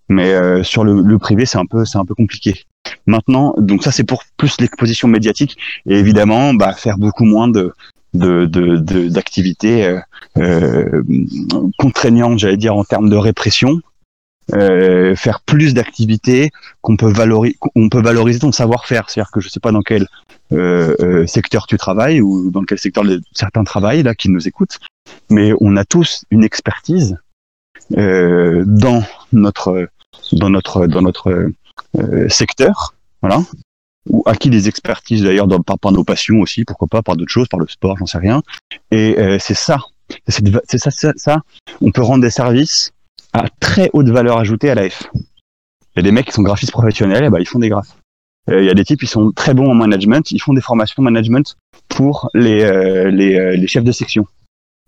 mais 0.09 0.63
sur 0.63 0.85
le, 0.85 1.03
le 1.03 1.19
privé, 1.19 1.45
c'est 1.45 1.59
un 1.59 1.67
peu, 1.67 1.85
c'est 1.85 1.99
un 1.99 2.05
peu 2.05 2.15
compliqué. 2.15 2.67
Maintenant, 3.07 3.53
donc 3.59 3.83
ça, 3.83 3.91
c'est 3.91 4.05
pour 4.05 4.23
plus 4.37 4.61
l'exposition 4.61 5.09
médiatique 5.09 5.57
et 5.85 5.99
évidemment, 5.99 6.55
bah, 6.55 6.73
faire 6.73 6.99
beaucoup 6.99 7.25
moins 7.25 7.49
de 7.49 7.75
de 8.15 8.47
d'activités 9.09 9.99
de, 10.37 11.05
de, 11.07 11.73
contraignantes, 11.79 12.39
j'allais 12.39 12.57
dire 12.57 12.75
en 12.75 12.85
termes 12.85 13.11
de 13.11 13.17
répression, 13.17 13.81
euh, 14.55 15.15
faire 15.15 15.41
plus 15.41 15.75
d'activités 15.75 16.51
qu'on 16.81 16.97
peut 16.97 17.13
valoriser, 17.13 17.59
on 17.75 17.89
peut 17.89 18.01
valoriser 18.01 18.39
ton 18.39 18.53
savoir-faire. 18.53 19.11
C'est-à-dire 19.11 19.31
que 19.31 19.41
je 19.41 19.49
sais 19.49 19.61
pas 19.61 19.73
dans 19.73 19.83
quel 19.83 20.07
euh, 20.53 20.97
euh, 21.01 21.27
secteur 21.27 21.67
tu 21.67 21.77
travailles 21.77 22.23
ou 22.23 22.51
dans 22.51 22.63
quel 22.63 22.79
secteur 22.79 23.05
certains 23.33 23.65
travaillent 23.65 24.03
là 24.03 24.15
qui 24.15 24.31
nous 24.31 24.49
écoutent, 24.49 24.79
mais 25.29 25.53
on 25.61 25.77
a 25.77 25.85
tous 25.85 26.25
une 26.31 26.45
expertise 26.45 27.19
euh, 27.97 28.65
dans 28.67 29.03
notre 29.33 29.89
dans 30.33 30.49
notre 30.49 30.87
dans 30.87 31.03
notre 31.03 31.51
euh, 31.99 32.29
secteur, 32.31 32.95
voilà, 33.21 33.43
ou 34.09 34.23
acquis 34.27 34.51
des 34.51 34.69
expertises 34.69 35.23
d'ailleurs 35.23 35.49
par, 35.65 35.79
par 35.79 35.93
nos 35.93 36.05
passions 36.05 36.41
aussi, 36.41 36.65
pourquoi 36.65 36.89
pas 36.89 37.03
par 37.03 37.17
d'autres 37.17 37.33
choses, 37.33 37.49
par 37.49 37.61
le 37.61 37.69
sport, 37.69 37.97
j'en 37.99 38.07
sais 38.07 38.19
rien. 38.19 38.43
Et 38.91 39.19
euh, 39.19 39.39
c'est 39.39 39.55
ça, 39.55 39.79
c'est 40.29 40.79
ça, 40.79 40.91
ça, 40.91 41.13
ça, 41.17 41.43
on 41.81 41.91
peut 41.91 42.03
rendre 42.03 42.23
des 42.23 42.31
services 42.31 42.93
à 43.33 43.45
très 43.61 43.91
haute 43.93 44.09
valeur 44.09 44.39
ajoutée 44.39 44.71
à 44.71 44.75
l'AF. 44.75 45.11
Il 45.15 45.23
y 45.97 46.01
a 46.01 46.03
des 46.03 46.13
mecs 46.13 46.27
qui 46.27 46.33
sont 46.33 46.43
graphistes 46.43 46.73
professionnels, 46.73 47.25
et 47.25 47.31
ben, 47.31 47.41
ils 47.41 47.49
font 47.49 47.59
des 47.59 47.69
graphes. 47.69 47.97
Euh, 48.49 48.63
il 48.63 48.67
y 48.67 48.71
a 48.71 48.75
des 48.75 48.85
types 48.85 49.01
qui 49.01 49.07
sont 49.07 49.33
très 49.33 49.55
bons 49.55 49.71
en 49.71 49.75
management, 49.75 50.31
ils 50.31 50.41
font 50.41 50.55
des 50.55 50.61
formations 50.61 51.03
management 51.03 51.57
pour 51.89 52.31
les, 52.35 52.63
euh, 52.63 53.11
les, 53.11 53.39
euh, 53.39 53.57
les, 53.57 53.67
chefs 53.67 53.85
de 53.85 53.93
section. 53.93 54.27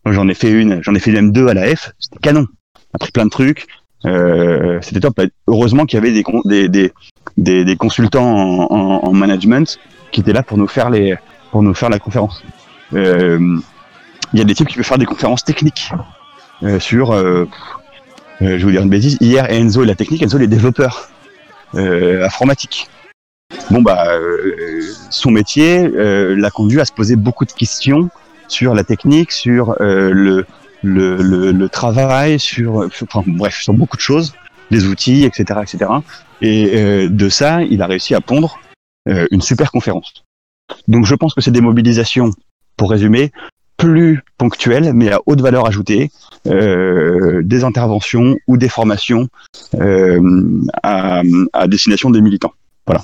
J'en 0.06 0.28
ai 0.28 0.34
fait 0.34 0.50
une, 0.50 0.82
j'en 0.82 0.94
ai 0.94 1.00
fait 1.00 1.12
même 1.12 1.32
deux 1.32 1.48
à 1.48 1.54
l'AF, 1.54 1.92
c'était 1.98 2.18
canon. 2.20 2.46
On 2.92 2.96
a 2.96 2.98
pris 2.98 3.12
plein 3.12 3.26
de 3.26 3.30
trucs, 3.30 3.66
c'était 4.02 5.00
top. 5.00 5.20
Heureusement 5.46 5.86
qu'il 5.86 5.98
y 5.98 6.02
avait 6.02 6.12
des, 6.12 6.68
des, 7.36 7.64
des, 7.64 7.76
consultants 7.76 8.24
en, 8.24 8.66
en, 8.70 9.08
en, 9.08 9.12
management 9.12 9.78
qui 10.12 10.20
étaient 10.20 10.32
là 10.32 10.42
pour 10.42 10.58
nous 10.58 10.68
faire 10.68 10.90
les 10.90 11.16
pour 11.50 11.62
nous 11.62 11.74
faire 11.74 11.90
la 11.90 11.98
conférence. 11.98 12.42
Il 12.92 13.58
y 14.34 14.40
a 14.40 14.44
des 14.44 14.54
types 14.54 14.68
qui 14.68 14.76
peuvent 14.76 14.84
faire 14.84 14.98
des 14.98 15.06
conférences 15.06 15.44
techniques 15.44 15.90
sur 16.78 17.14
euh, 18.42 18.48
je 18.48 18.56
vais 18.56 18.62
vous 18.62 18.70
dire 18.70 18.82
une 18.82 18.88
bêtise, 18.88 19.18
hier 19.20 19.50
Enzo 19.50 19.82
et 19.82 19.86
la 19.86 19.94
technique, 19.94 20.22
Enzo 20.22 20.38
les 20.38 20.46
développeurs 20.46 21.10
euh, 21.74 22.24
informatiques. 22.24 22.88
Bon 23.70 23.82
bah 23.82 24.06
euh, 24.08 24.82
son 25.10 25.30
métier 25.30 25.84
euh, 25.84 26.34
l'a 26.36 26.50
conduit 26.50 26.80
à 26.80 26.84
se 26.84 26.92
poser 26.92 27.16
beaucoup 27.16 27.44
de 27.44 27.52
questions 27.52 28.08
sur 28.48 28.74
la 28.74 28.82
technique, 28.82 29.30
sur 29.30 29.76
euh, 29.80 30.10
le, 30.12 30.46
le, 30.82 31.16
le, 31.16 31.52
le, 31.52 31.68
travail, 31.68 32.38
sur, 32.38 32.88
enfin 33.02 33.22
bref, 33.26 33.60
sur 33.60 33.74
beaucoup 33.74 33.96
de 33.96 34.02
choses, 34.02 34.34
les 34.70 34.86
outils, 34.86 35.24
etc., 35.24 35.60
etc. 35.62 35.90
Et 36.42 37.08
de 37.08 37.28
ça, 37.28 37.62
il 37.62 37.82
a 37.82 37.86
réussi 37.86 38.14
à 38.14 38.20
pondre 38.20 38.58
une 39.06 39.42
super 39.42 39.70
conférence. 39.70 40.24
Donc 40.88 41.06
je 41.06 41.14
pense 41.14 41.34
que 41.34 41.40
c'est 41.40 41.50
des 41.50 41.60
mobilisations, 41.60 42.30
pour 42.76 42.90
résumer, 42.90 43.32
plus 43.76 44.22
ponctuelles, 44.36 44.92
mais 44.94 45.10
à 45.10 45.20
haute 45.26 45.40
valeur 45.40 45.66
ajoutée, 45.66 46.10
euh, 46.46 47.42
des 47.42 47.64
interventions 47.64 48.36
ou 48.46 48.56
des 48.56 48.68
formations 48.68 49.28
euh, 49.74 50.60
à, 50.82 51.22
à, 51.52 51.66
destination 51.66 52.10
des 52.10 52.20
militants. 52.20 52.52
Voilà. 52.86 53.02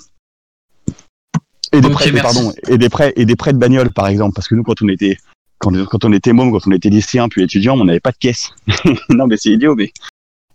Et 1.73 1.81
des, 1.81 1.91
prêts, 1.91 2.13
pardon, 2.13 2.53
et 2.69 2.79
des 2.79 2.89
prêts 2.89 3.13
et 3.17 3.25
des 3.25 3.37
prêts 3.37 3.53
de 3.53 3.59
bagnole 3.59 3.91
par 3.91 4.07
exemple, 4.07 4.35
parce 4.35 4.49
que 4.49 4.55
nous 4.55 4.63
quand 4.63 4.81
on 4.83 4.89
était 4.89 5.17
quand, 5.59 6.05
on 6.05 6.13
était 6.13 6.33
môme, 6.33 6.53
quand 6.53 6.67
on 6.67 6.73
était 6.73 6.91
lycéen 6.91 7.29
puis 7.29 7.43
étudiant, 7.43 7.79
on 7.79 7.85
n'avait 7.85 8.01
pas 8.01 8.13
de 8.13 8.19
caisse. 8.19 8.51
non 9.09 9.27
mais 9.27 9.37
c'est 9.37 9.51
idiot, 9.51 9.75
mais 9.75 9.93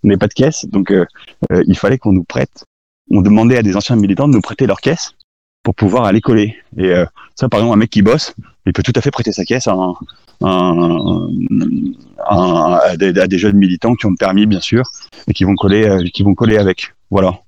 on 0.03 0.07
n'avait 0.07 0.17
pas 0.17 0.27
de 0.27 0.33
caisse, 0.33 0.65
donc 0.65 0.91
euh, 0.91 1.05
euh, 1.51 1.63
il 1.67 1.77
fallait 1.77 1.97
qu'on 1.97 2.13
nous 2.13 2.23
prête. 2.23 2.65
On 3.09 3.21
demandait 3.21 3.57
à 3.57 3.63
des 3.63 3.75
anciens 3.75 3.95
militants 3.95 4.27
de 4.27 4.33
nous 4.33 4.41
prêter 4.41 4.67
leur 4.67 4.79
caisse 4.79 5.15
pour 5.63 5.75
pouvoir 5.75 6.05
aller 6.05 6.21
coller. 6.21 6.55
Et 6.77 6.89
euh, 6.89 7.05
ça, 7.35 7.49
par 7.49 7.59
exemple, 7.59 7.75
un 7.75 7.77
mec 7.77 7.89
qui 7.89 8.01
bosse, 8.01 8.33
il 8.65 8.73
peut 8.73 8.83
tout 8.83 8.93
à 8.95 9.01
fait 9.01 9.11
prêter 9.11 9.31
sa 9.31 9.45
caisse 9.45 9.67
à, 9.67 9.73
un, 9.73 9.93
un, 10.41 11.27
des, 12.97 13.19
à, 13.19 13.27
des, 13.27 13.37
jeunes 13.37 13.57
militants 13.57 13.95
qui 13.95 14.05
ont 14.05 14.11
le 14.11 14.15
permis, 14.15 14.45
bien 14.45 14.59
sûr, 14.59 14.83
et 15.27 15.33
qui 15.33 15.43
vont 15.43 15.55
coller, 15.55 15.87
euh, 15.87 16.03
qui 16.13 16.23
vont 16.23 16.35
coller 16.35 16.57
avec. 16.57 16.93
Voilà. 17.09 17.39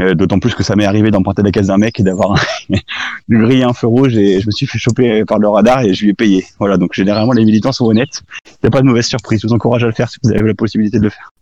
Euh, 0.00 0.14
D'autant 0.14 0.38
plus 0.38 0.54
que 0.54 0.62
ça 0.62 0.76
m'est 0.76 0.84
arrivé 0.84 1.10
d'emprunter 1.10 1.42
la 1.42 1.50
caisse 1.50 1.66
d'un 1.66 1.78
mec 1.78 1.98
et 1.98 2.02
d'avoir 2.02 2.40
griller 3.28 3.64
un 3.64 3.72
feu 3.72 3.86
rouge 3.86 4.16
et 4.16 4.40
je 4.40 4.46
me 4.46 4.52
suis 4.52 4.66
fait 4.66 4.78
choper 4.78 5.24
par 5.24 5.38
le 5.38 5.48
radar 5.48 5.82
et 5.82 5.94
je 5.94 6.04
lui 6.04 6.10
ai 6.10 6.14
payé. 6.14 6.46
Voilà, 6.58 6.76
donc 6.76 6.94
généralement 6.94 7.32
les 7.32 7.44
militants 7.44 7.72
sont 7.72 7.86
honnêtes. 7.86 8.22
Il 8.46 8.58
n'y 8.64 8.68
a 8.68 8.70
pas 8.70 8.80
de 8.80 8.86
mauvaise 8.86 9.06
surprise. 9.06 9.40
Je 9.42 9.48
vous 9.48 9.54
encourage 9.54 9.82
à 9.82 9.86
le 9.86 9.92
faire 9.92 10.08
si 10.08 10.18
vous 10.22 10.30
avez 10.30 10.46
la 10.46 10.54
possibilité 10.54 10.98
de 10.98 11.04
le 11.04 11.10
faire. 11.10 11.32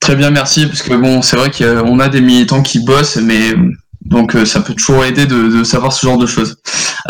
Très 0.00 0.14
bien, 0.14 0.30
merci. 0.30 0.66
Parce 0.66 0.82
que 0.82 0.94
bon, 0.94 1.22
c'est 1.22 1.36
vrai 1.36 1.50
qu'on 1.50 1.98
a 1.98 2.08
des 2.08 2.20
militants 2.20 2.62
qui 2.62 2.78
bossent, 2.78 3.16
mais 3.16 3.54
donc 4.06 4.36
ça 4.44 4.60
peut 4.60 4.74
toujours 4.74 5.04
aider 5.04 5.26
de, 5.26 5.64
savoir 5.64 5.92
ce 5.92 6.06
genre 6.06 6.18
de 6.18 6.26
choses. 6.26 6.56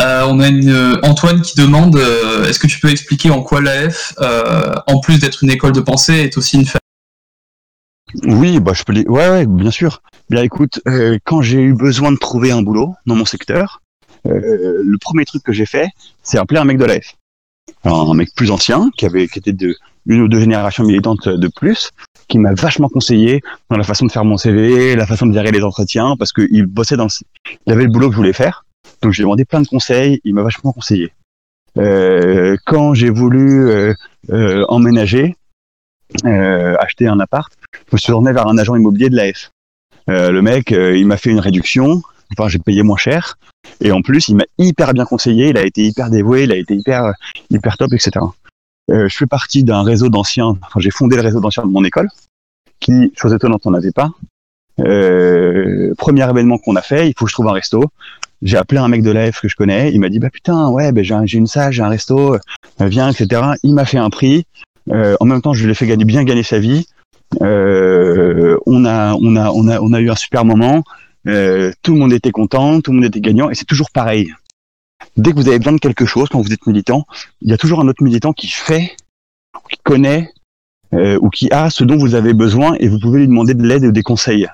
Euh, 0.01 0.25
on 0.27 0.39
a 0.39 0.51
euh, 0.51 0.99
Antoine 1.03 1.41
qui 1.41 1.55
demande 1.55 1.95
euh, 1.95 2.45
est-ce 2.45 2.59
que 2.59 2.67
tu 2.67 2.79
peux 2.79 2.89
expliquer 2.89 3.29
en 3.29 3.41
quoi 3.41 3.61
l'AF, 3.61 4.13
euh, 4.19 4.73
en 4.87 4.99
plus 4.99 5.19
d'être 5.19 5.43
une 5.43 5.51
école 5.51 5.71
de 5.71 5.79
pensée, 5.79 6.13
est 6.13 6.37
aussi 6.37 6.55
une 6.55 6.65
famille 6.65 6.79
oui, 8.23 8.59
bah 8.59 8.73
je 8.73 8.83
peux 8.83 8.93
les... 8.93 9.05
ouais, 9.07 9.29
ouais, 9.29 9.45
bien 9.45 9.71
sûr. 9.71 10.01
Bien 10.29 10.41
écoute, 10.41 10.81
euh, 10.87 11.17
quand 11.25 11.41
j'ai 11.41 11.61
eu 11.61 11.73
besoin 11.73 12.11
de 12.11 12.17
trouver 12.17 12.51
un 12.51 12.61
boulot 12.61 12.95
dans 13.05 13.15
mon 13.15 13.25
secteur, 13.25 13.81
euh, 14.25 14.81
le 14.83 14.97
premier 14.97 15.25
truc 15.25 15.43
que 15.43 15.53
j'ai 15.53 15.65
fait, 15.65 15.89
c'est 16.23 16.37
appeler 16.37 16.59
un 16.59 16.65
mec 16.65 16.77
de 16.77 16.85
l'AF. 16.85 17.15
Un 17.83 18.13
mec 18.13 18.33
plus 18.35 18.51
ancien, 18.51 18.89
qui 18.97 19.05
avait 19.05 19.27
qui 19.27 19.39
était 19.39 19.53
de 19.53 19.75
une 20.05 20.21
ou 20.21 20.27
deux 20.27 20.39
générations 20.39 20.85
militantes 20.85 21.27
de 21.27 21.47
plus, 21.47 21.91
qui 22.27 22.39
m'a 22.39 22.53
vachement 22.53 22.89
conseillé 22.89 23.41
dans 23.69 23.77
la 23.77 23.83
façon 23.83 24.05
de 24.05 24.11
faire 24.11 24.25
mon 24.25 24.37
CV, 24.37 24.95
la 24.95 25.05
façon 25.05 25.25
de 25.25 25.33
gérer 25.33 25.51
les 25.51 25.63
entretiens, 25.63 26.15
parce 26.17 26.31
qu'il 26.31 26.65
bossait 26.65 26.97
dans 26.97 27.05
le... 27.05 27.25
Il 27.65 27.73
avait 27.73 27.83
le 27.83 27.89
boulot 27.89 28.07
que 28.07 28.13
je 28.13 28.17
voulais 28.17 28.33
faire, 28.33 28.65
donc 29.01 29.11
j'ai 29.11 29.23
demandé 29.23 29.45
plein 29.45 29.61
de 29.61 29.67
conseils, 29.67 30.21
il 30.23 30.33
m'a 30.33 30.43
vachement 30.43 30.71
conseillé. 30.71 31.13
Euh, 31.77 32.55
quand 32.65 32.93
j'ai 32.93 33.09
voulu 33.09 33.67
euh, 33.69 33.93
euh, 34.31 34.65
emménager, 34.67 35.35
euh, 36.25 36.75
acheter 36.79 37.07
un 37.07 37.19
appart, 37.19 37.51
je 37.73 37.93
me 37.93 37.97
suis 37.97 38.11
tourné 38.11 38.31
vers 38.33 38.47
un 38.47 38.57
agent 38.57 38.75
immobilier 38.75 39.09
de 39.09 39.15
l'AF. 39.15 39.51
Euh, 40.09 40.31
le 40.31 40.41
mec, 40.41 40.71
il 40.71 41.05
m'a 41.05 41.17
fait 41.17 41.31
une 41.31 41.39
réduction, 41.39 42.01
enfin 42.31 42.47
j'ai 42.47 42.59
payé 42.59 42.83
moins 42.83 42.97
cher, 42.97 43.37
et 43.81 43.91
en 43.91 44.01
plus 44.01 44.29
il 44.29 44.35
m'a 44.35 44.45
hyper 44.57 44.93
bien 44.93 45.05
conseillé, 45.05 45.49
il 45.49 45.57
a 45.57 45.65
été 45.65 45.83
hyper 45.83 46.09
dévoué, 46.09 46.43
il 46.43 46.51
a 46.51 46.55
été 46.55 46.75
hyper 46.75 47.13
hyper 47.49 47.77
top, 47.77 47.93
etc. 47.93 48.25
Euh, 48.89 49.07
je 49.09 49.17
fais 49.17 49.25
partie 49.25 49.63
d'un 49.63 49.83
réseau 49.83 50.09
d'anciens, 50.09 50.57
enfin 50.61 50.79
j'ai 50.79 50.91
fondé 50.91 51.15
le 51.15 51.21
réseau 51.21 51.41
d'anciens 51.41 51.63
de 51.63 51.71
mon 51.71 51.83
école, 51.83 52.09
qui, 52.79 53.11
chose 53.15 53.33
étonnante, 53.33 53.61
on 53.65 53.71
n'avait 53.71 53.91
pas. 53.91 54.11
Euh, 54.79 55.93
premier 55.97 56.29
événement 56.29 56.57
qu'on 56.57 56.75
a 56.75 56.81
fait, 56.81 57.09
il 57.09 57.13
faut 57.17 57.25
que 57.25 57.29
je 57.29 57.35
trouve 57.35 57.47
un 57.47 57.53
resto. 57.53 57.83
J'ai 58.43 58.57
appelé 58.57 58.79
un 58.79 58.87
mec 58.87 59.01
de 59.01 59.09
l'AF 59.09 59.41
que 59.41 59.47
je 59.47 59.55
connais, 59.55 59.91
il 59.91 59.99
m'a 59.99 60.09
dit 60.09 60.19
bah 60.19 60.29
putain 60.29 60.69
ouais 60.69 60.91
ben 60.91 61.03
j'ai 61.03 61.37
une 61.37 61.47
salle, 61.47 61.73
j'ai 61.73 61.81
un 61.81 61.89
resto, 61.89 62.35
euh, 62.35 62.39
viens 62.79 63.09
etc. 63.09 63.41
Il 63.63 63.73
m'a 63.73 63.85
fait 63.85 63.97
un 63.97 64.09
prix. 64.09 64.45
Euh, 64.89 65.17
en 65.19 65.25
même 65.25 65.41
temps 65.41 65.53
je 65.53 65.65
lui 65.65 65.71
ai 65.71 65.75
fait 65.75 65.97
bien 65.97 66.23
gagner 66.23 66.43
sa 66.43 66.59
vie. 66.59 66.87
Euh, 67.41 68.57
on 68.65 68.85
a 68.85 69.13
on 69.15 69.35
a 69.35 69.51
on 69.51 69.67
a 69.67 69.79
on 69.79 69.93
a 69.93 69.99
eu 69.99 70.09
un 70.09 70.15
super 70.15 70.45
moment. 70.45 70.83
Euh, 71.27 71.71
tout 71.81 71.93
le 71.93 71.99
monde 71.99 72.13
était 72.13 72.31
content, 72.31 72.79
tout 72.81 72.91
le 72.91 72.97
monde 72.97 73.05
était 73.05 73.19
gagnant 73.19 73.49
et 73.49 73.55
c'est 73.55 73.65
toujours 73.65 73.91
pareil 73.91 74.33
dès 75.17 75.31
que 75.31 75.35
vous 75.35 75.47
avez 75.47 75.57
besoin 75.57 75.73
de 75.73 75.79
quelque 75.79 76.05
chose, 76.05 76.29
quand 76.29 76.41
vous 76.41 76.53
êtes 76.53 76.65
militant, 76.67 77.05
il 77.41 77.49
y 77.49 77.53
a 77.53 77.57
toujours 77.57 77.79
un 77.79 77.87
autre 77.87 78.03
militant 78.03 78.33
qui 78.33 78.47
fait, 78.47 78.95
qui 79.69 79.77
connaît, 79.83 80.31
euh, 80.93 81.17
ou 81.21 81.29
qui 81.29 81.51
a 81.51 81.69
ce 81.69 81.83
dont 81.83 81.97
vous 81.97 82.15
avez 82.15 82.33
besoin 82.33 82.75
et 82.79 82.87
vous 82.87 82.99
pouvez 82.99 83.19
lui 83.19 83.27
demander 83.27 83.53
de 83.53 83.63
l'aide 83.65 83.85
ou 83.85 83.91
des 83.91 84.03
conseils. 84.03 84.47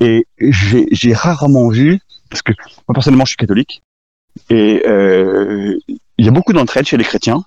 Et 0.00 0.26
j'ai 0.38 1.14
rarement 1.14 1.68
vu, 1.68 2.00
parce 2.28 2.42
que 2.42 2.52
moi 2.86 2.94
personnellement 2.94 3.24
je 3.24 3.30
suis 3.30 3.36
catholique, 3.36 3.82
et 4.50 4.82
euh, 4.86 5.78
il 5.88 6.24
y 6.24 6.28
a 6.28 6.32
beaucoup 6.32 6.52
d'entraide 6.52 6.86
chez 6.86 6.98
les 6.98 7.04
chrétiens, 7.04 7.42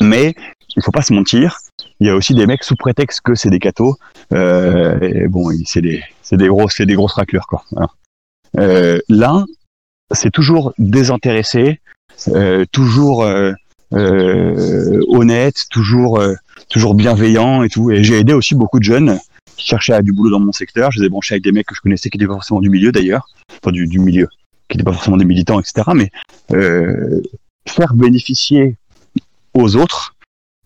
mais 0.00 0.34
il 0.76 0.82
faut 0.82 0.90
pas 0.90 1.02
se 1.02 1.14
mentir, 1.14 1.58
il 2.04 2.08
y 2.08 2.10
a 2.10 2.16
aussi 2.16 2.34
des 2.34 2.46
mecs 2.46 2.64
sous 2.64 2.76
prétexte 2.76 3.22
que 3.22 3.34
c'est 3.34 3.48
des 3.48 3.58
cathos, 3.58 3.96
euh, 4.34 5.26
bon, 5.30 5.48
c'est 5.64 5.80
des, 5.80 6.02
grosses, 6.32 6.74
c'est 6.76 6.84
des 6.84 6.96
grosses 6.96 7.14
raclures 7.14 7.46
quoi. 7.46 7.64
Euh, 8.58 8.98
là, 9.08 9.46
c'est 10.10 10.30
toujours 10.30 10.74
désintéressé, 10.76 11.80
euh, 12.28 12.66
toujours 12.70 13.26
honnête, 13.90 15.56
toujours 15.70 16.20
toujours 16.68 16.94
bienveillant 16.94 17.62
et 17.62 17.70
tout. 17.70 17.90
J'ai 17.94 18.18
aidé 18.18 18.34
aussi 18.34 18.54
beaucoup 18.54 18.80
de 18.80 18.84
jeunes 18.84 19.18
qui 19.56 19.66
cherchaient 19.66 19.94
à 19.94 20.02
du 20.02 20.12
boulot 20.12 20.28
dans 20.28 20.40
mon 20.40 20.52
secteur. 20.52 20.90
Je 20.92 21.00
les 21.00 21.06
ai 21.06 21.08
branchés 21.08 21.36
avec 21.36 21.44
des 21.44 21.52
mecs 21.52 21.66
que 21.66 21.74
je 21.74 21.80
connaissais 21.80 22.10
qui 22.10 22.18
n'étaient 22.18 22.28
pas 22.28 22.34
forcément 22.34 22.60
du 22.60 22.68
milieu 22.68 22.92
d'ailleurs, 22.92 23.28
enfin 23.62 23.72
du, 23.72 23.98
milieu, 23.98 24.28
qui 24.68 24.76
n'étaient 24.76 24.84
pas 24.84 24.92
forcément 24.92 25.16
des 25.16 25.24
militants, 25.24 25.58
etc. 25.58 25.90
Mais 25.94 26.10
faire 27.66 27.94
bénéficier 27.94 28.76
aux 29.54 29.76
autres 29.76 30.13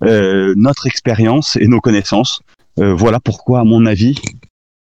notre 0.01 0.87
expérience 0.87 1.57
et 1.57 1.67
nos 1.67 1.81
connaissances. 1.81 2.41
voilà 2.77 3.21
pourquoi, 3.21 3.61
à 3.61 3.65
mon 3.65 3.87
avis, 3.87 4.15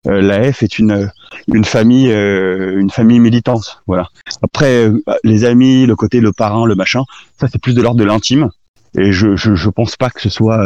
euh, 0.06 0.20
l'AF 0.20 0.62
est 0.62 0.78
une 0.78 1.10
une 1.48 1.64
famille 1.64 2.10
euh, 2.10 2.78
une 2.78 2.90
famille 2.90 3.20
militante. 3.20 3.82
Voilà. 3.86 4.08
Après 4.42 4.86
euh, 4.86 5.02
les 5.22 5.44
amis, 5.44 5.86
le 5.86 5.96
côté 5.96 6.20
le 6.20 6.32
parrain, 6.32 6.66
le 6.66 6.74
machin, 6.74 7.02
ça 7.40 7.48
c'est 7.50 7.60
plus 7.60 7.74
de 7.74 7.80
l'ordre 7.80 7.98
de 7.98 8.04
l'intime. 8.04 8.50
Et 8.96 9.12
je, 9.12 9.34
je 9.36 9.54
je 9.54 9.70
pense 9.70 9.96
pas 9.96 10.10
que 10.10 10.20
ce 10.20 10.28
soit 10.28 10.62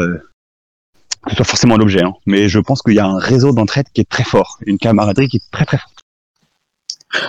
que 1.22 1.30
ce 1.30 1.36
soit 1.36 1.44
forcément 1.44 1.76
l'objet, 1.76 2.03
hein. 2.03 2.14
mais 2.26 2.49
je 2.49 2.59
pense 2.59 2.82
qu'il 2.82 2.94
y 2.94 2.99
a 2.99 3.07
un 3.07 3.18
réseau 3.18 3.53
d'entraide 3.53 3.86
qui 3.92 4.01
est 4.01 4.09
très 4.09 4.24
fort, 4.24 4.59
une 4.66 4.78
camaraderie 4.78 5.28
qui 5.28 5.38
est 5.38 5.51
très 5.51 5.64
très 5.64 5.78
forte. 5.78 6.05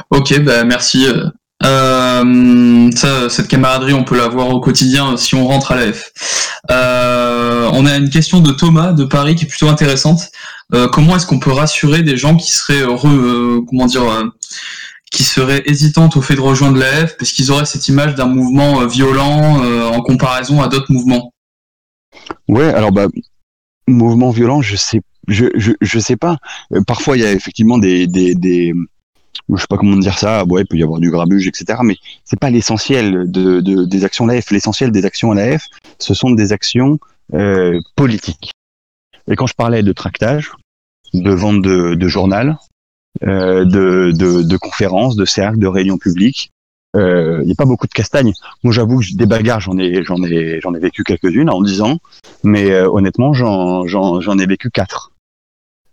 Ok, 0.10 0.40
bah 0.42 0.64
merci 0.64 1.08
Euh, 1.08 1.30
ça, 1.62 3.30
cette 3.30 3.48
camaraderie, 3.48 3.94
on 3.94 4.04
peut 4.04 4.18
la 4.18 4.28
voir 4.28 4.50
au 4.50 4.60
quotidien 4.60 5.18
si 5.18 5.36
on 5.36 5.48
rentre 5.48 5.72
à 5.72 5.76
l'AF. 5.76 6.12
Euh, 6.72 7.70
on 7.74 7.86
a 7.86 7.96
une 7.98 8.10
question 8.10 8.40
de 8.40 8.52
Thomas 8.52 8.94
de 8.94 9.04
Paris 9.04 9.36
qui 9.36 9.46
est 9.46 9.48
plutôt 9.48 9.70
intéressante. 9.70 10.30
Euh, 10.74 10.88
comment 10.88 11.16
est-ce 11.16 11.26
qu'on 11.26 11.40
peut 11.40 11.52
rassurer 11.52 12.04
des 12.04 12.18
gens 12.18 12.36
qui 12.36 12.52
seraient 12.52 12.82
heureux, 12.82 13.64
comment 13.68 13.88
dire, 13.88 14.04
qui 15.12 15.24
seraient 15.24 15.64
hésitantes 15.66 16.16
au 16.16 16.22
fait 16.22 16.36
de 16.36 16.42
rejoindre 16.42 16.78
l'AF 16.78 17.18
parce 17.18 17.32
qu'ils 17.32 17.52
auraient 17.52 17.66
cette 17.66 17.88
image 17.88 18.16
d'un 18.16 18.28
mouvement 18.28 18.86
violent 18.86 19.62
en 19.92 20.02
comparaison 20.02 20.62
à 20.62 20.68
d'autres 20.68 20.92
mouvements? 20.92 21.34
Ouais, 22.48 22.68
alors 22.74 22.92
bah 22.92 23.08
mouvement 23.88 24.30
violent, 24.30 24.62
je 24.62 24.76
sais, 24.76 25.02
je, 25.28 25.46
je, 25.56 25.72
je 25.82 26.00
sais 26.00 26.16
pas. 26.16 26.38
parfois, 26.88 27.18
il 27.18 27.24
y 27.24 27.26
a 27.26 27.32
effectivement 27.32 27.78
des, 27.78 28.08
des, 28.08 28.36
des 28.36 28.74
je 29.58 29.62
sais 29.62 29.68
pas 29.70 29.78
comment 29.78 29.98
dire 29.98 30.18
ça, 30.18 30.46
ouais, 30.46 30.62
il 30.62 30.68
peut 30.68 30.78
y 30.78 30.84
avoir 30.84 31.00
du 31.00 31.10
grabuge, 31.10 31.48
etc. 31.48 31.80
Mais 31.84 31.98
c'est 32.24 32.40
pas 32.40 32.50
l'essentiel 32.50 33.30
de, 33.32 33.62
de, 33.62 33.86
des 33.86 34.06
actions 34.06 34.28
à 34.28 34.34
l'AF. 34.34 34.52
L'essentiel 34.52 34.92
des 34.92 35.06
actions 35.06 35.32
à 35.32 35.36
l'AF, 35.36 35.66
ce 35.98 36.14
sont 36.14 36.32
des 36.32 36.54
actions 36.54 37.00
euh, 37.34 37.80
politiques. 37.96 38.52
Et 39.30 39.36
quand 39.36 39.48
je 39.48 39.54
parlais 39.54 39.84
de 39.84 39.92
tractage, 39.92 40.52
de 41.14 41.32
vente 41.32 41.62
de, 41.62 41.96
de 41.96 42.08
journal, 42.08 42.58
euh, 43.24 43.66
de, 43.66 44.12
de, 44.12 44.58
conférences, 44.58 45.16
de 45.16 45.26
cercles, 45.26 45.60
de 45.60 45.68
réunions 45.68 45.98
publiques, 45.98 46.52
euh, 46.96 47.40
il 47.42 47.46
n'y 47.46 47.52
a 47.52 47.56
pas 47.56 47.66
beaucoup 47.66 47.88
de 47.88 47.94
castagnes. 47.94 48.34
Moi, 48.64 48.74
j'avoue 48.74 49.02
des 49.14 49.26
bagarres, 49.26 49.60
j'en 49.60 49.78
ai, 49.78 50.04
j'en 50.04 50.24
ai, 50.24 50.60
j'en 50.62 50.74
ai 50.74 50.80
vécu 50.80 51.04
quelques-unes 51.04 51.50
en 51.50 51.62
10 51.62 51.82
ans, 51.82 51.98
mais 52.44 52.72
euh, 52.72 52.90
honnêtement, 52.90 53.34
j'en, 53.34 53.86
j'en, 53.88 54.22
j'en 54.22 54.38
ai 54.38 54.46
vécu 54.46 54.70
quatre. 54.70 55.12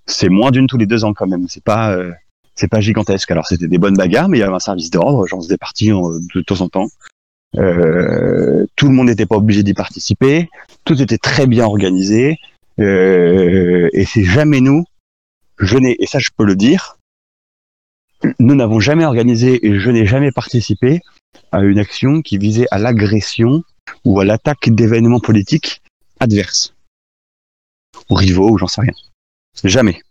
C'est 0.06 0.28
moins 0.28 0.50
d'une 0.50 0.66
tous 0.66 0.78
les 0.78 0.86
deux 0.86 1.04
ans 1.04 1.12
quand 1.12 1.26
même. 1.26 1.48
C'est 1.48 1.64
pas, 1.64 1.90
euh, 1.92 2.12
c'est 2.56 2.68
pas 2.68 2.80
gigantesque. 2.80 3.30
Alors 3.30 3.46
c'était 3.46 3.68
des 3.68 3.78
bonnes 3.78 3.96
bagarres, 3.96 4.28
mais 4.28 4.38
il 4.38 4.40
y 4.40 4.44
avait 4.44 4.54
un 4.54 4.58
service 4.58 4.90
d'ordre, 4.90 5.26
j'en 5.26 5.40
faisais 5.40 5.58
partie 5.58 5.90
de 5.90 6.40
temps 6.40 6.60
en 6.62 6.68
temps. 6.68 6.88
Euh, 7.56 8.66
tout 8.76 8.88
le 8.88 8.92
monde 8.92 9.06
n'était 9.06 9.26
pas 9.26 9.36
obligé 9.36 9.62
d'y 9.62 9.74
participer, 9.74 10.50
tout 10.84 11.00
était 11.00 11.18
très 11.18 11.46
bien 11.46 11.64
organisé, 11.64 12.38
euh, 12.80 13.88
et 13.92 14.04
c'est 14.04 14.24
jamais 14.24 14.60
nous, 14.60 14.84
je 15.58 15.78
n'ai, 15.78 15.96
et 16.02 16.06
ça 16.06 16.18
je 16.18 16.30
peux 16.36 16.44
le 16.44 16.56
dire, 16.56 16.98
nous 18.38 18.54
n'avons 18.54 18.80
jamais 18.80 19.04
organisé 19.04 19.64
et 19.66 19.78
je 19.78 19.90
n'ai 19.90 20.06
jamais 20.06 20.32
participé 20.32 21.00
à 21.52 21.60
une 21.60 21.78
action 21.78 22.20
qui 22.20 22.36
visait 22.36 22.66
à 22.70 22.78
l'agression 22.78 23.62
ou 24.04 24.20
à 24.20 24.24
l'attaque 24.24 24.68
d'événements 24.68 25.20
politiques 25.20 25.80
adverses, 26.20 26.74
ou 28.10 28.14
rivaux, 28.14 28.50
ou 28.50 28.58
j'en 28.58 28.66
sais 28.66 28.82
rien. 28.82 28.92
Jamais. 29.64 30.02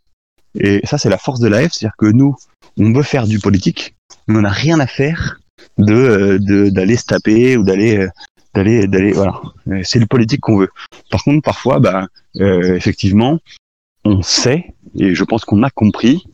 Et 0.58 0.82
ça, 0.86 0.97
c'est 0.97 1.10
la 1.10 1.18
force 1.18 1.39
de 1.39 1.47
l'AF, 1.47 1.74
c'est-à-dire 1.74 1.95
que 1.97 2.06
nous, 2.06 2.36
on 2.78 2.93
veut 2.93 3.03
faire 3.03 3.28
du 3.28 3.39
politique, 3.39 3.95
mais 4.28 4.38
on 4.38 4.41
n'a 4.41 4.49
rien 4.49 4.80
à 4.80 4.88
faire 4.88 5.39
de 5.78 5.93
euh, 5.93 6.70
d'aller 6.70 6.95
se 6.95 7.06
taper 7.06 7.58
ou 7.58 7.64
d'aller 7.64 7.97
euh, 7.97 8.10
d'aller 8.53 8.88
d'aller 8.88 9.12
voilà. 9.12 9.41
C'est 9.84 9.99
le 9.99 10.06
politique 10.06 10.41
qu'on 10.41 10.58
veut. 10.58 10.70
Par 11.12 11.24
contre, 11.24 11.41
parfois, 11.41 11.80
bah, 11.80 12.08
euh, 12.38 12.76
effectivement, 12.76 13.39
on 14.03 14.22
sait 14.22 14.74
et 14.97 15.14
je 15.16 15.24
pense 15.24 15.45
qu'on 15.45 15.64
a 15.64 15.70
compris. 15.70 16.26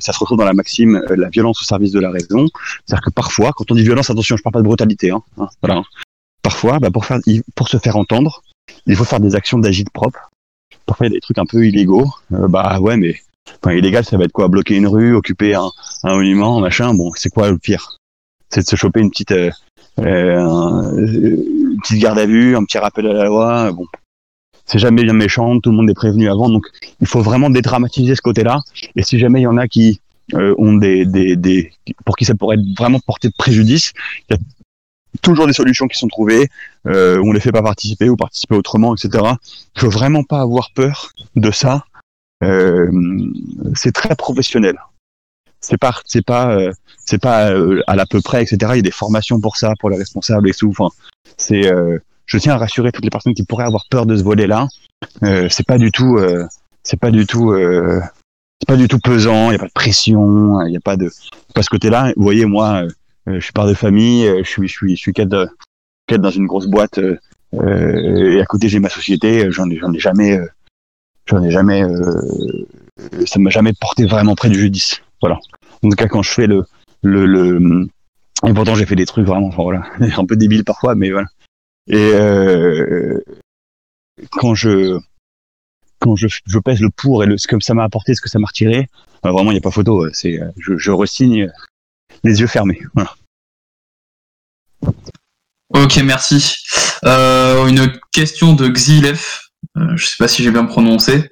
ça 0.00 0.12
se 0.12 0.18
retrouve 0.18 0.38
dans 0.38 0.46
la 0.46 0.54
maxime 0.54 1.02
la 1.10 1.28
violence 1.28 1.60
au 1.60 1.64
service 1.64 1.92
de 1.92 2.00
la 2.00 2.10
raison. 2.10 2.46
C'est-à-dire 2.86 3.04
que 3.04 3.10
parfois, 3.10 3.52
quand 3.54 3.70
on 3.70 3.74
dit 3.74 3.82
violence, 3.82 4.08
attention, 4.08 4.36
je 4.36 4.42
parle 4.42 4.54
pas 4.54 4.60
de 4.60 4.64
brutalité. 4.64 5.10
Hein, 5.10 5.22
hein 5.38 5.48
voilà. 5.62 5.82
Parfois, 6.42 6.78
bah, 6.78 6.90
pour 6.90 7.04
faire 7.04 7.20
pour 7.54 7.68
se 7.68 7.76
faire 7.76 7.96
entendre, 7.96 8.42
il 8.86 8.96
faut 8.96 9.04
faire 9.04 9.20
des 9.20 9.34
actions 9.34 9.58
d'agite 9.58 9.90
propre 9.90 10.27
parfois 10.88 11.06
il 11.06 11.12
des 11.12 11.20
trucs 11.20 11.38
un 11.38 11.46
peu 11.46 11.64
illégaux. 11.64 12.08
Euh, 12.32 12.48
bah 12.48 12.80
ouais, 12.80 12.96
mais 12.96 13.14
enfin, 13.62 13.76
illégal, 13.76 14.04
ça 14.04 14.16
va 14.16 14.24
être 14.24 14.32
quoi? 14.32 14.48
Bloquer 14.48 14.74
une 14.74 14.88
rue, 14.88 15.14
occuper 15.14 15.54
un, 15.54 15.70
un 16.02 16.16
monument, 16.16 16.58
machin? 16.58 16.94
Bon, 16.94 17.12
c'est 17.14 17.30
quoi 17.30 17.48
le 17.50 17.58
pire? 17.58 17.98
C'est 18.50 18.62
de 18.62 18.66
se 18.66 18.76
choper 18.76 19.00
une 19.00 19.10
petite, 19.10 19.32
euh, 19.32 19.50
euh, 20.00 21.06
une 21.06 21.78
petite 21.82 22.00
garde 22.00 22.18
à 22.18 22.26
vue, 22.26 22.56
un 22.56 22.64
petit 22.64 22.78
rappel 22.78 23.06
à 23.06 23.12
la 23.12 23.24
loi. 23.24 23.70
Bon, 23.72 23.84
c'est 24.64 24.78
jamais 24.78 25.04
bien 25.04 25.12
méchant, 25.12 25.60
tout 25.60 25.70
le 25.70 25.76
monde 25.76 25.90
est 25.90 25.94
prévenu 25.94 26.28
avant, 26.28 26.48
donc 26.48 26.66
il 27.00 27.06
faut 27.06 27.20
vraiment 27.20 27.50
dédramatiser 27.50 28.14
ce 28.14 28.22
côté-là. 28.22 28.60
Et 28.96 29.02
si 29.02 29.18
jamais 29.18 29.40
il 29.40 29.44
y 29.44 29.46
en 29.46 29.58
a 29.58 29.68
qui 29.68 30.00
euh, 30.34 30.54
ont 30.58 30.74
des, 30.74 31.04
des, 31.04 31.36
des, 31.36 31.72
pour 32.04 32.16
qui 32.16 32.24
ça 32.24 32.34
pourrait 32.34 32.58
vraiment 32.76 33.00
porter 33.00 33.28
de 33.28 33.34
préjudice, 33.36 33.92
il 34.28 34.34
y 34.34 34.36
a 34.36 34.38
toujours 35.22 35.46
des 35.46 35.52
solutions 35.52 35.86
qui 35.86 35.98
sont 35.98 36.08
trouvées, 36.08 36.48
euh, 36.86 37.20
on 37.24 37.32
les 37.32 37.40
fait 37.40 37.52
pas 37.52 37.62
participer 37.62 38.08
ou 38.08 38.16
participer 38.16 38.54
autrement, 38.54 38.94
etc. 38.94 39.24
Il 39.76 39.80
faut 39.80 39.90
vraiment 39.90 40.22
pas 40.22 40.40
avoir 40.40 40.70
peur 40.72 41.12
de 41.36 41.50
ça. 41.50 41.84
Euh, 42.44 42.90
c'est 43.74 43.92
très 43.92 44.14
professionnel. 44.14 44.76
C'est 45.60 45.76
pas, 45.76 45.92
c'est 46.06 46.24
pas, 46.24 46.56
euh, 46.56 46.72
c'est 47.04 47.18
pas 47.18 47.50
euh, 47.50 47.82
à 47.88 47.96
l'à 47.96 48.06
peu 48.06 48.20
près, 48.20 48.42
etc. 48.42 48.58
Il 48.74 48.76
y 48.76 48.78
a 48.78 48.82
des 48.82 48.90
formations 48.90 49.40
pour 49.40 49.56
ça, 49.56 49.74
pour 49.80 49.90
les 49.90 49.96
responsables 49.96 50.48
et 50.48 50.54
tout. 50.54 50.70
Enfin, 50.70 50.88
c'est, 51.36 51.66
euh, 51.66 51.98
je 52.26 52.38
tiens 52.38 52.54
à 52.54 52.58
rassurer 52.58 52.92
toutes 52.92 53.04
les 53.04 53.10
personnes 53.10 53.34
qui 53.34 53.44
pourraient 53.44 53.64
avoir 53.64 53.86
peur 53.90 54.06
de 54.06 54.16
ce 54.16 54.22
volet-là. 54.22 54.68
c'est 55.22 55.66
pas 55.66 55.78
du 55.78 55.90
tout, 55.90 56.18
c'est 56.82 56.98
pas 56.98 57.10
du 57.10 57.26
tout, 57.26 57.54
c'est 58.60 58.66
pas 58.66 58.76
du 58.76 58.88
tout 58.88 58.98
pesant. 58.98 59.50
Il 59.50 59.54
y 59.54 59.56
a 59.56 59.58
pas 59.58 59.66
de 59.66 59.72
pression, 59.72 60.60
il 60.66 60.72
y 60.72 60.76
a 60.76 60.80
pas 60.80 60.96
de, 60.96 61.10
pas 61.54 61.62
ce 61.62 61.70
côté-là. 61.70 62.12
Vous 62.16 62.22
voyez, 62.22 62.44
moi 62.44 62.84
euh, 62.84 62.88
je 63.34 63.40
suis 63.40 63.52
père 63.52 63.66
de 63.66 63.74
famille, 63.74 64.26
euh, 64.26 64.42
je 64.44 64.48
suis, 64.48 64.68
je 64.68 64.72
suis, 64.72 64.96
je 64.96 65.00
suis 65.00 65.12
cadre, 65.12 65.48
cadre 66.06 66.22
dans 66.22 66.30
une 66.30 66.46
grosse 66.46 66.66
boîte, 66.66 66.98
euh, 66.98 67.18
et 67.52 68.40
à 68.40 68.44
côté 68.44 68.68
j'ai 68.68 68.80
ma 68.80 68.88
société. 68.88 69.50
J'en 69.50 69.68
ai, 69.70 69.76
j'en 69.76 69.92
ai 69.92 69.98
jamais, 69.98 70.38
j'en 71.26 71.42
ai 71.42 71.50
jamais, 71.50 71.82
ça 73.26 73.38
m'a 73.38 73.50
jamais 73.50 73.72
porté 73.78 74.06
vraiment 74.06 74.34
préjudice. 74.34 75.02
Voilà. 75.20 75.38
En 75.82 75.88
tout 75.88 75.96
cas, 75.96 76.08
quand 76.08 76.22
je 76.22 76.30
fais 76.30 76.46
le, 76.46 76.64
le, 77.02 77.26
le 77.26 77.88
et 78.46 78.52
pourtant 78.54 78.74
j'ai 78.74 78.86
fait 78.86 78.96
des 78.96 79.06
trucs 79.06 79.26
vraiment, 79.26 79.48
voilà, 79.50 79.84
un 80.16 80.26
peu 80.26 80.36
débiles 80.36 80.64
parfois, 80.64 80.94
mais 80.94 81.10
voilà. 81.10 81.26
Et 81.88 82.10
euh, 82.14 83.18
quand 84.32 84.54
je 84.54 84.98
quand 86.00 86.14
je, 86.14 86.28
je 86.28 86.58
pèse 86.60 86.80
le 86.80 86.90
pour 86.90 87.24
et 87.24 87.26
le, 87.26 87.38
ce 87.38 87.48
que 87.48 87.58
ça 87.60 87.74
m'a 87.74 87.82
apporté, 87.82 88.14
ce 88.14 88.20
que 88.20 88.28
ça 88.28 88.38
m'a 88.38 88.46
retiré, 88.46 88.88
vraiment 89.24 89.50
il 89.50 89.54
n'y 89.54 89.58
a 89.58 89.62
pas 89.62 89.72
photo. 89.72 90.08
C'est 90.12 90.38
je, 90.58 90.76
je 90.76 90.90
resigne 90.92 91.50
les 92.24 92.40
yeux 92.40 92.46
fermés. 92.46 92.80
Voilà. 92.94 93.14
Ok, 95.74 96.00
merci. 96.02 96.54
Euh, 97.04 97.66
une 97.66 97.92
question 98.12 98.54
de 98.54 98.68
Xilef. 98.68 99.50
Euh, 99.76 99.88
je 99.96 100.04
ne 100.04 100.08
sais 100.08 100.16
pas 100.18 100.28
si 100.28 100.42
j'ai 100.42 100.50
bien 100.50 100.64
prononcé. 100.64 101.30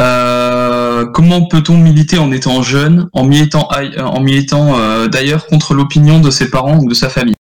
Euh, 0.00 1.06
comment 1.06 1.46
peut-on 1.46 1.76
militer 1.76 2.18
en 2.18 2.32
étant 2.32 2.62
jeune, 2.62 3.08
en 3.12 3.24
militant, 3.24 3.68
en 3.98 4.20
militant 4.20 5.06
d'ailleurs 5.08 5.46
contre 5.46 5.74
l'opinion 5.74 6.20
de 6.20 6.30
ses 6.30 6.50
parents 6.50 6.78
ou 6.78 6.88
de 6.88 6.94
sa 6.94 7.08
famille? 7.08 7.36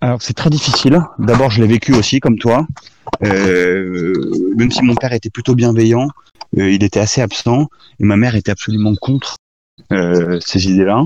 Alors 0.00 0.20
c'est 0.20 0.34
très 0.34 0.50
difficile. 0.50 1.00
D'abord, 1.18 1.50
je 1.50 1.62
l'ai 1.62 1.68
vécu 1.68 1.94
aussi 1.94 2.18
comme 2.18 2.38
toi. 2.38 2.66
même 3.20 4.70
si 4.70 4.82
mon 4.82 4.96
père 4.96 5.12
était 5.12 5.30
plutôt 5.30 5.54
bienveillant, 5.54 6.08
il 6.56 6.82
était 6.82 7.00
assez 7.00 7.20
absent 7.20 7.68
et 8.00 8.04
ma 8.04 8.16
mère 8.16 8.34
était 8.34 8.50
absolument 8.50 8.94
contre 8.96 9.36
ces 9.90 10.68
idées-là. 10.68 11.04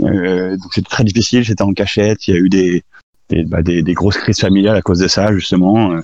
Euh, 0.00 0.56
donc 0.56 0.74
c'était 0.74 0.88
très 0.88 1.04
difficile, 1.04 1.42
j'étais 1.42 1.62
en 1.62 1.72
cachette, 1.72 2.26
il 2.26 2.34
y 2.34 2.36
a 2.36 2.40
eu 2.40 2.48
des, 2.48 2.82
des, 3.28 3.44
bah, 3.44 3.62
des, 3.62 3.82
des, 3.82 3.94
grosses 3.94 4.16
crises 4.16 4.40
familiales 4.40 4.76
à 4.76 4.82
cause 4.82 4.98
de 4.98 5.08
ça, 5.08 5.32
justement. 5.32 6.00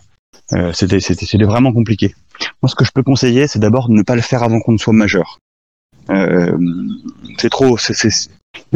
Euh, 0.52 0.72
c'était, 0.72 1.00
c'était, 1.00 1.26
c'était 1.26 1.44
vraiment 1.44 1.72
compliqué. 1.72 2.14
Moi, 2.62 2.68
ce 2.68 2.74
que 2.74 2.84
je 2.84 2.92
peux 2.92 3.02
conseiller, 3.02 3.46
c'est 3.46 3.58
d'abord 3.58 3.88
de 3.88 3.94
ne 3.94 4.02
pas 4.02 4.14
le 4.14 4.22
faire 4.22 4.42
avant 4.42 4.60
qu'on 4.60 4.72
ne 4.72 4.78
soit 4.78 4.92
majeur. 4.92 5.38
Euh, 6.10 6.56
c'est 7.38 7.50
trop, 7.50 7.76
c'est, 7.76 7.94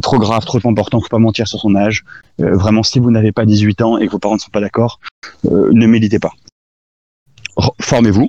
trop 0.02 0.18
grave, 0.18 0.44
trop 0.44 0.60
important, 0.68 1.00
faut 1.00 1.08
pas 1.08 1.18
mentir 1.18 1.48
sur 1.48 1.58
son 1.58 1.74
âge. 1.74 2.04
Euh, 2.40 2.56
vraiment, 2.56 2.82
si 2.82 2.98
vous 2.98 3.10
n'avez 3.10 3.32
pas 3.32 3.46
18 3.46 3.82
ans 3.82 3.98
et 3.98 4.06
que 4.06 4.12
vos 4.12 4.18
parents 4.18 4.34
ne 4.34 4.40
sont 4.40 4.50
pas 4.50 4.60
d'accord, 4.60 5.00
euh, 5.46 5.70
ne 5.72 5.86
méditez 5.86 6.18
pas. 6.18 6.32
Formez-vous, 7.80 8.28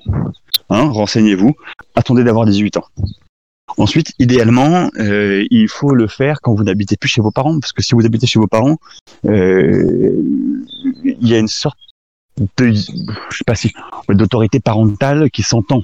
hein, 0.69 0.89
renseignez-vous, 0.89 1.55
attendez 1.95 2.23
d'avoir 2.23 2.45
18 2.45 2.77
ans. 2.77 2.86
Ensuite, 3.78 4.13
idéalement, 4.19 4.89
euh, 4.99 5.45
il 5.49 5.67
faut 5.67 5.93
le 5.93 6.07
faire 6.07 6.41
quand 6.41 6.53
vous 6.53 6.63
n'habitez 6.63 6.97
plus 6.97 7.09
chez 7.09 7.21
vos 7.21 7.32
parents, 7.32 7.59
parce 7.59 7.74
que 7.74 7.82
si 7.82 7.95
vous 7.95 8.05
habitez 8.05 8.28
chez 8.28 8.39
vos 8.39 8.47
parents, 8.47 8.78
euh, 9.26 10.11
il 11.03 11.28
y 11.28 11.34
a 11.34 11.39
une 11.39 11.47
sorte 11.47 11.78
de, 12.57 12.71
je 12.71 13.38
sais 13.38 13.43
pas 13.45 13.55
si, 13.55 13.74
d'autorité 14.09 14.59
parentale 14.59 15.30
qui 15.32 15.43
s'entend 15.43 15.84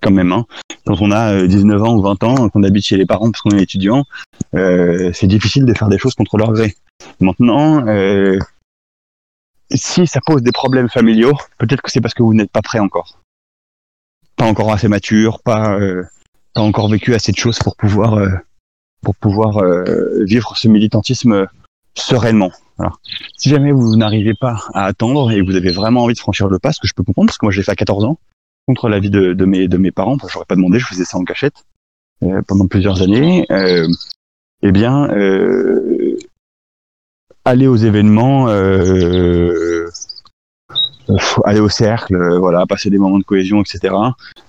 quand 0.00 0.10
même. 0.10 0.32
Hein. 0.32 0.46
Quand 0.86 1.00
on 1.00 1.10
a 1.10 1.46
19 1.46 1.80
euh, 1.80 1.84
ans 1.84 1.94
ou 1.96 2.02
20 2.02 2.24
ans, 2.24 2.48
qu'on 2.48 2.62
habite 2.62 2.84
chez 2.84 2.96
les 2.96 3.06
parents 3.06 3.30
parce 3.30 3.42
qu'on 3.42 3.56
est 3.56 3.62
étudiant, 3.62 4.04
euh, 4.54 5.10
c'est 5.12 5.26
difficile 5.26 5.64
de 5.64 5.74
faire 5.74 5.88
des 5.88 5.98
choses 5.98 6.14
contre 6.14 6.38
leur 6.38 6.52
gré. 6.52 6.74
Maintenant, 7.20 7.86
euh, 7.86 8.38
si 9.72 10.06
ça 10.06 10.20
pose 10.24 10.42
des 10.42 10.52
problèmes 10.52 10.88
familiaux, 10.88 11.36
peut-être 11.58 11.82
que 11.82 11.90
c'est 11.90 12.00
parce 12.00 12.14
que 12.14 12.22
vous 12.22 12.34
n'êtes 12.34 12.50
pas 12.50 12.62
prêt 12.62 12.78
encore, 12.78 13.18
pas 14.36 14.46
encore 14.46 14.72
assez 14.72 14.88
mature, 14.88 15.40
pas 15.42 15.78
euh, 16.50 16.54
pas 16.54 16.60
encore 16.60 16.88
vécu 16.88 17.14
assez 17.14 17.32
de 17.32 17.36
choses 17.36 17.58
pour 17.58 17.76
pouvoir 17.76 18.14
euh, 18.14 18.30
pour 19.02 19.14
pouvoir 19.14 19.58
euh, 19.58 20.24
vivre 20.24 20.56
ce 20.56 20.68
militantisme 20.68 21.46
sereinement. 21.94 22.50
Voilà. 22.76 22.92
Si 23.36 23.48
jamais 23.48 23.72
vous 23.72 23.96
n'arrivez 23.96 24.34
pas 24.34 24.64
à 24.74 24.84
attendre 24.84 25.30
et 25.32 25.42
vous 25.42 25.56
avez 25.56 25.70
vraiment 25.70 26.04
envie 26.04 26.14
de 26.14 26.18
franchir 26.18 26.48
le 26.48 26.58
pas, 26.58 26.72
ce 26.72 26.80
que 26.80 26.86
je 26.86 26.94
peux 26.94 27.02
comprendre, 27.02 27.28
parce 27.28 27.38
que 27.38 27.46
moi 27.46 27.52
j'ai 27.52 27.62
fait 27.62 27.72
à 27.72 27.76
14 27.76 28.04
ans, 28.04 28.18
contre 28.66 28.88
l'avis 28.88 29.10
de, 29.10 29.32
de, 29.32 29.44
mes, 29.44 29.68
de 29.68 29.76
mes 29.76 29.90
parents, 29.90 30.16
que 30.16 30.28
j'aurais 30.28 30.46
pas 30.46 30.56
demandé, 30.56 30.78
je 30.78 30.86
faisais 30.86 31.04
ça 31.04 31.18
en 31.18 31.24
cachette 31.24 31.64
euh, 32.22 32.42
pendant 32.46 32.66
plusieurs 32.66 33.02
années, 33.02 33.46
euh, 33.50 33.88
eh 34.62 34.72
bien, 34.72 35.08
euh, 35.10 36.16
aller 37.44 37.66
aux 37.66 37.76
événements, 37.76 38.46
aller 41.44 41.60
au 41.60 41.68
cercle, 41.68 42.16
voilà, 42.38 42.66
passer 42.66 42.90
des 42.90 42.98
moments 42.98 43.18
de 43.18 43.24
cohésion, 43.24 43.60
etc. 43.60 43.94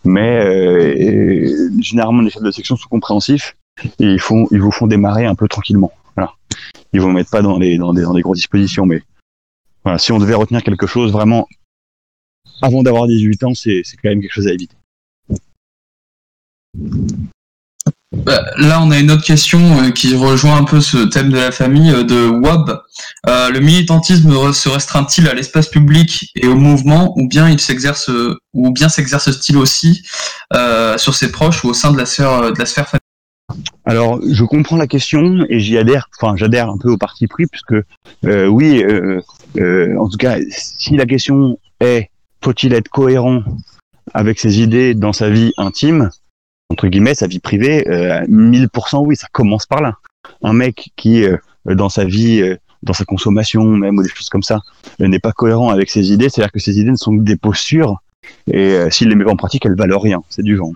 Mais 0.03 1.45
généralement, 1.79 2.21
les 2.21 2.29
chefs 2.29 2.43
de 2.43 2.51
section 2.51 2.75
sont 2.75 2.89
compréhensifs 2.89 3.55
et 3.99 4.05
ils, 4.05 4.19
font, 4.19 4.47
ils 4.51 4.61
vous 4.61 4.71
font 4.71 4.87
démarrer 4.87 5.25
un 5.25 5.35
peu 5.35 5.47
tranquillement. 5.47 5.91
Voilà. 6.15 6.33
Ils 6.93 7.01
vous 7.01 7.09
mettent 7.09 7.29
pas 7.29 7.41
dans, 7.41 7.53
dans, 7.53 7.59
des, 7.59 7.77
dans 7.77 8.19
grosses 8.19 8.37
dispositions, 8.37 8.85
mais 8.85 9.01
voilà, 9.83 9.97
si 9.97 10.11
on 10.11 10.19
devait 10.19 10.35
retenir 10.35 10.63
quelque 10.63 10.87
chose, 10.87 11.11
vraiment, 11.11 11.47
avant 12.61 12.83
d'avoir 12.83 13.07
18 13.07 13.43
ans, 13.43 13.53
c'est 13.53 13.83
quand 14.01 14.09
même 14.09 14.21
quelque 14.21 14.33
chose 14.33 14.47
à 14.47 14.53
éviter. 14.53 14.75
Bah, 18.11 18.43
là, 18.57 18.81
on 18.83 18.91
a 18.91 18.99
une 18.99 19.09
autre 19.09 19.23
question 19.23 19.59
euh, 19.79 19.91
qui 19.91 20.13
rejoint 20.15 20.57
un 20.57 20.65
peu 20.65 20.81
ce 20.81 20.97
thème 20.97 21.29
de 21.29 21.37
la 21.37 21.51
famille 21.51 21.91
euh, 21.91 22.03
de 22.03 22.27
Wab. 22.27 22.81
Euh, 23.27 23.49
le 23.49 23.59
militantisme 23.61 24.51
se 24.51 24.67
restreint-il 24.67 25.29
à 25.29 25.33
l'espace 25.33 25.69
public 25.69 26.29
et 26.35 26.47
au 26.47 26.55
mouvement, 26.55 27.13
ou 27.17 27.29
bien 27.29 27.49
il 27.49 27.59
s'exerce, 27.59 28.11
ou 28.53 28.71
bien 28.71 28.89
s'exerce-t-il 28.89 29.57
aussi 29.57 30.03
sur 30.97 31.15
ses 31.15 31.31
proches 31.31 31.63
ou 31.63 31.69
au 31.69 31.73
sein 31.73 31.93
de 31.93 31.97
la 31.97 32.05
sphère 32.05 32.51
de 32.51 32.59
la 32.59 32.65
sphère 32.65 32.85
familiale? 32.85 32.99
Alors, 33.85 34.19
je 34.29 34.43
comprends 34.43 34.77
la 34.77 34.87
question 34.87 35.45
et 35.49 35.59
j'y 35.59 35.77
adhère. 35.77 36.09
Enfin, 36.19 36.35
j'adhère 36.35 36.69
un 36.69 36.77
peu 36.77 36.89
au 36.89 36.97
parti 36.97 37.27
pris 37.27 37.45
puisque 37.47 37.75
oui, 38.23 38.83
en 39.55 40.09
tout 40.09 40.17
cas, 40.17 40.37
si 40.49 40.97
la 40.97 41.05
question 41.05 41.57
est 41.79 42.09
faut-il 42.43 42.73
être 42.73 42.89
cohérent 42.89 43.43
avec 44.13 44.39
ses 44.39 44.61
idées 44.61 44.95
dans 44.95 45.13
sa 45.13 45.29
vie 45.29 45.53
intime 45.57 46.09
entre 46.71 46.87
guillemets, 46.87 47.15
sa 47.15 47.27
vie 47.27 47.39
privée, 47.39 47.87
euh, 47.89 48.25
1000% 48.27 49.03
oui, 49.05 49.15
ça 49.17 49.27
commence 49.31 49.65
par 49.65 49.81
là. 49.81 49.97
Un 50.41 50.53
mec 50.53 50.91
qui, 50.95 51.23
euh, 51.23 51.37
dans 51.65 51.89
sa 51.89 52.05
vie, 52.05 52.41
euh, 52.41 52.55
dans 52.81 52.93
sa 52.93 53.03
consommation 53.03 53.65
même, 53.65 53.97
ou 53.97 54.03
des 54.03 54.09
choses 54.09 54.29
comme 54.29 54.41
ça, 54.41 54.61
euh, 55.01 55.07
n'est 55.07 55.19
pas 55.19 55.33
cohérent 55.33 55.69
avec 55.69 55.89
ses 55.89 56.13
idées, 56.13 56.29
c'est-à-dire 56.29 56.51
que 56.51 56.59
ses 56.59 56.79
idées 56.79 56.91
ne 56.91 56.95
sont 56.95 57.15
que 57.17 57.23
des 57.23 57.35
postures, 57.35 57.97
et 58.51 58.77
s'il 58.89 59.09
les 59.09 59.15
met 59.15 59.29
en 59.29 59.35
pratique, 59.35 59.65
elles 59.65 59.75
valent 59.75 59.99
rien, 59.99 60.21
c'est 60.29 60.43
du 60.43 60.55
vent. 60.55 60.71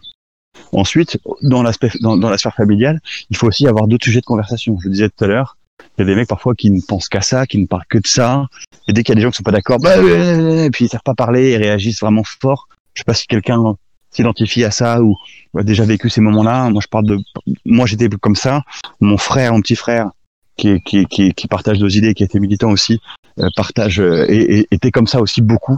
Ensuite, 0.74 1.18
dans, 1.41 1.64
l'aspect, 1.64 1.91
dans, 2.02 2.18
la 2.18 2.38
sphère 2.38 2.56
familiale, 2.56 3.00
il 3.30 3.38
faut 3.38 3.48
aussi 3.48 3.68
avoir 3.68 3.88
d'autres 3.88 4.04
sujets 4.04 4.20
de 4.20 4.26
conversation. 4.26 4.78
Je 4.82 4.88
le 4.88 4.93
disais 4.93 5.10
tout 5.10 5.24
à 5.24 5.28
l'heure, 5.28 5.58
il 5.98 6.02
y 6.02 6.04
a 6.04 6.06
des 6.06 6.16
mecs 6.16 6.28
parfois 6.28 6.56
qui 6.56 6.72
ne 6.72 6.82
pensent 6.82 7.08
qu'à 7.08 7.22
ça, 7.22 7.46
qui 7.46 7.60
ne 7.60 7.68
parlent 7.68 7.86
que 7.88 8.00
de 8.00 8.08
ça. 8.08 8.48
Et 8.88 8.93
dès 8.93 9.04
qu'il 9.04 9.14
y 9.14 9.16
a 9.16 9.16
des 9.16 9.22
gens 9.22 9.30
qui 9.30 9.38
sont 9.38 9.43
pas 9.43 9.52
d'accord, 9.52 9.80
bah, 9.80 9.96
et 9.98 10.70
puis 10.72 10.86
ils 10.86 10.89
savent 10.89 11.04
pas 11.06 11.14
parler 11.14 11.52
et 11.52 11.58
réagissent 11.58 12.02
vraiment 12.02 12.24
fort. 12.24 12.68
Je 12.93 13.02
sais 13.02 13.06
pas 13.06 13.14
si 13.14 13.28
quelqu'un 13.28 13.76
s'identifie 14.16 14.63
à 14.63 14.72
ça 14.72 15.01
ou 15.01 15.16
a 15.57 15.63
déjà 15.63 15.86
vécu 15.86 16.09
ces 16.09 16.22
moments-là. 16.22 16.70
Moi, 16.70 16.82
je 16.82 16.88
parle 16.88 17.05
de, 17.05 17.18
moi, 17.66 17.86
j'étais 17.86 18.09
comme 18.09 18.36
ça. 18.36 18.63
Mon 18.99 19.18
frère, 19.18 19.53
mon 19.53 19.61
petit 19.61 19.76
frère, 19.76 20.09
qui, 20.57 20.82
qui, 20.82 21.05
qui, 21.05 21.47
partage 21.47 21.80
nos 21.80 21.89
idées, 21.89 22.13
qui 22.13 22.24
était 22.24 22.39
militant 22.39 22.72
aussi, 22.72 23.01
euh, 23.39 23.49
partage 23.55 23.99
euh, 23.99 24.26
et, 24.30 24.68
était 24.72 24.91
comme 24.91 25.07
ça 25.07 25.22
aussi 25.22 25.41
beaucoup. 25.41 25.78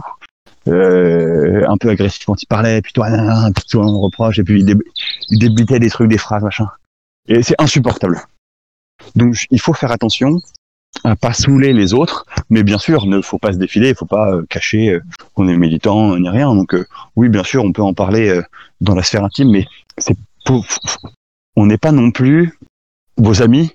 Euh, 0.66 1.64
un 1.66 1.76
peu 1.78 1.88
agressif 1.88 2.24
quand 2.26 2.40
il 2.42 2.46
parlait, 2.46 2.82
puis 2.82 2.92
toi, 2.92 3.08
puis 3.54 3.64
toi 3.70 3.86
on 3.86 4.00
reproche, 4.00 4.38
et 4.38 4.44
puis 4.44 4.62
il, 5.30 5.38
débutait 5.38 5.78
des 5.78 5.88
trucs, 5.88 6.10
des 6.10 6.18
phrases, 6.18 6.42
machin. 6.42 6.68
Et 7.26 7.42
c'est 7.42 7.54
insupportable. 7.58 8.20
Donc 9.16 9.46
il 9.50 9.60
faut 9.60 9.72
faire 9.72 9.92
attention 9.92 10.40
à 11.04 11.16
pas 11.16 11.32
saouler 11.32 11.72
les 11.72 11.94
autres, 11.94 12.26
mais 12.50 12.62
bien 12.62 12.78
sûr, 12.78 13.06
ne 13.06 13.20
faut 13.20 13.38
pas 13.38 13.52
se 13.52 13.58
défiler, 13.58 13.90
il 13.90 13.94
faut 13.94 14.06
pas 14.06 14.32
euh, 14.32 14.44
cacher 14.48 14.90
euh, 14.90 15.00
qu'on 15.34 15.48
est 15.48 15.56
militant 15.56 16.16
ni 16.18 16.28
rien. 16.28 16.54
Donc 16.54 16.74
euh, 16.74 16.86
oui, 17.16 17.28
bien 17.28 17.44
sûr, 17.44 17.64
on 17.64 17.72
peut 17.72 17.82
en 17.82 17.94
parler 17.94 18.40
dans 18.80 18.94
la 18.94 19.02
sphère 19.02 19.24
intime, 19.24 19.50
mais 19.50 19.66
c'est 19.96 20.16
on 21.56 21.66
n'est 21.66 21.78
pas 21.78 21.92
non 21.92 22.10
plus 22.10 22.58
vos 23.18 23.42
amis. 23.42 23.72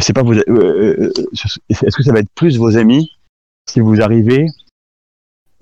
c'est 0.00 0.12
pas 0.12 0.22
vos. 0.22 0.34
Est-ce 0.34 1.96
que 1.96 2.02
ça 2.02 2.12
va 2.12 2.20
être 2.20 2.32
plus 2.34 2.58
vos 2.58 2.76
amis 2.76 3.12
si 3.70 3.80
vous 3.80 4.00
arrivez 4.00 4.46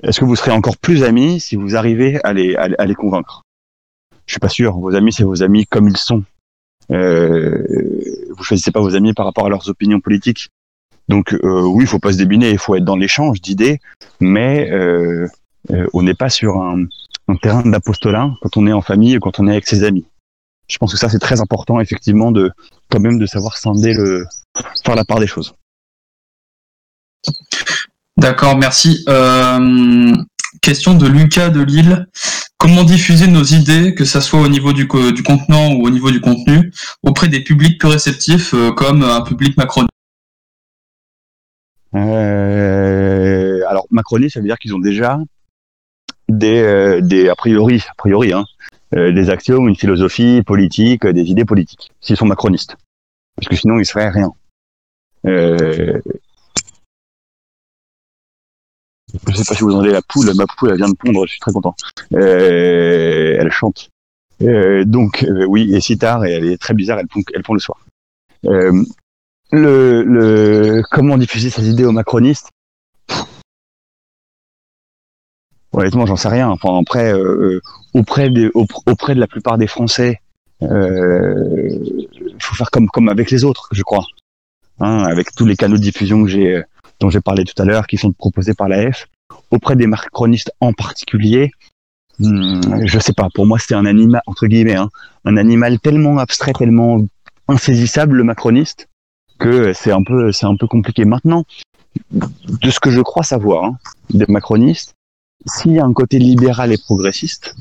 Est-ce 0.02 0.20
que 0.20 0.24
vous 0.24 0.36
serez 0.36 0.52
encore 0.52 0.78
plus 0.78 1.02
amis 1.02 1.40
si 1.40 1.56
vous 1.56 1.76
arrivez 1.76 2.18
à 2.24 2.32
les, 2.32 2.56
à, 2.56 2.86
les 2.86 2.94
convaincre? 2.94 3.42
Je 4.24 4.32
suis 4.32 4.40
pas 4.40 4.48
sûr. 4.48 4.78
Vos 4.78 4.94
amis, 4.94 5.12
c'est 5.12 5.24
vos 5.24 5.42
amis 5.42 5.66
comme 5.66 5.88
ils 5.88 5.96
sont. 5.98 6.24
Euh, 6.90 8.26
vous 8.30 8.44
choisissez 8.44 8.70
pas 8.70 8.80
vos 8.80 8.94
amis 8.94 9.12
par 9.12 9.26
rapport 9.26 9.46
à 9.46 9.48
leurs 9.48 9.68
opinions 9.68 10.00
politiques. 10.00 10.48
Donc 11.08 11.32
euh, 11.32 11.62
oui, 11.62 11.84
il 11.84 11.86
faut 11.86 11.98
pas 11.98 12.12
se 12.12 12.18
débiner, 12.18 12.50
il 12.50 12.58
faut 12.58 12.74
être 12.74 12.84
dans 12.84 12.96
l'échange 12.96 13.40
d'idées, 13.40 13.80
mais 14.20 14.70
euh, 14.70 15.28
euh, 15.70 15.86
on 15.92 16.02
n'est 16.02 16.14
pas 16.14 16.30
sur 16.30 16.56
un, 16.60 16.84
un 17.28 17.36
terrain 17.36 17.62
d'apostolat 17.62 18.32
quand 18.42 18.56
on 18.56 18.66
est 18.66 18.72
en 18.72 18.82
famille 18.82 19.14
et 19.14 19.20
quand 19.20 19.38
on 19.38 19.46
est 19.46 19.52
avec 19.52 19.66
ses 19.66 19.84
amis. 19.84 20.06
Je 20.68 20.78
pense 20.78 20.92
que 20.92 20.98
ça 20.98 21.08
c'est 21.08 21.20
très 21.20 21.40
important 21.40 21.78
effectivement 21.78 22.32
de 22.32 22.50
quand 22.90 22.98
même 22.98 23.18
de 23.18 23.26
savoir 23.26 23.56
scinder 23.56 23.94
le 23.94 24.24
faire 24.84 24.96
la 24.96 25.04
part 25.04 25.20
des 25.20 25.28
choses. 25.28 25.54
D'accord, 28.16 28.56
merci. 28.56 29.04
Question 30.62 30.94
de 30.94 31.06
Lucas 31.06 31.50
de 31.50 31.60
Lille. 31.60 32.08
Comment 32.56 32.82
diffuser 32.82 33.28
nos 33.28 33.44
idées, 33.44 33.94
que 33.94 34.04
ce 34.04 34.20
soit 34.20 34.40
au 34.40 34.48
niveau 34.48 34.72
du, 34.72 34.88
du 35.14 35.22
contenant 35.22 35.72
ou 35.74 35.86
au 35.86 35.90
niveau 35.90 36.10
du 36.10 36.20
contenu, 36.20 36.72
auprès 37.02 37.28
des 37.28 37.40
publics 37.40 37.78
plus 37.78 37.88
réceptifs, 37.88 38.54
comme 38.76 39.02
un 39.02 39.20
public 39.20 39.56
macroniste? 39.56 39.90
Euh, 41.96 43.60
alors 43.68 43.86
macroniste, 43.90 44.34
ça 44.34 44.40
veut 44.40 44.46
dire 44.46 44.58
qu'ils 44.58 44.74
ont 44.74 44.78
déjà 44.78 45.18
des, 46.28 46.62
euh, 46.62 47.30
a 47.30 47.34
priori, 47.34 47.82
a 47.88 47.94
priori, 47.94 48.32
hein, 48.32 48.44
euh, 48.94 49.12
des 49.12 49.30
axiomes, 49.30 49.68
une 49.68 49.76
philosophie 49.76 50.42
politique, 50.42 51.06
des 51.06 51.30
idées 51.30 51.44
politiques, 51.44 51.92
s'ils 52.00 52.16
sont 52.16 52.26
macronistes. 52.26 52.76
Parce 53.36 53.48
que 53.48 53.56
sinon, 53.56 53.78
ils 53.78 53.86
seraient 53.86 54.10
rien. 54.10 54.32
Euh, 55.26 56.00
je 59.28 59.34
sais 59.34 59.44
pas 59.44 59.54
si 59.54 59.62
vous 59.62 59.72
entendez 59.72 59.92
la 59.92 60.02
poule, 60.02 60.32
ma 60.34 60.46
poule 60.46 60.76
vient 60.76 60.88
de 60.88 60.94
pondre, 60.94 61.26
je 61.26 61.32
suis 61.32 61.40
très 61.40 61.52
content. 61.52 61.74
Elle 62.12 63.50
chante. 63.50 63.90
Donc 64.40 65.26
oui, 65.48 65.74
et 65.74 65.80
si 65.80 65.96
tard, 65.98 66.24
et 66.24 66.32
elle 66.32 66.46
est 66.46 66.58
très 66.58 66.74
bizarre, 66.74 66.98
elle 66.98 67.42
pond 67.42 67.54
le 67.54 67.60
soir 67.60 67.78
le, 69.52 70.02
le 70.02 70.82
comment 70.90 71.18
diffuser 71.18 71.50
ses 71.50 71.68
idées 71.68 71.84
aux 71.84 71.92
macronistes? 71.92 72.50
Honnêtement, 75.72 76.06
j'en 76.06 76.16
sais 76.16 76.28
rien. 76.28 76.48
Enfin, 76.48 76.78
après, 76.80 77.12
euh, 77.12 77.60
auprès, 77.92 78.30
de, 78.30 78.50
auprès 78.54 79.14
de 79.14 79.20
la 79.20 79.26
plupart 79.26 79.58
des 79.58 79.66
Français, 79.66 80.20
il 80.62 80.68
euh, 80.68 81.78
faut 82.38 82.54
faire 82.54 82.70
comme, 82.70 82.88
comme 82.88 83.08
avec 83.10 83.30
les 83.30 83.44
autres, 83.44 83.68
je 83.72 83.82
crois. 83.82 84.06
Hein, 84.80 85.04
avec 85.04 85.34
tous 85.34 85.44
les 85.44 85.56
canaux 85.56 85.76
de 85.76 85.82
diffusion 85.82 86.22
que 86.24 86.30
j'ai, 86.30 86.62
dont 87.00 87.10
j'ai 87.10 87.20
parlé 87.20 87.44
tout 87.44 87.60
à 87.60 87.64
l'heure, 87.64 87.86
qui 87.86 87.98
sont 87.98 88.12
proposés 88.12 88.54
par 88.54 88.68
la 88.68 88.90
F. 88.90 89.06
Auprès 89.50 89.76
des 89.76 89.86
macronistes 89.86 90.52
en 90.60 90.72
particulier, 90.72 91.50
hmm, 92.18 92.86
je 92.86 92.98
sais 92.98 93.12
pas. 93.12 93.28
Pour 93.34 93.46
moi, 93.46 93.58
c'est 93.58 93.74
un 93.74 93.86
animal 93.86 94.22
entre 94.26 94.46
guillemets, 94.46 94.76
hein, 94.76 94.88
un 95.24 95.36
animal 95.36 95.78
tellement 95.78 96.18
abstrait, 96.18 96.52
tellement 96.52 97.04
insaisissable, 97.48 98.16
le 98.16 98.24
macroniste, 98.24 98.88
que 99.38 99.72
c'est 99.72 99.92
un 99.92 100.02
peu 100.02 100.32
c'est 100.32 100.46
un 100.46 100.56
peu 100.56 100.66
compliqué. 100.66 101.04
Maintenant, 101.04 101.44
de 102.10 102.70
ce 102.70 102.80
que 102.80 102.90
je 102.90 103.00
crois 103.00 103.22
savoir 103.22 103.64
hein, 103.64 103.78
des 104.10 104.26
macronistes, 104.28 104.94
s'il 105.46 105.72
y 105.72 105.78
a 105.78 105.84
un 105.84 105.92
côté 105.92 106.18
libéral 106.18 106.72
et 106.72 106.78
progressiste, 106.78 107.54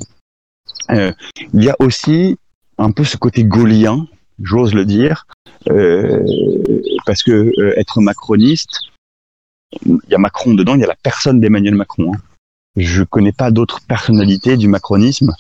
euh, 0.92 1.12
il 1.54 1.64
y 1.64 1.70
a 1.70 1.76
aussi 1.80 2.38
un 2.78 2.92
peu 2.92 3.04
ce 3.04 3.18
côté 3.18 3.44
gaulien, 3.44 4.08
j'ose 4.42 4.74
le 4.74 4.86
dire, 4.86 5.28
euh, 5.70 6.24
parce 7.06 7.24
que 7.24 7.32
euh, 7.32 7.80
être 7.80 8.02
macroniste, 8.02 8.80
il 9.86 10.00
y 10.10 10.16
a 10.16 10.18
Macron 10.18 10.54
dedans, 10.54 10.76
il 10.76 10.82
y 10.82 10.84
a 10.84 10.88
la 10.88 10.96
personne 10.96 11.40
d'Emmanuel 11.40 11.76
Macron. 11.76 12.14
Hein. 12.14 12.18
Je 12.76 13.04
connais 13.04 13.32
pas 13.32 13.52
d'autres 13.52 13.82
personnalités 13.82 14.58
du 14.58 14.68
macronisme 14.68 15.34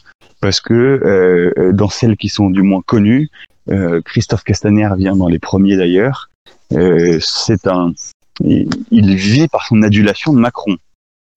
parce 0.45 0.61
que 0.61 0.73
euh, 0.75 1.73
dans 1.73 1.89
celles 1.89 2.17
qui 2.17 2.29
sont 2.29 2.51
du 2.51 2.61
moins 2.61 2.83
connues, 2.85 3.31
euh, 3.71 3.99
Christophe 4.05 4.43
Castaner 4.43 4.89
vient 4.95 5.15
dans 5.15 5.27
les 5.27 5.39
premiers 5.39 5.75
d'ailleurs. 5.75 6.29
Euh, 6.71 7.17
c'est 7.19 7.65
un, 7.65 7.93
il, 8.41 9.15
vit 9.15 9.47
par 9.47 9.65
son 9.65 9.81
adulation 9.81 10.33
de 10.33 10.37
Macron. 10.37 10.77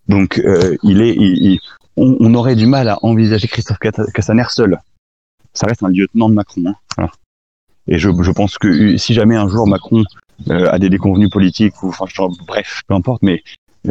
Donc 0.08 0.42
il 0.82 1.00
est, 1.00 1.58
on, 1.96 2.34
aurait 2.34 2.54
du 2.54 2.66
mal 2.66 2.90
à 2.90 2.98
envisager 3.00 3.48
Christophe 3.48 3.78
Castaner 3.78 4.44
seul. 4.50 4.78
Ça 5.54 5.66
reste 5.66 5.82
un 5.82 5.88
lieutenant 5.88 6.28
de 6.28 6.34
Macron. 6.34 6.74
Hein. 6.98 7.08
Et 7.86 7.96
je, 7.96 8.10
je, 8.20 8.30
pense 8.30 8.58
que 8.58 8.98
si 8.98 9.14
jamais 9.14 9.36
un 9.36 9.48
jour 9.48 9.66
Macron 9.66 10.04
a 10.50 10.78
des 10.78 10.90
déconvenus 10.90 11.30
politiques 11.30 11.82
ou 11.82 11.88
enfin 11.88 12.04
bref, 12.46 12.82
peu 12.86 12.92
importe, 12.92 13.22
mais 13.22 13.42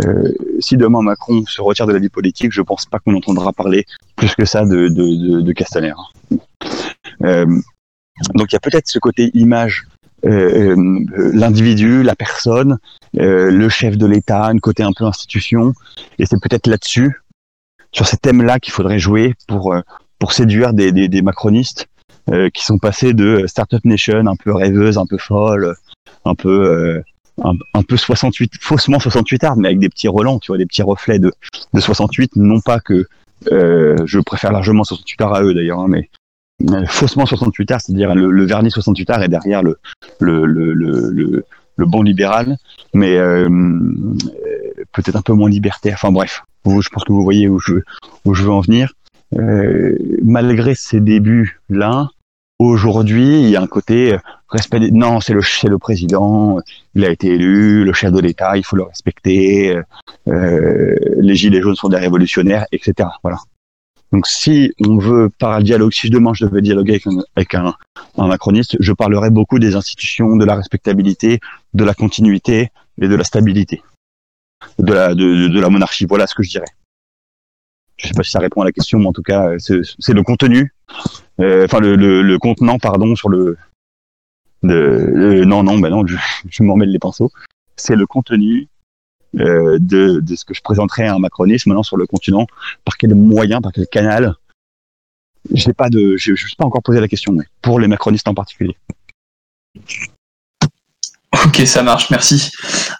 euh, 0.05 0.33
si 0.59 0.77
demain 0.77 1.01
Macron 1.01 1.45
se 1.45 1.61
retire 1.61 1.87
de 1.87 1.93
la 1.93 1.99
vie 1.99 2.09
politique, 2.09 2.51
je 2.51 2.61
pense 2.61 2.85
pas 2.85 2.99
qu'on 2.99 3.15
entendra 3.15 3.53
parler 3.53 3.85
plus 4.15 4.33
que 4.35 4.45
ça 4.45 4.65
de, 4.65 5.51
Castaner. 5.51 5.93
Euh, 7.23 7.45
donc 8.35 8.51
il 8.51 8.53
y 8.53 8.55
a 8.55 8.59
peut-être 8.59 8.87
ce 8.87 8.99
côté 8.99 9.31
image, 9.33 9.85
euh, 10.25 10.75
l'individu, 11.33 12.03
la 12.03 12.15
personne, 12.15 12.77
le 13.13 13.69
chef 13.69 13.97
de 13.97 14.05
l'État, 14.05 14.47
un 14.47 14.59
côté 14.59 14.83
un 14.83 14.91
peu 14.95 15.05
institution, 15.05 15.73
et 16.19 16.25
c'est 16.25 16.39
peut-être 16.41 16.67
là-dessus, 16.67 17.21
sur 17.91 18.07
ces 18.07 18.17
thèmes-là, 18.17 18.59
qu'il 18.59 18.73
faudrait 18.73 18.99
jouer 18.99 19.35
pour 19.47 19.75
pour 20.19 20.33
séduire 20.33 20.73
des, 20.73 20.91
des 20.91 21.21
macronistes 21.21 21.87
qui 22.53 22.63
sont 22.63 22.77
passés 22.77 23.13
de 23.13 23.45
startup 23.47 23.85
nation 23.85 24.27
un 24.27 24.35
peu 24.35 24.53
rêveuse, 24.53 24.97
un 24.97 25.05
peu 25.05 25.17
folle, 25.17 25.75
un 26.25 26.35
peu 26.35 27.01
un, 27.43 27.83
peu 27.83 27.97
68, 27.97 28.53
faussement 28.59 28.99
68 28.99 29.43
arts, 29.43 29.57
mais 29.57 29.69
avec 29.69 29.79
des 29.79 29.89
petits 29.89 30.07
relents, 30.07 30.39
tu 30.39 30.47
vois, 30.47 30.57
des 30.57 30.65
petits 30.65 30.81
reflets 30.81 31.19
de, 31.19 31.31
de 31.73 31.79
68. 31.79 32.35
Non 32.35 32.59
pas 32.61 32.79
que 32.79 33.05
euh, 33.51 33.95
je 34.05 34.19
préfère 34.19 34.51
largement 34.51 34.83
68 34.83 35.21
arts 35.21 35.35
à 35.35 35.43
eux 35.43 35.53
d'ailleurs, 35.53 35.79
hein, 35.79 35.87
mais 35.87 36.09
euh, 36.69 36.85
faussement 36.87 37.25
68 37.25 37.71
arts, 37.71 37.81
c'est-à-dire 37.81 38.15
le, 38.15 38.45
vernis 38.45 38.71
68 38.71 39.09
arts 39.11 39.23
est 39.23 39.27
derrière 39.27 39.61
le, 39.61 39.77
le, 40.19 40.45
le, 40.45 40.73
le, 40.73 41.45
le 41.75 41.85
bon 41.85 42.01
libéral, 42.01 42.57
mais 42.93 43.17
euh, 43.17 43.47
peut-être 44.91 45.15
un 45.15 45.21
peu 45.21 45.33
moins 45.33 45.49
libertaire. 45.49 45.95
Enfin 45.95 46.11
bref, 46.11 46.43
je 46.65 46.89
pense 46.89 47.03
que 47.03 47.13
vous 47.13 47.23
voyez 47.23 47.47
où 47.47 47.59
je, 47.59 47.75
où 48.25 48.33
je 48.33 48.43
veux 48.43 48.51
en 48.51 48.61
venir. 48.61 48.93
Euh, 49.35 49.97
malgré 50.23 50.73
ces 50.73 50.99
débuts-là, 51.01 52.09
aujourd'hui, 52.59 53.41
il 53.41 53.49
y 53.49 53.55
a 53.55 53.61
un 53.61 53.67
côté 53.67 54.13
euh, 54.13 54.17
respect. 54.49 54.79
Non, 54.91 55.19
c'est 55.19 55.33
le, 55.33 55.41
le 55.41 55.77
président, 55.77 56.59
il 56.95 57.05
a 57.05 57.11
été 57.11 57.27
élu, 57.27 57.83
le 57.83 57.93
chef 57.93 58.11
de 58.11 58.19
l'État, 58.19 58.57
il 58.57 58.63
faut 58.63 58.75
le 58.75 58.83
respecter. 58.83 59.77
Euh, 60.27 60.95
les 61.19 61.35
gilets 61.35 61.61
jaunes 61.61 61.75
sont 61.75 61.89
des 61.89 61.97
révolutionnaires, 61.97 62.65
etc. 62.71 63.09
Voilà. 63.23 63.37
Donc, 64.13 64.25
si 64.25 64.71
on 64.85 64.97
veut 64.97 65.29
parler 65.29 65.65
dialogue, 65.65 65.91
si 65.91 66.09
demain 66.09 66.31
je 66.33 66.45
devais 66.45 66.61
dialoguer 66.61 66.93
avec 66.93 67.07
un, 67.07 67.23
avec 67.35 67.55
un, 67.55 67.73
un 68.17 68.27
macroniste, 68.27 68.77
je 68.79 68.93
parlerai 68.93 69.29
beaucoup 69.29 69.59
des 69.59 69.75
institutions, 69.75 70.37
de 70.37 70.45
la 70.45 70.55
respectabilité, 70.55 71.39
de 71.73 71.83
la 71.83 71.93
continuité 71.93 72.71
et 73.01 73.07
de 73.07 73.15
la 73.15 73.25
stabilité 73.25 73.81
de 74.79 74.93
la, 74.93 75.13
de, 75.13 75.47
de 75.47 75.59
la 75.59 75.69
monarchie. 75.69 76.05
Voilà 76.05 76.27
ce 76.27 76.35
que 76.35 76.43
je 76.43 76.49
dirais. 76.49 76.65
Je 77.97 78.07
sais 78.07 78.13
pas 78.13 78.23
si 78.23 78.31
ça 78.31 78.39
répond 78.39 78.61
à 78.61 78.65
la 78.65 78.71
question, 78.71 78.99
mais 78.99 79.07
en 79.07 79.13
tout 79.13 79.23
cas, 79.23 79.53
c'est 79.57 80.13
le 80.13 80.23
contenu, 80.23 80.73
euh, 81.39 81.65
enfin 81.65 81.79
le, 81.79 81.95
le, 81.95 82.39
contenant, 82.39 82.79
pardon, 82.79 83.15
sur 83.15 83.29
le. 83.29 83.57
Euh, 84.65 85.45
non, 85.45 85.63
non, 85.63 85.79
ben 85.79 85.89
non, 85.89 86.05
je, 86.05 86.15
je 86.49 86.63
m'en 86.63 86.75
mêle 86.75 86.89
les 86.89 86.99
pinceaux. 86.99 87.31
C'est 87.75 87.95
le 87.95 88.07
contenu 88.07 88.67
euh, 89.39 89.77
de, 89.79 90.19
de, 90.19 90.35
ce 90.35 90.45
que 90.45 90.53
je 90.53 90.61
présenterai 90.61 91.05
à 91.05 91.13
un 91.13 91.19
macronisme 91.19 91.69
maintenant 91.69 91.83
sur 91.83 91.97
le 91.97 92.07
continent. 92.07 92.47
Par 92.85 92.97
quel 92.97 93.13
moyen, 93.13 93.61
par 93.61 93.71
quel 93.71 93.87
canal? 93.87 94.35
Je 95.53 95.71
pas 95.71 95.89
de, 95.89 96.17
je 96.17 96.31
ne 96.31 96.35
suis 96.35 96.55
pas 96.55 96.65
encore 96.65 96.83
posé 96.83 96.99
la 96.99 97.07
question, 97.07 97.33
mais 97.33 97.45
pour 97.61 97.79
les 97.79 97.87
macronistes 97.87 98.27
en 98.27 98.33
particulier. 98.33 98.75
Ok, 101.45 101.61
ça 101.65 101.83
marche, 101.83 102.09
merci. 102.09 102.51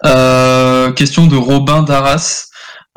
Euh, 0.06 0.92
question 0.92 1.28
de 1.28 1.36
Robin 1.36 1.84
Darras. 1.84 2.50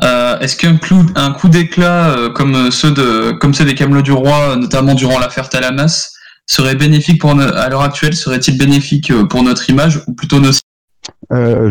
Euh, 0.03 0.38
est-ce 0.38 0.57
qu'un 0.57 0.78
un 1.14 1.32
coup 1.32 1.48
d'éclat 1.48 2.11
euh, 2.11 2.30
comme 2.30 2.70
ceux 2.70 2.92
de 2.92 3.32
comme 3.32 3.53
ceux 3.53 3.64
des 3.64 3.74
Camelots 3.74 4.03
du 4.03 4.12
Roi, 4.12 4.57
notamment 4.57 4.94
durant 4.94 5.18
l'affaire 5.18 5.48
Talamas, 5.48 6.12
serait 6.46 6.74
bénéfique 6.74 7.20
pour 7.20 7.38
à 7.38 7.68
l'heure 7.68 7.82
actuelle 7.82 8.14
Serait-il 8.14 8.57
bénéfique 8.57 9.12
pour 9.28 9.42
notre 9.42 9.68
image 9.68 10.03
ou 10.07 10.14
plutôt 10.14 10.40
nocif 10.40 10.61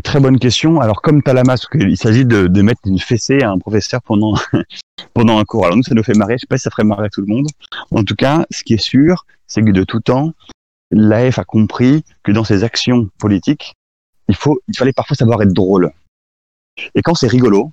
très 0.03 0.19
bonne 0.19 0.39
question. 0.39 0.79
Alors 0.79 1.01
comme 1.01 1.21
Talamas, 1.21 1.65
il 1.73 1.97
s'agit 1.97 2.25
de, 2.25 2.47
de, 2.47 2.61
mettre 2.61 2.81
une 2.85 2.99
fessée 2.99 3.41
à 3.41 3.51
un 3.51 3.57
professeur 3.57 4.01
pendant 4.01 4.35
pendant 5.13 5.37
un 5.37 5.43
cours. 5.43 5.65
Alors 5.65 5.77
nous, 5.77 5.83
ça 5.83 5.95
nous 5.95 6.03
fait 6.03 6.15
marrer. 6.15 6.35
Je 6.35 6.41
sais 6.41 6.47
pas 6.47 6.57
si 6.57 6.63
ça 6.63 6.69
ferait 6.69 6.83
marrer 6.83 7.09
tout 7.09 7.21
le 7.21 7.27
monde. 7.27 7.47
En 7.91 8.03
tout 8.03 8.15
cas, 8.15 8.45
ce 8.51 8.63
qui 8.63 8.73
est 8.73 8.81
sûr, 8.81 9.25
c'est 9.47 9.61
que 9.61 9.71
de 9.71 9.83
tout 9.83 9.99
temps, 9.99 10.33
l'AF 10.91 11.39
a 11.39 11.43
compris 11.43 12.03
que 12.23 12.31
dans 12.31 12.43
ses 12.43 12.63
actions 12.63 13.09
politiques, 13.19 13.75
il 14.27 14.35
faut, 14.35 14.59
il 14.67 14.77
fallait 14.77 14.93
parfois 14.93 15.15
savoir 15.15 15.41
être 15.41 15.53
drôle. 15.53 15.91
Et 16.95 17.01
quand 17.01 17.15
c'est 17.15 17.27
rigolo, 17.27 17.71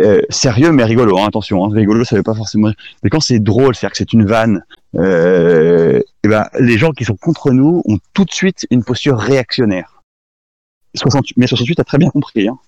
euh, 0.00 0.22
sérieux 0.30 0.72
mais 0.72 0.84
rigolo, 0.84 1.18
hein, 1.18 1.26
attention, 1.26 1.64
hein, 1.64 1.70
rigolo 1.72 2.04
ça 2.04 2.16
veut 2.16 2.22
pas 2.22 2.34
forcément. 2.34 2.70
Mais 3.02 3.10
quand 3.10 3.20
c'est 3.20 3.40
drôle, 3.40 3.74
c'est-à-dire 3.74 3.92
que 3.92 3.98
c'est 3.98 4.12
une 4.12 4.26
vanne, 4.26 4.64
euh, 4.96 5.98
et 5.98 6.04
eh 6.24 6.28
ben 6.28 6.46
les 6.58 6.78
gens 6.78 6.92
qui 6.92 7.04
sont 7.04 7.16
contre 7.16 7.52
nous 7.52 7.82
ont 7.86 7.98
tout 8.14 8.24
de 8.24 8.32
suite 8.32 8.66
une 8.70 8.84
posture 8.84 9.18
réactionnaire. 9.18 10.02
68, 10.94 11.36
mais 11.36 11.46
68 11.46 11.80
a 11.80 11.84
très 11.84 11.98
bien 11.98 12.10
compris. 12.10 12.48
Hein. 12.48 12.58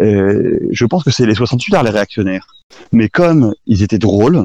Euh, 0.00 0.58
je 0.70 0.84
pense 0.84 1.04
que 1.04 1.10
c'est 1.10 1.26
les 1.26 1.34
68 1.34 1.82
les 1.82 1.90
réactionnaires. 1.90 2.46
Mais 2.92 3.08
comme 3.08 3.54
ils 3.66 3.82
étaient 3.82 3.98
drôles, 3.98 4.44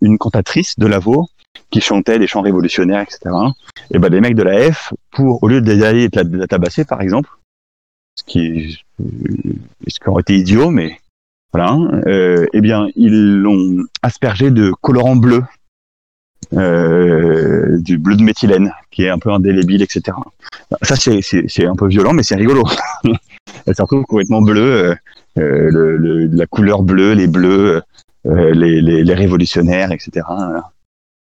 une 0.00 0.18
cantatrice 0.18 0.78
de 0.78 0.86
Lavaux 0.86 1.28
qui 1.70 1.80
chantait 1.80 2.18
des 2.18 2.26
chants 2.26 2.42
révolutionnaires, 2.42 3.00
etc. 3.00 3.30
Et 3.92 3.98
ben 3.98 4.10
des 4.10 4.20
mecs 4.20 4.34
de 4.34 4.42
la 4.42 4.72
F, 4.72 4.92
pour 5.12 5.42
au 5.42 5.48
lieu 5.48 5.60
d'aller 5.60 6.08
la, 6.12 6.22
la 6.24 6.46
tabasser, 6.46 6.84
par 6.84 7.00
exemple, 7.00 7.30
ce 8.16 8.24
qui, 8.24 8.82
ce 9.86 10.00
qui 10.00 10.08
aurait 10.08 10.22
été 10.22 10.36
idiot, 10.36 10.70
mais 10.70 10.98
voilà, 11.52 11.76
euh, 12.06 12.46
eh 12.52 12.60
bien, 12.60 12.88
ils 12.94 13.38
l'ont 13.38 13.84
aspergé 14.02 14.50
de 14.50 14.72
colorant 14.80 15.16
bleu, 15.16 15.42
euh, 16.54 17.78
du 17.80 17.98
bleu 17.98 18.16
de 18.16 18.22
méthylène, 18.22 18.72
qui 18.90 19.04
est 19.04 19.10
un 19.10 19.18
peu 19.18 19.30
indélébile, 19.30 19.82
etc. 19.82 20.16
Ça, 20.82 20.96
c'est 20.96 21.66
un 21.66 21.76
peu 21.76 21.88
violent, 21.88 22.12
mais 22.12 22.22
c'est 22.22 22.36
rigolo. 22.36 22.64
Elle 23.66 23.74
se 23.74 23.82
retrouve 23.82 24.04
complètement 24.04 24.42
bleu, 24.42 24.96
euh, 25.38 25.70
le, 25.70 25.96
le, 25.96 26.26
la 26.26 26.46
couleur 26.46 26.82
bleue, 26.82 27.12
les 27.12 27.26
bleus, 27.26 27.82
euh, 28.26 28.52
les, 28.52 28.80
les, 28.80 29.04
les, 29.04 29.14
révolutionnaires, 29.14 29.92
etc. 29.92 30.26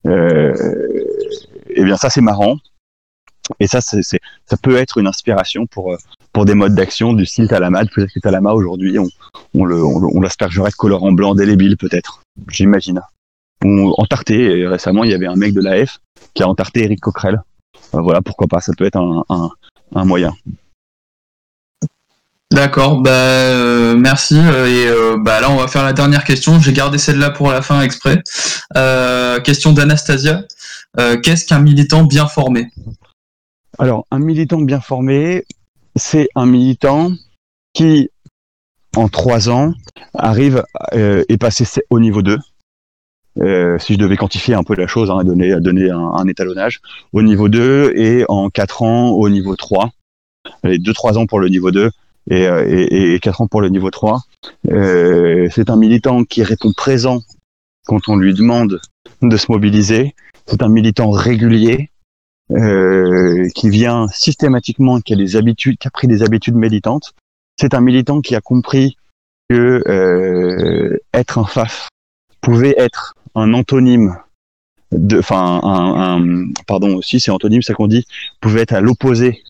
Euh, 0.05 0.53
eh 1.69 1.83
bien, 1.83 1.97
ça, 1.97 2.09
c'est 2.09 2.21
marrant. 2.21 2.57
Et 3.59 3.67
ça, 3.67 3.81
c'est, 3.81 4.01
ça 4.03 4.57
peut 4.61 4.77
être 4.77 4.97
une 4.97 5.07
inspiration 5.07 5.65
pour, 5.65 5.97
pour 6.31 6.45
des 6.45 6.53
modes 6.53 6.75
d'action 6.75 7.13
du 7.13 7.25
style 7.25 7.47
Talama. 7.47 7.83
Peut-être 7.85 8.13
que 8.13 8.19
Talama, 8.19 8.53
aujourd'hui, 8.53 8.97
on, 8.99 9.07
on, 9.53 9.65
le, 9.65 9.83
on, 9.83 10.21
l'aspergerait 10.21 10.69
de 10.69 10.75
colorant 10.75 11.11
blanc 11.11 11.35
délébile, 11.35 11.77
peut-être. 11.77 12.21
J'imagine. 12.49 13.01
On 13.63 13.93
entarté, 13.97 14.67
récemment, 14.67 15.03
il 15.03 15.11
y 15.11 15.13
avait 15.13 15.27
un 15.27 15.35
mec 15.35 15.53
de 15.53 15.61
l'AF 15.61 15.99
qui 16.33 16.43
a 16.43 16.47
entarté 16.47 16.83
Eric 16.83 16.99
Coquerel. 16.99 17.41
Euh, 17.95 18.01
voilà, 18.01 18.21
pourquoi 18.21 18.47
pas, 18.47 18.59
ça 18.59 18.73
peut 18.77 18.85
être 18.85 18.97
un, 18.97 19.23
un, 19.29 19.49
un 19.95 20.05
moyen. 20.05 20.33
D'accord, 22.53 23.01
bah 23.01 23.09
euh, 23.09 23.95
merci 23.95 24.37
euh, 24.37 24.67
et 24.67 24.87
euh, 24.87 25.17
bah 25.17 25.41
là 25.41 25.49
on 25.49 25.55
va 25.55 25.67
faire 25.67 25.83
la 25.83 25.91
dernière 25.91 26.23
question. 26.23 26.59
J'ai 26.59 26.71
gardé 26.71 26.99
celle-là 26.99 27.31
pour 27.31 27.51
la 27.51 27.63
fin 27.63 27.81
exprès. 27.81 28.21
Euh, 28.77 29.39
question 29.39 29.73
d'Anastasia. 29.73 30.43
Qu'est-ce 31.23 31.47
qu'un 31.47 31.57
militant 31.57 32.03
bien 32.03 32.27
formé? 32.27 32.69
Alors 33.79 34.05
un 34.11 34.19
militant 34.19 34.61
bien 34.61 34.79
formé, 34.79 35.45
c'est 35.95 36.29
un 36.35 36.45
militant 36.45 37.11
qui 37.73 38.11
en 38.95 39.09
trois 39.09 39.49
ans 39.49 39.73
arrive 40.13 40.63
et 40.93 41.37
passer 41.39 41.65
au 41.89 41.99
niveau 41.99 42.21
2. 42.21 42.37
Euh, 43.41 43.79
si 43.79 43.93
je 43.93 43.97
devais 43.97 44.15
quantifier 44.15 44.53
un 44.53 44.63
peu 44.63 44.75
la 44.75 44.87
chose, 44.87 45.09
hein, 45.09 45.23
donner, 45.23 45.59
donner 45.59 45.89
un, 45.89 45.99
un, 45.99 46.27
étalonnage, 46.27 46.81
au 47.13 47.21
niveau 47.21 47.49
2 47.49 47.93
et 47.95 48.25
en 48.27 48.49
4 48.49 48.83
ans 48.83 49.09
au 49.09 49.29
niveau 49.29 49.55
3. 49.55 49.91
Et 50.65 50.77
2-3 50.77 51.17
ans 51.17 51.25
pour 51.25 51.39
le 51.39 51.49
niveau 51.49 51.71
2 51.71 51.89
et, 52.29 52.47
euh, 52.47 52.65
et, 52.67 53.15
et 53.15 53.19
4 53.19 53.41
ans 53.41 53.47
pour 53.47 53.61
le 53.61 53.69
niveau 53.69 53.89
3. 53.89 54.21
Euh, 54.71 55.47
c'est 55.51 55.69
un 55.69 55.77
militant 55.77 56.23
qui 56.23 56.43
répond 56.43 56.71
présent 56.73 57.21
quand 57.85 58.07
on 58.07 58.15
lui 58.15 58.33
demande 58.33 58.79
de 59.21 59.37
se 59.37 59.51
mobiliser. 59.51 60.15
C'est 60.45 60.61
un 60.61 60.69
militant 60.69 61.09
régulier. 61.09 61.89
Euh, 62.51 63.47
qui 63.55 63.69
vient 63.69 64.07
systématiquement, 64.09 64.99
qui 64.99 65.13
a 65.13 65.15
des 65.15 65.37
habitudes, 65.37 65.77
qui 65.77 65.87
a 65.87 65.91
pris 65.91 66.07
des 66.07 66.23
habitudes 66.23 66.55
militantes. 66.55 67.13
C'est 67.57 67.73
un 67.73 67.79
militant 67.79 68.19
qui 68.19 68.35
a 68.35 68.41
compris 68.41 68.97
que 69.49 69.81
euh, 69.87 70.99
être 71.13 71.37
un 71.37 71.45
FAF 71.45 71.87
pouvait 72.41 72.75
être 72.77 73.15
un 73.35 73.53
antonyme 73.53 74.17
enfin, 75.13 75.59
un, 75.63 76.21
un, 76.21 76.51
pardon 76.67 76.95
aussi, 76.95 77.19
c'est 77.19 77.31
antonyme, 77.31 77.61
ça 77.61 77.73
qu'on 77.73 77.87
dit, 77.87 78.05
pouvait 78.41 78.61
être 78.61 78.73
à 78.73 78.81
l'opposé 78.81 79.43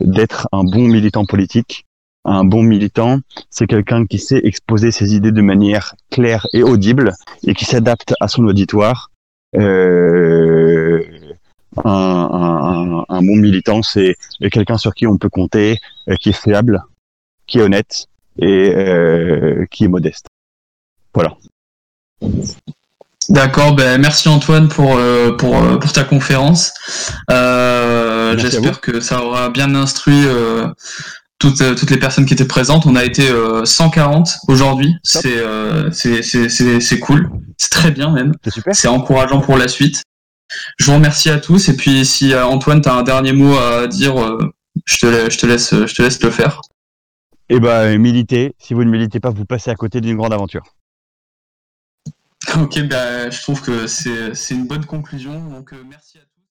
d'être 0.00 0.48
un 0.52 0.64
bon 0.64 0.86
militant 0.86 1.24
politique. 1.24 1.84
Un 2.24 2.44
bon 2.44 2.62
militant, 2.62 3.20
c'est 3.48 3.66
quelqu'un 3.66 4.04
qui 4.04 4.18
sait 4.18 4.40
exposer 4.44 4.90
ses 4.90 5.14
idées 5.14 5.32
de 5.32 5.40
manière 5.40 5.94
claire 6.10 6.46
et 6.52 6.62
audible 6.62 7.14
et 7.46 7.54
qui 7.54 7.64
s'adapte 7.64 8.14
à 8.20 8.28
son 8.28 8.44
auditoire. 8.44 9.10
Euh, 9.56 11.02
un, 11.84 11.90
un, 11.90 13.04
un, 13.08 13.22
bon 13.22 13.36
militant, 13.36 13.82
c'est 13.82 14.16
quelqu'un 14.52 14.76
sur 14.76 14.94
qui 14.94 15.06
on 15.06 15.16
peut 15.16 15.30
compter, 15.30 15.78
euh, 16.08 16.16
qui 16.16 16.30
est 16.30 16.32
fiable, 16.32 16.82
qui 17.46 17.60
est 17.60 17.62
honnête 17.62 18.08
et 18.38 18.74
euh, 18.74 19.64
qui 19.70 19.84
est 19.84 19.88
modeste. 19.88 20.26
Voilà. 21.14 21.36
D'accord, 23.28 23.74
ben 23.74 24.00
merci 24.00 24.28
Antoine 24.28 24.68
pour 24.68 24.96
euh, 24.96 25.32
pour 25.32 25.58
euh, 25.58 25.76
pour 25.76 25.92
ta 25.92 26.02
conférence. 26.04 26.72
Euh, 27.30 28.38
J'espère 28.38 28.80
que 28.80 29.00
ça 29.00 29.22
aura 29.22 29.50
bien 29.50 29.74
instruit 29.74 30.24
euh, 30.26 30.66
toutes 31.38 31.62
toutes 31.76 31.90
les 31.90 31.98
personnes 31.98 32.24
qui 32.24 32.32
étaient 32.32 32.46
présentes. 32.46 32.86
On 32.86 32.96
a 32.96 33.04
été 33.04 33.28
140 33.64 34.30
aujourd'hui. 34.48 34.94
C'est 35.02 35.42
c'est 35.92 36.22
c'est 36.22 36.80
c'est 36.80 36.98
cool. 36.98 37.30
C'est 37.58 37.70
très 37.70 37.90
bien 37.90 38.10
même. 38.10 38.32
C'est 38.72 38.88
encourageant 38.88 39.40
pour 39.40 39.58
la 39.58 39.68
suite. 39.68 40.02
Je 40.78 40.86
vous 40.86 40.94
remercie 40.94 41.28
à 41.28 41.38
tous 41.38 41.68
et 41.68 41.76
puis 41.76 42.06
si 42.06 42.34
Antoine 42.34 42.80
tu 42.80 42.88
as 42.88 42.94
un 42.94 43.02
dernier 43.02 43.32
mot 43.32 43.54
à 43.58 43.86
dire, 43.88 44.14
je 44.86 44.96
te 44.96 45.30
je 45.30 45.36
te 45.36 45.44
laisse 45.44 45.74
je 45.86 45.94
te 45.94 46.00
laisse 46.00 46.22
le 46.22 46.30
faire. 46.30 46.62
Eh 47.50 47.60
ben 47.60 47.98
militez. 47.98 48.54
Si 48.58 48.72
vous 48.72 48.84
ne 48.84 48.90
militez 48.90 49.20
pas, 49.20 49.28
vous 49.28 49.44
passez 49.44 49.70
à 49.70 49.74
côté 49.74 50.00
d'une 50.00 50.16
grande 50.16 50.32
aventure. 50.32 50.62
Ok, 52.56 52.80
bah, 52.88 53.30
je 53.30 53.40
trouve 53.42 53.60
que 53.62 53.86
c'est 53.86 54.54
une 54.54 54.66
bonne 54.66 54.86
conclusion. 54.86 55.48
Donc, 55.50 55.72
euh, 55.72 55.82
merci 55.88 56.18
à. 56.18 56.27